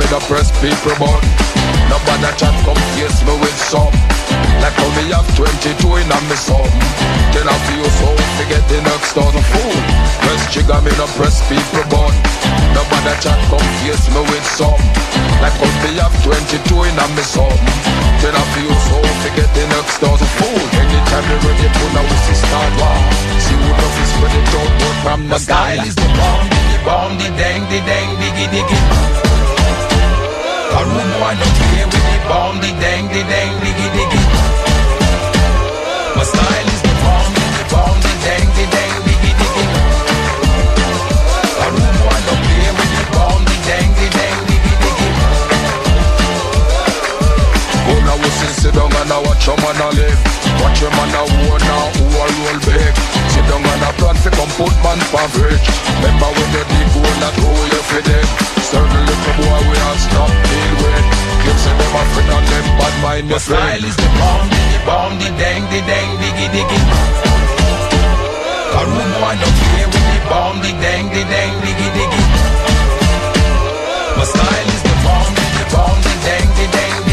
The 0.10 0.20
press 0.26 0.50
people 0.58 0.98
button. 0.98 1.22
Nobody 1.86 2.30
chat 2.34 2.54
come 2.66 2.82
face 2.98 3.22
me 3.22 3.34
with 3.38 3.60
some. 3.62 3.94
Like 4.58 4.74
how 4.74 4.90
me 4.98 5.14
have 5.14 5.30
22 5.38 5.70
in 6.02 6.10
a 6.10 6.18
me 6.26 6.38
some. 6.38 6.66
Then 7.30 7.46
I 7.46 7.54
feel 7.70 7.86
so 7.86 8.10
to 8.18 8.44
get 8.50 8.64
the 8.74 8.82
next 8.90 9.14
thousand 9.14 9.46
fool. 9.54 9.78
Press 10.26 10.42
trigger, 10.50 10.82
me 10.82 10.90
the 10.98 11.06
press 11.14 11.46
people 11.46 11.86
button. 11.94 12.18
Nobody 12.74 13.14
chat 13.22 13.38
come 13.54 13.62
face 13.86 14.10
me 14.10 14.22
with 14.34 14.48
some. 14.50 14.82
Like 15.46 15.54
how 15.62 15.70
me 15.86 16.02
have 16.02 16.16
22 16.26 16.58
in 16.58 16.98
a 16.98 17.06
me 17.14 17.22
some. 17.22 17.62
Then 18.18 18.34
I 18.34 18.44
feel 18.58 18.74
so 18.90 18.98
to 19.06 19.30
get 19.38 19.50
the 19.54 19.64
next 19.70 20.02
thousand 20.02 20.32
fool. 20.42 20.62
Anytime 20.74 21.26
you 21.30 21.38
ready, 21.46 21.70
put 21.70 21.94
a 21.94 22.02
whistle 22.02 22.38
start 22.50 22.72
war. 22.82 22.98
See 23.46 23.54
who 23.54 23.70
love 23.78 23.98
is 24.02 24.12
when 24.26 24.34
it 24.34 24.46
don't 24.50 24.74
from 25.06 25.22
the 25.30 25.38
style. 25.38 25.86
is 25.86 25.94
the 25.94 26.10
bomb, 26.18 26.46
the 26.50 26.78
bomb, 26.82 27.14
the 27.22 27.30
dang, 27.38 27.62
the 27.70 27.80
dang, 27.86 28.10
diggy, 28.18 28.48
diggy. 28.50 29.49
A 30.70 30.86
room 30.86 31.10
boy 31.18 31.34
don't 31.34 31.60
with 31.90 32.06
the 32.14 32.20
bomb, 32.30 32.62
the 32.62 32.70
dang, 32.78 33.10
the 33.10 33.26
dang, 33.26 33.54
diggy, 33.66 33.90
diggy. 33.90 34.22
My 36.14 36.22
style 36.22 36.70
is 36.70 36.82
the 36.86 36.94
bomb, 37.02 37.34
the 37.34 37.64
bomb, 37.74 37.98
the 38.06 38.14
dang, 38.22 38.48
the 38.54 38.66
dang, 38.70 38.96
diggy, 39.02 39.32
diggy. 39.34 39.66
A 41.58 41.68
room 41.74 41.96
boy 42.06 42.20
don't 42.22 42.46
with 42.78 42.94
the 42.94 43.06
bomb, 43.18 43.42
the 43.50 43.58
dang, 43.66 43.90
the 43.98 44.08
dang, 44.14 44.40
diggy, 44.46 44.74
diggy. 44.78 45.10
Go 47.90 47.94
now, 48.06 48.18
we 48.22 48.30
sit, 48.30 48.74
down 48.78 48.94
and 48.94 49.10
I 49.10 49.18
watch 49.26 49.50
your 49.50 49.58
man 49.58 49.82
a 49.82 49.90
live. 49.98 50.22
Watch 50.62 50.86
your 50.86 50.94
man 50.94 51.18
a 51.18 51.22
war 51.50 51.58
now, 51.66 51.90
who 51.98 52.06
a 52.14 52.26
roll 52.46 52.60
big. 52.62 52.94
Sit 53.34 53.46
down 53.50 53.66
and 53.66 53.84
a 53.90 53.92
plan 53.98 54.16
fi 54.22 54.30
come 54.38 54.54
put 54.54 54.76
man 54.86 55.02
for 55.10 55.26
bridge. 55.34 55.66
Remember 55.98 56.30
when 56.30 56.50
you 56.54 56.64
dig 56.70 56.94
hole 56.94 57.18
that 57.26 57.34
hole 57.42 57.68
you 57.74 57.82
fi 57.90 58.02
dig. 58.06 58.59
Certain 58.70 59.02
little 59.02 59.34
boy 59.42 59.62
we 59.66 59.76
stop 59.98 60.30
deal 60.30 60.74
with. 60.78 61.06
Say 61.58 61.74
them 61.74 61.90
and 62.30 62.46
them 62.54 62.66
bad 62.78 62.96
mind 63.02 63.30
your 63.30 63.40
style 63.40 63.84
is 63.84 63.96
the 63.98 64.10
bomb, 64.22 64.46
the 64.48 64.80
bomb, 64.86 65.14
the 65.18 65.30
dang, 65.42 65.64
the 65.74 65.82
dang, 65.90 66.10
diggy, 66.22 66.48
diggy. 66.54 66.80
A 68.78 68.82
room 68.86 69.10
boy 69.18 69.34
no 69.42 69.50
play 69.58 69.86
with 69.90 70.08
the 70.14 70.22
bomb, 70.30 70.62
the 70.62 70.72
dang, 70.86 71.10
the 71.10 71.24
dang, 71.34 71.54
diggy, 71.66 71.90
diggy. 71.98 72.24
My 74.18 74.26
style 74.30 74.70
is 74.76 74.84
the 74.86 74.96
bomb, 75.02 75.34
the 75.34 75.66
bomb, 75.74 75.98
the 76.06 76.14
dang, 76.30 76.50
the 76.54 76.66
dang, 76.78 77.09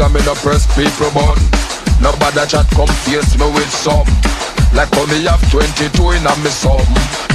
trigger, 0.00 0.12
me 0.12 0.20
no 0.24 0.34
press 0.40 0.64
people 0.72 1.12
button. 1.12 1.44
Nobody 2.00 2.44
chat 2.48 2.64
come 2.72 2.88
face 3.04 3.36
me 3.36 3.46
with 3.52 3.68
some. 3.68 4.08
Like 4.72 4.88
how 4.94 5.04
me 5.06 5.20
have 5.28 5.42
22 5.50 5.92
in 6.16 6.24
a 6.24 6.32
me 6.40 6.50
some. 6.50 6.80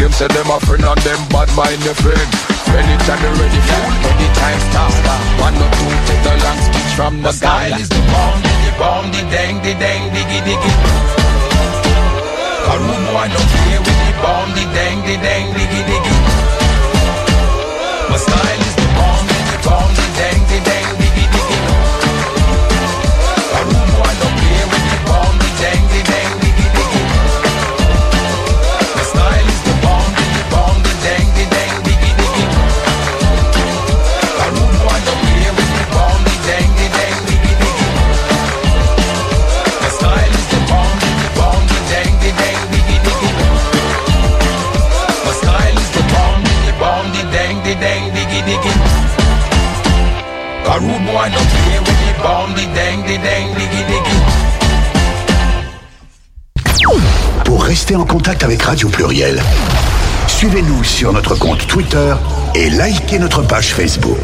Them 0.01 0.11
say 0.11 0.27
them 0.33 0.49
a 0.49 0.57
friend 0.65 0.81
and 0.81 1.01
them 1.05 1.21
bad 1.29 1.49
mind 1.53 1.83
your 1.85 1.93
friend. 2.01 2.29
Anytime 2.73 3.21
you 3.21 3.31
ready, 3.39 3.61
fool, 3.69 3.93
anytime 4.09 4.59
stop. 4.73 4.91
One 5.39 5.55
or 5.55 5.69
two, 5.77 5.93
take 6.09 6.23
the 6.25 6.33
long 6.43 6.59
speech 6.65 6.91
from 6.97 7.21
the 7.21 7.31
style 7.31 7.79
is 7.79 7.87
the 7.87 8.01
bomb, 8.11 8.41
the 8.41 8.71
bomb, 8.79 9.05
the 9.13 9.21
dang, 9.31 9.61
the 9.61 9.73
dang, 9.79 10.11
diggy, 10.11 10.41
diggy. 10.43 10.71
A 12.65 12.73
room 12.81 13.03
boy 13.13 13.27
don't 13.31 13.51
play 13.61 13.77
with 13.79 13.99
the 14.09 14.13
bomb, 14.19 14.49
the 14.57 14.65
dang, 14.73 14.99
the 15.07 15.15
dang, 15.21 15.53
diggy, 15.53 15.81
diggy. 15.87 16.15
My 18.09 18.17
style 18.17 18.64
Pour 57.85 57.91
rester 57.91 58.01
en 58.03 58.11
contact 58.17 58.43
avec 58.43 58.63
Radio 58.63 58.89
Pluriel, 58.89 59.39
suivez-nous 60.27 60.83
sur 60.83 61.13
notre 61.13 61.35
compte 61.35 61.67
Twitter 61.67 62.15
et 62.55 62.71
likez 62.71 63.19
notre 63.19 63.43
page 63.43 63.75
Facebook. 63.75 64.17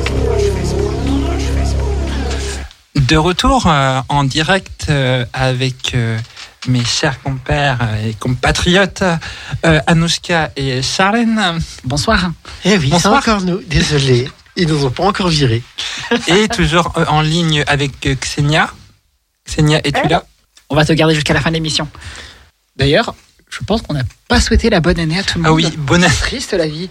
De 2.96 3.18
retour 3.18 3.68
euh, 3.68 4.02
en 4.10 4.24
direct 4.24 4.88
euh, 4.90 5.26
avec 5.34 5.94
euh, 5.94 6.18
mes 6.70 6.84
chers 6.84 7.22
compères 7.22 7.88
et 8.04 8.16
compatriotes 8.16 9.04
euh, 9.64 9.80
Anouchka 9.86 10.50
et 10.56 10.82
Charlène. 10.82 11.60
Bonsoir. 11.84 12.32
Eh 12.66 12.80
oui, 12.80 12.86
c'est 12.86 12.90
Bonsoir. 12.90 13.18
encore 13.18 13.42
nous. 13.42 13.62
Désolé. 13.68 14.28
Ils 14.56 14.68
nous 14.70 14.86
ont 14.86 14.92
pas 14.92 15.04
encore 15.04 15.28
virés. 15.28 15.62
Et 16.26 16.48
toujours 16.48 16.94
euh, 16.98 17.06
en 17.10 17.22
ligne 17.22 17.64
avec 17.68 18.08
euh, 18.08 18.16
Xenia. 18.16 18.72
Xenia, 19.48 19.82
es-tu 19.84 20.08
là? 20.08 20.24
On 20.72 20.76
va 20.76 20.84
te 20.84 20.94
garder 20.94 21.14
jusqu'à 21.14 21.36
la 21.36 21.42
fin 21.42 21.50
de 21.50 21.56
l'émission. 21.56 21.88
D'ailleurs, 22.76 23.14
je 23.52 23.64
pense 23.66 23.82
qu'on 23.82 23.94
n'a 23.94 24.04
pas 24.28 24.40
souhaité 24.42 24.70
la 24.70 24.80
bonne 24.80 25.00
année 25.00 25.20
à 25.20 25.24
tout 25.24 25.38
le 25.40 25.46
Ah 25.46 25.50
monde. 25.50 25.58
oui, 25.58 25.70
bonne, 25.78 26.02
C'est 26.04 26.20
triste 26.22 26.54
la 26.54 26.68
vie. 26.68 26.90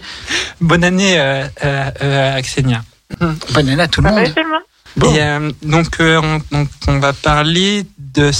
bonne 0.61 0.83
année 0.83 1.19
euh, 1.19 1.45
euh, 1.65 1.91
euh, 2.03 2.37
à 2.37 2.41
Xenia. 2.41 2.83
Bonne 3.19 3.69
année 3.69 3.81
à 3.81 3.87
tout 3.87 4.01
le 4.01 4.09
va 4.09 4.15
monde. 4.21 4.33
tellement 4.33 4.59
Bon. 4.97 5.13
Et 5.15 5.21
euh, 5.21 5.51
donc, 5.63 5.99
euh, 5.99 6.21
on, 6.21 6.57
donc, 6.57 6.69
on 6.87 6.99
va 6.99 7.13
parler 7.13 7.85
de, 7.97 8.31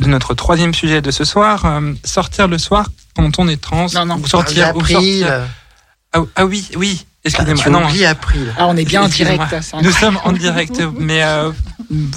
notre 0.00 0.34
troisième 0.34 0.74
sujet 0.74 1.00
de 1.02 1.10
ce 1.10 1.24
soir, 1.24 1.64
euh, 1.64 1.92
sortir 2.04 2.46
le 2.46 2.58
soir 2.58 2.86
quand 3.16 3.38
on 3.38 3.48
est 3.48 3.60
trans. 3.60 3.86
Non, 3.94 4.04
non. 4.06 4.16
ou 4.22 4.26
sortir, 4.26 4.74
ou 4.76 4.80
April. 4.80 4.92
sortir- 4.96 5.40
Ah, 6.12 6.20
ah 6.36 6.44
oui, 6.46 6.68
oui, 6.76 7.04
Ah, 7.04 7.18
excusez-moi. 7.24 7.64
tu 7.64 7.70
non, 7.70 8.06
April. 8.06 8.54
Ah, 8.58 8.66
on 8.66 8.76
est 8.76 8.84
bien 8.84 9.02
en 9.02 9.08
direct. 9.08 9.42
c'est 9.62 9.82
Nous 9.82 9.90
sommes 9.92 10.18
en 10.24 10.32
direct, 10.32 10.80
mais 10.98 11.24
euh, 11.24 11.50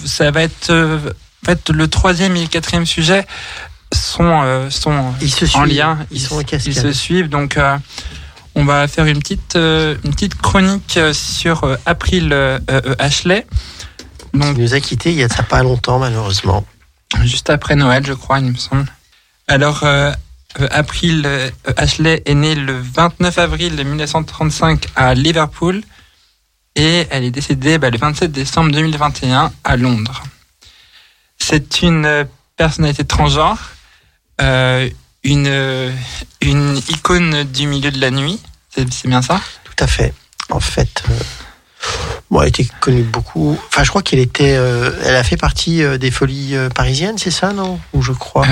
ça 0.06 0.30
va 0.32 0.44
être, 0.44 0.70
euh, 0.70 1.00
en 1.44 1.46
fait, 1.46 1.70
le 1.70 1.88
troisième 1.88 2.36
et 2.36 2.42
le 2.42 2.48
quatrième 2.48 2.86
sujet 2.86 3.26
sont, 3.94 4.42
euh, 4.44 4.70
sont 4.70 5.14
Ils 5.22 5.32
se 5.32 5.46
en 5.46 5.64
suivent. 5.64 5.78
lien. 5.78 5.98
Ils 6.12 6.20
sont 6.20 6.38
en 6.38 6.42
ils 6.42 6.76
se 6.76 6.92
suivent. 6.92 7.30
Donc, 7.30 7.58
euh, 7.58 7.78
on 8.56 8.66
va 8.66 8.88
faire 8.88 9.06
une 9.06 9.20
petite, 9.20 9.56
euh, 9.56 9.96
une 10.04 10.14
petite 10.14 10.36
chronique 10.36 11.00
sur 11.14 11.78
April 11.86 12.36
Ashley. 13.00 13.46
Donc, 14.34 14.58
nous 14.58 14.74
a 14.74 14.80
quittés 14.80 15.12
il 15.12 15.18
y 15.18 15.24
a 15.24 15.30
pas 15.30 15.64
longtemps, 15.64 16.00
malheureusement. 16.00 16.66
juste 17.24 17.50
après 17.50 17.76
Noël, 17.76 18.06
je 18.06 18.14
crois, 18.14 18.40
il 18.40 18.52
me 18.52 18.58
semble. 18.58 18.86
Alors, 19.48 19.84
euh, 20.60 20.68
April 20.72 21.24
euh, 21.26 21.50
Ashley 21.76 22.24
est 22.26 22.34
née 22.34 22.56
le 22.56 22.80
29 22.80 23.38
avril 23.38 23.76
1935 23.76 24.88
à 24.96 25.14
Liverpool 25.14 25.84
et 26.76 27.06
elle 27.12 27.24
est 27.26 27.32
décédée 27.32 27.78
bah, 27.78 27.90
le 27.90 27.98
27 27.98 28.32
décembre 28.32 28.72
2021 28.72 29.52
à 29.64 29.78
Londres. 29.78 30.24
C'est 31.38 31.82
une 31.82 32.28
personnalité 32.56 33.04
transgenre, 33.06 33.60
euh, 34.42 34.90
une, 35.24 35.48
euh, 35.48 35.92
une 36.42 36.78
icône 36.90 37.44
du 37.44 37.68
milieu 37.68 37.92
de 37.92 38.00
la 38.00 38.12
nuit, 38.12 38.40
c'est 38.70 39.08
bien 39.08 39.22
ça? 39.22 39.42
Tout 39.64 39.84
à 39.84 39.88
fait. 39.88 40.14
En 40.50 40.60
fait, 40.60 41.04
euh, 41.10 41.14
bon, 42.30 42.42
elle 42.42 42.50
était 42.50 42.68
connue 42.80 43.04
beaucoup. 43.04 43.60
Enfin, 43.68 43.84
je 43.84 43.90
crois 43.90 44.02
qu'elle 44.02 44.20
était. 44.20 44.56
euh, 44.56 44.92
elle 45.04 45.16
a 45.16 45.24
fait 45.24 45.38
partie 45.38 45.84
des 46.00 46.12
folies 46.12 46.56
parisiennes, 46.74 47.18
c'est 47.18 47.32
ça, 47.32 47.52
non? 47.54 47.80
Ou 47.94 48.02
je 48.02 48.14
crois. 48.14 48.46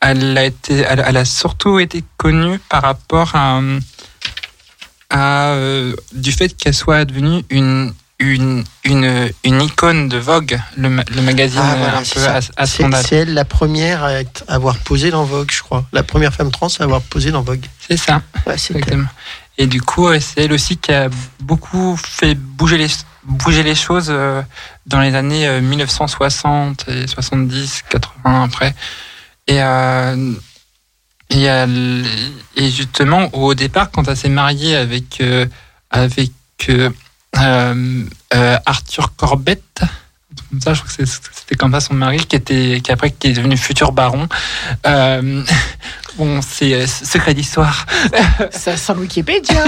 Elle, 0.00 0.38
a 0.38 0.44
été, 0.44 0.78
elle, 0.78 1.04
elle 1.06 1.16
a 1.16 1.24
surtout 1.26 1.78
été 1.78 2.02
connue 2.16 2.58
par 2.70 2.82
rapport 2.82 3.32
à, 3.34 3.60
à, 5.10 5.54
du 6.12 6.32
fait 6.32 6.56
qu'elle 6.56 6.74
soit 6.74 7.04
devenue 7.04 7.44
une, 7.50 7.92
une, 8.20 8.62
une, 8.84 9.30
une 9.44 9.62
icône 9.62 10.08
de 10.08 10.18
Vogue, 10.18 10.60
le, 10.76 10.88
le 10.88 11.22
magazine 11.22 11.60
Ah, 11.62 11.72
euh, 11.72 11.76
voilà, 11.78 11.98
un 11.98 12.04
c'est 12.04 12.14
peu 12.14 12.20
ça. 12.20 12.34
à, 12.56 12.62
à 12.62 12.66
C'est 13.02 13.16
elle 13.16 13.34
la 13.34 13.44
première 13.44 14.04
à 14.04 14.12
être- 14.20 14.44
avoir 14.46 14.76
posé 14.78 15.10
dans 15.10 15.24
Vogue, 15.24 15.50
je 15.50 15.62
crois. 15.62 15.84
La 15.92 16.02
première 16.02 16.32
femme 16.34 16.50
trans 16.52 16.68
à 16.78 16.82
avoir 16.84 17.00
posé 17.02 17.30
dans 17.32 17.42
Vogue. 17.42 17.64
C'est 17.88 17.96
ça, 17.96 18.22
Ouais, 18.46 18.54
exactement. 18.54 19.08
Et 19.58 19.66
du 19.66 19.82
coup, 19.82 20.06
euh, 20.08 20.20
c'est 20.20 20.44
elle 20.44 20.52
aussi 20.52 20.76
qui 20.76 20.92
a 20.92 21.08
beaucoup 21.40 21.96
fait 21.96 22.34
bouger 22.34 22.78
les, 22.78 22.88
bouger 23.24 23.62
les 23.62 23.74
choses 23.74 24.06
euh, 24.10 24.40
dans 24.86 25.00
les 25.00 25.14
années 25.14 25.46
euh, 25.48 25.60
1960 25.60 26.86
et 26.88 27.06
70, 27.06 27.82
80 27.90 28.44
après. 28.44 28.74
Et, 29.46 29.62
euh, 29.62 30.32
et, 31.30 32.70
justement, 32.70 33.28
au 33.34 33.54
départ, 33.54 33.90
quand 33.90 34.06
elle 34.08 34.16
s'est 34.16 34.28
mariée 34.28 34.76
avec, 34.76 35.20
euh, 35.20 35.46
avec 35.90 36.30
euh, 36.68 36.70
euh, 36.70 36.88
euh, 36.88 36.90
Arthur 37.36 39.14
Corbett, 39.16 39.62
comme 40.50 40.60
ça, 40.60 40.74
je 40.74 40.80
crois 40.82 40.92
que 40.96 41.04
c'était 41.06 41.54
comme 41.56 41.72
ça 41.72 41.80
son 41.80 41.94
mari, 41.94 42.18
qui 42.18 42.36
était, 42.36 42.80
qui 42.82 42.90
après 42.90 43.10
qui 43.10 43.28
est 43.28 43.32
devenu 43.32 43.56
futur 43.56 43.92
baron. 43.92 44.28
Euh, 44.86 45.44
bon, 46.18 46.40
c'est 46.42 46.74
euh, 46.74 46.86
secret 46.86 47.34
d'histoire. 47.34 47.86
Ça 48.50 48.76
sent 48.76 48.94
Wikipédia. 48.94 49.64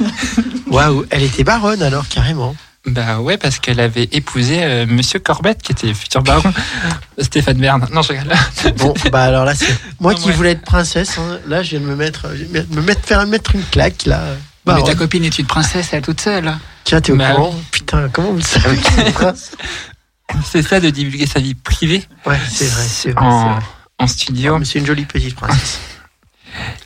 Waouh, 0.70 1.06
elle 1.10 1.22
était 1.22 1.44
baronne 1.44 1.82
alors, 1.82 2.06
carrément. 2.08 2.54
Bah 2.86 3.20
ouais, 3.20 3.38
parce 3.38 3.58
qu'elle 3.60 3.80
avait 3.80 4.08
épousé 4.12 4.62
euh, 4.62 4.84
Monsieur 4.86 5.18
Corbett, 5.18 5.62
qui 5.62 5.72
était 5.72 5.94
futur 5.94 6.22
baron. 6.22 6.52
Stéphane 7.18 7.56
Bern. 7.56 7.86
Non, 7.92 8.02
je 8.02 8.12
rigole. 8.12 8.34
Bon, 8.76 8.92
bah 9.10 9.22
alors 9.22 9.46
là, 9.46 9.54
c'est 9.54 9.74
moi 10.00 10.12
Non, 10.12 10.18
qui 10.18 10.32
voulais 10.32 10.50
être 10.52 10.62
princesse. 10.64 11.16
hein. 11.18 11.38
Là, 11.46 11.62
je 11.62 11.70
viens 11.70 11.80
de 11.80 11.86
me 11.86 11.96
mettre, 11.96 12.26
me 12.72 12.82
mettre, 12.82 13.00
faire 13.06 13.26
mettre 13.26 13.54
une 13.54 13.62
claque 13.64 14.04
là. 14.04 14.20
Mais 14.66 14.72
Baronne. 14.74 14.84
ta 14.84 14.94
copine 14.94 15.24
est 15.24 15.38
une 15.38 15.46
princesse, 15.46 15.88
elle 15.92 16.02
toute 16.02 16.20
seule. 16.20 16.54
Tiens, 16.84 17.00
t'es 17.00 17.12
au 17.12 17.16
Bah 17.16 17.34
courant 17.34 17.54
Putain, 17.70 18.08
comment 18.10 18.30
vous 18.30 18.36
le 18.36 18.42
savez 18.42 18.78
C'est 20.44 20.62
ça 20.62 20.80
de 20.80 20.90
divulguer 20.90 21.26
sa 21.26 21.40
vie 21.40 21.54
privée 21.54 22.06
Ouais, 22.26 22.38
c'est 22.48 22.66
vrai, 22.66 22.84
c'est 22.84 23.10
vrai. 23.12 23.24
en, 23.24 23.54
vrai. 23.54 23.62
en 23.98 24.06
studio. 24.06 24.58
Mais 24.58 24.64
c'est 24.64 24.78
une 24.78 24.86
jolie 24.86 25.04
petite 25.04 25.34
princesse. 25.34 25.80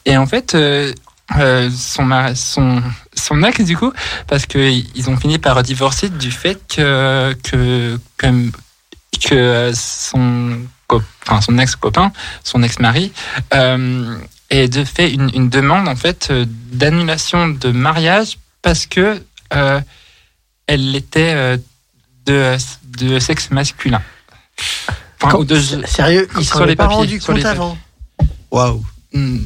Et 0.04 0.16
en 0.16 0.26
fait, 0.26 0.54
euh, 0.54 0.92
euh, 1.36 1.70
son, 1.70 2.08
son, 2.34 2.82
son 3.14 3.42
ex, 3.42 3.60
du 3.62 3.76
coup, 3.76 3.92
parce 4.26 4.46
qu'ils 4.46 5.10
ont 5.10 5.16
fini 5.16 5.38
par 5.38 5.62
divorcer 5.62 6.08
du 6.08 6.30
fait 6.30 6.58
que, 6.74 7.34
que, 7.42 7.98
que, 8.16 8.50
que 9.28 9.72
son, 9.74 10.58
enfin, 11.26 11.40
son 11.40 11.58
ex-copain, 11.58 12.12
son 12.44 12.62
ex-mari, 12.62 13.12
euh, 13.54 14.16
ait 14.50 14.68
de 14.68 14.84
fait 14.84 15.12
une, 15.12 15.30
une 15.34 15.48
demande 15.50 15.88
en 15.88 15.96
fait 15.96 16.28
euh, 16.30 16.46
d'annulation 16.72 17.48
de 17.48 17.70
mariage 17.70 18.38
parce 18.62 18.86
que 18.86 19.22
euh, 19.54 19.80
elle 20.66 20.94
était 20.96 21.32
euh, 21.34 21.56
de, 22.26 22.56
de 22.98 23.18
sexe 23.18 23.50
masculin. 23.50 24.02
Enfin, 25.20 25.32
Quand- 25.38 25.44
de- 25.44 25.58
Sérieux, 25.86 26.28
ils 26.38 26.44
s'en 26.44 26.64
les 26.64 26.76
pas 26.76 26.84
papiers, 26.84 26.96
rendu 26.96 27.20
sur 27.20 27.32
les 27.32 27.42
compte 27.42 27.50
avant. 27.50 27.78
Waouh. 28.50 28.84
Hmm. 29.12 29.38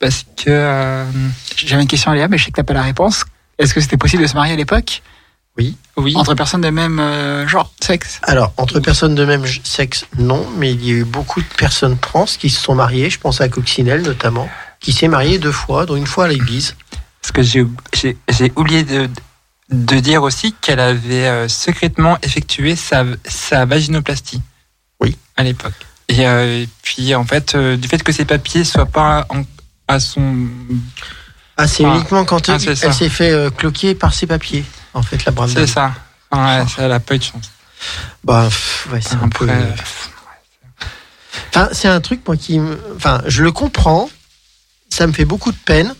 Parce 0.00 0.24
que 0.36 0.48
euh, 0.48 1.04
J'avais 1.56 1.82
une 1.82 1.88
question 1.88 2.10
à 2.10 2.14
Léa, 2.14 2.28
mais 2.28 2.38
je 2.38 2.44
sais 2.44 2.50
que 2.50 2.56
t'as 2.56 2.62
pas 2.62 2.72
la 2.74 2.82
réponse. 2.82 3.24
Est-ce 3.58 3.74
que 3.74 3.80
c'était 3.80 3.96
possible 3.98 4.22
de 4.22 4.28
se 4.28 4.34
marier 4.34 4.54
à 4.54 4.56
l'époque? 4.56 5.02
Oui, 5.58 5.76
entre 6.16 6.34
personnes 6.34 6.62
de 6.62 6.70
même 6.70 6.98
euh, 6.98 7.46
genre, 7.46 7.70
sexe? 7.82 8.18
Alors, 8.22 8.54
entre 8.56 8.80
personnes 8.80 9.14
de 9.14 9.26
même 9.26 9.44
sexe, 9.62 10.06
non, 10.16 10.46
mais 10.56 10.72
il 10.72 10.82
y 10.86 10.90
a 10.90 10.94
eu 10.94 11.04
beaucoup 11.04 11.42
de 11.42 11.46
personnes 11.58 11.98
trans 11.98 12.24
qui 12.24 12.48
se 12.48 12.58
sont 12.62 12.74
mariées. 12.74 13.10
Je 13.10 13.18
pense 13.18 13.42
à 13.42 13.48
Coccinelle 13.50 14.00
notamment, 14.00 14.48
qui 14.78 14.92
s'est 14.94 15.08
mariée 15.08 15.38
deux 15.38 15.52
fois, 15.52 15.84
dont 15.84 15.96
une 15.96 16.06
fois 16.06 16.24
à 16.24 16.28
l'église. 16.28 16.76
Parce 17.22 17.32
que 17.32 17.42
j'ai 17.42 17.66
oublié 18.56 18.82
de, 18.84 19.08
de 19.70 20.00
dire 20.00 20.22
aussi 20.22 20.54
qu'elle 20.60 20.80
avait 20.80 21.26
euh, 21.26 21.48
secrètement 21.48 22.18
effectué 22.22 22.76
sa, 22.76 23.04
sa 23.26 23.64
vaginoplastie. 23.66 24.40
Oui. 25.00 25.16
À 25.36 25.42
l'époque. 25.42 25.74
Et, 26.08 26.26
euh, 26.26 26.62
et 26.62 26.68
puis 26.82 27.14
en 27.14 27.24
fait, 27.24 27.54
euh, 27.54 27.76
du 27.76 27.86
fait 27.88 28.02
que 28.02 28.12
ses 28.12 28.24
papiers 28.24 28.64
soient 28.64 28.86
pas 28.86 29.26
en- 29.28 29.42
à 29.88 30.00
son 30.00 30.48
Ah, 31.56 31.66
c'est 31.68 31.84
Ah. 31.84 31.94
uniquement 31.94 32.24
quand 32.24 32.48
Ah, 32.48 32.56
elle, 32.66 32.76
s'est 32.94 33.08
fait 33.10 33.54
cloquer 33.56 33.94
par 33.94 34.14
ses 34.14 34.26
papiers, 34.26 34.64
en 34.94 35.02
fait, 35.02 35.24
la 35.24 35.32
brave 35.32 35.52
c'est 35.52 35.66
ça. 35.66 35.92
Ouais, 36.32 36.64
ça, 36.74 36.84
elle 36.84 36.92
a 36.92 37.00
pas 37.00 37.16
eu 37.16 37.18
de 37.18 37.24
chance. 37.24 37.50
Bah, 38.24 38.44
pff, 38.48 38.88
ouais, 38.92 39.00
c'est 39.02 39.16
un 39.16 39.28
peu. 39.28 39.48
Enfin, 41.50 41.68
c'est 41.72 41.88
un 41.88 42.00
truc 42.00 42.20
moi 42.26 42.36
qui, 42.36 42.60
enfin, 42.96 43.20
je 43.26 43.42
le 43.42 43.52
comprends, 43.52 44.08
ça 44.88 45.06
me 45.06 45.12
fait 45.12 45.24
beaucoup 45.24 45.52
de 45.52 45.56
peine 45.56 45.94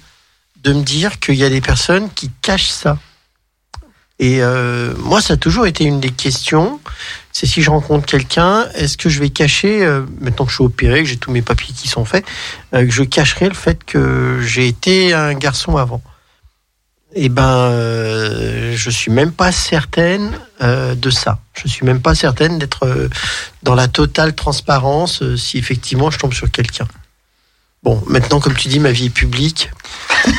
de 0.62 0.72
me 0.72 0.82
dire 0.82 1.18
qu'il 1.20 1.36
y 1.36 1.44
a 1.44 1.50
des 1.50 1.60
personnes 1.60 2.10
qui 2.10 2.30
cachent 2.42 2.70
ça. 2.70 2.98
Et 4.18 4.42
euh, 4.42 4.92
moi, 4.98 5.22
ça 5.22 5.34
a 5.34 5.36
toujours 5.36 5.66
été 5.66 5.84
une 5.84 5.98
des 5.98 6.10
questions. 6.10 6.78
C'est 7.32 7.46
si 7.46 7.62
je 7.62 7.70
rencontre 7.70 8.04
quelqu'un, 8.04 8.66
est-ce 8.74 8.98
que 8.98 9.08
je 9.08 9.18
vais 9.18 9.30
cacher, 9.30 9.82
euh, 9.82 10.02
maintenant 10.20 10.44
que 10.44 10.50
je 10.50 10.56
suis 10.56 10.64
opéré, 10.64 11.02
que 11.02 11.08
j'ai 11.08 11.16
tous 11.16 11.30
mes 11.30 11.40
papiers 11.40 11.74
qui 11.74 11.88
sont 11.88 12.04
faits, 12.04 12.26
euh, 12.74 12.84
que 12.84 12.90
je 12.90 13.02
cacherai 13.02 13.48
le 13.48 13.54
fait 13.54 13.82
que 13.84 14.40
j'ai 14.42 14.68
été 14.68 15.14
un 15.14 15.32
garçon 15.32 15.78
avant? 15.78 16.02
Eh 17.12 17.28
ben, 17.28 17.42
euh, 17.42 18.76
je 18.76 18.90
suis 18.90 19.10
même 19.10 19.32
pas 19.32 19.50
certaine 19.50 20.32
euh, 20.62 20.94
de 20.94 21.10
ça. 21.10 21.40
Je 21.54 21.66
suis 21.66 21.84
même 21.84 22.00
pas 22.00 22.14
certaine 22.14 22.58
d'être 22.58 22.86
euh, 22.86 23.08
dans 23.64 23.74
la 23.74 23.88
totale 23.88 24.34
transparence 24.34 25.22
si 25.36 25.58
effectivement 25.58 26.10
je 26.10 26.18
tombe 26.18 26.32
sur 26.32 26.50
quelqu'un. 26.50 26.86
Bon, 27.82 28.02
maintenant, 28.06 28.40
comme 28.40 28.54
tu 28.54 28.68
dis, 28.68 28.78
ma 28.78 28.92
vie 28.92 29.06
est 29.06 29.10
publique. 29.10 29.70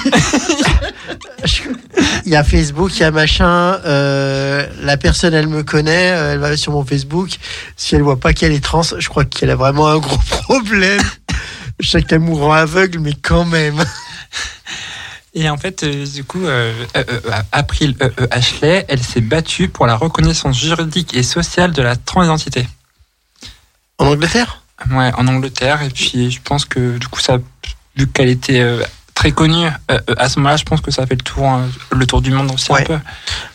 Il 2.25 2.31
y 2.31 2.35
a 2.35 2.43
Facebook, 2.43 2.91
il 2.95 2.99
y 2.99 3.03
a 3.03 3.09
machin. 3.11 3.79
euh, 3.83 4.67
la 4.81 4.95
personne, 4.95 5.33
elle 5.33 5.47
me 5.47 5.63
connaît, 5.63 6.11
euh, 6.11 6.33
elle 6.33 6.39
va 6.39 6.55
sur 6.55 6.71
mon 6.71 6.85
Facebook. 6.85 7.31
Si 7.75 7.95
elle 7.95 8.03
voit 8.03 8.19
pas 8.19 8.31
qu'elle 8.33 8.51
est 8.51 8.63
trans, 8.63 8.83
je 8.83 9.09
crois 9.09 9.25
qu'elle 9.25 9.49
a 9.49 9.55
vraiment 9.55 9.87
un 9.87 9.97
gros 9.97 10.17
problème. 10.43 11.01
Chacun 11.79 12.19
mourant 12.19 12.53
aveugle, 12.53 12.99
mais 12.99 13.13
quand 13.19 13.43
même. 13.45 13.83
Et 15.33 15.49
en 15.49 15.57
fait, 15.57 15.83
euh, 15.83 16.05
du 16.05 16.23
coup, 16.23 16.45
euh, 16.45 16.71
euh, 16.95 17.03
euh, 17.09 17.31
April 17.51 17.95
euh, 18.01 18.09
euh, 18.19 18.27
Ashley, 18.29 18.85
elle 18.87 19.01
s'est 19.01 19.21
battue 19.21 19.67
pour 19.67 19.87
la 19.87 19.95
reconnaissance 19.95 20.59
juridique 20.59 21.15
et 21.15 21.23
sociale 21.23 21.71
de 21.71 21.81
la 21.81 21.95
transidentité. 21.95 22.67
En 23.97 24.05
Angleterre? 24.05 24.60
Ouais, 24.89 25.11
en 25.15 25.27
Angleterre. 25.27 25.81
Et 25.83 25.89
puis, 25.89 26.31
je 26.31 26.39
pense 26.41 26.65
que 26.65 26.97
du 26.97 27.07
coup, 27.07 27.19
ça, 27.19 27.37
vu 27.95 28.07
qu'elle 28.07 28.29
était 28.29 28.61
euh, 28.61 28.83
très 29.13 29.31
connue 29.31 29.67
euh, 29.67 29.99
euh, 30.09 30.15
à 30.17 30.27
ce 30.29 30.39
moment-là, 30.39 30.57
je 30.57 30.63
pense 30.63 30.81
que 30.81 30.91
ça 30.91 31.05
fait 31.05 31.15
le 31.15 31.21
tour, 31.21 31.45
euh, 31.53 31.67
le 31.91 32.05
tour 32.07 32.21
du 32.21 32.31
monde 32.31 32.51
aussi 32.51 32.71
Ouais. 32.71 32.81
un 32.81 32.85
peu. 32.85 32.99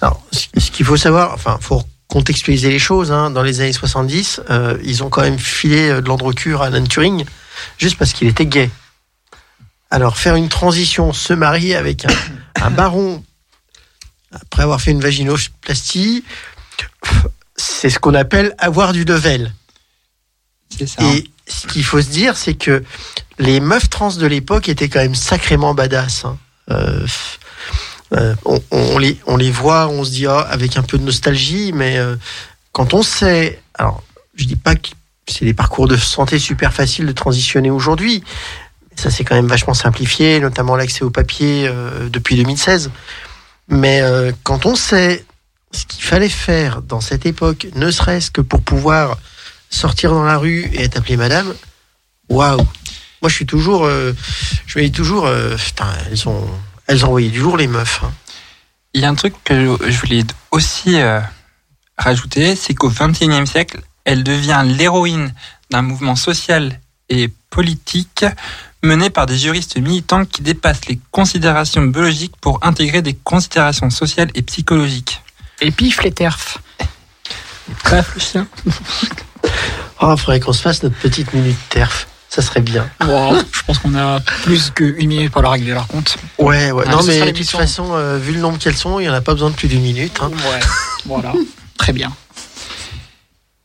Alors, 0.00 0.22
ce 0.32 0.70
qu'il 0.70 0.86
faut 0.86 0.96
savoir, 0.96 1.32
enfin, 1.34 1.58
faut 1.60 1.82
contextualiser 2.08 2.70
les 2.70 2.78
choses. 2.78 3.10
Hein, 3.10 3.30
dans 3.30 3.42
les 3.42 3.60
années 3.60 3.72
70, 3.72 4.40
euh, 4.50 4.78
ils 4.84 5.02
ont 5.02 5.08
quand 5.08 5.22
même 5.22 5.38
filé 5.38 5.88
de 6.00 6.06
l'androcure 6.06 6.62
à 6.62 6.66
Alan 6.66 6.84
Turing 6.84 7.24
juste 7.78 7.98
parce 7.98 8.12
qu'il 8.12 8.28
était 8.28 8.46
gay. 8.46 8.70
Alors, 9.90 10.16
faire 10.16 10.36
une 10.36 10.48
transition, 10.48 11.12
se 11.12 11.32
marier 11.32 11.74
avec 11.76 12.04
un, 12.04 12.14
un 12.62 12.70
baron 12.70 13.24
après 14.32 14.62
avoir 14.62 14.80
fait 14.80 14.90
une 14.90 15.00
vaginoplastie, 15.00 16.24
c'est 17.56 17.88
ce 17.90 17.98
qu'on 17.98 18.14
appelle 18.14 18.54
avoir 18.58 18.92
du 18.92 19.04
level. 19.04 19.52
Et 21.00 21.30
ce 21.46 21.66
qu'il 21.66 21.84
faut 21.84 22.00
se 22.00 22.08
dire, 22.08 22.36
c'est 22.36 22.54
que 22.54 22.82
les 23.38 23.60
meufs 23.60 23.88
trans 23.88 24.12
de 24.12 24.26
l'époque 24.26 24.68
étaient 24.68 24.88
quand 24.88 25.00
même 25.00 25.14
sacrément 25.14 25.74
badass. 25.74 26.24
hein. 26.24 26.38
Euh, 26.70 27.06
euh, 28.12 28.34
on, 28.70 28.98
les, 28.98 29.18
on 29.26 29.36
les 29.36 29.50
voit, 29.50 29.88
on 29.88 30.04
se 30.04 30.10
dit 30.10 30.26
ah, 30.26 30.40
avec 30.40 30.76
un 30.76 30.82
peu 30.82 30.96
de 30.98 31.02
nostalgie, 31.02 31.72
mais 31.72 31.98
euh, 31.98 32.16
quand 32.72 32.94
on 32.94 33.02
sait, 33.02 33.60
alors 33.74 34.02
je 34.34 34.44
dis 34.44 34.56
pas 34.56 34.76
que 34.76 34.90
c'est 35.26 35.44
des 35.44 35.54
parcours 35.54 35.88
de 35.88 35.96
santé 35.96 36.38
super 36.38 36.72
faciles 36.72 37.06
de 37.06 37.12
transitionner 37.12 37.70
aujourd'hui, 37.70 38.22
ça 38.94 39.10
c'est 39.10 39.24
quand 39.24 39.34
même 39.34 39.48
vachement 39.48 39.74
simplifié, 39.74 40.38
notamment 40.38 40.76
l'accès 40.76 41.02
au 41.02 41.10
papier 41.10 41.68
depuis 42.10 42.36
2016. 42.36 42.90
Mais 43.68 44.02
quand 44.44 44.66
on 44.66 44.76
sait 44.76 45.24
ce 45.72 45.84
qu'il 45.84 46.04
fallait 46.04 46.28
faire 46.28 46.80
dans 46.82 47.00
cette 47.00 47.26
époque, 47.26 47.66
ne 47.74 47.90
serait-ce 47.90 48.30
que 48.30 48.40
pour 48.40 48.62
pouvoir 48.62 49.18
sortir 49.76 50.10
dans 50.10 50.24
la 50.24 50.38
rue 50.38 50.64
et 50.72 50.82
être 50.84 50.96
appelé 50.98 51.16
madame, 51.16 51.54
waouh 52.28 52.56
Moi, 53.22 53.28
je 53.28 53.34
suis 53.34 53.46
toujours, 53.46 53.84
euh, 53.86 54.12
je 54.66 54.78
me 54.78 54.84
dis 54.84 54.92
toujours, 54.92 55.26
euh, 55.26 55.56
putain, 55.56 55.88
elles 56.10 56.28
ont, 56.28 56.48
elles 56.86 57.04
ont 57.04 57.08
envoyé 57.08 57.28
du 57.30 57.40
lourd 57.40 57.56
les 57.56 57.66
meufs. 57.68 58.00
hein. 58.04 58.12
Il 58.94 59.02
y 59.02 59.04
a 59.04 59.08
un 59.10 59.14
truc 59.14 59.34
que 59.44 59.76
je 59.88 59.98
voulais 60.00 60.24
aussi 60.50 60.98
euh, 61.00 61.20
rajouter, 61.98 62.56
c'est 62.56 62.74
qu'au 62.74 62.88
XXIe 62.90 63.46
siècle, 63.46 63.80
elle 64.04 64.24
devient 64.24 64.62
l'héroïne 64.64 65.34
d'un 65.70 65.82
mouvement 65.82 66.16
social 66.16 66.80
et 67.08 67.28
politique 67.50 68.24
mené 68.82 69.10
par 69.10 69.26
des 69.26 69.36
juristes 69.36 69.76
militants 69.76 70.24
qui 70.24 70.42
dépassent 70.42 70.86
les 70.86 70.98
considérations 71.10 71.82
biologiques 71.82 72.36
pour 72.40 72.58
intégrer 72.64 73.02
des 73.02 73.14
considérations 73.14 73.90
sociales 73.90 74.30
et 74.34 74.42
psychologiques. 74.42 75.22
Et 75.60 75.70
pif 75.70 76.02
les 76.02 76.12
terfs. 76.12 76.58
Bref, 77.84 78.12
le 78.14 78.20
chien. 78.20 78.46
Oh, 80.00 80.14
il 80.16 80.20
faudrait 80.20 80.40
qu'on 80.40 80.52
se 80.52 80.62
fasse 80.62 80.82
notre 80.82 80.96
petite 80.96 81.32
minute 81.32 81.58
terf. 81.68 82.06
Ça 82.28 82.42
serait 82.42 82.60
bien. 82.60 82.86
Wow, 83.06 83.36
je 83.52 83.62
pense 83.62 83.78
qu'on 83.78 83.94
a 83.94 84.20
plus 84.42 84.70
qu'une 84.70 85.06
minute 85.08 85.32
pour 85.32 85.40
leur 85.42 85.52
régler 85.52 85.72
leur 85.72 85.86
compte. 85.86 86.18
Ouais, 86.38 86.70
ouais. 86.70 86.84
Ah, 86.86 86.90
non, 86.90 87.02
mais 87.04 87.32
de 87.32 87.38
toute 87.38 87.50
façon, 87.50 87.94
euh, 87.94 88.18
vu 88.18 88.32
le 88.34 88.40
nombre 88.40 88.58
qu'elles 88.58 88.76
sont, 88.76 88.98
il 89.00 89.04
n'y 89.04 89.08
en 89.08 89.14
a 89.14 89.20
pas 89.22 89.32
besoin 89.32 89.48
de 89.50 89.54
plus 89.54 89.68
d'une 89.68 89.80
minute. 89.80 90.18
hein. 90.20 90.28
Ouais, 90.30 90.60
voilà. 91.06 91.32
Très 91.78 91.92
bien. 91.94 92.12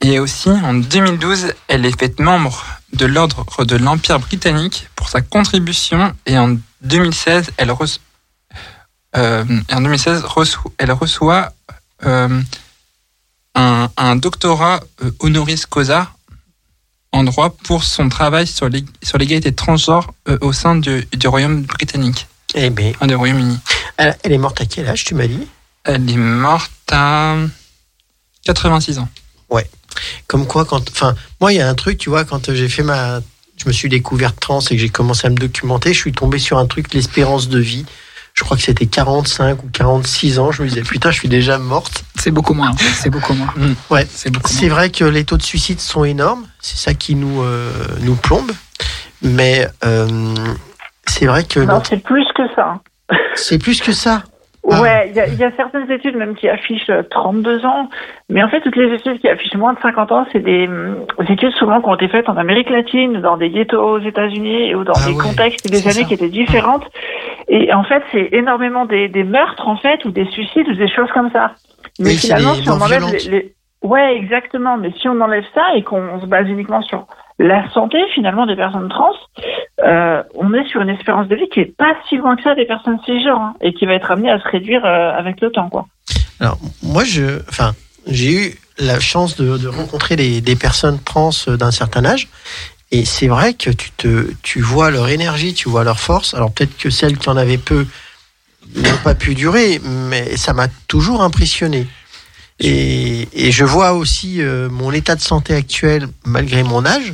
Et 0.03 0.20
aussi, 0.20 0.49
en 0.49 0.74
2012, 0.74 1.53
elle 1.68 1.86
est 1.86 1.99
faite 1.99 2.20
membre 2.20 2.66
de 2.94 3.06
l'ordre 3.06 3.45
de 3.66 3.76
l'Empire 3.76 4.20
britannique 4.20 4.88
pour 4.95 5.10
sa 5.10 5.22
contribution 5.22 6.14
et 6.26 6.38
en 6.40 6.56
2016, 6.82 7.52
elle, 7.58 7.70
reço- 7.72 7.99
euh, 9.18 9.44
en 9.72 9.82
2016 9.82 10.24
reço- 10.24 10.72
elle 10.78 10.91
reçoit 10.91 11.52
euh, 12.06 12.41
un, 13.56 13.90
un 13.98 14.15
doctorat 14.15 14.82
euh, 15.03 15.11
honoris 15.19 15.65
causa 15.65 16.11
en 17.11 17.23
droit 17.23 17.49
pour 17.64 17.84
son 17.84 18.07
travail 18.10 18.48
sur 18.48 18.68
l'ég- 18.69 18.88
sur 19.03 19.18
l'égalité 19.18 19.53
transgenre 19.53 20.11
euh, 20.30 20.38
au 20.41 20.53
sein 20.53 20.76
du, 20.76 21.06
du 21.14 21.28
Royaume 21.28 21.64
britannique, 21.64 22.28
Eh 22.56 22.69
ben, 22.69 22.94
enfin, 22.95 23.07
du 23.07 23.15
Royaume-Uni. 23.15 23.60
elle, 23.98 24.18
elle 24.23 24.32
est 24.32 24.38
morte 24.38 24.61
à 24.61 24.65
quel 24.65 24.88
âge, 24.88 25.03
tu 25.03 25.14
m'as 25.15 25.28
dit? 25.28 25.48
Elle 25.84 26.10
est 26.10 26.15
morte 26.18 26.72
à 26.91 27.36
86 28.45 28.99
ans. 28.99 29.10
Comme 30.28 30.48
quoi, 30.48 30.64
quand. 30.64 30.90
Enfin, 30.90 31.15
moi, 31.41 31.52
il 31.52 31.57
y 31.57 31.61
a 31.61 31.68
un 31.68 31.76
truc, 31.76 31.98
tu 31.98 32.10
vois, 32.10 32.23
quand 32.23 32.53
j'ai 32.53 32.69
fait 32.69 32.82
ma. 32.84 33.19
Je 33.57 33.65
me 33.68 33.73
suis 33.73 33.90
découverte 33.90 34.40
trans 34.40 34.61
et 34.61 34.76
que 34.76 34.78
j'ai 34.78 34.90
commencé 34.90 35.28
à 35.28 35.30
me 35.30 35.36
documenter, 35.36 35.94
je 35.94 35.99
suis 35.99 36.14
tombé 36.14 36.40
sur 36.40 36.57
un 36.57 36.65
truc, 36.65 36.94
l'espérance 36.94 37.49
de 37.49 37.60
vie. 37.60 37.86
Je 38.41 38.45
crois 38.45 38.57
que 38.57 38.63
c'était 38.63 38.88
45 38.88 39.63
ou 39.63 39.68
46 39.72 40.39
ans. 40.39 40.51
Je 40.51 40.63
me 40.63 40.68
disais, 40.68 40.81
putain, 40.81 41.11
je 41.11 41.19
suis 41.19 41.30
déjà 41.30 41.59
morte. 41.59 42.03
C'est 42.18 42.31
beaucoup 42.31 42.55
moins. 42.55 42.72
C'est 42.95 43.11
beaucoup 43.11 43.35
moins. 43.35 43.53
Ouais. 43.91 44.07
C'est 44.11 44.31
beaucoup 44.31 44.49
C'est 44.49 44.65
moins. 44.65 44.76
vrai 44.77 44.89
que 44.89 45.05
les 45.05 45.26
taux 45.26 45.38
de 45.38 45.43
suicide 45.43 45.80
sont 45.80 46.03
énormes. 46.05 46.47
C'est 46.59 46.77
ça 46.80 46.95
qui 46.95 47.13
nous, 47.13 47.43
euh, 47.43 47.72
nous 47.99 48.15
plombe. 48.15 48.51
Mais 49.22 49.68
euh, 49.85 50.07
c'est 51.05 51.27
vrai 51.27 51.43
que 51.43 51.59
Non, 51.59 51.73
notre- 51.76 51.91
c'est 51.91 52.01
plus 52.03 52.26
que 52.35 52.41
ça. 52.55 52.80
c'est 53.35 53.59
plus 53.59 53.80
que 53.80 53.91
ça. 53.91 54.23
Ah. 54.69 54.79
Ouais, 54.81 55.07
il 55.09 55.15
y, 55.15 55.19
a- 55.19 55.27
il 55.27 55.35
y 55.38 55.43
a 55.43 55.51
certaines 55.57 55.89
études 55.89 56.15
même 56.15 56.35
qui 56.35 56.47
affichent 56.47 56.89
euh, 56.91 57.01
32 57.09 57.65
ans, 57.65 57.89
mais 58.29 58.43
en 58.43 58.47
fait 58.49 58.61
toutes 58.61 58.75
les 58.75 58.93
études 58.93 59.19
qui 59.19 59.27
affichent 59.27 59.55
moins 59.55 59.73
de 59.73 59.79
50 59.79 60.11
ans, 60.11 60.25
c'est 60.31 60.39
des, 60.39 60.67
hum, 60.67 61.05
des 61.19 61.33
études 61.33 61.51
souvent 61.53 61.81
qui 61.81 61.88
ont 61.89 61.95
été 61.95 62.07
faites 62.09 62.29
en 62.29 62.38
Amérique 62.38 62.69
latine, 62.69 63.21
dans 63.21 63.38
des 63.38 63.49
ghettos 63.49 63.81
aux 63.81 63.99
États-Unis, 63.99 64.75
ou 64.75 64.83
dans 64.83 64.93
Ah 64.95 65.07
des 65.07 65.13
ouais, 65.15 65.23
contextes 65.23 65.65
et 65.65 65.69
des 65.69 65.83
années 65.88 66.01
ça. 66.01 66.03
qui 66.03 66.13
étaient 66.13 66.29
différentes. 66.29 66.85
Et 67.47 67.73
en 67.73 67.83
fait, 67.83 68.03
c'est 68.11 68.29
énormément 68.33 68.85
des, 68.85 69.07
des 69.07 69.23
meurtres 69.23 69.67
en 69.67 69.77
fait, 69.77 70.05
ou 70.05 70.11
des 70.11 70.25
suicides, 70.25 70.67
ou 70.69 70.73
des 70.75 70.88
choses 70.89 71.09
comme 71.11 71.31
ça. 71.31 71.53
Mais 71.99 72.11
finalement, 72.11 72.53
si 72.53 72.69
on 72.69 72.79
enlève 72.81 73.03
les, 73.11 73.29
les- 73.31 73.55
Ouais, 73.83 74.15
exactement. 74.15 74.77
Mais 74.77 74.91
si 74.91 75.09
on 75.09 75.19
enlève 75.21 75.43
ça 75.55 75.73
et 75.75 75.81
qu'on 75.81 76.21
se 76.21 76.27
base 76.27 76.47
uniquement 76.47 76.83
sur 76.83 77.07
la 77.41 77.68
santé 77.72 77.97
finalement 78.13 78.45
des 78.45 78.55
personnes 78.55 78.88
trans, 78.88 79.13
euh, 79.84 80.22
on 80.35 80.53
est 80.53 80.68
sur 80.69 80.81
une 80.81 80.89
espérance 80.89 81.27
de 81.27 81.35
vie 81.35 81.49
qui 81.51 81.59
est 81.61 81.76
pas 81.76 81.95
si 82.07 82.18
loin 82.18 82.35
que 82.35 82.43
ça 82.43 82.53
des 82.53 82.65
personnes 82.65 82.99
cisgenres 83.03 83.41
hein, 83.41 83.53
et 83.61 83.73
qui 83.73 83.85
va 83.85 83.93
être 83.93 84.11
amenée 84.11 84.30
à 84.30 84.39
se 84.39 84.47
réduire 84.47 84.85
euh, 84.85 85.11
avec 85.11 85.41
le 85.41 85.51
temps. 85.51 85.69
Alors, 86.39 86.59
moi, 86.84 87.03
je, 87.03 87.39
enfin, 87.49 87.73
j'ai 88.07 88.31
eu 88.31 88.55
la 88.77 88.99
chance 88.99 89.38
de, 89.38 89.68
rencontrer 89.68 90.15
des, 90.15 90.55
personnes 90.55 90.99
trans 91.03 91.31
d'un 91.47 91.72
certain 91.72 92.05
âge. 92.05 92.27
Et 92.91 93.05
c'est 93.05 93.27
vrai 93.27 93.53
que 93.53 93.69
tu 93.69 93.89
te, 93.91 94.31
tu 94.43 94.59
vois 94.61 94.91
leur 94.91 95.09
énergie, 95.09 95.53
tu 95.53 95.69
vois 95.69 95.84
leur 95.84 95.99
force. 95.99 96.34
Alors 96.34 96.51
peut-être 96.51 96.77
que 96.77 96.89
celles 96.89 97.18
qui 97.18 97.30
en 97.30 97.38
avaient 97.38 97.57
peu 97.57 97.88
n'ont 98.76 98.97
pas 99.03 99.15
pu 99.15 99.34
durer, 99.34 99.80
mais 99.84 100.35
ça 100.35 100.53
m'a 100.53 100.68
toujours 100.88 101.22
impressionné. 101.22 101.88
Et, 102.59 103.27
et 103.34 103.51
je 103.51 103.63
vois 103.63 103.93
aussi 103.93 104.41
euh, 104.41 104.69
mon 104.69 104.91
état 104.91 105.15
de 105.15 105.22
santé 105.22 105.55
actuel, 105.55 106.07
malgré 106.26 106.63
mon 106.63 106.85
âge. 106.85 107.13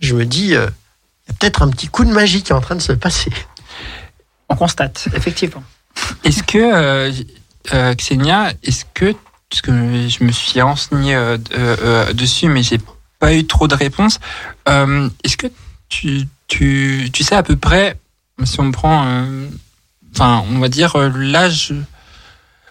Je 0.00 0.14
me 0.14 0.24
dis, 0.24 0.54
euh, 0.54 0.66
il 1.26 1.30
y 1.30 1.34
a 1.34 1.38
peut-être 1.38 1.62
un 1.62 1.70
petit 1.70 1.88
coup 1.88 2.04
de 2.04 2.12
magie 2.12 2.42
qui 2.42 2.52
est 2.52 2.54
en 2.54 2.60
train 2.60 2.76
de 2.76 2.82
se 2.82 2.92
passer. 2.92 3.30
On 4.48 4.56
constate, 4.56 5.08
effectivement. 5.14 5.62
Est-ce 6.24 6.42
que, 6.42 6.58
euh, 6.58 7.12
euh, 7.72 7.94
Xenia, 7.94 8.52
est-ce 8.62 8.84
que, 8.94 9.14
parce 9.50 9.60
que 9.62 9.70
je 10.08 10.24
me 10.24 10.32
suis 10.32 10.60
renseigné 10.60 11.14
euh, 11.14 11.36
euh, 11.52 11.76
euh, 11.82 12.12
dessus, 12.12 12.48
mais 12.48 12.62
j'ai 12.62 12.80
pas 13.18 13.34
eu 13.34 13.46
trop 13.46 13.68
de 13.68 13.74
réponses, 13.74 14.18
euh, 14.68 15.08
est-ce 15.22 15.36
que 15.36 15.46
tu, 15.88 16.26
tu, 16.48 17.10
tu 17.12 17.22
sais 17.22 17.34
à 17.36 17.42
peu 17.42 17.56
près, 17.56 17.98
si 18.44 18.58
on 18.60 18.72
prend, 18.72 19.04
euh, 19.06 19.46
enfin, 20.14 20.42
on 20.50 20.58
va 20.58 20.68
dire 20.68 20.96
euh, 20.96 21.10
l'âge, 21.14 21.74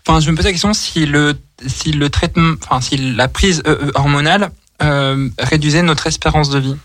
enfin, 0.08 0.20
je 0.20 0.32
me 0.32 0.36
pose 0.36 0.46
la 0.46 0.52
question 0.52 0.74
si 0.74 1.06
le, 1.06 1.40
si 1.68 1.92
le 1.92 2.10
traitement, 2.10 2.56
enfin, 2.64 2.82
si 2.82 2.98
la 2.98 3.28
prise 3.28 3.62
hormonale 3.94 4.50
euh, 4.82 5.30
réduisait 5.38 5.84
notre 5.84 6.08
espérance 6.08 6.50
de 6.50 6.60
vie. 6.60 6.76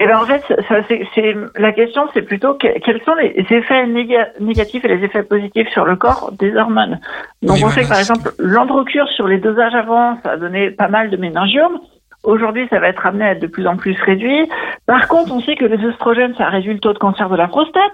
Et 0.00 0.06
ben 0.06 0.18
en 0.18 0.24
fait, 0.26 0.42
ça, 0.68 0.76
c'est, 0.88 1.06
c'est- 1.14 1.36
la 1.56 1.72
question, 1.72 2.02
c'est 2.12 2.22
plutôt 2.22 2.54
que- 2.54 2.78
quels 2.80 3.00
sont 3.02 3.14
les 3.14 3.32
effets 3.50 3.86
néga- 3.86 4.28
négatifs 4.40 4.84
et 4.84 4.88
les 4.88 5.04
effets 5.04 5.22
positifs 5.22 5.68
sur 5.68 5.84
le 5.84 5.94
corps 5.96 6.32
des 6.38 6.54
hormones? 6.56 6.98
Donc 7.42 7.56
Oui, 7.56 7.62
on 7.64 7.68
voilà, 7.68 7.74
sait 7.74 7.82
que 7.84 7.88
par 7.88 7.98
exemple, 8.00 8.30
l'androcure 8.38 9.08
sur 9.10 9.28
les 9.28 9.38
dosages 9.38 9.74
avant, 9.74 10.18
ça 10.24 10.32
a 10.32 10.36
donné 10.36 10.70
pas 10.72 10.88
mal 10.88 11.10
de 11.10 11.16
méningiomes. 11.16 11.78
Aujourd'hui, 12.24 12.66
ça 12.70 12.80
va 12.80 12.88
être 12.88 13.04
amené 13.06 13.24
à 13.24 13.30
être 13.32 13.42
de 13.42 13.46
plus 13.46 13.66
en 13.66 13.76
plus 13.76 14.00
réduit. 14.00 14.48
Par 14.86 15.08
contre, 15.08 15.30
on 15.32 15.40
sait 15.42 15.56
que 15.56 15.66
les 15.66 15.84
oestrogènes, 15.84 16.34
ça 16.36 16.46
réduit 16.48 16.72
le 16.72 16.80
taux 16.80 16.94
de 16.94 16.98
cancer 16.98 17.28
de 17.28 17.36
la 17.36 17.48
prostate. 17.48 17.92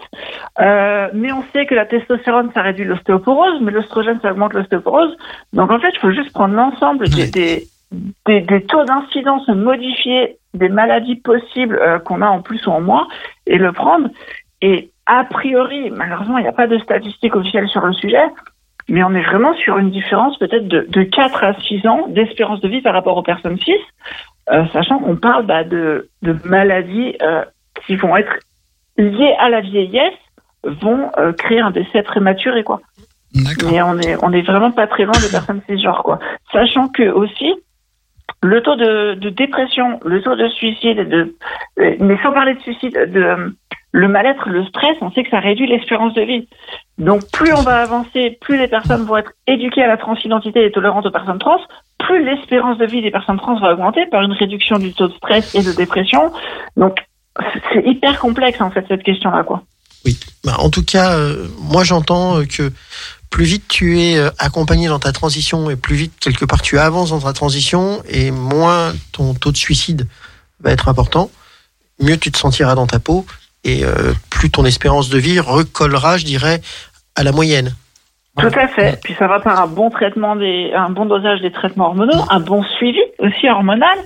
Euh, 0.60 1.09
mais 1.12 1.32
on 1.32 1.43
sait 1.52 1.66
que 1.66 1.74
la 1.74 1.85
testostérone, 1.85 2.51
ça 2.55 2.62
réduit 2.62 2.85
l'ostéoporose, 2.85 3.60
mais 3.60 3.72
l'oestrogène, 3.72 4.20
ça 4.22 4.31
augmente 4.31 4.52
l'ostéoporose. 4.55 5.14
Donc 5.52 5.70
en 5.70 5.81
fait, 5.81 5.90
il 5.93 5.98
faut 5.98 6.12
juste 6.12 6.32
prendre 6.32 6.55
l'ensemble 6.55 7.09
des, 7.09 7.28
des, 7.31 7.62
des, 8.27 8.41
des 8.41 8.62
taux 8.65 8.85
d'incidence 8.85 9.49
modifiés 9.49 10.39
des 10.55 10.69
maladies 10.69 11.17
possibles 11.17 11.79
euh, 11.81 11.99
qu'on 11.99 12.23
a 12.23 12.29
en 12.29 12.43
plus 12.43 12.67
ou 12.67 12.71
en 12.71 12.81
moins 12.81 13.07
et 13.47 13.59
le 13.59 13.73
prendre. 13.73 14.09
Et 14.62 14.91
a 15.07 15.25
priori, 15.25 15.91
malheureusement, 15.91 16.39
il 16.39 16.43
n'y 16.43 16.49
a 16.49 16.53
pas 16.53 16.67
de 16.67 16.79
statistiques 16.79 17.35
officielles 17.35 17.69
sur 17.69 17.85
le 17.85 17.93
sujet, 17.93 18.25
mais 18.89 19.03
on 19.03 19.15
est 19.15 19.23
vraiment 19.23 19.55
sur 19.55 19.79
une 19.79 19.91
différence 19.91 20.39
peut-être 20.39 20.69
de, 20.69 20.87
de 20.89 21.03
4 21.03 21.45
à 21.45 21.55
6 21.55 21.87
ans 21.87 22.07
d'espérance 22.09 22.61
de 22.61 22.69
vie 22.69 22.83
par 22.83 22.93
rapport 22.93 23.17
aux 23.17 23.23
personnes 23.23 23.59
6, 23.59 23.73
euh, 24.53 24.65
sachant 24.73 24.99
qu'on 24.99 25.17
parle 25.17 25.47
bah, 25.47 25.65
de, 25.65 26.09
de 26.23 26.37
maladies 26.45 27.17
euh, 27.23 27.45
qui 27.87 27.97
vont 27.97 28.17
être 28.17 28.33
liées 28.99 29.35
à 29.39 29.49
la 29.49 29.61
vieillesse, 29.61 30.19
vont 30.65 31.11
euh, 31.19 31.33
créer 31.33 31.61
un 31.61 31.71
décès 31.71 32.03
prématuré, 32.03 32.65
quoi. 32.65 32.81
Mais 33.71 33.81
on 33.81 33.97
est, 33.99 34.17
on 34.23 34.33
est 34.33 34.43
vraiment 34.43 34.73
pas 34.73 34.89
très 34.89 35.05
loin 35.05 35.15
des 35.23 35.31
personnes 35.31 35.62
cisgenres, 35.69 36.03
quoi. 36.03 36.19
Sachant 36.53 36.89
que 36.89 37.09
aussi, 37.11 37.55
le 38.43 38.62
taux 38.62 38.77
de, 38.77 39.28
dépression, 39.31 40.01
le 40.05 40.23
taux 40.23 40.36
de 40.36 40.48
suicide, 40.48 41.09
de, 41.09 41.36
mais 41.77 42.19
sans 42.23 42.32
parler 42.32 42.55
de 42.55 42.61
suicide, 42.61 42.93
de 42.93 43.55
le 43.93 44.09
mal-être, 44.09 44.48
le 44.48 44.65
stress, 44.66 44.97
on 45.01 45.11
sait 45.11 45.24
que 45.24 45.31
ça 45.31 45.40
réduit 45.40 45.66
l'espérance 45.66 46.15
de 46.15 46.23
vie. 46.23 46.48
Donc 46.98 47.23
plus 47.32 47.52
on 47.52 47.62
va 47.62 47.82
avancer, 47.82 48.39
plus 48.40 48.57
les 48.57 48.69
personnes 48.69 49.05
vont 49.05 49.16
être 49.16 49.32
éduquées 49.47 49.82
à 49.82 49.89
la 49.89 49.97
transidentité 49.97 50.65
et 50.65 50.70
tolérantes 50.70 51.07
aux 51.07 51.11
personnes 51.11 51.39
trans, 51.39 51.61
plus 51.98 52.24
l'espérance 52.24 52.78
de 52.78 52.86
vie 52.86 53.02
des 53.02 53.11
personnes 53.11 53.39
trans 53.39 53.59
va 53.59 53.73
augmenter 53.73 54.07
par 54.07 54.23
une 54.23 54.32
réduction 54.32 54.78
du 54.78 54.93
taux 54.93 55.09
de 55.09 55.15
stress 55.15 55.55
et 55.55 55.62
de 55.62 55.73
dépression. 55.73 56.32
Donc 56.77 56.98
c'est 57.73 57.85
hyper 57.85 58.19
complexe 58.19 58.61
en 58.61 58.70
fait 58.70 58.85
cette 58.89 59.02
question-là, 59.02 59.43
quoi. 59.43 59.62
Bah, 60.44 60.55
en 60.59 60.70
tout 60.70 60.85
cas, 60.85 61.16
euh, 61.16 61.47
moi 61.59 61.85
j'entends 61.85 62.39
euh, 62.39 62.44
que 62.44 62.70
plus 63.31 63.44
vite 63.44 63.69
tu 63.69 64.01
es 64.01 64.19
euh, 64.19 64.31
accompagné 64.39 64.89
dans 64.89 64.98
ta 64.98 65.12
transition 65.12 65.70
et 65.70 65.77
plus 65.77 65.94
vite 65.94 66.12
quelque 66.20 66.44
part 66.44 66.61
tu 66.62 66.78
avances 66.78 67.11
dans 67.11 67.20
ta 67.20 67.32
transition 67.32 68.02
et 68.09 68.31
moins 68.31 68.93
ton 69.12 69.35
taux 69.35 69.52
de 69.52 69.57
suicide 69.57 70.07
va 70.61 70.73
être 70.73 70.89
important, 70.89 71.31
mieux 72.01 72.19
tu 72.19 72.31
te 72.31 72.36
sentiras 72.36 72.74
dans 72.74 72.86
ta 72.86 72.98
peau 72.98 73.24
et 73.65 73.85
euh, 73.85 74.12
plus 74.31 74.51
ton 74.51 74.65
espérance 74.65 75.09
de 75.09 75.19
vie 75.19 75.39
recollera, 75.39 76.16
je 76.16 76.24
dirais, 76.24 76.61
à 77.15 77.23
la 77.23 77.32
moyenne. 77.32 77.74
Tout 78.39 78.47
à 78.59 78.69
fait. 78.69 78.98
Puis 79.02 79.15
ça 79.19 79.27
va 79.27 79.40
par 79.40 79.61
un 79.61 79.66
bon 79.66 79.90
traitement 79.90 80.36
des, 80.36 80.73
un 80.74 80.90
bon 80.90 81.05
dosage 81.05 81.40
des 81.40 81.51
traitements 81.51 81.86
hormonaux, 81.86 82.24
un 82.31 82.40
bon 82.40 82.62
suivi 82.62 83.01
aussi 83.19 83.48
hormonal, 83.48 83.98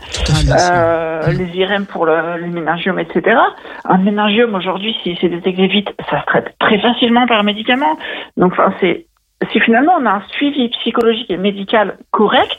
euh, 0.49 1.31
les 1.33 1.47
IRM 1.59 1.87
pour 1.87 2.07
le, 2.07 2.39
les 2.39 2.49
méningiomes, 2.49 2.99
etc. 2.99 3.37
Un 3.85 3.99
méningiome 3.99 4.55
aujourd'hui, 4.55 4.97
si 5.03 5.17
c'est 5.21 5.29
détecté 5.29 5.67
vite, 5.69 5.89
ça 6.11 6.21
se 6.23 6.27
traite 6.27 6.55
très 6.59 6.81
facilement 6.81 7.27
par 7.27 7.45
médicament. 7.45 7.97
Donc, 8.37 8.53
enfin, 8.53 8.73
c'est 8.81 9.07
si 9.53 9.61
finalement 9.61 9.93
on 10.01 10.07
a 10.07 10.11
un 10.11 10.23
suivi 10.37 10.69
psychologique 10.81 11.31
et 11.31 11.37
médical 11.37 11.99
correct, 12.11 12.59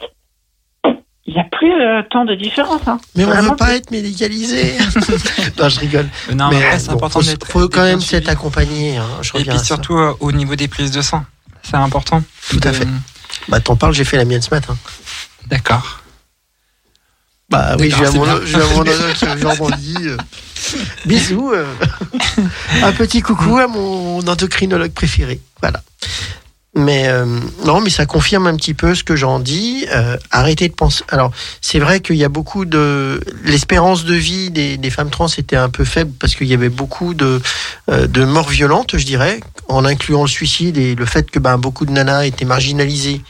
il 1.28 1.34
n'y 1.34 1.40
a 1.40 1.44
plus 1.44 1.72
euh, 1.72 2.02
tant 2.10 2.24
de 2.24 2.34
différence. 2.36 2.86
Hein. 2.86 2.98
Mais 3.16 3.24
on 3.24 3.28
Vraiment, 3.28 3.50
veut 3.50 3.56
pas 3.56 3.74
être 3.74 3.90
médicalisé. 3.90 4.74
non, 5.58 5.68
je 5.68 5.80
rigole. 5.80 6.08
Euh, 6.30 6.34
Non, 6.34 6.48
mais 6.50 6.62
euh, 6.64 6.78
c'est 6.78 6.88
bon, 6.90 6.94
important 6.96 7.20
faut, 7.20 7.26
d'être. 7.26 7.46
faut 7.48 7.68
quand 7.68 7.82
même 7.82 8.00
s'être 8.00 8.28
accompagné. 8.28 8.96
Hein, 8.96 9.06
je 9.22 9.36
Et 9.38 9.44
puis 9.44 9.58
surtout 9.58 9.96
euh, 9.98 10.14
au 10.20 10.30
niveau 10.30 10.54
des 10.54 10.68
prises 10.68 10.92
de 10.92 11.02
sang. 11.02 11.24
C'est 11.62 11.74
important. 11.76 12.22
Tout 12.48 12.60
à 12.62 12.68
De- 12.68 12.72
fait. 12.72 12.86
Bah, 13.48 13.58
t'en 13.60 13.74
parles, 13.74 13.92
j'ai 13.92 14.04
fait 14.04 14.16
la 14.16 14.24
mienne 14.24 14.40
ce 14.42 14.50
matin. 14.54 14.76
D'accord. 15.48 16.00
Bah 17.48 17.76
oui, 17.78 17.88
vais 17.90 18.06
à 18.06 18.10
mon, 18.10 18.24
c'est 18.24 18.30
bien. 18.30 18.40
je 18.44 18.56
vais 18.58 18.62
à 18.62 18.66
mon 18.66 18.80
onologue 18.80 19.12
qui 19.14 19.26
rebondit. 19.26 19.96
euh. 20.08 20.16
Bisous. 21.06 21.52
euh. 21.52 21.64
Un 22.82 22.92
petit 22.92 23.20
coucou 23.20 23.56
à 23.58 23.66
mon 23.68 24.18
endocrinologue 24.26 24.92
préféré. 24.92 25.40
Voilà. 25.60 25.80
Mais 26.76 27.08
euh, 27.08 27.24
non, 27.64 27.80
mais 27.80 27.88
ça 27.88 28.04
confirme 28.04 28.46
un 28.46 28.54
petit 28.54 28.74
peu 28.74 28.94
ce 28.94 29.02
que 29.02 29.16
j'en 29.16 29.40
dis. 29.40 29.86
Euh, 29.94 30.18
arrêtez 30.30 30.68
de 30.68 30.74
penser. 30.74 31.02
Alors, 31.08 31.32
c'est 31.62 31.78
vrai 31.78 32.00
qu'il 32.00 32.16
y 32.16 32.24
a 32.24 32.28
beaucoup 32.28 32.66
de 32.66 33.18
l'espérance 33.44 34.04
de 34.04 34.12
vie 34.12 34.50
des, 34.50 34.76
des 34.76 34.90
femmes 34.90 35.08
trans 35.08 35.26
était 35.26 35.56
un 35.56 35.70
peu 35.70 35.86
faible 35.86 36.12
parce 36.20 36.34
qu'il 36.34 36.48
y 36.48 36.52
avait 36.52 36.68
beaucoup 36.68 37.14
de 37.14 37.40
euh, 37.88 38.06
de 38.06 38.24
morts 38.24 38.50
violentes, 38.50 38.98
je 38.98 39.06
dirais, 39.06 39.40
en 39.68 39.86
incluant 39.86 40.22
le 40.22 40.28
suicide 40.28 40.76
et 40.76 40.94
le 40.94 41.06
fait 41.06 41.30
que 41.30 41.38
ben 41.38 41.56
beaucoup 41.56 41.86
de 41.86 41.92
nanas 41.92 42.26
étaient 42.26 42.44
marginalisées. 42.44 43.22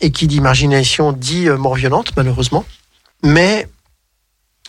Et 0.00 0.10
qui 0.10 0.26
dit 0.26 0.40
marginalisation 0.40 1.12
dit 1.12 1.48
euh, 1.48 1.56
mort 1.56 1.76
violente, 1.76 2.10
malheureusement. 2.16 2.64
Mais 3.22 3.68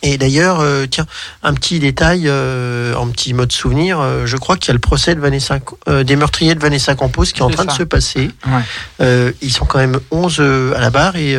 et 0.02 0.18
d'ailleurs, 0.18 0.60
euh, 0.60 0.86
tiens, 0.86 1.06
un 1.42 1.54
petit 1.54 1.78
détail, 1.78 2.24
euh, 2.26 2.94
en 2.94 3.08
petit 3.08 3.32
mode 3.32 3.52
souvenir, 3.52 4.00
euh, 4.00 4.26
je 4.26 4.36
crois 4.36 4.56
qu'il 4.56 4.68
y 4.68 4.70
a 4.72 4.74
le 4.74 4.80
procès 4.80 5.14
de 5.14 5.20
Vanessa, 5.20 5.58
euh, 5.88 6.04
des 6.04 6.16
meurtriers 6.16 6.54
de 6.54 6.60
Vanessa 6.60 6.94
Campos 6.94 7.24
qui 7.24 7.40
est 7.40 7.42
en 7.42 7.50
train 7.50 7.64
de 7.64 7.70
se 7.70 7.84
passer. 7.84 8.30
Ouais. 8.46 9.34
Ils 9.40 9.52
sont 9.52 9.64
quand 9.64 9.78
même 9.78 10.00
11 10.10 10.36
euh, 10.40 10.74
à 10.76 10.80
la 10.80 10.90
barre 10.90 11.16
et 11.16 11.36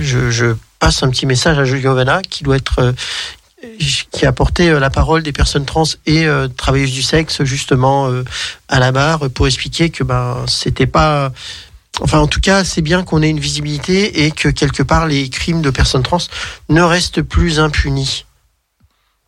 je, 0.00 0.30
je 0.30 0.54
passe 0.78 1.02
un 1.02 1.10
petit 1.10 1.26
message 1.26 1.58
à 1.58 1.64
Giovanna 1.64 2.22
qui 2.22 2.44
doit 2.44 2.56
être 2.56 2.94
qui 4.10 4.26
a 4.26 4.28
apporté 4.28 4.68
euh, 4.68 4.80
la 4.80 4.90
parole 4.90 5.22
des 5.22 5.32
personnes 5.32 5.64
trans 5.64 5.84
et 6.06 6.26
euh, 6.26 6.48
travailleuses 6.48 6.92
du 6.92 7.02
sexe 7.02 7.44
justement 7.44 8.08
euh, 8.08 8.24
à 8.68 8.78
la 8.78 8.92
barre 8.92 9.30
pour 9.30 9.46
expliquer 9.46 9.90
que 9.90 10.04
ben 10.04 10.44
c'était 10.48 10.86
pas 10.86 11.32
Enfin, 12.00 12.18
en 12.20 12.26
tout 12.26 12.40
cas, 12.40 12.64
c'est 12.64 12.80
bien 12.82 13.04
qu'on 13.04 13.22
ait 13.22 13.28
une 13.30 13.38
visibilité 13.38 14.24
et 14.24 14.30
que 14.30 14.48
quelque 14.48 14.82
part 14.82 15.06
les 15.06 15.28
crimes 15.28 15.60
de 15.60 15.70
personnes 15.70 16.02
trans 16.02 16.18
ne 16.70 16.80
restent 16.82 17.22
plus 17.22 17.60
impunis. 17.60 18.24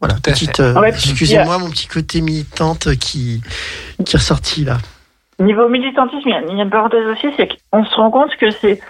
Voilà, 0.00 0.16
petite. 0.22 0.60
euh, 0.60 0.74
Ouais, 0.80 0.88
Excusez-moi, 0.88 1.58
mon 1.58 1.70
petit 1.70 1.86
côté 1.86 2.20
militante 2.20 2.96
qui 2.96 3.42
qui 4.04 4.16
est 4.16 4.18
ressorti 4.18 4.64
là. 4.64 4.78
Niveau 5.38 5.68
militantisme, 5.68 6.28
il 6.28 6.30
y 6.30 6.60
a- 6.60 6.62
une 6.62 6.70
parenthèse 6.70 7.06
aussi, 7.06 7.26
c'est 7.36 7.48
qu'on 7.70 7.84
se 7.84 7.94
rend 7.96 8.10
compte 8.10 8.34
que 8.36 8.50
c'est 8.50 8.80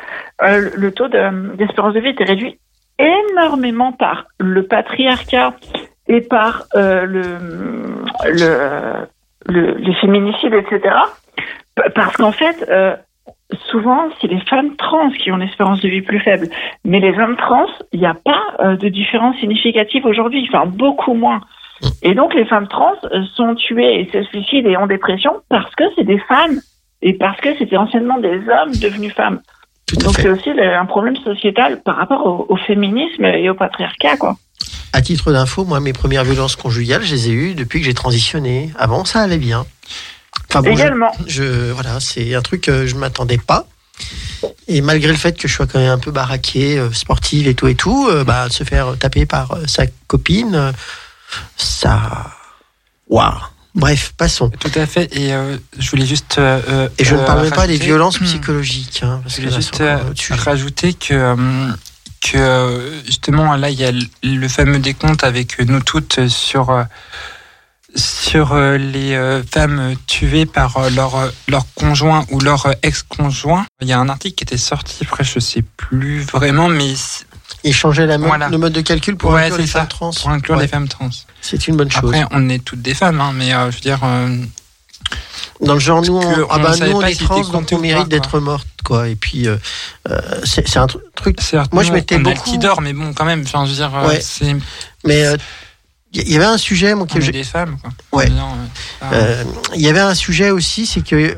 euh, 0.42 0.70
le 0.74 0.92
taux 0.92 1.08
de- 1.08 1.56
d'espérance 1.56 1.94
de, 1.94 2.00
vie 2.00 2.08
était 2.10 2.24
réduit 2.24 2.58
énormément 2.98 3.92
par 3.92 4.26
le 4.38 4.64
patriarcat 4.66 5.54
et 6.06 6.20
par 6.20 6.64
euh, 6.76 7.04
le, 7.06 7.22
le, 8.30 9.06
le- 9.46 9.74
les 9.78 9.94
féminicides, 9.96 10.54
etc. 10.54 10.94
Parce 11.94 12.16
qu'en 12.16 12.32
fait, 12.32 12.64
euh, 12.68 12.94
souvent, 13.70 14.08
c'est 14.20 14.28
les 14.28 14.40
femmes 14.40 14.76
trans 14.76 15.10
qui 15.10 15.30
ont 15.30 15.36
une 15.36 15.42
espérance 15.42 15.80
de 15.80 15.88
vie 15.88 16.02
plus 16.02 16.20
faible. 16.20 16.48
Mais 16.84 17.00
les 17.00 17.16
hommes 17.18 17.36
trans, 17.36 17.66
il 17.92 18.00
n'y 18.00 18.06
a 18.06 18.14
pas 18.14 18.42
euh, 18.60 18.76
de 18.76 18.88
différence 18.88 19.36
significative 19.38 20.04
aujourd'hui, 20.06 20.48
enfin 20.48 20.66
beaucoup 20.66 21.14
moins. 21.14 21.40
Et 22.02 22.14
donc, 22.14 22.34
les 22.34 22.44
femmes 22.46 22.68
trans 22.68 22.94
euh, 23.04 23.22
sont 23.34 23.54
tuées 23.54 24.00
et 24.00 24.10
se 24.12 24.22
suicident 24.24 24.68
et 24.70 24.76
ont 24.76 24.86
dépression 24.86 25.32
parce 25.48 25.74
que 25.74 25.84
c'est 25.96 26.04
des 26.04 26.18
femmes 26.20 26.60
et 27.02 27.14
parce 27.14 27.40
que 27.40 27.56
c'était 27.58 27.76
anciennement 27.76 28.18
des 28.18 28.38
hommes 28.48 28.72
devenus 28.80 29.12
femmes. 29.12 29.40
Donc, 30.02 30.14
c'est 30.14 30.30
aussi 30.30 30.50
un 30.50 30.86
problème 30.86 31.16
sociétal 31.16 31.82
par 31.82 31.96
rapport 31.96 32.24
au, 32.26 32.46
au 32.48 32.56
féminisme 32.56 33.24
et 33.24 33.50
au 33.50 33.54
patriarcat, 33.54 34.16
quoi. 34.16 34.36
À 34.94 35.02
titre 35.02 35.32
d'info, 35.32 35.64
moi, 35.64 35.80
mes 35.80 35.92
premières 35.92 36.24
violences 36.24 36.56
conjugales, 36.56 37.02
je 37.02 37.14
les 37.14 37.28
ai 37.28 37.32
eues 37.32 37.54
depuis 37.54 37.80
que 37.80 37.86
j'ai 37.86 37.94
transitionné. 37.94 38.70
Avant, 38.78 39.04
ça 39.04 39.20
allait 39.20 39.38
bien. 39.38 39.66
Enfin, 40.54 40.62
bon, 40.70 40.76
je- 40.76 40.82
Également. 40.82 41.12
je, 41.26 41.72
voilà, 41.72 41.98
c'est 41.98 42.32
un 42.34 42.42
truc 42.42 42.60
que 42.62 42.86
je 42.86 42.94
m'attendais 42.94 43.38
pas. 43.38 43.66
Et 44.68 44.80
malgré 44.82 45.10
le 45.10 45.18
fait 45.18 45.36
que 45.36 45.48
je 45.48 45.52
sois 45.54 45.66
quand 45.66 45.78
même 45.80 45.90
un 45.90 45.98
peu 45.98 46.10
baraqué, 46.12 46.78
euh, 46.78 46.92
sportive 46.92 47.48
et 47.48 47.54
tout 47.54 47.66
et 47.66 47.74
tout, 47.74 48.08
euh, 48.08 48.22
bah, 48.24 48.46
se 48.50 48.62
faire 48.62 48.96
taper 48.98 49.26
par 49.26 49.52
euh, 49.52 49.64
sa 49.66 49.86
copine, 50.06 50.54
euh, 50.54 50.72
ça, 51.56 52.30
waouh. 53.08 53.32
Bref, 53.74 54.12
passons. 54.16 54.50
Tout 54.50 54.70
à 54.76 54.86
fait. 54.86 55.14
Et 55.16 55.32
euh, 55.34 55.56
je 55.76 55.90
voulais 55.90 56.06
juste. 56.06 56.38
euh, 56.38 56.60
euh, 56.68 56.88
Et 56.98 57.04
je 57.04 57.16
ne 57.16 57.20
euh, 57.20 57.26
parle 57.26 57.42
même 57.42 57.50
pas 57.52 57.66
des 57.66 57.76
violences 57.76 58.20
Hmm. 58.20 58.24
psychologiques, 58.24 59.00
hein, 59.02 59.20
parce 59.24 59.34
Je 59.36 59.40
voulais 59.42 59.54
juste 59.54 59.80
euh, 59.80 59.98
rajouter 60.30 60.94
que, 60.94 61.12
euh, 61.14 61.36
que 62.20 62.36
euh, 62.38 63.02
justement 63.04 63.56
là 63.56 63.70
il 63.70 63.78
y 63.80 63.84
a 63.84 63.90
le- 63.90 64.06
le 64.22 64.48
fameux 64.48 64.78
décompte 64.78 65.24
avec 65.24 65.58
nous 65.58 65.80
toutes 65.80 66.28
sur 66.28 66.70
euh, 66.70 66.84
sur 67.94 68.52
euh, 68.52 68.76
les 68.76 69.14
euh, 69.14 69.42
femmes 69.42 69.94
tuées 70.06 70.46
par 70.46 70.76
euh, 70.76 70.90
leur 70.90 71.30
leur 71.48 71.64
conjoint 71.74 72.24
ou 72.30 72.40
leur 72.40 72.66
ex-conjoint. 72.82 73.66
Il 73.80 73.88
y 73.88 73.92
a 73.92 73.98
un 73.98 74.08
article 74.08 74.34
qui 74.34 74.44
était 74.44 74.56
sorti 74.56 74.98
après 75.04 75.24
je 75.24 75.38
sais 75.38 75.62
plus 75.76 76.20
vraiment 76.22 76.68
mais 76.68 76.94
Et 77.62 77.72
changer 77.72 78.06
la 78.06 78.18
mo- 78.18 78.26
Voilà. 78.26 78.48
le 78.48 78.58
mode 78.58 78.72
de 78.72 78.80
calcul 78.80 79.16
pour 79.16 79.30
Ouais, 79.32 79.42
inclure 79.44 79.58
les 79.58 79.66
ça. 79.66 79.80
femmes 79.80 79.88
trans. 79.88 80.10
pour 80.10 80.30
inclure 80.30 80.56
Ouais, 80.56 80.62
les 80.62 80.68
femmes 80.68 80.88
trans. 80.88 81.10
C'est 81.40 81.68
une 81.68 81.76
bonne 81.76 81.90
chose. 81.90 82.02
Après 82.12 82.24
on 82.30 82.48
est 82.48 82.64
toutes 82.64 82.82
des 82.82 82.94
femmes 82.94 83.20
hein, 83.20 83.32
mais 83.34 83.54
euh, 83.54 83.70
je 83.70 83.76
veux 83.76 83.80
dire 83.82 84.00
euh, 84.02 84.36
Dans 85.60 85.74
le 85.74 85.80
genre, 85.80 86.02
nous, 86.02 86.16
on, 86.16 86.46
ah 86.50 86.58
bah, 86.58 86.74
nous, 86.80 86.92
on 86.96 87.02
est 87.02 87.14
trans, 87.18 87.40
donc 87.48 87.68
on 87.72 87.78
mérite 87.78 88.08
d'être 88.08 88.40
morte, 88.40 88.66
quoi. 88.84 89.08
Et 89.08 89.14
puis, 89.14 89.46
euh, 89.46 89.56
c'est 90.44 90.76
un 90.78 90.86
tru- 90.86 90.98
truc. 91.14 91.36
Moi, 91.72 91.82
je 91.84 91.92
le 91.92 92.00
beaucoup- 92.34 92.50
qui 92.50 92.58
dort 92.58 92.80
mais 92.80 92.92
bon 92.92 93.12
quand 93.14 93.24
même 93.24 93.42
enfin 93.46 93.64
je 93.64 93.70
veux 93.70 93.76
dire 93.76 93.92
Ouais. 94.06 94.20
c'est 94.20 94.56
Mais 95.06 95.24
euh, 95.26 95.36
Il 96.14 96.30
y 96.30 96.36
avait 96.36 96.44
un 96.44 96.58
sujet, 96.58 96.94
moi, 96.94 97.06
que 97.06 97.18
est 97.18 97.20
j'ai- 97.20 97.32
des 97.32 97.44
femmes, 97.44 97.76
quoi. 97.82 97.90
Ouais. 98.12 98.28
Non, 98.30 98.52
euh, 98.52 98.66
ah, 99.00 99.10
Euh, 99.14 99.44
il 99.74 99.80
y 99.82 99.88
avait 99.88 100.00
un 100.00 100.14
sujet 100.14 100.50
aussi, 100.50 100.86
c'est 100.86 101.02
que 101.02 101.36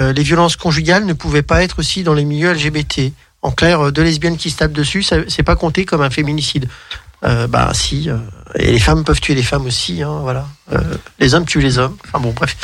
euh, 0.00 0.12
les 0.12 0.22
violences 0.22 0.56
conjugales 0.56 1.04
ne 1.06 1.12
pouvaient 1.14 1.42
pas 1.42 1.62
être 1.62 1.78
aussi 1.78 2.02
dans 2.02 2.14
les 2.14 2.24
milieux 2.24 2.52
LGBT. 2.52 3.12
En 3.42 3.50
clair, 3.50 3.90
deux 3.92 4.02
lesbiennes 4.02 4.36
qui 4.36 4.50
se 4.50 4.58
tapent 4.58 4.72
dessus, 4.72 5.02
c'est 5.02 5.42
pas 5.42 5.56
compté 5.56 5.84
comme 5.86 6.02
un 6.02 6.10
féminicide. 6.10 6.68
Euh, 7.22 7.46
bah 7.46 7.72
si, 7.74 8.08
euh, 8.08 8.16
et 8.54 8.72
les 8.72 8.78
femmes 8.78 9.04
peuvent 9.04 9.20
tuer 9.20 9.34
les 9.34 9.42
femmes 9.42 9.66
aussi, 9.66 10.02
hein, 10.02 10.20
voilà. 10.22 10.46
Euh, 10.72 10.78
les 11.18 11.34
hommes 11.34 11.44
tuent 11.44 11.60
les 11.60 11.76
hommes. 11.78 11.96
Enfin 12.06 12.18
bon, 12.18 12.32
bref, 12.32 12.56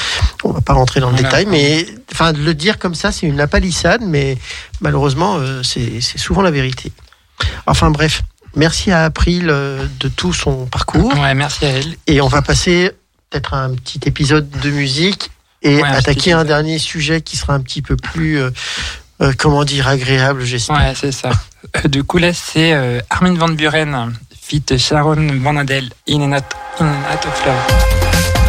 on 0.45 0.51
va 0.53 0.63
pas 0.63 0.73
rentrer 0.73 0.99
dans 1.01 1.11
le 1.11 1.17
Voilà. 1.17 1.29
détail, 1.29 1.47
mais 1.47 1.87
enfin 2.11 2.33
de 2.33 2.39
le 2.43 2.55
dire 2.55 2.79
comme 2.79 2.95
ça, 2.95 3.13
c'est 3.13 3.27
une 3.27 3.37
lapalissade, 3.37 4.01
mais 4.03 4.39
malheureusement, 4.81 5.39
c'est 5.63 6.01
souvent 6.01 6.41
la 6.41 6.51
vérité. 6.51 6.91
Enfin 7.67 7.91
bref, 7.91 8.23
merci 8.57 8.91
à 8.91 9.05
April 9.05 9.49
euh, 9.49 9.87
de 10.01 10.09
tout 10.09 10.33
son 10.33 10.67
parcours. 10.67 11.15
Ouais, 11.19 11.35
merci 11.35 11.65
à 11.65 11.69
elle. 11.69 11.97
Et 12.07 12.21
on 12.21 12.29
va 12.29 12.43
passer 12.43 12.91
peut-être 13.31 13.55
à 13.55 13.65
un 13.65 13.75
petit 13.75 14.01
épisode 14.07 14.49
de 14.51 14.71
musique 14.71 15.31
et 15.63 15.77
Ouais, 15.83 15.89
attaquer 15.89 16.33
un 16.33 16.45
dernier 16.45 16.79
sujet 16.79 17.21
qui 17.21 17.37
sera 17.37 17.55
un 17.55 17.61
petit 17.61 17.83
peu 17.83 17.97
plus, 17.97 18.39
euh, 18.39 18.51
euh, 19.23 19.33
comment 19.39 19.65
dire, 19.65 19.89
agréable, 19.89 20.45
j'espère. 20.45 20.77
Ouais, 20.77 20.95
c'est 20.95 21.13
ça. 21.13 21.31
Du 21.87 22.05
coup, 22.05 22.19
là, 22.19 22.33
c'est 22.33 22.73
euh, 22.73 23.01
Armin 23.11 23.35
Van 23.35 23.49
Buren, 23.49 24.13
fit 24.41 24.63
Sharon 24.79 25.27
Van 25.41 25.57
Adel, 25.57 25.91
In 26.09 26.21
and 26.21 26.33
Out, 26.37 26.45
in 26.81 26.87
and 26.87 27.13
Out 27.13 27.27
of 27.27 27.47
Love. 27.47 28.46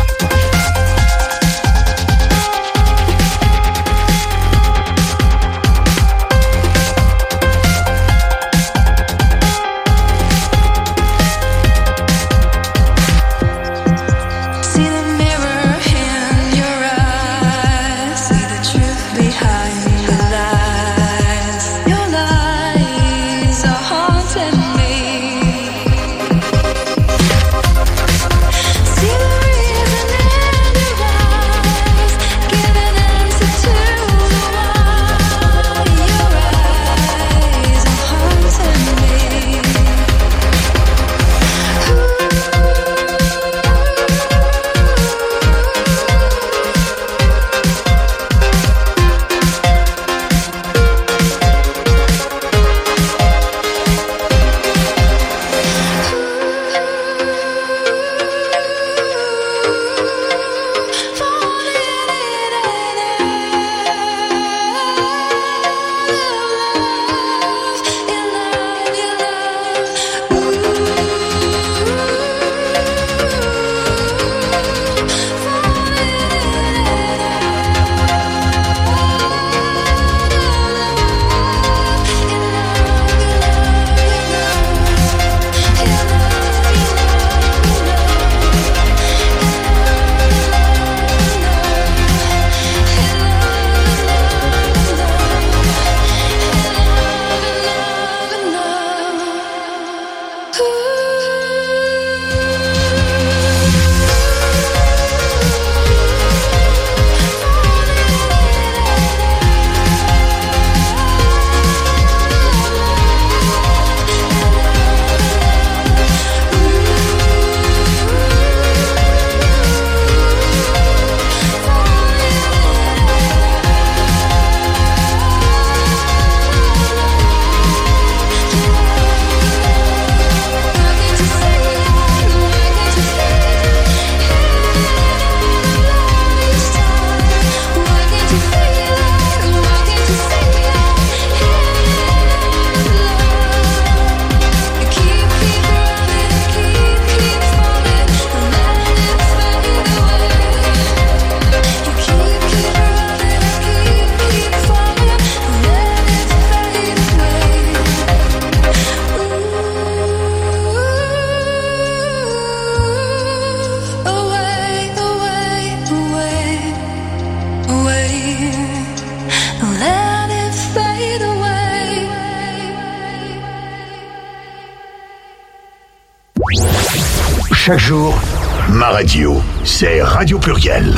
Pluriel. 180.47 180.95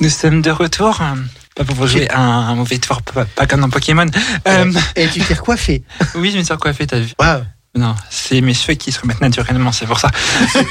Nous 0.00 0.08
sommes 0.08 0.40
de 0.40 0.50
retour. 0.50 0.98
euh, 1.02 1.14
Pas 1.54 1.62
pour 1.64 1.74
vous 1.76 1.86
jouer 1.86 2.10
un, 2.10 2.18
un 2.22 2.54
mauvais 2.54 2.78
tour, 2.78 3.02
pas, 3.02 3.26
pas 3.26 3.46
comme 3.46 3.60
dans 3.60 3.68
Pokémon. 3.68 4.06
Euh, 4.48 4.72
Et 4.94 5.06
tu 5.08 5.20
t'es 5.20 5.34
recoiffé. 5.34 5.82
oui, 6.14 6.30
je 6.30 6.38
me 6.38 6.42
suis 6.42 6.54
recoiffé, 6.54 6.86
t'as 6.86 7.00
vu? 7.00 7.12
Waouh. 7.18 7.42
Non, 7.74 7.94
c'est 8.08 8.40
mes 8.40 8.54
cheveux 8.54 8.72
qui 8.78 8.92
se 8.92 9.00
remettent 9.02 9.20
naturellement, 9.20 9.72
c'est 9.72 9.84
pour 9.84 10.00
ça. 10.00 10.10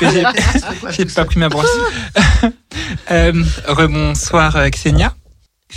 J'ai- 0.97 1.05
pas 1.05 1.25
pris 1.25 1.37
ma 1.37 1.47
brosse. 1.49 1.69
euh, 3.11 3.43
rebonsoir 3.67 4.55
euh, 4.55 4.69
Xenia. 4.69 5.13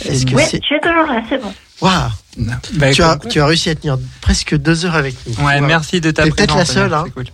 Est-ce 0.03 0.25
que 0.25 0.35
Oui, 0.35 0.45
c'est. 0.51 0.61
je 0.63 0.67
suis 0.67 0.81
toujours 0.81 1.13
là, 1.13 1.21
c'est 1.29 1.43
bon. 1.43 1.53
Waouh. 1.83 2.09
Bah, 2.75 2.93
Tu 2.93 3.03
as, 3.03 3.17
comme- 3.17 3.31
tu 3.31 3.41
as 3.41 3.47
réussi 3.47 3.69
à 3.69 3.75
tenir 3.75 3.99
presque 4.23 4.57
deux 4.57 4.87
heures 4.87 4.95
avec 4.95 5.15
nous. 5.27 5.45
Ouais, 5.45 5.61
merci 5.61 6.01
de 6.01 6.11
ta 6.11 6.23
T'es 6.25 6.31
peut-être 6.31 6.55
présence. 6.55 6.75
la 6.75 6.83
seule, 6.83 6.93
euh, 6.95 6.97
hein. 6.99 7.05
cool. 7.15 7.27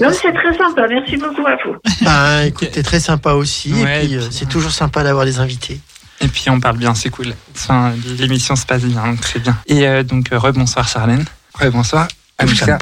Non, 0.00 0.10
c'est 0.12 0.32
très 0.32 0.56
sympa. 0.56 0.86
Merci 0.88 1.16
beaucoup 1.16 1.46
à 1.46 1.56
vous. 1.64 1.76
Ben, 2.02 2.42
écoute, 2.46 2.70
t'es 2.72 2.82
très 2.82 3.00
sympa 3.00 3.32
aussi. 3.32 3.72
Ouais, 3.72 4.04
et 4.04 4.08
puis, 4.08 4.16
euh, 4.16 4.20
puis- 4.20 4.28
c'est 4.38 4.48
toujours 4.48 4.70
sympa 4.72 5.02
d'avoir 5.02 5.24
des 5.24 5.38
invités. 5.38 5.80
Et 6.20 6.28
puis 6.28 6.48
on 6.50 6.60
parle 6.60 6.76
bien, 6.76 6.94
c'est 6.94 7.10
cool. 7.10 7.34
Enfin, 7.56 7.94
l'émission 8.18 8.54
se 8.54 8.64
passe 8.64 8.82
bien, 8.82 9.04
donc 9.04 9.20
très 9.20 9.40
bien. 9.40 9.56
Et 9.66 9.86
euh, 9.88 10.02
donc 10.04 10.32
euh, 10.32 10.38
rebonsoir 10.38 10.86
Charlène. 10.86 11.24
Rebonsoir. 11.54 12.06
Bonsoir 12.40 12.78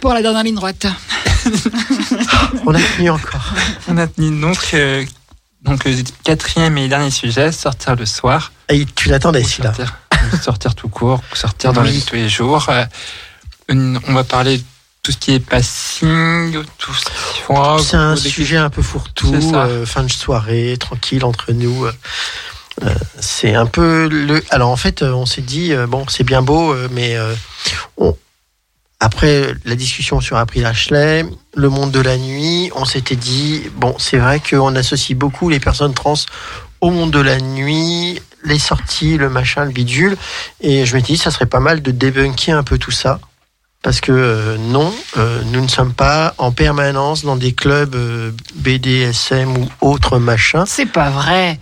pour 0.00 0.14
la 0.14 0.22
dernière 0.22 0.42
ligne 0.44 0.54
droite. 0.54 0.86
On 2.66 2.74
a 2.74 2.78
tenu 2.80 3.10
encore. 3.10 3.52
On 3.88 3.98
a 3.98 4.06
tenu 4.06 4.40
donc 4.40 4.58
euh, 4.74 5.04
donc 5.62 5.86
euh, 5.86 5.94
quatrième 6.24 6.78
et 6.78 6.88
dernier 6.88 7.10
sujet, 7.10 7.52
sortir 7.52 7.96
le 7.96 8.06
soir. 8.06 8.52
Et 8.68 8.84
tu 8.86 9.08
l'attendais, 9.08 9.42
celui-là. 9.44 9.74
sortir, 9.74 9.94
ou 10.32 10.36
sortir 10.36 10.74
tout 10.74 10.88
court, 10.88 11.20
ou 11.32 11.36
sortir 11.36 11.72
dans 11.72 11.82
Oui. 11.82 11.88
la 11.88 11.92
vie 11.92 12.00
de 12.00 12.06
tous 12.06 12.14
les 12.16 12.28
jours. 12.28 12.66
Euh, 12.70 12.84
une- 13.68 14.00
on 14.08 14.12
va 14.14 14.24
parler 14.24 14.62
tout 15.02 15.10
ce 15.10 15.16
qui 15.18 15.32
est 15.32 15.40
passing, 15.40 16.56
tout 16.78 16.94
ce 16.94 17.04
qui 17.06 17.10
oh, 17.48 17.76
C'est 17.80 17.96
un 17.96 18.14
sujet 18.30 18.56
un 18.56 18.70
peu 18.70 18.82
fourre-tout, 18.82 19.32
euh, 19.66 19.84
fin 19.84 20.04
de 20.04 20.10
soirée, 20.10 20.76
tranquille 20.78 21.24
entre 21.24 21.50
nous. 21.52 21.86
euh, 21.86 21.92
euh, 22.84 22.94
c'est 23.18 23.54
un 23.56 23.66
peu 23.66 24.08
le. 24.08 24.42
Alors 24.50 24.70
en 24.70 24.76
fait, 24.76 25.02
on 25.02 25.26
s'est 25.26 25.42
dit 25.42 25.72
bon, 25.88 26.04
c'est 26.08 26.22
bien 26.22 26.40
beau, 26.40 26.74
mais 26.92 27.16
euh, 27.16 27.34
on- 27.98 28.16
après 29.00 29.52
la 29.64 29.74
discussion 29.74 30.20
sur 30.20 30.36
April 30.36 30.64
Ashley, 30.64 31.24
le 31.56 31.68
monde 31.68 31.90
de 31.90 31.98
la 32.00 32.16
nuit, 32.16 32.70
on 32.76 32.84
s'était 32.84 33.16
dit, 33.16 33.62
bon, 33.74 33.96
c'est 33.98 34.18
vrai 34.18 34.38
qu'on 34.40 34.76
associe 34.76 35.18
beaucoup 35.18 35.48
les 35.48 35.58
personnes 35.58 35.92
trans 35.94 36.14
au 36.80 36.90
monde 36.90 37.10
de 37.10 37.18
la 37.18 37.38
nuit, 37.40 38.22
les 38.44 38.60
sorties, 38.60 39.18
le 39.18 39.28
machin, 39.28 39.64
le 39.64 39.72
bidule. 39.72 40.16
Et 40.60 40.86
je 40.86 40.94
m'étais 40.94 41.14
dit, 41.14 41.18
ça 41.18 41.32
serait 41.32 41.46
pas 41.46 41.58
mal 41.58 41.82
de 41.82 41.90
débunker 41.90 42.56
un 42.56 42.62
peu 42.62 42.78
tout 42.78 42.92
ça. 42.92 43.18
Parce 43.82 44.00
que 44.00 44.12
euh, 44.12 44.56
non, 44.58 44.94
euh, 45.16 45.42
nous 45.50 45.60
ne 45.60 45.66
sommes 45.66 45.92
pas 45.92 46.34
en 46.38 46.52
permanence 46.52 47.24
dans 47.24 47.34
des 47.34 47.52
clubs 47.52 47.96
euh, 47.96 48.30
BDSM 48.54 49.56
ou 49.58 49.68
autres 49.80 50.18
machins. 50.20 50.62
C'est 50.66 50.86
pas 50.86 51.10
vrai. 51.10 51.58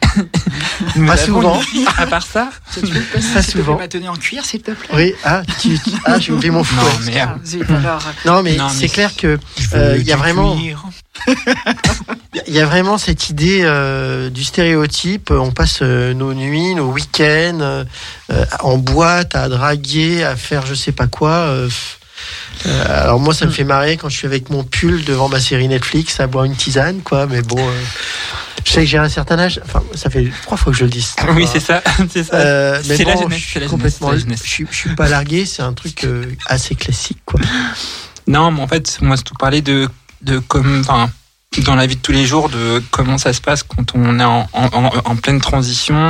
Pas 1.07 1.17
souvent. 1.17 1.59
À 1.97 2.07
part 2.07 2.23
ça, 2.27 2.51
Tu 2.75 2.81
peux 2.83 2.89
Pas 2.89 2.99
s'il 3.01 3.05
te 3.23 3.33
plaît, 3.33 3.43
souvent. 3.43 3.79
ma 3.79 3.89
tenue 3.89 4.09
en 4.11 4.17
cuir, 4.17 4.45
s'il 4.45 4.61
te 4.61 4.73
plaît 4.73 4.89
Oui, 4.95 5.15
ah, 5.25 5.43
tu, 5.61 5.79
ah 6.05 6.19
j'ai 6.21 6.33
oublié 6.33 6.51
mon 6.51 6.63
fouet. 6.63 6.77
non, 6.83 6.99
mais. 7.07 7.21
euh, 7.21 7.25
Ah, 7.27 7.37
zut, 7.45 7.71
alors. 7.71 8.03
Non, 8.27 8.43
mais 8.43 8.57
Non, 8.57 8.69
c'est 8.69 8.83
mais- 8.83 8.89
clair 8.91 9.17
que 9.17 9.39
Je 9.57 9.67
Euh, 9.77 9.97
il 9.99 10.07
y 10.07 10.13
a 10.13 10.17
vraiment- 10.17 10.57
cuir. 10.57 10.85
il 12.47 12.55
y 12.55 12.61
a 12.61 12.67
vraiment 12.67 12.99
cette 12.99 13.29
idée 13.31 13.61
euh, 13.63 14.31
du 14.31 14.45
stéréotype. 14.45 15.31
On 15.31 15.51
passe 15.51 15.81
euh, 15.83 16.15
nos 16.15 16.35
nuits, 16.35 16.75
nos 16.75 16.91
week-ends 16.91 17.59
euh, 17.61 17.85
en 18.61 18.79
boîte, 18.79 19.35
à 19.35 19.49
draguer, 19.49 20.25
à 20.25 20.37
faire 20.37 20.67
je 20.67 20.75
sais 20.75 20.93
pas 20.93 21.07
quoi. 21.07 21.55
alors 22.87 23.21
moi, 23.21 23.35
ça 23.35 23.47
me 23.47 23.51
fait 23.51 23.65
marrer 23.65 23.97
quand 23.97 24.09
je 24.09 24.17
suis 24.17 24.27
avec 24.27 24.51
mon 24.51 24.65
pull 24.65 25.05
devant 25.05 25.29
ma 25.29 25.41
série 25.41 25.69
Netflix 25.69 26.21
à 26.21 26.27
boire 26.27 26.45
une 26.45 26.57
tisane, 26.57 27.01
quoi. 27.03 27.27
Mais 27.27 27.43
bon, 27.43 27.61
je 28.65 28.73
sais 28.73 28.81
que 28.81 28.87
j'ai 28.87 28.99
un 28.99 29.09
certain 29.09 29.39
âge. 29.39 29.61
Enfin, 29.65 29.83
ça 29.95 30.11
fait 30.11 30.31
trois 30.43 30.57
fois 30.57 30.73
que 30.73 30.79
je 30.79 30.85
le 30.85 30.91
dis. 30.91 31.07
Oui, 31.35 31.47
c'est 31.51 31.61
ça. 31.61 31.83
C'est 32.11 32.25
ça. 32.25 32.37
Euh, 32.37 32.83
mais 32.89 32.97
C'est 32.97 33.05
la 33.05 33.15
bon, 33.15 33.23
jeunesse, 33.23 33.39
je 33.39 33.45
suis 33.45 33.61
c'est 33.61 33.67
complètement, 33.67 34.09
c'est 34.09 34.15
la 34.15 34.21
jeunesse. 34.21 34.41
je 34.45 34.51
suis, 34.51 34.67
je 34.71 34.77
suis 34.77 34.95
pas 34.95 35.09
largué. 35.09 35.47
C'est 35.47 35.63
un 35.63 35.73
truc 35.73 36.05
euh, 36.05 36.25
assez 36.47 36.75
classique, 36.75 37.19
quoi. 37.25 37.41
Non, 38.27 38.51
mais 38.51 38.61
en 38.61 38.69
fait, 38.69 38.99
moi, 39.01 39.17
je 39.17 39.23
te 39.23 39.35
parlais 39.39 39.63
de, 39.63 39.89
de 40.23 40.39
comme, 40.39 40.81
enfin, 40.81 41.11
dans 41.65 41.75
la 41.75 41.87
vie 41.87 41.97
de 41.97 42.01
tous 42.01 42.13
les 42.13 42.27
jours, 42.27 42.49
de 42.49 42.83
comment 42.91 43.19
ça 43.19 43.33
se 43.33 43.41
passe 43.41 43.63
quand 43.63 43.95
on 43.95 44.19
est 44.21 44.25
en, 44.25 44.49
en, 44.53 44.67
en- 44.73 44.93
en 45.05 45.17
pleine 45.17 45.41
transition 45.41 46.07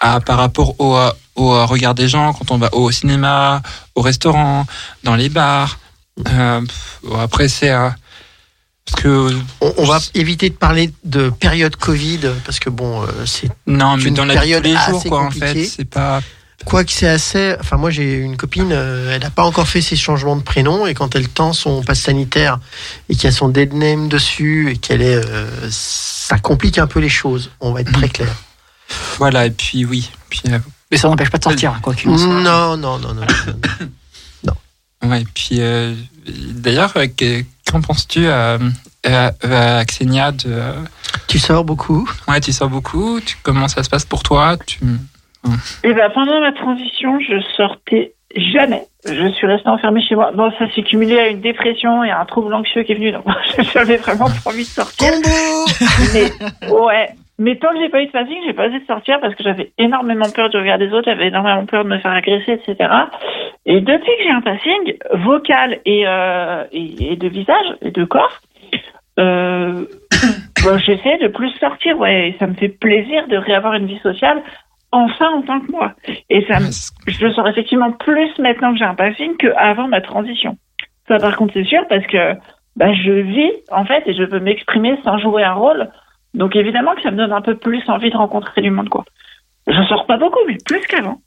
à, 0.00 0.20
par 0.20 0.38
rapport 0.38 0.74
au, 0.80 0.96
au 1.36 1.66
regard 1.66 1.94
des 1.94 2.08
gens, 2.08 2.32
quand 2.32 2.50
on 2.50 2.58
va 2.58 2.72
au 2.74 2.90
cinéma, 2.90 3.60
au 3.94 4.00
restaurant, 4.02 4.66
dans 5.04 5.14
les 5.16 5.28
bars. 5.28 5.78
Euh, 6.28 6.60
après, 7.20 7.48
c'est. 7.48 7.70
euh, 7.70 7.90
parce 8.86 9.02
que. 9.02 9.36
On, 9.60 9.74
on 9.78 9.84
va 9.84 10.00
éviter 10.14 10.48
de 10.50 10.54
parler 10.56 10.92
de 11.04 11.28
période 11.30 11.76
Covid 11.76 12.20
parce 12.44 12.58
que 12.58 12.70
bon, 12.70 13.02
euh, 13.02 13.06
c'est 13.26 13.48
Non, 13.66 13.96
mais 13.98 14.04
une 14.04 14.14
dans 14.14 14.24
la 14.24 14.42
vie 14.42 14.50
de 14.52 14.56
tous 14.56 14.62
période 14.62 14.64
les 14.64 14.90
jours, 14.92 15.04
quoi, 15.04 15.20
en 15.20 15.24
compliquée. 15.26 15.46
fait. 15.54 15.64
C'est 15.64 15.84
pas. 15.84 16.20
Quoi 16.68 16.84
que 16.84 16.92
c'est 16.92 17.08
assez. 17.08 17.56
Enfin, 17.60 17.76
moi, 17.78 17.90
j'ai 17.90 18.14
une 18.14 18.36
copine, 18.36 18.72
euh, 18.72 19.14
elle 19.14 19.22
n'a 19.22 19.30
pas 19.30 19.42
encore 19.44 19.66
fait 19.66 19.80
ses 19.80 19.96
changements 19.96 20.36
de 20.36 20.42
prénom, 20.42 20.86
et 20.86 20.92
quand 20.94 21.16
elle 21.16 21.28
tend 21.28 21.52
son 21.54 21.82
passe 21.82 22.00
sanitaire 22.00 22.60
et 23.08 23.14
qu'il 23.14 23.24
y 23.24 23.26
a 23.28 23.32
son 23.32 23.48
dead 23.48 23.72
name 23.72 24.08
dessus, 24.08 24.70
et 24.70 24.76
qu'elle 24.76 25.00
est. 25.02 25.14
euh, 25.16 25.48
ça 25.70 26.38
complique 26.38 26.76
un 26.78 26.86
peu 26.86 27.00
les 27.00 27.08
choses, 27.08 27.50
on 27.60 27.72
va 27.72 27.80
être 27.80 27.92
très 27.92 28.08
clair. 28.10 28.34
Voilà, 29.18 29.46
et 29.46 29.50
puis 29.50 29.84
oui. 29.86 30.10
Puis, 30.28 30.42
euh, 30.48 30.58
Mais 30.90 30.96
ça 30.98 31.08
n'empêche 31.08 31.30
pas 31.30 31.38
de 31.38 31.44
sortir, 31.44 31.78
quoi 31.82 31.94
qu'il 31.94 32.10
en 32.10 32.18
soit. 32.18 32.26
Non, 32.26 32.76
non, 32.76 32.98
non, 32.98 33.14
non. 33.14 33.14
non, 33.14 33.24
non. 34.44 35.10
Ouais, 35.10 35.24
puis 35.32 35.60
euh, 35.60 35.94
d'ailleurs, 36.26 36.92
que- 37.16 37.44
qu'en 37.70 37.80
penses-tu 37.80 38.26
à, 38.28 38.58
à, 39.06 39.32
à 39.78 39.84
Xenia 39.84 40.32
de, 40.32 40.60
Tu 41.28 41.38
sors 41.38 41.64
beaucoup 41.64 42.08
Ouais, 42.26 42.40
tu 42.40 42.52
sors 42.52 42.68
beaucoup. 42.68 43.20
Tu, 43.24 43.36
comment 43.42 43.68
ça 43.68 43.82
se 43.82 43.88
passe 43.88 44.04
pour 44.04 44.22
toi? 44.22 44.56
Tu... 44.66 44.80
Et 45.84 45.92
ben 45.94 46.10
pendant 46.10 46.40
ma 46.40 46.52
transition, 46.52 47.18
je 47.20 47.40
sortais 47.56 48.12
jamais. 48.36 48.82
Je 49.06 49.28
suis 49.28 49.46
restée 49.46 49.68
enfermée 49.68 50.02
chez 50.02 50.14
moi. 50.14 50.32
Bon, 50.34 50.50
ça 50.58 50.70
s'est 50.70 50.82
cumulé 50.82 51.18
à 51.18 51.28
une 51.28 51.40
dépression 51.40 52.04
et 52.04 52.10
à 52.10 52.20
un 52.20 52.24
trouble 52.24 52.52
anxieux 52.52 52.82
qui 52.82 52.92
est 52.92 52.96
venu. 52.96 53.12
Donc, 53.12 53.24
j'avais 53.72 53.96
vraiment 53.96 54.26
pas 54.26 54.50
envie 54.50 54.64
de 54.64 54.68
sortir. 54.68 55.12
Mais, 56.12 56.68
ouais. 56.68 57.08
Mais 57.40 57.56
tant 57.56 57.68
que 57.68 57.78
j'ai 57.80 57.88
pas 57.88 58.02
eu 58.02 58.06
de 58.06 58.10
passing, 58.10 58.36
j'ai 58.44 58.52
pas 58.52 58.66
osé 58.66 58.80
de 58.80 58.86
sortir 58.86 59.20
parce 59.20 59.34
que 59.36 59.44
j'avais 59.44 59.70
énormément 59.78 60.28
peur 60.34 60.50
du 60.50 60.56
regard 60.56 60.78
des 60.78 60.92
autres, 60.92 61.04
j'avais 61.04 61.28
énormément 61.28 61.64
peur 61.66 61.84
de 61.84 61.88
me 61.88 61.98
faire 61.98 62.10
agresser, 62.10 62.52
etc. 62.52 62.90
Et 63.64 63.80
depuis 63.80 64.10
que 64.18 64.22
j'ai 64.24 64.30
un 64.30 64.40
passing 64.40 64.96
vocal 65.24 65.78
et, 65.84 66.02
euh, 66.08 66.64
et, 66.72 67.12
et 67.12 67.16
de 67.16 67.28
visage 67.28 67.76
et 67.80 67.92
de 67.92 68.04
corps, 68.04 68.40
euh, 69.20 69.84
bon, 70.64 70.78
j'essaie 70.78 71.18
de 71.18 71.28
plus 71.28 71.50
sortir, 71.60 71.96
ouais. 71.98 72.30
Et 72.30 72.36
ça 72.40 72.48
me 72.48 72.54
fait 72.54 72.68
plaisir 72.68 73.28
de 73.28 73.36
réavoir 73.36 73.74
une 73.74 73.86
vie 73.86 74.00
sociale 74.00 74.42
enfin 74.92 75.28
en 75.30 75.42
tant 75.42 75.60
que 75.60 75.70
moi. 75.70 75.92
Et 76.30 76.44
ça 76.48 76.58
je 77.06 77.24
le 77.26 77.32
sens 77.32 77.48
effectivement 77.48 77.92
plus 77.92 78.30
maintenant 78.38 78.72
que 78.72 78.78
j'ai 78.78 78.84
un 78.84 78.94
passing 78.94 79.36
qu'avant 79.36 79.88
ma 79.88 80.00
transition. 80.00 80.56
Ça, 81.08 81.18
par 81.18 81.36
contre, 81.36 81.54
c'est 81.54 81.64
sûr 81.64 81.80
parce 81.88 82.06
que 82.06 82.34
bah, 82.76 82.92
je 82.92 83.10
vis, 83.10 83.50
en 83.70 83.84
fait, 83.86 84.02
et 84.06 84.14
je 84.14 84.24
peux 84.24 84.40
m'exprimer 84.40 84.98
sans 85.04 85.18
jouer 85.18 85.42
un 85.42 85.54
rôle. 85.54 85.90
Donc, 86.34 86.54
évidemment 86.54 86.94
que 86.94 87.02
ça 87.02 87.10
me 87.10 87.16
donne 87.16 87.32
un 87.32 87.40
peu 87.40 87.56
plus 87.56 87.82
envie 87.88 88.10
de 88.10 88.16
rencontrer 88.16 88.60
du 88.60 88.70
monde, 88.70 88.88
quoi. 88.90 89.04
Je 89.66 89.82
sors 89.88 90.06
pas 90.06 90.18
beaucoup, 90.18 90.38
mais 90.46 90.58
plus 90.64 90.80
qu'avant. 90.82 91.20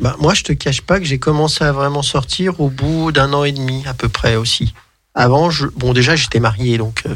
Bah, 0.00 0.14
moi, 0.20 0.34
je 0.34 0.44
te 0.44 0.52
cache 0.52 0.80
pas 0.82 0.98
que 0.98 1.04
j'ai 1.04 1.18
commencé 1.18 1.64
à 1.64 1.72
vraiment 1.72 2.02
sortir 2.02 2.60
au 2.60 2.70
bout 2.70 3.12
d'un 3.12 3.32
an 3.32 3.44
et 3.44 3.52
demi, 3.52 3.84
à 3.88 3.92
peu 3.94 4.08
près 4.08 4.36
aussi. 4.36 4.72
Avant, 5.14 5.50
je, 5.50 5.66
bon, 5.66 5.92
déjà, 5.92 6.14
j'étais 6.16 6.40
marié, 6.40 6.78
donc 6.78 7.02
euh, 7.06 7.14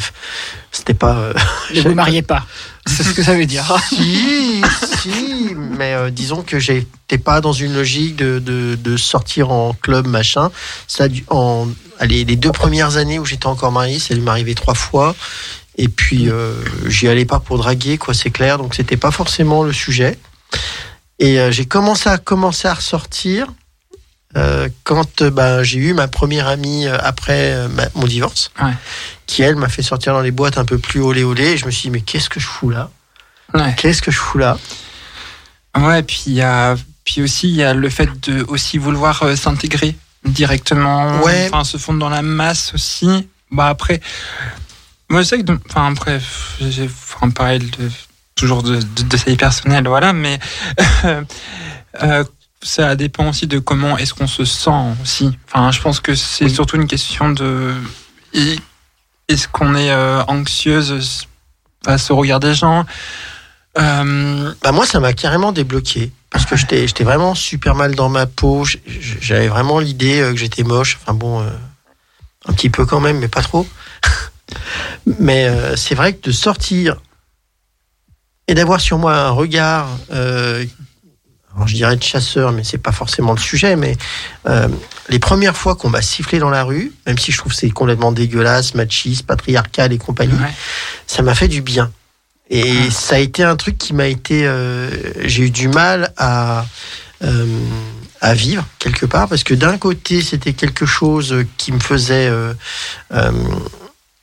c'était 0.72 0.92
pas. 0.94 1.16
euh, 1.16 1.32
Ne 1.74 1.80
vous 1.82 1.94
mariez 1.94 2.22
pas. 2.22 2.42
C'est 2.86 3.02
ce 3.02 3.14
que 3.14 3.22
ça 3.22 3.34
veut 3.34 3.46
dire. 3.46 3.64
si, 3.88 4.62
si, 5.00 5.54
mais 5.54 5.94
euh, 5.94 6.10
disons 6.10 6.42
que 6.42 6.58
j'étais 6.58 7.18
pas 7.18 7.40
dans 7.40 7.52
une 7.52 7.74
logique 7.74 8.16
de, 8.16 8.38
de, 8.38 8.76
de 8.76 8.96
sortir 8.96 9.50
en 9.50 9.72
club, 9.72 10.06
machin. 10.06 10.50
Ça, 10.86 11.06
en, 11.30 11.68
allez, 11.98 12.24
les 12.24 12.36
deux 12.36 12.52
premières 12.52 12.96
années 12.96 13.18
où 13.18 13.24
j'étais 13.24 13.46
encore 13.46 13.72
marié, 13.72 13.98
ça 13.98 14.14
lui 14.14 14.20
m'arrivait 14.20 14.54
trois 14.54 14.74
fois. 14.74 15.14
Et 15.76 15.88
puis, 15.88 16.28
euh, 16.30 16.54
j'y 16.86 17.08
allais 17.08 17.24
pas 17.24 17.40
pour 17.40 17.58
draguer, 17.58 17.98
quoi, 17.98 18.14
c'est 18.14 18.30
clair. 18.30 18.58
Donc, 18.58 18.74
c'était 18.74 18.96
pas 18.96 19.10
forcément 19.10 19.64
le 19.64 19.72
sujet. 19.72 20.18
Et 21.18 21.40
euh, 21.40 21.50
j'ai 21.50 21.64
commencé 21.64 22.08
à 22.08 22.18
commencer 22.18 22.68
à 22.68 22.74
ressortir 22.74 23.48
euh, 24.36 24.68
quand 24.84 25.22
euh, 25.22 25.30
ben, 25.30 25.62
j'ai 25.62 25.78
eu 25.78 25.94
ma 25.94 26.08
première 26.08 26.48
amie 26.48 26.86
euh, 26.86 26.96
après 27.00 27.68
ma- 27.68 27.88
mon 27.94 28.06
divorce, 28.06 28.50
Ouais. 28.62 28.72
qui 29.26 29.42
elle 29.42 29.56
m'a 29.56 29.68
fait 29.68 29.82
sortir 29.82 30.12
dans 30.12 30.20
les 30.20 30.30
boîtes 30.32 30.58
un 30.58 30.64
peu 30.64 30.78
plus 30.78 31.00
olé 31.00 31.24
olé. 31.24 31.52
Et 31.52 31.56
je 31.56 31.66
me 31.66 31.70
suis 31.70 31.82
dit, 31.82 31.90
mais 31.90 32.00
qu'est-ce 32.00 32.28
que 32.28 32.40
je 32.40 32.46
fous 32.46 32.70
là? 32.70 32.90
Ouais. 33.54 33.74
Qu'est-ce 33.76 34.02
que 34.02 34.10
je 34.10 34.18
fous 34.18 34.38
là? 34.38 34.58
Ouais, 35.76 36.02
puis 36.02 36.22
il 36.26 36.32
y 36.34 36.42
a, 36.42 36.76
puis 37.04 37.22
aussi 37.22 37.48
il 37.48 37.56
y 37.56 37.62
a 37.64 37.74
le 37.74 37.88
fait 37.90 38.08
de 38.28 38.44
aussi 38.48 38.78
vouloir 38.78 39.22
euh, 39.24 39.36
s'intégrer 39.36 39.96
directement, 40.24 41.20
Ouais. 41.22 41.48
enfin 41.52 41.64
se 41.64 41.76
fondre 41.76 41.98
dans 42.00 42.08
la 42.08 42.22
masse 42.22 42.72
aussi. 42.74 43.28
Bah 43.50 43.68
après, 43.68 44.00
moi 45.10 45.22
je 45.22 45.28
sais 45.28 45.38
que, 45.42 45.52
enfin 45.68 45.92
après, 45.92 46.20
j'ai 46.60 46.84
enfin 46.86 47.30
pareil 47.30 47.58
de 47.60 47.90
toujours 48.34 48.62
de, 48.62 48.76
de, 48.76 49.02
de 49.02 49.16
sa 49.16 49.30
vie 49.30 49.36
personnelle, 49.36 49.86
voilà, 49.86 50.12
mais 50.12 50.38
euh, 52.02 52.24
ça 52.64 52.96
dépend 52.96 53.28
aussi 53.28 53.46
de 53.46 53.58
comment 53.60 53.96
est-ce 53.98 54.14
qu'on 54.14 54.26
se 54.26 54.44
sent 54.44 54.70
aussi. 55.02 55.30
Enfin, 55.46 55.70
je 55.70 55.80
pense 55.80 56.00
que 56.00 56.14
c'est 56.14 56.46
Oui. 56.46 56.54
surtout 56.54 56.76
une 56.76 56.88
question 56.88 57.30
de 57.30 57.74
est-ce 59.28 59.46
qu'on 59.48 59.74
est 59.76 59.90
euh, 59.92 60.22
anxieuse 60.24 61.26
face 61.84 62.10
au 62.10 62.16
regard 62.16 62.40
des 62.40 62.54
gens. 62.54 62.84
Euh, 63.78 64.52
Bah 64.62 64.72
moi, 64.72 64.86
ça 64.86 64.98
m'a 65.00 65.12
carrément 65.12 65.52
débloqué. 65.52 66.10
Parce 66.30 66.46
que 66.46 66.56
j'étais 66.56 66.88
j'étais 66.88 67.04
vraiment 67.04 67.34
super 67.36 67.74
mal 67.76 67.94
dans 67.94 68.08
ma 68.08 68.26
peau. 68.26 68.64
J'avais 69.20 69.46
vraiment 69.48 69.78
l'idée 69.78 70.20
euh, 70.20 70.32
que 70.32 70.36
j'étais 70.38 70.64
moche. 70.64 70.98
Enfin 71.00 71.14
bon, 71.14 71.40
euh, 71.42 71.48
un 72.46 72.52
petit 72.54 72.70
peu 72.70 72.84
quand 72.86 73.00
même, 73.00 73.18
mais 73.18 73.28
pas 73.28 73.42
trop. 73.42 73.66
mais 75.20 75.46
euh, 75.46 75.76
c'est 75.76 75.94
vrai 75.94 76.14
que 76.14 76.26
de 76.26 76.32
sortir 76.32 76.96
et 78.48 78.54
d'avoir 78.54 78.80
sur 78.80 78.98
moi 78.98 79.14
un 79.16 79.30
regard, 79.30 79.88
alors 81.54 81.68
je 81.68 81.74
dirais 81.74 81.96
de 81.96 82.02
chasseur, 82.02 82.52
mais 82.52 82.64
c'est 82.64 82.78
pas 82.78 82.92
forcément 82.92 83.32
le 83.32 83.38
sujet, 83.40 83.76
mais 83.76 83.96
euh, 84.48 84.68
les 85.08 85.18
premières 85.18 85.56
fois 85.56 85.76
qu'on 85.76 85.88
m'a 85.90 86.02
sifflé 86.02 86.38
dans 86.38 86.50
la 86.50 86.64
rue, 86.64 86.92
même 87.06 87.18
si 87.18 87.30
je 87.32 87.38
trouve 87.38 87.52
c'est 87.52 87.70
complètement 87.70 88.10
dégueulasse, 88.12 88.74
machiste, 88.74 89.24
patriarcal 89.26 89.92
et 89.92 89.98
compagnie, 89.98 90.32
ouais. 90.34 90.52
ça 91.06 91.22
m'a 91.22 91.34
fait 91.34 91.48
du 91.48 91.60
bien. 91.62 91.90
Et 92.50 92.74
Ah. 92.88 92.90
ça 92.90 93.14
a 93.16 93.18
été 93.18 93.42
un 93.42 93.56
truc 93.56 93.78
qui 93.78 93.94
m'a 93.94 94.06
été. 94.06 94.46
euh, 94.46 94.90
J'ai 95.24 95.44
eu 95.44 95.50
du 95.50 95.68
mal 95.68 96.12
à, 96.16 96.66
euh, 97.22 97.46
à 98.20 98.34
vivre 98.34 98.64
quelque 98.78 99.06
part 99.06 99.28
parce 99.28 99.44
que 99.44 99.54
d'un 99.54 99.78
côté 99.78 100.20
c'était 100.22 100.52
quelque 100.52 100.84
chose 100.86 101.34
qui 101.56 101.72
me 101.72 101.80
faisait. 101.80 102.28
euh, 102.28 102.52
euh, 103.12 103.30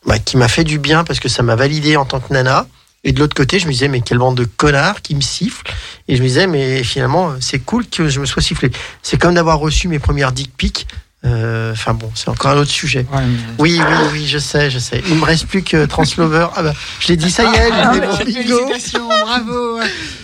bah, 0.06 0.18
qui 0.20 0.36
m'a 0.38 0.48
fait 0.48 0.64
du 0.64 0.80
bien 0.80 1.04
parce 1.04 1.20
que 1.20 1.30
ça 1.30 1.44
m'a 1.44 1.56
validé 1.56 1.96
en 1.96 2.06
tant 2.06 2.20
que 2.20 2.34
nana. 2.34 2.68
Et 3.04 3.14
de 3.14 3.20
l'autre 3.20 3.36
côté, 3.36 3.58
je 3.60 3.66
me 3.68 3.72
disais, 3.72 3.88
mais 3.88 4.02
quelle 4.02 4.20
bande 4.20 4.38
de 4.38 4.44
connards 4.46 5.02
qui 5.02 5.16
me 5.16 5.22
sifflent. 5.22 5.66
Et 6.08 6.16
je 6.16 6.22
me 6.22 6.28
disais, 6.28 6.46
mais 6.48 6.84
finalement, 6.84 7.34
c'est 7.40 7.60
cool 7.60 7.86
que 7.88 8.10
je 8.10 8.20
me 8.20 8.26
sois 8.26 8.42
sifflé. 8.44 8.70
C'est 9.02 9.20
comme 9.20 9.34
d'avoir 9.34 9.58
reçu 9.60 9.88
mes 9.88 9.98
premières 10.00 10.32
dick 10.32 10.52
pics. 10.56 10.88
Euh, 11.24 11.72
Enfin 11.72 11.94
bon, 11.94 12.12
c'est 12.16 12.30
encore 12.30 12.52
un 12.52 12.58
autre 12.58 12.72
sujet. 12.72 13.06
Ouais, 13.14 13.22
mais- 13.22 13.38
Oui, 13.60 13.80
oui, 13.80 13.96
oui, 14.14 14.28
je 14.28 14.38
sais, 14.40 14.70
je 14.72 14.80
sais. 14.80 15.02
Il 15.08 15.16
me 15.16 15.24
reste 15.24 15.46
plus 15.48 15.62
que 15.64 15.86
Translover. 15.86 16.48
Ah 16.56 16.64
bah, 16.64 16.74
je 17.00 17.08
l'ai 17.10 17.16
dit, 17.16 17.30
ça 17.32 17.44
y 17.44 17.56
est, 17.56 17.70
Ah, 17.72 17.92
j'ai 17.94 18.00
bingo. 18.26 18.58
Félicitations, 18.68 19.08
bravo. 19.08 19.80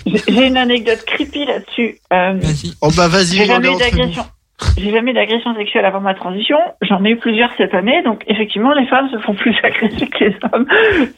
J'ai 0.06 0.48
une 0.48 0.58
anecdote 0.58 1.04
creepy 1.06 1.46
là-dessus. 1.46 2.00
Euh, 2.14 2.40
Vas-y. 2.42 2.74
Oh 2.82 2.90
bah 2.96 3.08
vas-y, 3.08 3.38
J'ai 3.38 3.46
jamais 3.46 3.72
eu 3.74 3.78
d'agression. 3.78 4.26
J'ai 4.78 4.92
jamais 4.92 5.14
d'agression 5.14 5.56
sexuelle 5.56 5.86
avant 5.86 6.02
ma 6.02 6.14
transition. 6.14 6.58
J'en 6.82 7.04
ai 7.06 7.12
eu 7.12 7.18
plusieurs 7.18 7.52
cette 7.58 7.74
année, 7.74 8.02
donc 8.04 8.24
effectivement, 8.28 8.74
les 8.74 8.86
femmes 8.88 9.10
se 9.10 9.18
font 9.20 9.34
plus 9.34 9.56
agresser 9.64 10.08
que 10.08 10.24
les 10.26 10.36
hommes. 10.52 10.68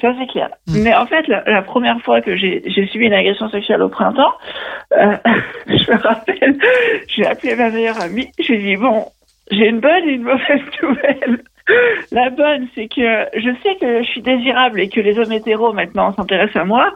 Ça, 0.02 0.14
c'est 0.20 0.28
clair. 0.28 0.50
Mm. 0.68 0.84
Mais 0.84 0.96
en 0.96 1.06
fait, 1.06 1.28
la, 1.28 1.44
la 1.46 1.62
première 1.62 2.00
fois 2.02 2.22
que 2.22 2.36
j'ai 2.36 2.62
j'ai 2.66 2.88
subi 2.88 3.06
une 3.06 3.14
agression 3.14 3.50
sexuelle 3.50 3.82
au 3.82 3.90
printemps, 3.90 4.34
euh, 4.98 5.16
je 5.68 5.92
me 5.92 5.98
rappelle, 5.98 6.58
j'ai 7.08 7.26
appelé 7.26 7.56
ma 7.56 7.70
meilleure 7.70 8.02
amie. 8.02 8.30
Je 8.40 8.54
lui 8.54 8.60
ai 8.60 8.76
dit, 8.76 8.82
bon, 8.82 9.06
j'ai 9.52 9.68
une 9.68 9.80
bonne 9.80 10.08
et 10.08 10.14
une 10.14 10.24
mauvaise 10.24 10.62
nouvelle. 10.84 11.44
La 12.12 12.32
bonne, 12.32 12.68
c'est 12.74 12.88
que 12.88 13.26
je 13.36 13.50
sais 13.62 13.76
que 13.80 14.02
je 14.02 14.08
suis 14.10 14.22
désirable 14.22 14.82
et 14.82 14.90
que 14.90 15.00
les 15.00 15.20
hommes 15.20 15.32
hétéros 15.32 15.72
maintenant 15.72 16.12
s'intéressent 16.14 16.64
à 16.64 16.66
moi. 16.66 16.92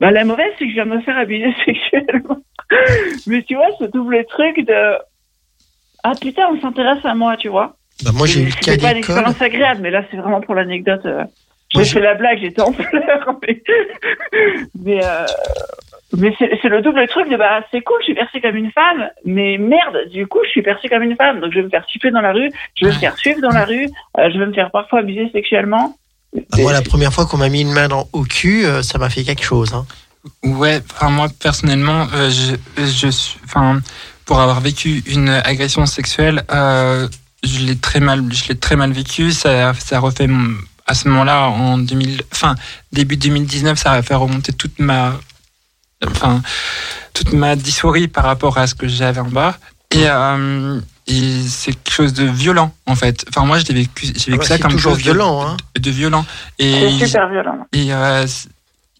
Bah, 0.00 0.10
la 0.10 0.24
mauvaise, 0.24 0.50
c'est 0.58 0.64
que 0.64 0.70
je 0.70 0.74
viens 0.74 0.86
de 0.86 0.96
me 0.96 1.00
faire 1.00 1.16
abuser 1.16 1.54
sexuellement. 1.64 2.38
Mais 3.28 3.42
tu 3.42 3.54
vois, 3.54 3.68
ce 3.78 3.84
double 3.84 4.24
truc 4.24 4.66
de 4.66 4.96
ah 6.08 6.12
putain, 6.20 6.42
on 6.52 6.60
s'intéresse 6.60 7.04
à 7.04 7.14
moi, 7.14 7.36
tu 7.36 7.48
vois. 7.48 7.76
Bah, 8.04 8.10
moi, 8.14 8.26
j'ai 8.26 8.42
eu 8.42 8.46
le 8.46 8.52
cas 8.52 8.76
pas 8.78 8.92
une 8.92 8.98
expérience 8.98 9.40
agréable, 9.40 9.80
mais 9.82 9.90
là, 9.90 10.04
c'est 10.10 10.16
vraiment 10.16 10.40
pour 10.40 10.54
l'anecdote. 10.54 11.04
euh, 11.06 11.24
J'ai 11.74 11.84
fait 11.84 12.00
la 12.00 12.14
blague, 12.14 12.38
j'étais 12.40 12.62
en 12.62 12.72
pleurs, 12.72 13.34
mais, 13.42 13.62
mais, 14.84 15.04
euh, 15.04 15.24
mais 16.16 16.32
c'est 16.38 16.68
le 16.68 16.82
double 16.82 17.06
truc 17.08 17.28
de 17.30 17.36
bah 17.36 17.60
c'est 17.70 17.80
cool, 17.80 17.96
je 18.00 18.04
suis 18.04 18.14
perçue 18.14 18.40
comme 18.40 18.56
une 18.56 18.70
femme, 18.70 19.08
mais 19.24 19.58
merde, 19.58 20.08
du 20.12 20.26
coup, 20.26 20.38
je 20.44 20.50
suis 20.50 20.62
perçue 20.62 20.88
comme 20.88 21.02
une 21.02 21.16
femme, 21.16 21.40
donc 21.40 21.52
je 21.52 21.58
vais 21.58 21.64
me 21.64 21.70
faire 21.70 21.84
siffler 21.90 22.10
dans 22.10 22.20
la 22.20 22.32
rue, 22.32 22.50
je 22.78 22.86
vais 22.86 22.92
me 22.92 22.98
faire 22.98 23.16
suivre 23.18 23.40
dans 23.40 23.50
la 23.50 23.64
rue, 23.64 23.88
euh, 24.18 24.30
je 24.32 24.38
vais 24.38 24.46
me 24.46 24.52
faire 24.52 24.70
parfois 24.70 25.00
abuser 25.00 25.28
sexuellement. 25.32 25.96
Bah, 26.34 26.42
moi, 26.58 26.72
la 26.72 26.82
première 26.82 27.12
fois 27.12 27.26
qu'on 27.26 27.38
m'a 27.38 27.48
mis 27.48 27.62
une 27.62 27.72
main 27.72 27.88
dans, 27.88 28.06
au 28.12 28.22
cul, 28.22 28.64
euh, 28.66 28.82
ça 28.82 28.98
m'a 28.98 29.08
fait 29.10 29.24
quelque 29.24 29.42
chose. 29.44 29.72
Hein. 29.74 29.86
Ouais, 30.44 30.80
enfin 30.92 31.08
moi 31.08 31.28
personnellement, 31.40 32.06
euh, 32.14 32.30
je, 32.30 32.56
je 32.82 33.08
suis, 33.08 33.38
enfin 33.44 33.80
pour 34.26 34.40
avoir 34.40 34.60
vécu 34.60 35.02
une 35.06 35.30
agression 35.30 35.86
sexuelle, 35.86 36.44
euh, 36.52 37.08
je 37.42 37.60
l'ai 37.60 37.76
très 37.76 38.00
mal, 38.00 38.22
je 38.32 38.48
l'ai 38.48 38.56
très 38.58 38.76
mal 38.76 38.92
vécu. 38.92 39.32
Ça, 39.32 39.72
ça 39.74 39.98
refait 40.00 40.26
mon- 40.26 40.56
à 40.86 40.94
ce 40.94 41.08
moment-là 41.08 41.48
en 41.48 41.78
2000, 41.78 42.22
enfin 42.32 42.54
début 42.92 43.16
2019, 43.16 43.78
ça 43.78 43.92
a 43.92 44.02
fait 44.02 44.14
remonter 44.14 44.52
toute 44.52 44.78
ma, 44.78 45.18
enfin 46.06 46.42
toute 47.14 47.32
ma 47.32 47.56
dysphorie 47.56 48.08
par 48.08 48.24
rapport 48.24 48.58
à 48.58 48.66
ce 48.66 48.74
que 48.74 48.86
j'avais 48.88 49.20
en 49.20 49.28
bas. 49.28 49.56
Et, 49.92 50.04
euh, 50.08 50.80
et 51.06 51.40
c'est 51.48 51.72
quelque 51.72 51.92
chose 51.94 52.12
de 52.12 52.24
violent 52.24 52.74
en 52.86 52.94
fait. 52.96 53.24
Enfin 53.28 53.44
moi 53.46 53.58
j'ai 53.60 53.72
vécu, 53.72 54.06
j'ai 54.06 54.12
Ah 54.28 54.30
vécu 54.32 54.38
bah, 54.38 54.44
ça 54.44 54.58
comme 54.58 54.72
toujours 54.72 54.92
chose 54.92 54.98
de- 54.98 55.04
violent. 55.04 55.46
Hein. 55.46 55.56
de, 55.78 55.90
violent. 55.90 56.26
Et 56.58 56.98
C'est 56.98 57.06
super 57.06 57.28
violent. 57.28 57.66
et, 57.72 57.92
euh, 57.92 58.26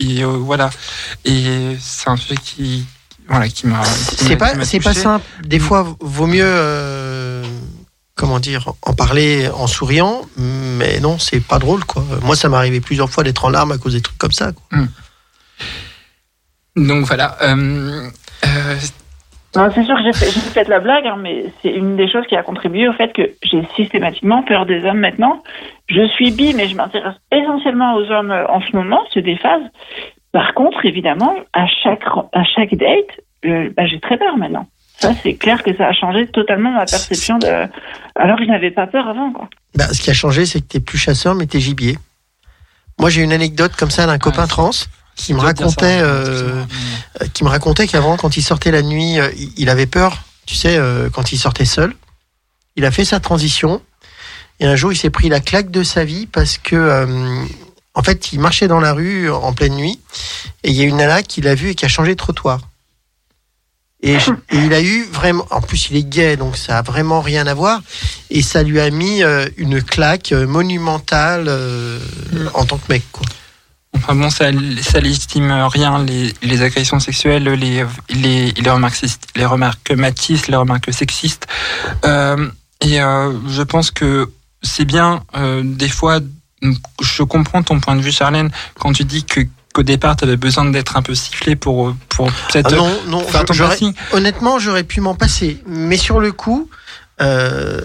et 0.00 0.22
euh, 0.24 0.26
voilà. 0.28 0.70
Et 1.24 1.76
c'est 1.80 2.08
un 2.08 2.16
sujet 2.16 2.36
qui, 2.42 2.84
voilà, 3.28 3.48
qui 3.48 3.66
m'a. 3.66 3.82
C'est 3.84 4.36
pas, 4.36 4.64
c'est 4.64 4.80
pas 4.80 4.94
simple. 4.94 5.24
Des 5.44 5.58
fois, 5.58 5.96
vaut 6.00 6.26
mieux, 6.26 6.44
euh, 6.44 7.42
comment 8.14 8.38
dire, 8.40 8.72
en 8.82 8.92
parler 8.94 9.48
en 9.48 9.66
souriant, 9.66 10.22
mais 10.36 11.00
non, 11.00 11.18
c'est 11.18 11.40
pas 11.40 11.58
drôle, 11.58 11.84
quoi. 11.84 12.04
Moi, 12.22 12.36
ça 12.36 12.48
m'est 12.48 12.56
arrivé 12.56 12.80
plusieurs 12.80 13.10
fois 13.10 13.24
d'être 13.24 13.44
en 13.44 13.50
larmes 13.50 13.72
à 13.72 13.78
cause 13.78 13.94
des 13.94 14.00
trucs 14.02 14.18
comme 14.18 14.32
ça. 14.32 14.52
Quoi. 14.52 14.78
Donc 16.76 17.04
voilà. 17.06 17.36
euh, 17.42 18.08
euh, 18.44 18.74
Non, 19.56 19.70
c'est 19.74 19.84
sûr 19.84 19.96
que 19.96 20.02
j'ai 20.04 20.12
fait, 20.12 20.30
j'ai 20.30 20.40
fait 20.40 20.64
de 20.64 20.70
la 20.70 20.80
blague, 20.80 21.06
hein, 21.06 21.16
mais 21.18 21.46
c'est 21.62 21.70
une 21.70 21.96
des 21.96 22.10
choses 22.10 22.26
qui 22.28 22.36
a 22.36 22.42
contribué 22.42 22.86
au 22.88 22.92
fait 22.92 23.12
que 23.14 23.22
j'ai 23.42 23.66
systématiquement 23.74 24.42
peur 24.42 24.66
des 24.66 24.84
hommes 24.84 25.00
maintenant. 25.00 25.42
Je 25.88 26.06
suis 26.08 26.30
bi, 26.32 26.52
mais 26.54 26.68
je 26.68 26.76
m'intéresse 26.76 27.14
essentiellement 27.32 27.94
aux 27.94 28.10
hommes 28.10 28.30
euh, 28.30 28.46
en 28.48 28.60
ce 28.60 28.76
moment, 28.76 29.00
c'est 29.14 29.22
des 29.22 29.36
phases. 29.36 29.62
Par 30.36 30.52
contre, 30.52 30.84
évidemment, 30.84 31.34
à 31.54 31.64
chaque, 31.82 32.02
à 32.34 32.44
chaque 32.44 32.74
date, 32.74 33.10
euh, 33.46 33.70
bah, 33.74 33.86
j'ai 33.86 33.98
très 34.00 34.18
peur 34.18 34.36
maintenant. 34.36 34.66
Ça, 34.98 35.12
c'est 35.22 35.32
clair 35.34 35.62
que 35.62 35.74
ça 35.74 35.86
a 35.86 35.92
changé 35.94 36.26
totalement 36.26 36.72
ma 36.72 36.84
perception 36.84 37.38
de. 37.38 37.46
Alors 38.16 38.36
je 38.38 38.44
n'avais 38.44 38.70
pas 38.70 38.86
peur 38.86 39.08
avant, 39.08 39.32
quoi. 39.32 39.48
Bah, 39.76 39.86
ce 39.94 40.00
qui 40.02 40.10
a 40.10 40.12
changé, 40.12 40.44
c'est 40.44 40.60
que 40.60 40.66
t'es 40.66 40.80
plus 40.80 40.98
chasseur, 40.98 41.34
mais 41.34 41.46
t'es 41.46 41.58
gibier. 41.60 41.96
Moi, 42.98 43.08
j'ai 43.08 43.22
une 43.22 43.32
anecdote 43.32 43.72
comme 43.76 43.90
ça 43.90 44.04
d'un 44.06 44.18
copain 44.18 44.42
c'est- 44.42 44.48
trans 44.50 44.70
qui 45.16 45.32
me 45.32 45.40
racontait, 45.40 46.00
euh, 46.02 46.20
excuse-moi, 46.20 46.66
euh, 47.22 47.26
qui 47.32 47.44
me 47.44 47.48
racontait 47.48 47.86
qu'avant, 47.86 48.16
quand 48.18 48.36
il 48.36 48.42
sortait 48.42 48.70
la 48.70 48.82
nuit, 48.82 49.18
euh, 49.18 49.30
il- 49.38 49.52
il 49.56 49.70
avait 49.70 49.86
peur. 49.86 50.18
Tu 50.44 50.54
sais, 50.54 50.76
euh, 50.76 51.08
quand 51.10 51.32
il 51.32 51.38
sortait 51.38 51.64
seul, 51.64 51.94
il 52.76 52.84
a 52.84 52.90
fait 52.90 53.06
sa 53.06 53.20
transition. 53.20 53.80
Et 54.60 54.66
un 54.66 54.76
jour, 54.76 54.92
il 54.92 54.96
s'est 54.96 55.08
pris 55.10 55.30
la 55.30 55.40
claque 55.40 55.70
de 55.70 55.82
sa 55.82 56.04
vie 56.04 56.26
parce 56.26 56.58
que, 56.58 56.76
euh, 56.76 57.06
en 57.96 58.02
fait, 58.02 58.32
il 58.32 58.38
marchait 58.40 58.68
dans 58.68 58.78
la 58.80 58.92
rue 58.92 59.28
en 59.30 59.52
pleine 59.52 59.74
nuit 59.74 59.98
et 60.62 60.70
il 60.70 60.76
y 60.76 60.82
a 60.82 60.84
une 60.84 60.98
nana 60.98 61.22
qui 61.22 61.40
l'a 61.40 61.54
vu 61.56 61.70
et 61.70 61.74
qui 61.74 61.84
a 61.84 61.88
changé 61.88 62.12
de 62.12 62.18
trottoir. 62.18 62.60
Et, 64.02 64.18
je- 64.20 64.30
et 64.50 64.58
il 64.66 64.72
a 64.74 64.82
eu 64.82 65.04
vraiment, 65.10 65.46
en 65.50 65.60
plus 65.62 65.88
il 65.90 65.96
est 65.96 66.04
gay, 66.04 66.36
donc 66.36 66.56
ça 66.56 66.78
a 66.78 66.82
vraiment 66.82 67.20
rien 67.20 67.46
à 67.46 67.54
voir. 67.54 67.80
Et 68.30 68.42
ça 68.42 68.62
lui 68.62 68.78
a 68.80 68.90
mis 68.90 69.22
euh, 69.22 69.48
une 69.56 69.82
claque 69.82 70.32
euh, 70.32 70.46
monumentale 70.46 71.46
euh, 71.48 71.98
en 72.54 72.64
tant 72.66 72.76
que 72.78 72.92
mec. 72.92 73.02
Quoi. 73.12 73.24
Enfin 73.96 74.14
bon, 74.14 74.28
ça, 74.28 74.50
ça 74.82 75.00
légitime 75.00 75.50
rien 75.50 76.04
les, 76.04 76.34
les 76.42 76.60
agressions 76.60 77.00
sexuelles, 77.00 77.44
les, 77.44 77.82
les, 78.10 78.52
les 78.52 78.70
remarques, 78.70 79.02
les 79.34 79.46
remarques 79.46 79.90
matistes, 79.92 80.48
les 80.48 80.56
remarques 80.56 80.92
sexistes. 80.92 81.46
Euh, 82.04 82.46
et 82.82 83.00
euh, 83.00 83.32
je 83.48 83.62
pense 83.62 83.90
que 83.90 84.30
c'est 84.62 84.84
bien, 84.84 85.24
euh, 85.34 85.62
des 85.64 85.88
fois, 85.88 86.20
je 86.62 87.22
comprends 87.22 87.62
ton 87.62 87.80
point 87.80 87.96
de 87.96 88.00
vue, 88.00 88.12
Charlène, 88.12 88.50
quand 88.78 88.92
tu 88.92 89.04
dis 89.04 89.24
que 89.24 89.40
qu'au 89.72 89.82
départ, 89.82 90.16
tu 90.16 90.24
avais 90.24 90.38
besoin 90.38 90.64
d'être 90.70 90.96
un 90.96 91.02
peu 91.02 91.14
sifflé 91.14 91.54
pour, 91.54 91.94
pour 92.08 92.32
peut-être 92.50 92.72
Ah 92.72 92.76
non, 92.76 92.98
non, 93.08 93.20
faire 93.20 93.44
ton 93.44 93.54
honnêtement, 94.12 94.58
j'aurais 94.58 94.84
pu 94.84 95.02
m'en 95.02 95.14
passer. 95.14 95.62
Mais 95.66 95.98
sur 95.98 96.18
le 96.18 96.32
coup, 96.32 96.70
euh, 97.20 97.82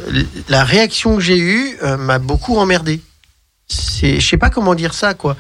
la 0.47 0.63
réaction 0.63 1.17
que 1.17 1.21
j'ai 1.21 1.37
eue 1.37 1.77
euh, 1.83 1.97
m'a 1.97 2.17
beaucoup 2.17 2.57
emmerdé. 2.57 3.01
Je 3.69 4.19
sais 4.19 4.37
pas 4.37 4.49
comment 4.49 4.73
dire 4.73 4.93
ça, 4.93 5.13
quoi. 5.13 5.35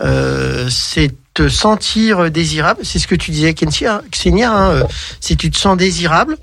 Euh, 0.00 0.68
c'est 0.70 1.12
te 1.34 1.48
sentir 1.48 2.30
désirable. 2.30 2.80
C'est 2.84 3.00
ce 3.00 3.08
que 3.08 3.16
tu 3.16 3.32
disais, 3.32 3.52
Xenia. 3.52 4.00
Hein, 4.52 4.82
si 5.20 5.36
tu 5.36 5.50
te 5.50 5.58
sens 5.58 5.76
désirable, 5.76 6.36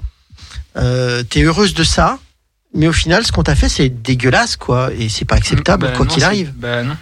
euh, 0.78 1.24
t'es 1.24 1.42
heureuse 1.42 1.74
de 1.74 1.84
ça. 1.84 2.20
Mais 2.74 2.88
au 2.88 2.94
final, 2.94 3.26
ce 3.26 3.32
qu'on 3.32 3.44
t'a 3.44 3.56
fait, 3.56 3.70
c'est 3.70 3.90
dégueulasse, 3.90 4.56
quoi. 4.56 4.92
Et 4.94 5.10
c'est 5.10 5.26
pas 5.26 5.36
acceptable, 5.36 5.88
Bah 5.88 5.94
quoi 5.96 6.06
qu'il 6.06 6.24
arrive. 6.24 6.52
Bah 6.56 6.84
non. 6.84 6.96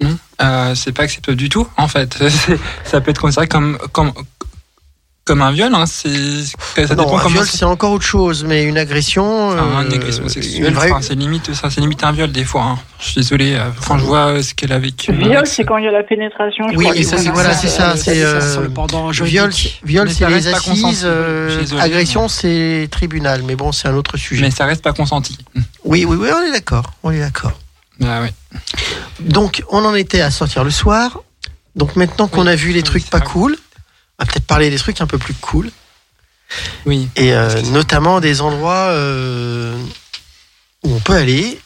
non. 0.00 0.18
Euh, 0.42 0.74
c'est 0.74 0.92
pas 0.92 1.04
acceptable 1.04 1.36
du 1.36 1.48
tout, 1.48 1.66
en 1.76 1.88
fait. 1.88 2.18
Ça 2.84 3.00
peut 3.00 3.10
être 3.10 3.20
considéré 3.20 3.48
comme, 3.48 3.78
comme, 3.92 4.12
comme 5.24 5.40
un 5.42 5.50
viol. 5.52 5.74
Hein. 5.74 5.86
C'est, 5.86 6.44
ça 6.86 6.94
non, 6.94 7.04
dépend 7.04 7.16
un 7.18 7.22
comment 7.22 7.34
viol, 7.36 7.46
c'est- 7.46 7.64
encore 7.64 7.92
autre 7.92 8.04
chose, 8.04 8.44
mais 8.44 8.64
une 8.64 8.76
agression. 8.78 9.48
Enfin, 9.50 9.82
une 9.82 9.92
euh, 9.92 9.96
agression 9.96 10.22
une 10.24 10.28
sexuelle, 10.28 10.72
vraie- 10.74 10.90
enfin, 10.92 11.00
c'est 11.02 11.14
limite, 11.14 11.54
ça, 11.54 11.70
c'est 11.70 11.80
limite 11.80 12.04
un 12.04 12.12
viol 12.12 12.30
des 12.30 12.44
fois. 12.44 12.62
hein. 12.62 12.78
Je 12.98 13.04
suis 13.06 13.14
désolé. 13.16 13.54
euh, 13.54 13.70
Quand 13.86 13.98
je 13.98 14.04
vois 14.04 14.26
euh, 14.28 14.42
ce 14.42 14.54
qu'elle 14.54 14.72
a 14.72 14.78
vécu. 14.78 15.12
Viol, 15.12 15.46
c'est 15.46 15.64
quand 15.64 15.78
il 15.78 15.84
y 15.84 15.88
a 15.88 15.92
la 15.92 16.02
pénétration. 16.02 16.66
je 16.70 16.76
Oui, 16.76 16.84
crois, 16.84 16.96
et 16.96 17.02
ça, 17.02 17.18
c'est 17.18 17.30
voilà, 17.30 17.54
c'est 17.54 17.68
ça, 17.68 17.96
c'est 17.96 18.22
euh, 18.22 18.68
viol, 19.22 19.50
viol, 19.84 20.10
c'est 20.10 20.28
les 20.28 20.48
assises, 20.48 21.02
euh, 21.04 21.64
agression, 21.80 22.28
c'est 22.28 22.88
tribunal, 22.90 23.42
mais 23.46 23.56
bon, 23.56 23.72
c'est 23.72 23.88
un 23.88 23.94
autre 23.94 24.16
sujet. 24.16 24.42
Mais 24.42 24.50
ça 24.50 24.66
reste 24.66 24.82
pas 24.82 24.92
consenti. 24.92 25.38
Oui, 25.84 26.04
oui, 26.06 26.16
oui, 26.20 26.28
on 26.34 26.42
est 26.42 26.52
d'accord, 26.52 26.92
on 27.02 27.10
est 27.10 27.20
d'accord. 27.20 27.52
Ah 28.02 28.20
ouais. 28.22 28.32
Donc, 29.20 29.62
on 29.70 29.84
en 29.84 29.94
était 29.94 30.20
à 30.20 30.30
sortir 30.30 30.64
le 30.64 30.70
soir. 30.70 31.20
Donc, 31.76 31.96
maintenant 31.96 32.28
qu'on 32.28 32.42
Oui, 32.46 32.48
a 32.52 32.56
vu 32.56 32.68
les 32.70 32.78
oui, 32.78 32.82
trucs 32.82 33.08
pas 33.10 33.20
cool, 33.20 33.56
va 34.24 34.32
peut-être 34.32 34.46
parler 34.46 34.70
des 34.70 34.78
trucs 34.78 35.00
un 35.00 35.06
peu 35.06 35.18
plus 35.18 35.34
cool, 35.34 35.70
Oui. 36.86 37.08
et 37.16 37.32
euh, 37.32 37.62
notamment 37.72 38.20
des 38.20 38.40
endroits 38.40 38.88
euh, 38.90 39.76
où 40.82 40.94
on 40.94 41.00
peut 41.00 41.14
aller. 41.14 41.60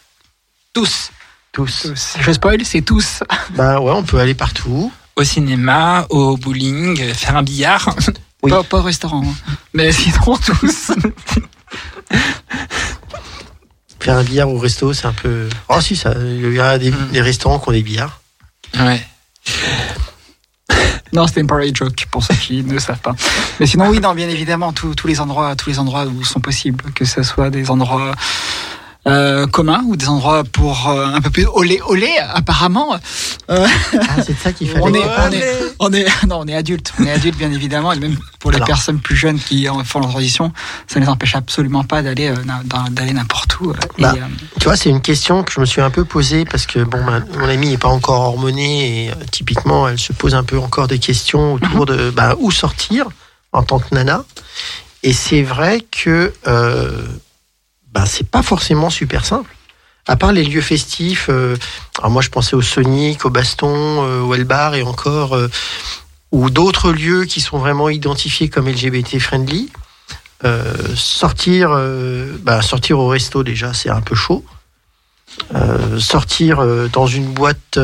Tous. 0.72 1.10
Tous. 1.52 1.86
Je 2.20 2.32
spoil, 2.32 2.64
c'est 2.64 2.82
tous. 2.82 3.20
Bah 3.56 3.80
ouais, 3.80 3.93
on 3.93 4.02
peut 4.05 4.18
aller 4.18 4.35
partout. 4.35 4.93
Au 5.16 5.24
cinéma, 5.24 6.06
au 6.10 6.36
bowling, 6.36 7.12
faire 7.14 7.36
un 7.36 7.43
billard. 7.43 7.94
Oui. 8.40 8.52
Pas, 8.52 8.62
pas 8.62 8.78
au 8.78 8.82
restaurant. 8.82 9.24
hein. 9.26 9.55
Mais 9.74 9.90
sinon, 9.90 10.36
tous. 10.47 10.93
Faire 13.98 14.16
un 14.16 14.22
billard 14.22 14.48
au 14.48 14.59
resto, 14.59 14.93
c'est 14.93 15.06
un 15.06 15.12
peu. 15.12 15.48
Oh 15.68 15.80
si, 15.80 15.97
ça, 15.97 16.14
il 16.16 16.55
y 16.55 16.60
a 16.60 16.78
des, 16.78 16.93
Mm. 16.93 17.09
des 17.10 17.20
restaurants 17.20 17.59
qui 17.59 17.68
ont 17.68 17.72
des 17.72 17.82
billards. 17.82 18.20
Ouais. 18.78 19.05
Non, 21.12 21.26
c'était 21.26 21.40
une 21.40 21.47
parade 21.47 21.74
joke 21.74 22.06
pour 22.10 22.22
ceux 22.22 22.35
qui 22.35 22.62
ne 22.62 22.78
savent 22.78 23.01
pas. 23.01 23.14
Mais 23.60 23.66
sinon, 23.66 23.89
oui, 23.89 24.01
non, 24.01 24.14
bien 24.14 24.28
évidemment, 24.28 24.72
tous 24.72 24.94
les 25.06 25.20
endroits, 25.20 25.56
tous 25.56 25.70
les 25.70 25.78
endroits 25.78 26.05
où 26.06 26.24
sont 26.24 26.40
possibles, 26.40 26.85
que 26.94 27.05
ce 27.05 27.22
soit 27.22 27.51
des 27.51 27.70
endroits 27.70 28.12
euh, 29.09 29.47
communs 29.47 29.82
ou 29.86 29.97
des 29.97 30.09
endroits 30.09 30.44
pour 30.44 30.89
euh, 30.89 31.06
un 31.06 31.20
peu 31.20 31.30
plus 31.30 31.47
olé 31.47 31.80
olé, 31.86 32.10
apparemment. 32.35 32.94
Euh, 33.51 33.66
Ah, 33.94 34.22
c'est 34.24 34.39
ça 34.39 34.52
qu'il 34.52 34.68
fallait. 34.68 34.82
on 34.82 34.94
est, 34.94 35.02
on 35.02 35.32
est, 35.32 35.55
on 35.80 35.93
est, 35.93 36.06
non, 36.28 36.40
on 36.40 36.47
est 36.47 36.55
adulte, 36.55 36.93
on 37.01 37.05
est 37.06 37.10
adulte 37.10 37.36
bien 37.39 37.51
évidemment, 37.51 37.93
et 37.93 37.98
même 37.98 38.16
pour 38.39 38.51
les 38.51 38.56
Alors. 38.56 38.66
personnes 38.68 39.01
plus 39.01 39.16
jeunes 39.16 39.39
qui 39.39 39.66
font 39.85 40.01
leur 40.01 40.10
transition, 40.10 40.52
ça 40.86 41.01
ne 41.01 41.05
les 41.05 41.10
empêche 41.10 41.35
absolument 41.35 41.85
pas 41.85 42.02
d'aller 42.02 42.32
d'aller 42.90 43.12
n'importe 43.12 43.59
où. 43.60 43.72
et, 43.72 44.02
Bah. 44.02 44.14
Tu 44.60 44.64
vois, 44.64 44.76
c'est 44.76 44.90
une 44.90 45.01
question 45.01 45.43
que 45.43 45.52
je 45.52 45.60
me 45.60 45.64
suis 45.66 45.80
un 45.80 45.90
peu 45.90 46.05
posée 46.05 46.44
parce 46.44 46.66
que 46.66 46.80
bon, 46.80 47.02
ma- 47.02 47.20
mon 47.20 47.48
amie 47.48 47.70
n'est 47.70 47.78
pas 47.78 47.89
encore 47.89 48.20
hormonée 48.20 49.06
et 49.06 49.10
typiquement, 49.32 49.89
elle 49.89 49.98
se 49.98 50.12
pose 50.12 50.35
un 50.35 50.44
peu 50.44 50.59
encore 50.59 50.86
des 50.89 50.98
questions 50.98 51.55
autour 51.55 51.86
de 51.86 52.10
bah, 52.10 52.35
où 52.39 52.51
sortir 52.51 53.06
en 53.52 53.62
tant 53.62 53.78
que 53.78 53.94
nana. 53.94 54.24
Et 55.02 55.12
c'est 55.12 55.43
vrai 55.43 55.80
que 55.90 56.32
euh, 56.47 57.02
bah, 57.99 58.07
c'est 58.07 58.31
pas 58.31 58.45
forcément 58.45 58.91
super 58.91 59.25
simple. 59.25 59.53
À 60.07 60.15
part 60.15 60.31
les 60.31 60.45
lieux 60.45 60.61
festifs, 60.61 61.27
euh, 61.31 61.57
alors 61.99 62.12
moi 62.12 62.23
je 62.23 62.29
pensais 62.29 62.55
au 62.55 62.62
Sonic, 62.62 63.25
au 63.25 63.31
Baston, 63.31 63.75
euh, 63.75 64.20
au 64.20 64.35
Elbar 64.35 64.77
et 64.77 64.83
encore, 64.83 65.35
euh, 65.35 65.49
ou 66.31 66.49
d'autres 66.49 66.93
lieux 66.93 67.25
qui 67.25 67.41
sont 67.41 67.59
vraiment 67.59 67.89
identifiés 67.89 68.49
comme 68.49 68.69
LGBT 68.69 69.19
friendly. 69.19 69.69
Euh, 70.45 70.77
sortir, 70.95 71.70
bah, 72.43 72.62
sortir 72.62 73.01
au 73.01 73.09
resto 73.09 73.43
déjà, 73.43 73.75
c'est 73.75 73.91
un 73.91 74.01
peu 74.01 74.15
chaud. 74.15 74.45
Sortir 75.99 76.65
dans 76.93 77.09
une 77.09 77.33
boîte, 77.33 77.81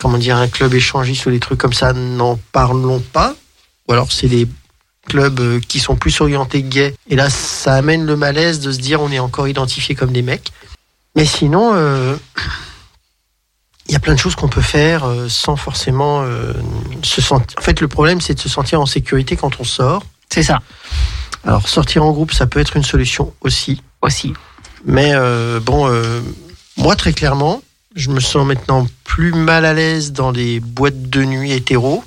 comment 0.00 0.18
dire, 0.18 0.36
un 0.36 0.48
club 0.48 0.74
échangiste 0.74 1.26
ou 1.26 1.30
des 1.30 1.38
trucs 1.38 1.60
comme 1.60 1.72
ça, 1.72 1.92
n'en 1.92 2.36
parlons 2.50 2.98
pas. 2.98 3.36
Ou 3.86 3.92
alors 3.92 4.10
c'est 4.10 4.26
des 4.26 4.48
clubs 5.08 5.40
euh, 5.40 5.60
qui 5.60 5.78
sont 5.80 5.96
plus 5.96 6.20
orientés 6.20 6.62
gays. 6.62 6.94
Et 7.08 7.16
là, 7.16 7.30
ça 7.30 7.74
amène 7.74 8.06
le 8.06 8.16
malaise 8.16 8.60
de 8.60 8.72
se 8.72 8.78
dire 8.78 9.00
on 9.00 9.10
est 9.10 9.18
encore 9.18 9.48
identifié 9.48 9.94
comme 9.94 10.12
des 10.12 10.22
mecs. 10.22 10.52
Mais 11.14 11.26
sinon, 11.26 11.72
euh, 11.74 12.16
il 13.86 13.92
y 13.92 13.96
a 13.96 14.00
plein 14.00 14.14
de 14.14 14.18
choses 14.18 14.34
qu'on 14.34 14.48
peut 14.48 14.62
faire 14.62 15.04
euh, 15.04 15.28
sans 15.28 15.56
forcément 15.56 16.22
euh, 16.22 16.52
se 17.02 17.20
sentir. 17.20 17.58
En 17.58 17.62
fait, 17.62 17.80
le 17.80 17.88
problème, 17.88 18.20
c'est 18.20 18.34
de 18.34 18.40
se 18.40 18.48
sentir 18.48 18.80
en 18.80 18.86
sécurité 18.86 19.36
quand 19.36 19.60
on 19.60 19.64
sort. 19.64 20.04
C'est 20.30 20.42
ça, 20.42 20.60
Alors, 21.44 21.68
sortir 21.68 22.04
en 22.04 22.12
groupe, 22.12 22.32
ça 22.32 22.46
peut 22.46 22.60
être 22.60 22.76
une 22.76 22.84
solution 22.84 23.34
aussi. 23.42 23.82
aussi. 24.00 24.32
Mais 24.86 25.12
euh, 25.14 25.60
bon, 25.60 25.92
moi, 26.78 26.96
très 26.96 27.12
clairement, 27.12 27.62
je 27.94 28.08
me 28.08 28.18
sens 28.18 28.46
maintenant 28.46 28.86
plus 29.04 29.32
mal 29.32 29.66
à 29.66 29.74
l'aise 29.74 30.12
dans 30.12 30.32
des 30.32 30.60
boîtes 30.60 31.10
de 31.10 31.24
nuit 31.24 31.52
hétéro 31.52 32.02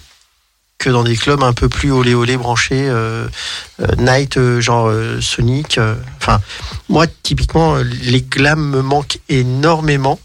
que 0.77 0.89
dans 0.89 1.03
des 1.03 1.15
clubs 1.15 1.41
un 1.41 1.53
peu 1.53 1.69
plus 1.69 1.91
olé 1.91 2.13
olé 2.13 2.37
branchés, 2.37 2.87
euh, 2.89 3.27
euh, 3.81 3.87
night, 3.97 4.37
euh, 4.37 4.59
genre 4.61 4.87
euh, 4.87 5.19
Sonic. 5.21 5.77
euh. 5.77 5.95
Enfin, 6.17 6.39
moi, 6.89 7.05
typiquement, 7.23 7.75
les 7.77 8.21
glams 8.21 8.63
me 8.69 8.81
manquent 8.81 9.19
énormément. 9.29 10.19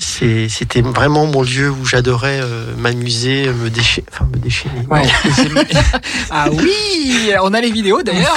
C'était 0.00 0.80
vraiment 0.80 1.26
mon 1.26 1.42
lieu 1.42 1.70
où 1.70 1.84
j'adorais 1.84 2.38
euh, 2.40 2.74
m'amuser, 2.76 3.48
me 3.52 3.68
déchirer. 3.68 4.06
Enfin, 4.12 4.28
me 4.32 4.38
déchirer. 4.38 4.70
Ouais, 4.88 5.02
non. 5.02 5.62
Ah 6.30 6.48
oui, 6.52 7.32
on 7.42 7.52
a 7.52 7.60
les 7.60 7.72
vidéos 7.72 8.02
d'ailleurs. 8.02 8.36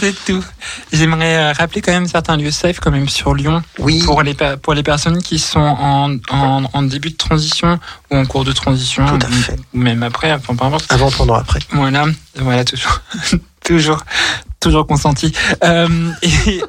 Tout. 0.00 0.06
C'est 0.06 0.32
tout. 0.32 0.44
J'aimerais 0.92 1.36
euh, 1.36 1.52
rappeler 1.52 1.80
quand 1.82 1.92
même 1.92 2.06
certains 2.08 2.36
lieux 2.36 2.50
safe, 2.50 2.80
quand 2.80 2.90
même 2.90 3.08
sur 3.08 3.34
Lyon, 3.34 3.62
Oui, 3.78 4.02
pour 4.04 4.22
les, 4.22 4.34
pour 4.62 4.74
les 4.74 4.82
personnes 4.82 5.22
qui 5.22 5.38
sont 5.38 5.60
en, 5.60 6.16
en, 6.30 6.64
en 6.72 6.82
début 6.82 7.10
de 7.10 7.16
transition 7.16 7.78
ou 8.10 8.16
en 8.16 8.24
cours 8.26 8.44
de 8.44 8.52
transition, 8.52 9.06
Tout 9.06 9.26
à 9.26 9.30
fait. 9.30 9.56
ou 9.74 9.78
même 9.78 10.02
après, 10.02 10.32
enfin 10.32 10.54
peu 10.56 10.64
importe. 10.64 10.90
avant, 10.90 11.10
pendant, 11.10 11.34
après. 11.34 11.60
Voilà, 11.72 12.06
voilà, 12.36 12.64
toujours, 12.64 13.00
toujours, 13.64 14.04
toujours 14.60 14.86
consenti. 14.86 15.32
Euh, 15.64 16.10
et 16.22 16.62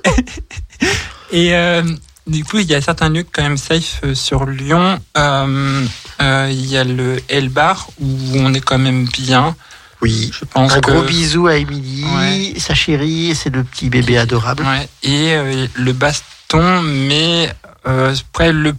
et 1.32 1.56
euh, 1.56 1.84
du 2.28 2.44
coup, 2.44 2.60
il 2.60 2.70
y 2.70 2.76
a 2.76 2.82
certains 2.82 3.10
lieux 3.10 3.26
quand 3.32 3.42
même 3.44 3.58
safe 3.58 4.02
sur 4.14 4.46
Lyon. 4.46 5.00
Il 5.18 6.66
y 6.66 6.78
a 6.78 6.84
le 6.84 7.20
L 7.30 7.50
Bar 7.50 7.88
où 8.00 8.08
on 8.36 8.54
est 8.54 8.62
quand 8.62 8.78
même 8.78 9.06
bien. 9.06 9.56
Oui. 10.02 10.32
Je 10.38 10.46
pense 10.46 10.72
Un 10.74 10.82
que 10.82 10.92
gros 10.92 11.04
bisou 11.04 11.48
à 11.48 11.56
Émilie, 11.58 12.04
Ouais. 12.06 12.54
sa 12.60 12.74
chérie 12.74 13.30
et 13.32 13.36
ses 13.36 13.50
deux 13.50 13.64
petits 13.64 13.90
bébés 13.90 14.18
adorables. 14.18 14.64
Ouais, 14.64 14.90
et 15.04 15.34
euh, 15.34 15.68
le 15.76 15.94
baston, 15.94 16.82
mais 16.82 17.54
euh, 17.88 18.14
après 18.14 18.52
le 18.52 18.74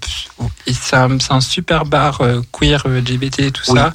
c'est 0.66 0.96
un, 0.96 1.40
super 1.40 1.84
bar 1.84 2.20
euh, 2.20 2.40
queer 2.52 2.82
LGBT 2.86 3.38
et 3.40 3.50
tout 3.52 3.62
Oui. 3.68 3.78
ça. 3.78 3.92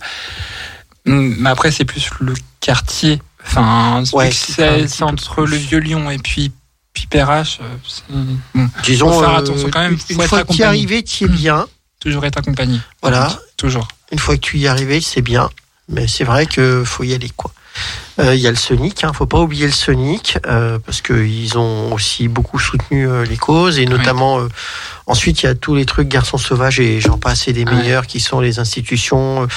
Hum, 1.06 1.36
Mais 1.40 1.50
après 1.50 1.72
c'est 1.72 1.86
plus 1.86 2.10
le 2.20 2.34
quartier. 2.62 3.22
Enfin, 3.46 4.04
Ouais, 4.14 4.32
c'est 4.32 5.02
entre 5.04 5.46
le 5.46 5.56
vieux 5.56 5.80
Lyon 5.80 6.10
et 6.12 6.18
puis 6.18 6.52
bon, 8.10 8.70
Disons, 8.84 9.12
Faut 9.14 9.20
faire 9.22 9.36
attention 9.36 9.70
quand 9.70 9.80
même, 9.82 9.98
une- 10.10 10.22
fois 10.24 10.44
que 10.44 10.52
tu 10.54 10.60
y 10.60 10.62
es 10.62 10.66
arrivé, 10.66 11.04
tu 11.04 11.26
es 11.26 11.28
bien. 11.28 11.66
toujours 12.00 12.26
être 12.26 12.38
accompagné. 12.40 12.80
Voilà. 13.02 13.38
Toujours. 13.58 13.88
Une 14.12 14.20
fois 14.20 14.36
que 14.36 14.42
tu 14.42 14.58
y 14.58 14.66
es 14.66 14.68
arrivé, 14.68 15.00
c'est 15.02 15.22
bien. 15.22 15.50
Mais 15.90 16.08
c'est 16.08 16.24
vrai 16.24 16.46
que 16.46 16.84
faut 16.84 17.04
y 17.04 17.14
aller, 17.14 17.32
quoi. 17.36 17.52
Euh, 18.20 18.34
Il 18.36 18.42
y 18.42 18.48
a 18.48 18.50
le 18.50 18.58
Sonic, 18.58 19.04
hein, 19.04 19.12
faut 19.14 19.28
pas 19.28 19.40
oublier 19.40 19.68
le 19.68 19.72
Sonic, 19.72 20.38
euh, 20.48 20.80
parce 20.84 21.02
qu'ils 21.02 21.58
ont 21.58 21.94
aussi 21.94 22.28
beaucoup 22.28 22.58
soutenu 22.60 23.08
euh, 23.08 23.24
les 23.26 23.38
causes, 23.38 23.78
et 23.80 23.86
notamment, 23.86 24.40
euh, 24.40 24.48
ensuite, 25.06 25.44
il 25.44 25.46
y 25.46 25.50
a 25.50 25.56
tous 25.56 25.76
les 25.76 25.86
trucs 25.86 26.08
Garçons 26.08 26.38
Sauvages, 26.40 26.80
et 26.80 27.00
j'en 27.00 27.18
passe, 27.18 27.48
et 27.48 27.54
des 27.54 27.64
Ouais. 27.66 27.74
meilleurs, 27.76 28.08
qui 28.08 28.20
sont 28.20 28.40
les 28.40 28.58
institutions. 28.60 29.44
euh, 29.44 29.48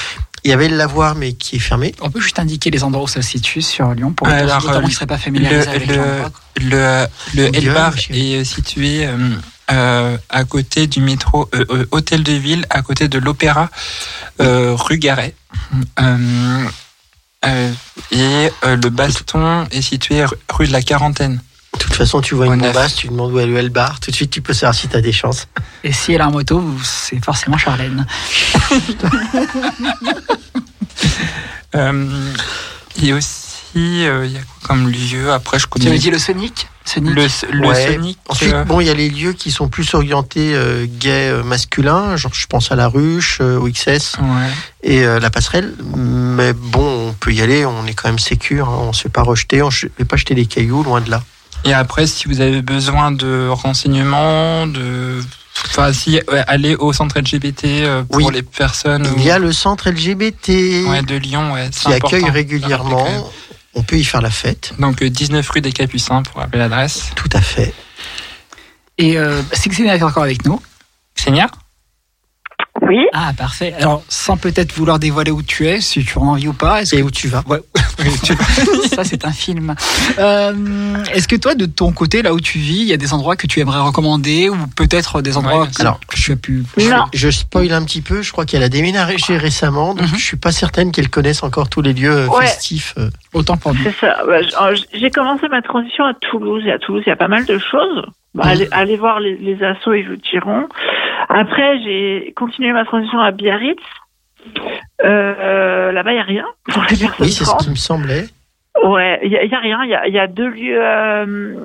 Il 0.43 0.49
y 0.49 0.53
avait 0.53 0.69
le 0.69 0.77
Lavoir, 0.77 1.15
mais 1.15 1.33
qui 1.33 1.57
est 1.57 1.59
fermé. 1.59 1.93
On 2.01 2.09
peut 2.09 2.21
juste 2.21 2.39
indiquer 2.39 2.71
les 2.71 2.83
endroits 2.83 3.03
où 3.03 3.07
ça 3.07 3.21
se 3.21 3.29
situe 3.29 3.61
sur 3.61 3.91
Lyon 3.93 4.11
pour 4.13 4.27
les 4.27 4.33
euh, 4.33 4.57
qui 4.59 4.67
ne 4.87 4.89
seraient 4.89 5.05
pas 5.07 5.17
familiarisées 5.19 5.65
le- 5.65 5.75
avec 5.75 5.87
le-. 5.87 6.23
Le, 6.69 7.05
le 7.35 7.55
L-Bar 7.55 7.97
chérie. 7.97 8.33
est 8.35 8.37
euh, 8.41 8.43
situé 8.43 9.07
euh, 9.69 10.17
à 10.29 10.43
côté 10.45 10.87
du 10.87 11.01
métro 11.01 11.49
euh, 11.53 11.65
euh, 11.69 11.85
Hôtel 11.91 12.23
de 12.23 12.33
Ville, 12.33 12.65
à 12.69 12.81
côté 12.81 13.07
de 13.07 13.19
l'Opéra, 13.19 13.69
euh, 14.41 14.75
rue 14.75 14.97
Garret. 14.97 15.35
Euh, 15.99 16.65
euh, 17.45 17.71
et 18.11 18.49
euh, 18.65 18.75
le 18.75 18.89
baston 18.89 19.65
est 19.71 19.81
situé 19.81 20.23
ru- 20.25 20.35
rue 20.51 20.67
de 20.67 20.71
la 20.73 20.81
Quarantaine. 20.81 21.41
De 21.73 21.79
toute 21.79 21.93
façon, 21.95 22.21
tu 22.21 22.35
vois 22.35 22.47
une 22.47 22.57
bombasse, 22.59 22.95
tu 22.95 23.07
demandes 23.07 23.31
où 23.31 23.39
est 23.39 23.45
le 23.45 23.55
L-Bar, 23.57 23.99
tout 24.01 24.11
de 24.11 24.15
suite, 24.15 24.29
tu 24.29 24.41
peux 24.41 24.53
savoir 24.53 24.75
si 24.75 24.87
tu 24.89 24.95
as 24.97 25.01
des 25.01 25.13
chances. 25.13 25.47
Et 25.83 25.93
si 25.93 26.11
elle 26.13 26.21
a 26.21 26.25
un 26.25 26.29
moto, 26.29 26.61
c'est 26.83 27.23
forcément 27.23 27.57
Charlène. 27.57 28.05
Euh, 31.73 32.33
et 33.01 33.13
aussi, 33.13 34.05
euh, 34.05 34.25
il 34.25 34.33
y 34.33 34.37
a 34.37 34.41
quoi 34.41 34.57
comme 34.67 34.89
lieu? 34.89 35.31
Après, 35.31 35.57
je 35.57 35.63
Tu 35.63 35.69
connais 35.69 35.87
avais 35.87 35.97
dit 35.99 36.11
le 36.11 36.19
Sonic? 36.19 36.67
Sonic 36.85 37.13
le, 37.15 37.27
le 37.51 37.67
Ouais. 37.67 37.93
Sonic. 37.93 38.17
Ensuite, 38.27 38.53
euh, 38.53 38.63
bon, 38.65 38.79
il 38.81 38.87
y 38.87 38.89
a 38.89 38.93
les 38.93 39.09
lieux 39.09 39.33
qui 39.33 39.51
sont 39.51 39.67
plus 39.69 39.93
orientés 39.93 40.53
euh, 40.55 40.85
gays 40.87 41.29
euh, 41.29 41.43
masculins, 41.43 42.15
genre 42.17 42.33
je 42.33 42.47
pense 42.47 42.71
à 42.71 42.75
la 42.75 42.87
ruche, 42.87 43.37
euh, 43.41 43.59
au 43.59 43.69
XS 43.69 44.17
ouais. 44.19 44.49
et 44.83 45.03
euh, 45.05 45.19
la 45.19 45.29
passerelle. 45.29 45.73
Mais 45.95 46.53
bon, 46.53 47.09
on 47.09 47.13
peut 47.13 47.31
y 47.33 47.41
aller, 47.41 47.65
on 47.65 47.85
est 47.85 47.93
quand 47.93 48.09
même 48.09 48.19
sécure, 48.19 48.67
hein, 48.69 48.77
on 48.81 48.93
se 48.93 49.03
fait 49.03 49.09
pas 49.09 49.21
rejeter, 49.23 49.61
on 49.61 49.67
ne 49.67 49.71
fait 49.71 49.89
pas 50.07 50.17
jeter 50.17 50.33
des 50.35 50.45
cailloux, 50.47 50.83
loin 50.83 51.01
de 51.01 51.09
là. 51.11 51.21
Et 51.65 51.73
après, 51.73 52.07
si 52.07 52.27
vous 52.27 52.41
avez 52.41 52.63
besoin 52.63 53.11
de 53.11 53.47
renseignements, 53.49 54.65
de. 54.65 55.19
Enfin, 55.67 55.93
si, 55.93 56.19
ouais, 56.31 56.43
allez 56.47 56.75
au 56.75 56.91
centre 56.91 57.19
LGBT 57.19 57.65
euh, 57.65 58.03
pour 58.03 58.17
Oui. 58.17 58.33
les 58.33 58.41
personnes 58.41 59.07
Il 59.17 59.23
y 59.23 59.29
a 59.29 59.37
le 59.37 59.51
centre 59.53 59.91
LGBT 59.91 60.47
ouais, 60.87 61.01
de 61.03 61.15
Lyon, 61.15 61.53
ouais, 61.53 61.69
c'est 61.71 61.81
qui 61.81 61.87
important. 61.93 62.17
accueille 62.17 62.29
régulièrement. 62.31 63.29
On 63.73 63.83
peut 63.83 63.97
y 63.97 64.03
faire 64.03 64.21
la 64.21 64.29
fête, 64.29 64.73
Donc, 64.79 65.01
euh, 65.01 65.09
19 65.09 65.49
rue 65.49 65.61
des 65.61 65.71
Capucins 65.71 66.23
pour 66.23 66.41
rappeler 66.41 66.59
l'adresse. 66.59 67.11
tout 67.15 67.29
à 67.33 67.41
fait. 67.41 67.73
Et 68.97 69.17
euh, 69.17 69.41
c'est 69.53 69.69
que 69.69 69.75
c'est 69.75 69.83
est 69.83 70.03
encore 70.03 70.23
avec 70.23 70.45
nous. 70.45 70.61
Seigneur? 71.15 71.49
Oui. 72.81 73.05
Ah, 73.13 73.31
parfait. 73.37 73.73
Alors, 73.77 74.01
sans 74.07 74.37
peut-être 74.37 74.71
vouloir 74.73 74.97
dévoiler 74.97 75.31
où 75.31 75.41
tu 75.43 75.67
es, 75.67 75.81
si 75.81 76.03
tu 76.05 76.17
en 76.17 76.23
as 76.23 76.31
envie 76.31 76.47
ou 76.47 76.53
pas, 76.53 76.81
est-ce 76.81 76.95
Et 76.95 76.99
que... 76.99 77.03
où 77.05 77.11
tu 77.11 77.27
vas 77.27 77.43
Ouais. 77.47 77.59
Ça, 78.95 79.03
c'est 79.03 79.25
un 79.25 79.31
film. 79.31 79.75
Euh, 80.19 80.95
est-ce 81.13 81.27
que 81.27 81.35
toi, 81.35 81.53
de 81.55 81.65
ton 81.65 81.91
côté, 81.91 82.21
là 82.21 82.33
où 82.33 82.39
tu 82.39 82.57
vis, 82.59 82.81
il 82.81 82.87
y 82.87 82.93
a 82.93 82.97
des 82.97 83.13
endroits 83.13 83.35
que 83.35 83.45
tu 83.45 83.59
aimerais 83.59 83.79
recommander 83.81 84.49
ou 84.49 84.55
peut-être 84.75 85.21
des 85.21 85.37
endroits 85.37 85.63
Ouais, 85.63 85.67
que. 85.75 85.81
Alors, 85.81 85.99
que 86.07 86.15
tu 86.15 86.31
as 86.31 86.35
pu... 86.37 86.63
Non. 86.77 87.05
Je 87.13 87.29
spoil 87.29 87.71
un 87.73 87.83
petit 87.83 88.01
peu, 88.01 88.21
je 88.21 88.31
crois 88.31 88.45
qu'elle 88.45 88.63
a 88.63 88.69
déménagé 88.69 89.37
récemment, 89.37 89.93
donc 89.93 90.07
Mhm. 90.09 90.17
je 90.17 90.23
suis 90.25 90.37
pas 90.37 90.51
certaine 90.51 90.91
qu'elle 90.91 91.09
connaisse 91.09 91.43
encore 91.43 91.69
tous 91.69 91.81
les 91.81 91.93
lieux 91.93 92.11
euh, 92.11 92.27
Ouais. 92.27 92.45
festifs. 92.47 92.93
euh. 92.97 93.09
Autant 93.33 93.57
pour 93.57 93.73
nous. 93.73 93.81
C'est 93.83 93.95
ça. 93.99 94.17
Bah, 94.25 94.39
euh, 94.61 94.75
J'ai 94.93 95.09
commencé 95.11 95.47
ma 95.49 95.61
transition 95.61 96.05
à 96.05 96.13
Toulouse. 96.13 96.63
Et 96.65 96.71
à 96.71 96.79
Toulouse, 96.79 97.03
il 97.05 97.09
y 97.09 97.13
a 97.13 97.15
pas 97.17 97.27
mal 97.27 97.45
de 97.45 97.57
choses. 97.59 98.03
Bah, 98.33 98.43
allez, 98.45 98.67
allez 98.71 98.97
voir 98.97 99.19
les, 99.19 99.35
les 99.35 99.61
assos, 99.63 99.93
ils 99.93 100.07
vous 100.07 100.15
diront. 100.15 100.67
Après, 101.27 101.81
j'ai 101.83 102.33
continué 102.35 102.71
ma 102.71 102.85
transition 102.85 103.19
à 103.19 103.31
Biarritz. 103.31 103.79
Euh, 105.03 105.91
Là-bas, 105.91 106.11
il 106.11 106.15
n'y 106.15 106.21
a 106.21 106.23
rien 106.23 106.45
pour 106.71 106.83
les 106.83 106.97
personnes 106.97 107.15
Oui, 107.19 107.31
c'est 107.31 107.45
ce 107.45 107.57
qui 107.57 107.69
me 107.69 107.75
semblait. 107.75 108.25
Ouais, 108.83 109.19
il 109.23 109.29
n'y 109.29 109.35
a, 109.35 109.59
rien. 109.59 109.79
Il 109.83 110.09
y 110.09 110.13
y 110.13 110.19
a 110.19 110.27
deux 110.27 110.49
lieux 110.49 110.79
euh, 110.81 111.55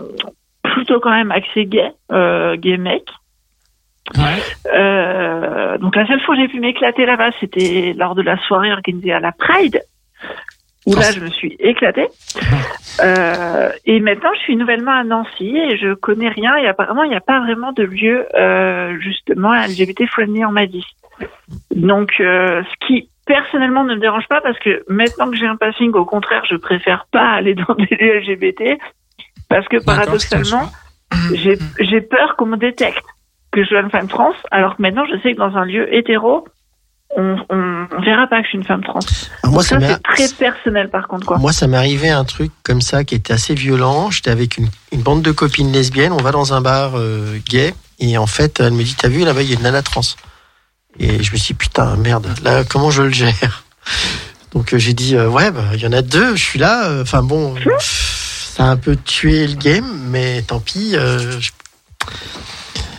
plutôt 0.62 1.00
quand 1.00 1.10
même 1.10 1.30
axés 1.30 1.66
gay, 1.66 1.92
euh, 2.12 2.56
gay 2.56 2.76
mec. 2.76 3.04
Ouais. 4.14 4.72
Euh, 4.72 5.78
donc 5.78 5.96
la 5.96 6.06
seule 6.06 6.20
fois 6.20 6.34
où 6.34 6.38
j'ai 6.38 6.48
pu 6.48 6.60
m'éclater 6.60 7.06
là-bas, 7.06 7.30
c'était 7.40 7.94
lors 7.96 8.14
de 8.14 8.22
la 8.22 8.36
soirée 8.46 8.72
organisée 8.72 9.12
à 9.12 9.20
la 9.20 9.32
Pride, 9.32 9.80
où 10.86 10.94
là 10.94 11.10
je 11.12 11.20
me 11.20 11.28
suis 11.28 11.56
éclatée. 11.58 12.08
Euh, 13.02 13.70
et 13.84 14.00
maintenant 14.00 14.30
je 14.36 14.40
suis 14.40 14.56
nouvellement 14.56 14.92
à 14.92 15.04
Nancy 15.04 15.56
et 15.56 15.76
je 15.76 15.94
connais 15.94 16.28
rien 16.28 16.56
et 16.56 16.66
apparemment 16.66 17.02
il 17.02 17.10
n'y 17.10 17.16
a 17.16 17.20
pas 17.20 17.40
vraiment 17.40 17.72
de 17.72 17.82
lieu 17.82 18.26
euh, 18.34 18.98
justement 19.00 19.52
LGBT 19.52 20.06
friendly 20.06 20.44
on 20.44 20.52
m'a 20.52 20.66
dit. 20.66 20.86
Donc 21.74 22.12
euh, 22.20 22.62
ce 22.62 22.86
qui 22.86 23.10
personnellement 23.26 23.84
ne 23.84 23.96
me 23.96 24.00
dérange 24.00 24.26
pas 24.28 24.40
parce 24.40 24.58
que 24.60 24.84
maintenant 24.88 25.30
que 25.30 25.36
j'ai 25.36 25.46
un 25.46 25.56
passing, 25.56 25.92
au 25.92 26.04
contraire 26.04 26.44
je 26.48 26.56
préfère 26.56 27.06
pas 27.10 27.28
aller 27.32 27.54
dans 27.54 27.74
des 27.74 27.96
lieux 27.96 28.20
LGBT 28.20 28.78
parce 29.48 29.68
que 29.68 29.84
paradoxalement 29.84 30.70
j'ai 31.32 32.00
peur 32.00 32.36
qu'on 32.36 32.46
me 32.46 32.56
détecte 32.56 33.04
que 33.52 33.62
je 33.62 33.68
sois 33.68 33.80
une 33.80 33.90
femme 33.90 34.08
trans, 34.08 34.34
alors 34.50 34.76
que 34.76 34.82
maintenant 34.82 35.06
je 35.06 35.18
sais 35.22 35.32
que 35.32 35.38
dans 35.38 35.56
un 35.56 35.64
lieu 35.64 35.92
hétéro, 35.94 36.46
on, 37.16 37.36
on, 37.50 37.86
on 37.96 38.02
verra 38.02 38.26
pas 38.26 38.38
que 38.38 38.44
je 38.44 38.48
suis 38.48 38.58
une 38.58 38.64
femme 38.64 38.82
trans. 38.82 38.98
Alors 39.42 39.54
moi, 39.54 39.62
ça 39.62 39.78
c'est 39.80 40.02
très 40.02 40.28
personnel 40.36 40.90
par 40.90 41.06
contre, 41.08 41.26
quoi. 41.26 41.38
Moi, 41.38 41.52
ça 41.52 41.66
m'est 41.66 41.76
arrivé 41.76 42.10
un 42.10 42.24
truc 42.24 42.50
comme 42.62 42.80
ça 42.80 43.04
qui 43.04 43.14
était 43.14 43.32
assez 43.32 43.54
violent. 43.54 44.10
J'étais 44.10 44.30
avec 44.30 44.58
une, 44.58 44.68
une 44.92 45.02
bande 45.02 45.22
de 45.22 45.32
copines 45.32 45.72
lesbiennes. 45.72 46.12
On 46.12 46.22
va 46.22 46.32
dans 46.32 46.52
un 46.54 46.60
bar 46.60 46.92
euh, 46.96 47.38
gay. 47.48 47.74
Et 48.00 48.18
en 48.18 48.26
fait, 48.26 48.60
elle 48.60 48.72
me 48.72 48.82
dit 48.82 48.94
T'as 48.98 49.08
vu, 49.08 49.24
là-bas, 49.24 49.42
il 49.42 49.48
y 49.50 49.52
a 49.52 49.56
une 49.56 49.62
nana 49.62 49.82
trans. 49.82 50.00
Et 50.98 51.22
je 51.22 51.32
me 51.32 51.36
suis 51.36 51.54
dit 51.54 51.58
Putain, 51.58 51.96
merde, 51.96 52.26
là, 52.42 52.64
comment 52.64 52.90
je 52.90 53.02
le 53.02 53.10
gère? 53.10 53.64
Donc, 54.52 54.74
euh, 54.74 54.78
j'ai 54.78 54.92
dit 54.94 55.14
euh, 55.16 55.28
Ouais, 55.28 55.50
bah, 55.50 55.62
il 55.74 55.80
y 55.80 55.86
en 55.86 55.92
a 55.92 56.02
deux, 56.02 56.34
je 56.36 56.42
suis 56.42 56.58
là. 56.58 56.86
euh, 56.88 57.02
Enfin, 57.02 57.22
bon, 57.22 57.54
euh, 57.56 57.60
ça 57.78 58.64
a 58.64 58.66
un 58.68 58.76
peu 58.76 58.96
tué 58.96 59.46
le 59.46 59.54
game, 59.54 59.86
mais 60.10 60.42
tant 60.42 60.60
pis. 60.60 60.92
je- 60.92 61.50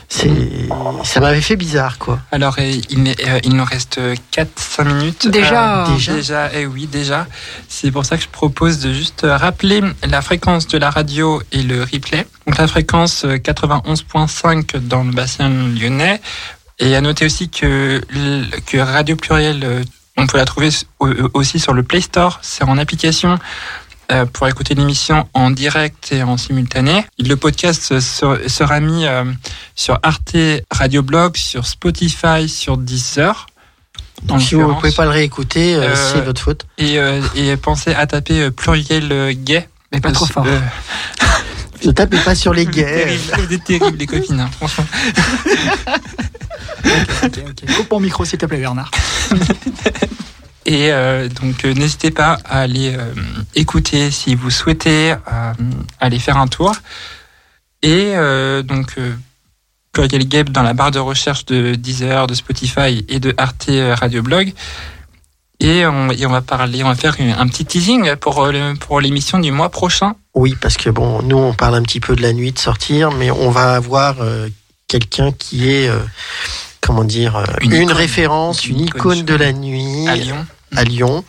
ça 0.10 1.20
m'avait 1.20 1.42
fait 1.42 1.56
bizarre, 1.56 1.98
quoi. 1.98 2.20
Alors, 2.32 2.56
euh, 2.60 2.72
il, 2.90 3.10
euh, 3.28 3.40
nous 3.46 3.64
reste 3.66 4.00
4-5 4.32 4.84
minutes. 4.86 5.28
Déjà. 5.28 5.86
Euh, 5.86 5.94
Déjà 5.94 6.14
Déjà, 6.14 6.50
eh 6.54 6.66
oui, 6.66 6.88
déjà. 6.88 7.28
C'est 7.68 7.92
pour 7.92 8.06
ça 8.06 8.18
que 8.18 8.24
je 8.24 8.30
propose 8.30 8.80
de 8.80 8.94
juste 8.94 9.24
euh, 9.26 9.36
rappeler 9.36 9.82
la 10.08 10.22
fréquence 10.22 10.68
de 10.68 10.78
la 10.78 10.90
radio 10.90 11.42
et 11.52 11.62
le 11.62 11.84
replay. 11.84 12.26
Donc, 12.46 12.58
la 12.58 12.68
fréquence 12.68 13.26
euh, 13.26 13.36
91.5 13.36 14.78
dans 14.78 15.04
le 15.04 15.12
bassin 15.12 15.50
lyonnais. 15.50 16.22
Et 16.80 16.96
à 16.96 17.02
noter 17.02 17.26
aussi 17.26 17.50
que, 17.50 18.02
que 18.66 18.78
Radio 18.78 19.16
Pluriel, 19.16 19.64
euh, 19.64 19.84
on 20.16 20.28
peut 20.28 20.38
la 20.38 20.46
trouver 20.46 20.70
aussi 21.34 21.60
sur 21.60 21.74
le 21.74 21.84
Play 21.84 22.02
Store. 22.02 22.40
C'est 22.42 22.64
en 22.64 22.78
application 22.78 23.34
euh, 23.34 23.38
pour 24.34 24.48
écouter 24.48 24.74
l'émission 24.76 25.28
en 25.34 25.52
direct 25.52 26.12
et 26.12 26.24
en 26.24 26.38
simultané. 26.38 27.06
Le 27.20 27.36
podcast 27.36 27.92
euh, 27.92 28.00
ser- 28.00 28.48
sera 28.48 28.80
mis 28.80 29.06
euh, 29.06 29.26
sur 29.76 30.00
Arte 30.04 30.36
Radio 30.72 31.02
Blog, 31.04 31.36
sur 31.38 31.66
Spotify, 31.68 32.48
sur 32.48 32.78
Deezer. 32.78 33.48
Donc, 34.24 34.42
si 34.42 34.56
vous 34.56 34.68
ne 34.68 34.74
pouvez 34.74 34.92
pas 34.94 35.04
le 35.06 35.12
réécouter, 35.12 35.76
euh, 35.76 35.90
Euh, 35.90 36.12
c'est 36.14 36.22
votre 36.22 36.42
faute. 36.42 36.66
Et, 36.78 36.98
euh, 36.98 37.22
et 37.36 37.56
pensez 37.58 37.94
à 37.94 38.08
taper 38.08 38.42
euh, 38.44 38.52
pluriel 38.52 39.12
euh, 39.12 39.34
gay. 39.36 39.68
Mais 39.92 40.00
pas 40.02 40.12
trop 40.12 40.26
fort. 40.26 40.46
Euh, 40.48 40.60
Ne 41.86 41.92
tapez 41.92 42.18
pas 42.18 42.34
sur 42.34 42.56
les 42.56 42.66
gays. 42.76 42.84
terrible, 42.84 43.24
c'est 43.52 43.64
terrible, 43.64 43.98
les 44.00 44.08
copines, 44.08 44.40
hein, 44.40 44.50
franchement. 44.58 44.86
Ok, 47.24 47.40
ok. 47.48 47.76
Coupe 47.76 47.92
mon 47.92 48.00
micro, 48.00 48.26
s'il 48.26 48.40
te 48.40 48.46
plaît, 48.48 48.58
Bernard. 48.58 48.90
Et 50.68 50.92
euh, 50.92 51.30
donc, 51.30 51.64
euh, 51.64 51.74
n'hésitez 51.74 52.12
pas 52.12 52.38
à 52.44 52.60
aller 52.60 52.94
euh, 52.94 53.14
écouter 53.56 54.12
si 54.12 54.36
vous 54.36 54.52
souhaitez 54.52 55.14
euh, 55.14 55.54
aller 56.02 56.20
faire 56.20 56.36
un 56.38 56.48
tour. 56.48 56.76
Et 57.84 58.16
donc, 58.64 58.96
Pluriel 59.94 60.28
Gay 60.28 60.44
dans 60.46 60.64
la 60.64 60.74
barre 60.74 60.90
de 60.90 60.98
recherche 61.00 61.46
de 61.46 61.76
Deezer, 61.76 62.26
de 62.26 62.34
Spotify 62.34 63.06
et 63.08 63.20
de 63.20 63.36
Arte 63.38 63.70
Radio 64.00 64.24
Blog. 64.24 64.52
Et 65.60 65.86
on, 65.86 66.10
et 66.10 66.26
on 66.26 66.32
va 66.32 66.42
parler, 66.42 66.84
on 66.84 66.88
va 66.88 66.96
faire 66.96 67.16
un 67.20 67.48
petit 67.48 67.66
teasing 67.66 68.16
pour, 68.16 68.50
pour 68.80 69.00
l'émission 69.00 69.38
du 69.38 69.52
mois 69.52 69.70
prochain. 69.70 70.16
Oui, 70.34 70.58
parce 70.60 70.76
que 70.76 70.90
bon, 70.90 71.22
nous 71.22 71.38
on 71.38 71.54
parle 71.54 71.76
un 71.76 71.84
petit 71.84 72.00
peu 72.00 72.16
de 72.16 72.24
la 72.24 72.34
nuit 72.34 72.52
de 72.52 72.60
sortir, 72.60 73.12
mais 73.12 73.30
on 73.30 73.52
va 73.52 73.76
avoir 73.76 74.16
quelqu'un 74.88 75.32
qui 75.32 75.70
est, 75.70 75.90
comment 76.82 77.04
dire, 77.04 77.42
Une 77.62 77.74
une, 77.74 77.82
icône. 77.84 77.94
référence, 77.96 78.66
Une 78.66 78.80
une 78.80 78.86
icône 78.86 79.18
icône 79.20 79.26
de 79.26 79.36
la 79.36 79.54
nuit 79.54 80.08
À 80.08 80.16
Lyon. 80.16 80.46
À 80.76 80.84
Lyon. 80.84 81.24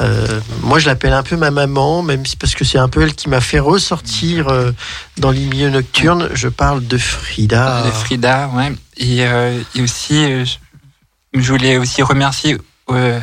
Euh, 0.00 0.40
moi, 0.62 0.78
je 0.78 0.86
l'appelle 0.86 1.12
un 1.12 1.22
peu 1.22 1.36
ma 1.36 1.50
maman, 1.50 2.02
même 2.02 2.24
si 2.24 2.36
parce 2.36 2.54
que 2.54 2.64
c'est 2.64 2.78
un 2.78 2.88
peu 2.88 3.02
elle 3.02 3.14
qui 3.14 3.28
m'a 3.28 3.40
fait 3.40 3.58
ressortir 3.58 4.48
euh, 4.48 4.72
dans 5.18 5.30
les 5.30 5.40
milieux 5.44 5.70
nocturnes. 5.70 6.28
Je 6.34 6.48
parle 6.48 6.86
de 6.86 6.96
Frida. 6.98 7.82
de 7.84 7.90
Frida, 7.90 8.48
ouais. 8.54 8.72
Et, 8.96 9.24
euh, 9.26 9.60
et 9.74 9.82
aussi, 9.82 10.16
euh, 10.24 10.44
je, 10.44 11.40
je 11.40 11.52
voulais 11.52 11.76
aussi 11.76 12.02
remercier 12.02 12.56
euh, 12.90 13.20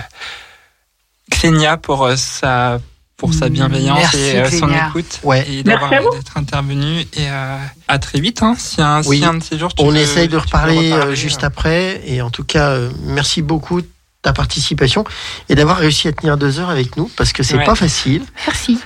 Xenia 1.32 1.78
pour 1.78 2.06
euh, 2.06 2.16
sa 2.16 2.80
pour 3.18 3.34
sa 3.34 3.48
bienveillance 3.48 3.98
Merci, 3.98 4.18
et 4.20 4.40
euh, 4.42 4.50
son 4.52 4.70
écoute 4.70 5.22
Ouais. 5.24 5.46
et 5.50 5.64
d'avoir 5.64 5.90
d'être 5.90 6.36
intervenu 6.38 7.00
et 7.00 7.06
euh, 7.30 7.58
à 7.88 7.98
très 7.98 8.20
vite 8.20 8.44
hein, 8.44 8.56
si 8.60 8.82
un, 8.82 9.02
si 9.02 9.24
un 9.24 9.36
de 9.36 9.44
ces 9.44 9.58
jours 9.58 9.74
tu 9.74 9.82
On 9.86 9.90
veux- 9.90 9.96
essaye 9.98 10.28
de 10.28 10.36
reparler 10.36 10.92
reparler, 10.92 11.16
juste 11.16 11.44
euh. 11.44 11.48
après. 11.48 12.02
Et 12.06 12.22
en 12.22 12.30
tout 12.30 12.44
cas, 12.44 12.72
euh, 12.72 12.92
merci 13.06 13.42
beaucoup 13.42 13.82
ta 14.26 14.34
participation 14.34 15.04
et 15.50 15.56
d'avoir 15.56 15.78
réussi 15.78 16.08
à 16.08 16.12
tenir 16.12 16.36
deux 16.36 16.60
heures 16.60 16.72
avec 16.72 16.98
nous 16.98 17.12
parce 17.16 17.32
que 17.32 17.44
c'est 17.44 17.64
pas 17.64 17.76
facile. 17.76 18.24
Merci. 18.48 18.80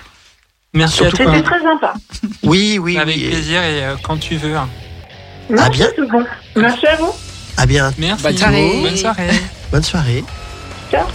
Merci 0.73 1.05
à 1.05 1.11
toi. 1.11 1.25
C'était 1.25 1.43
très 1.43 1.61
sympa. 1.61 1.93
Oui, 2.43 2.77
oui. 2.77 2.97
Avec 2.97 3.15
plaisir 3.15 3.63
et 3.63 3.83
euh, 3.85 3.95
quand 4.03 4.17
tu 4.17 4.35
veux. 4.35 4.55
Hein. 4.55 4.67
Merci, 5.49 5.83
Merci 6.55 6.87
à 6.87 6.95
vous. 6.97 7.13
À 7.57 7.65
bien. 7.65 7.91
Merci. 7.97 8.23
Bonne 8.23 8.37
soirée. 8.37 8.81
Bonne 8.83 8.97
soirée. 8.97 9.29
Bonne 9.71 9.83
soirée. 9.83 10.23
Ciao. 10.91 11.07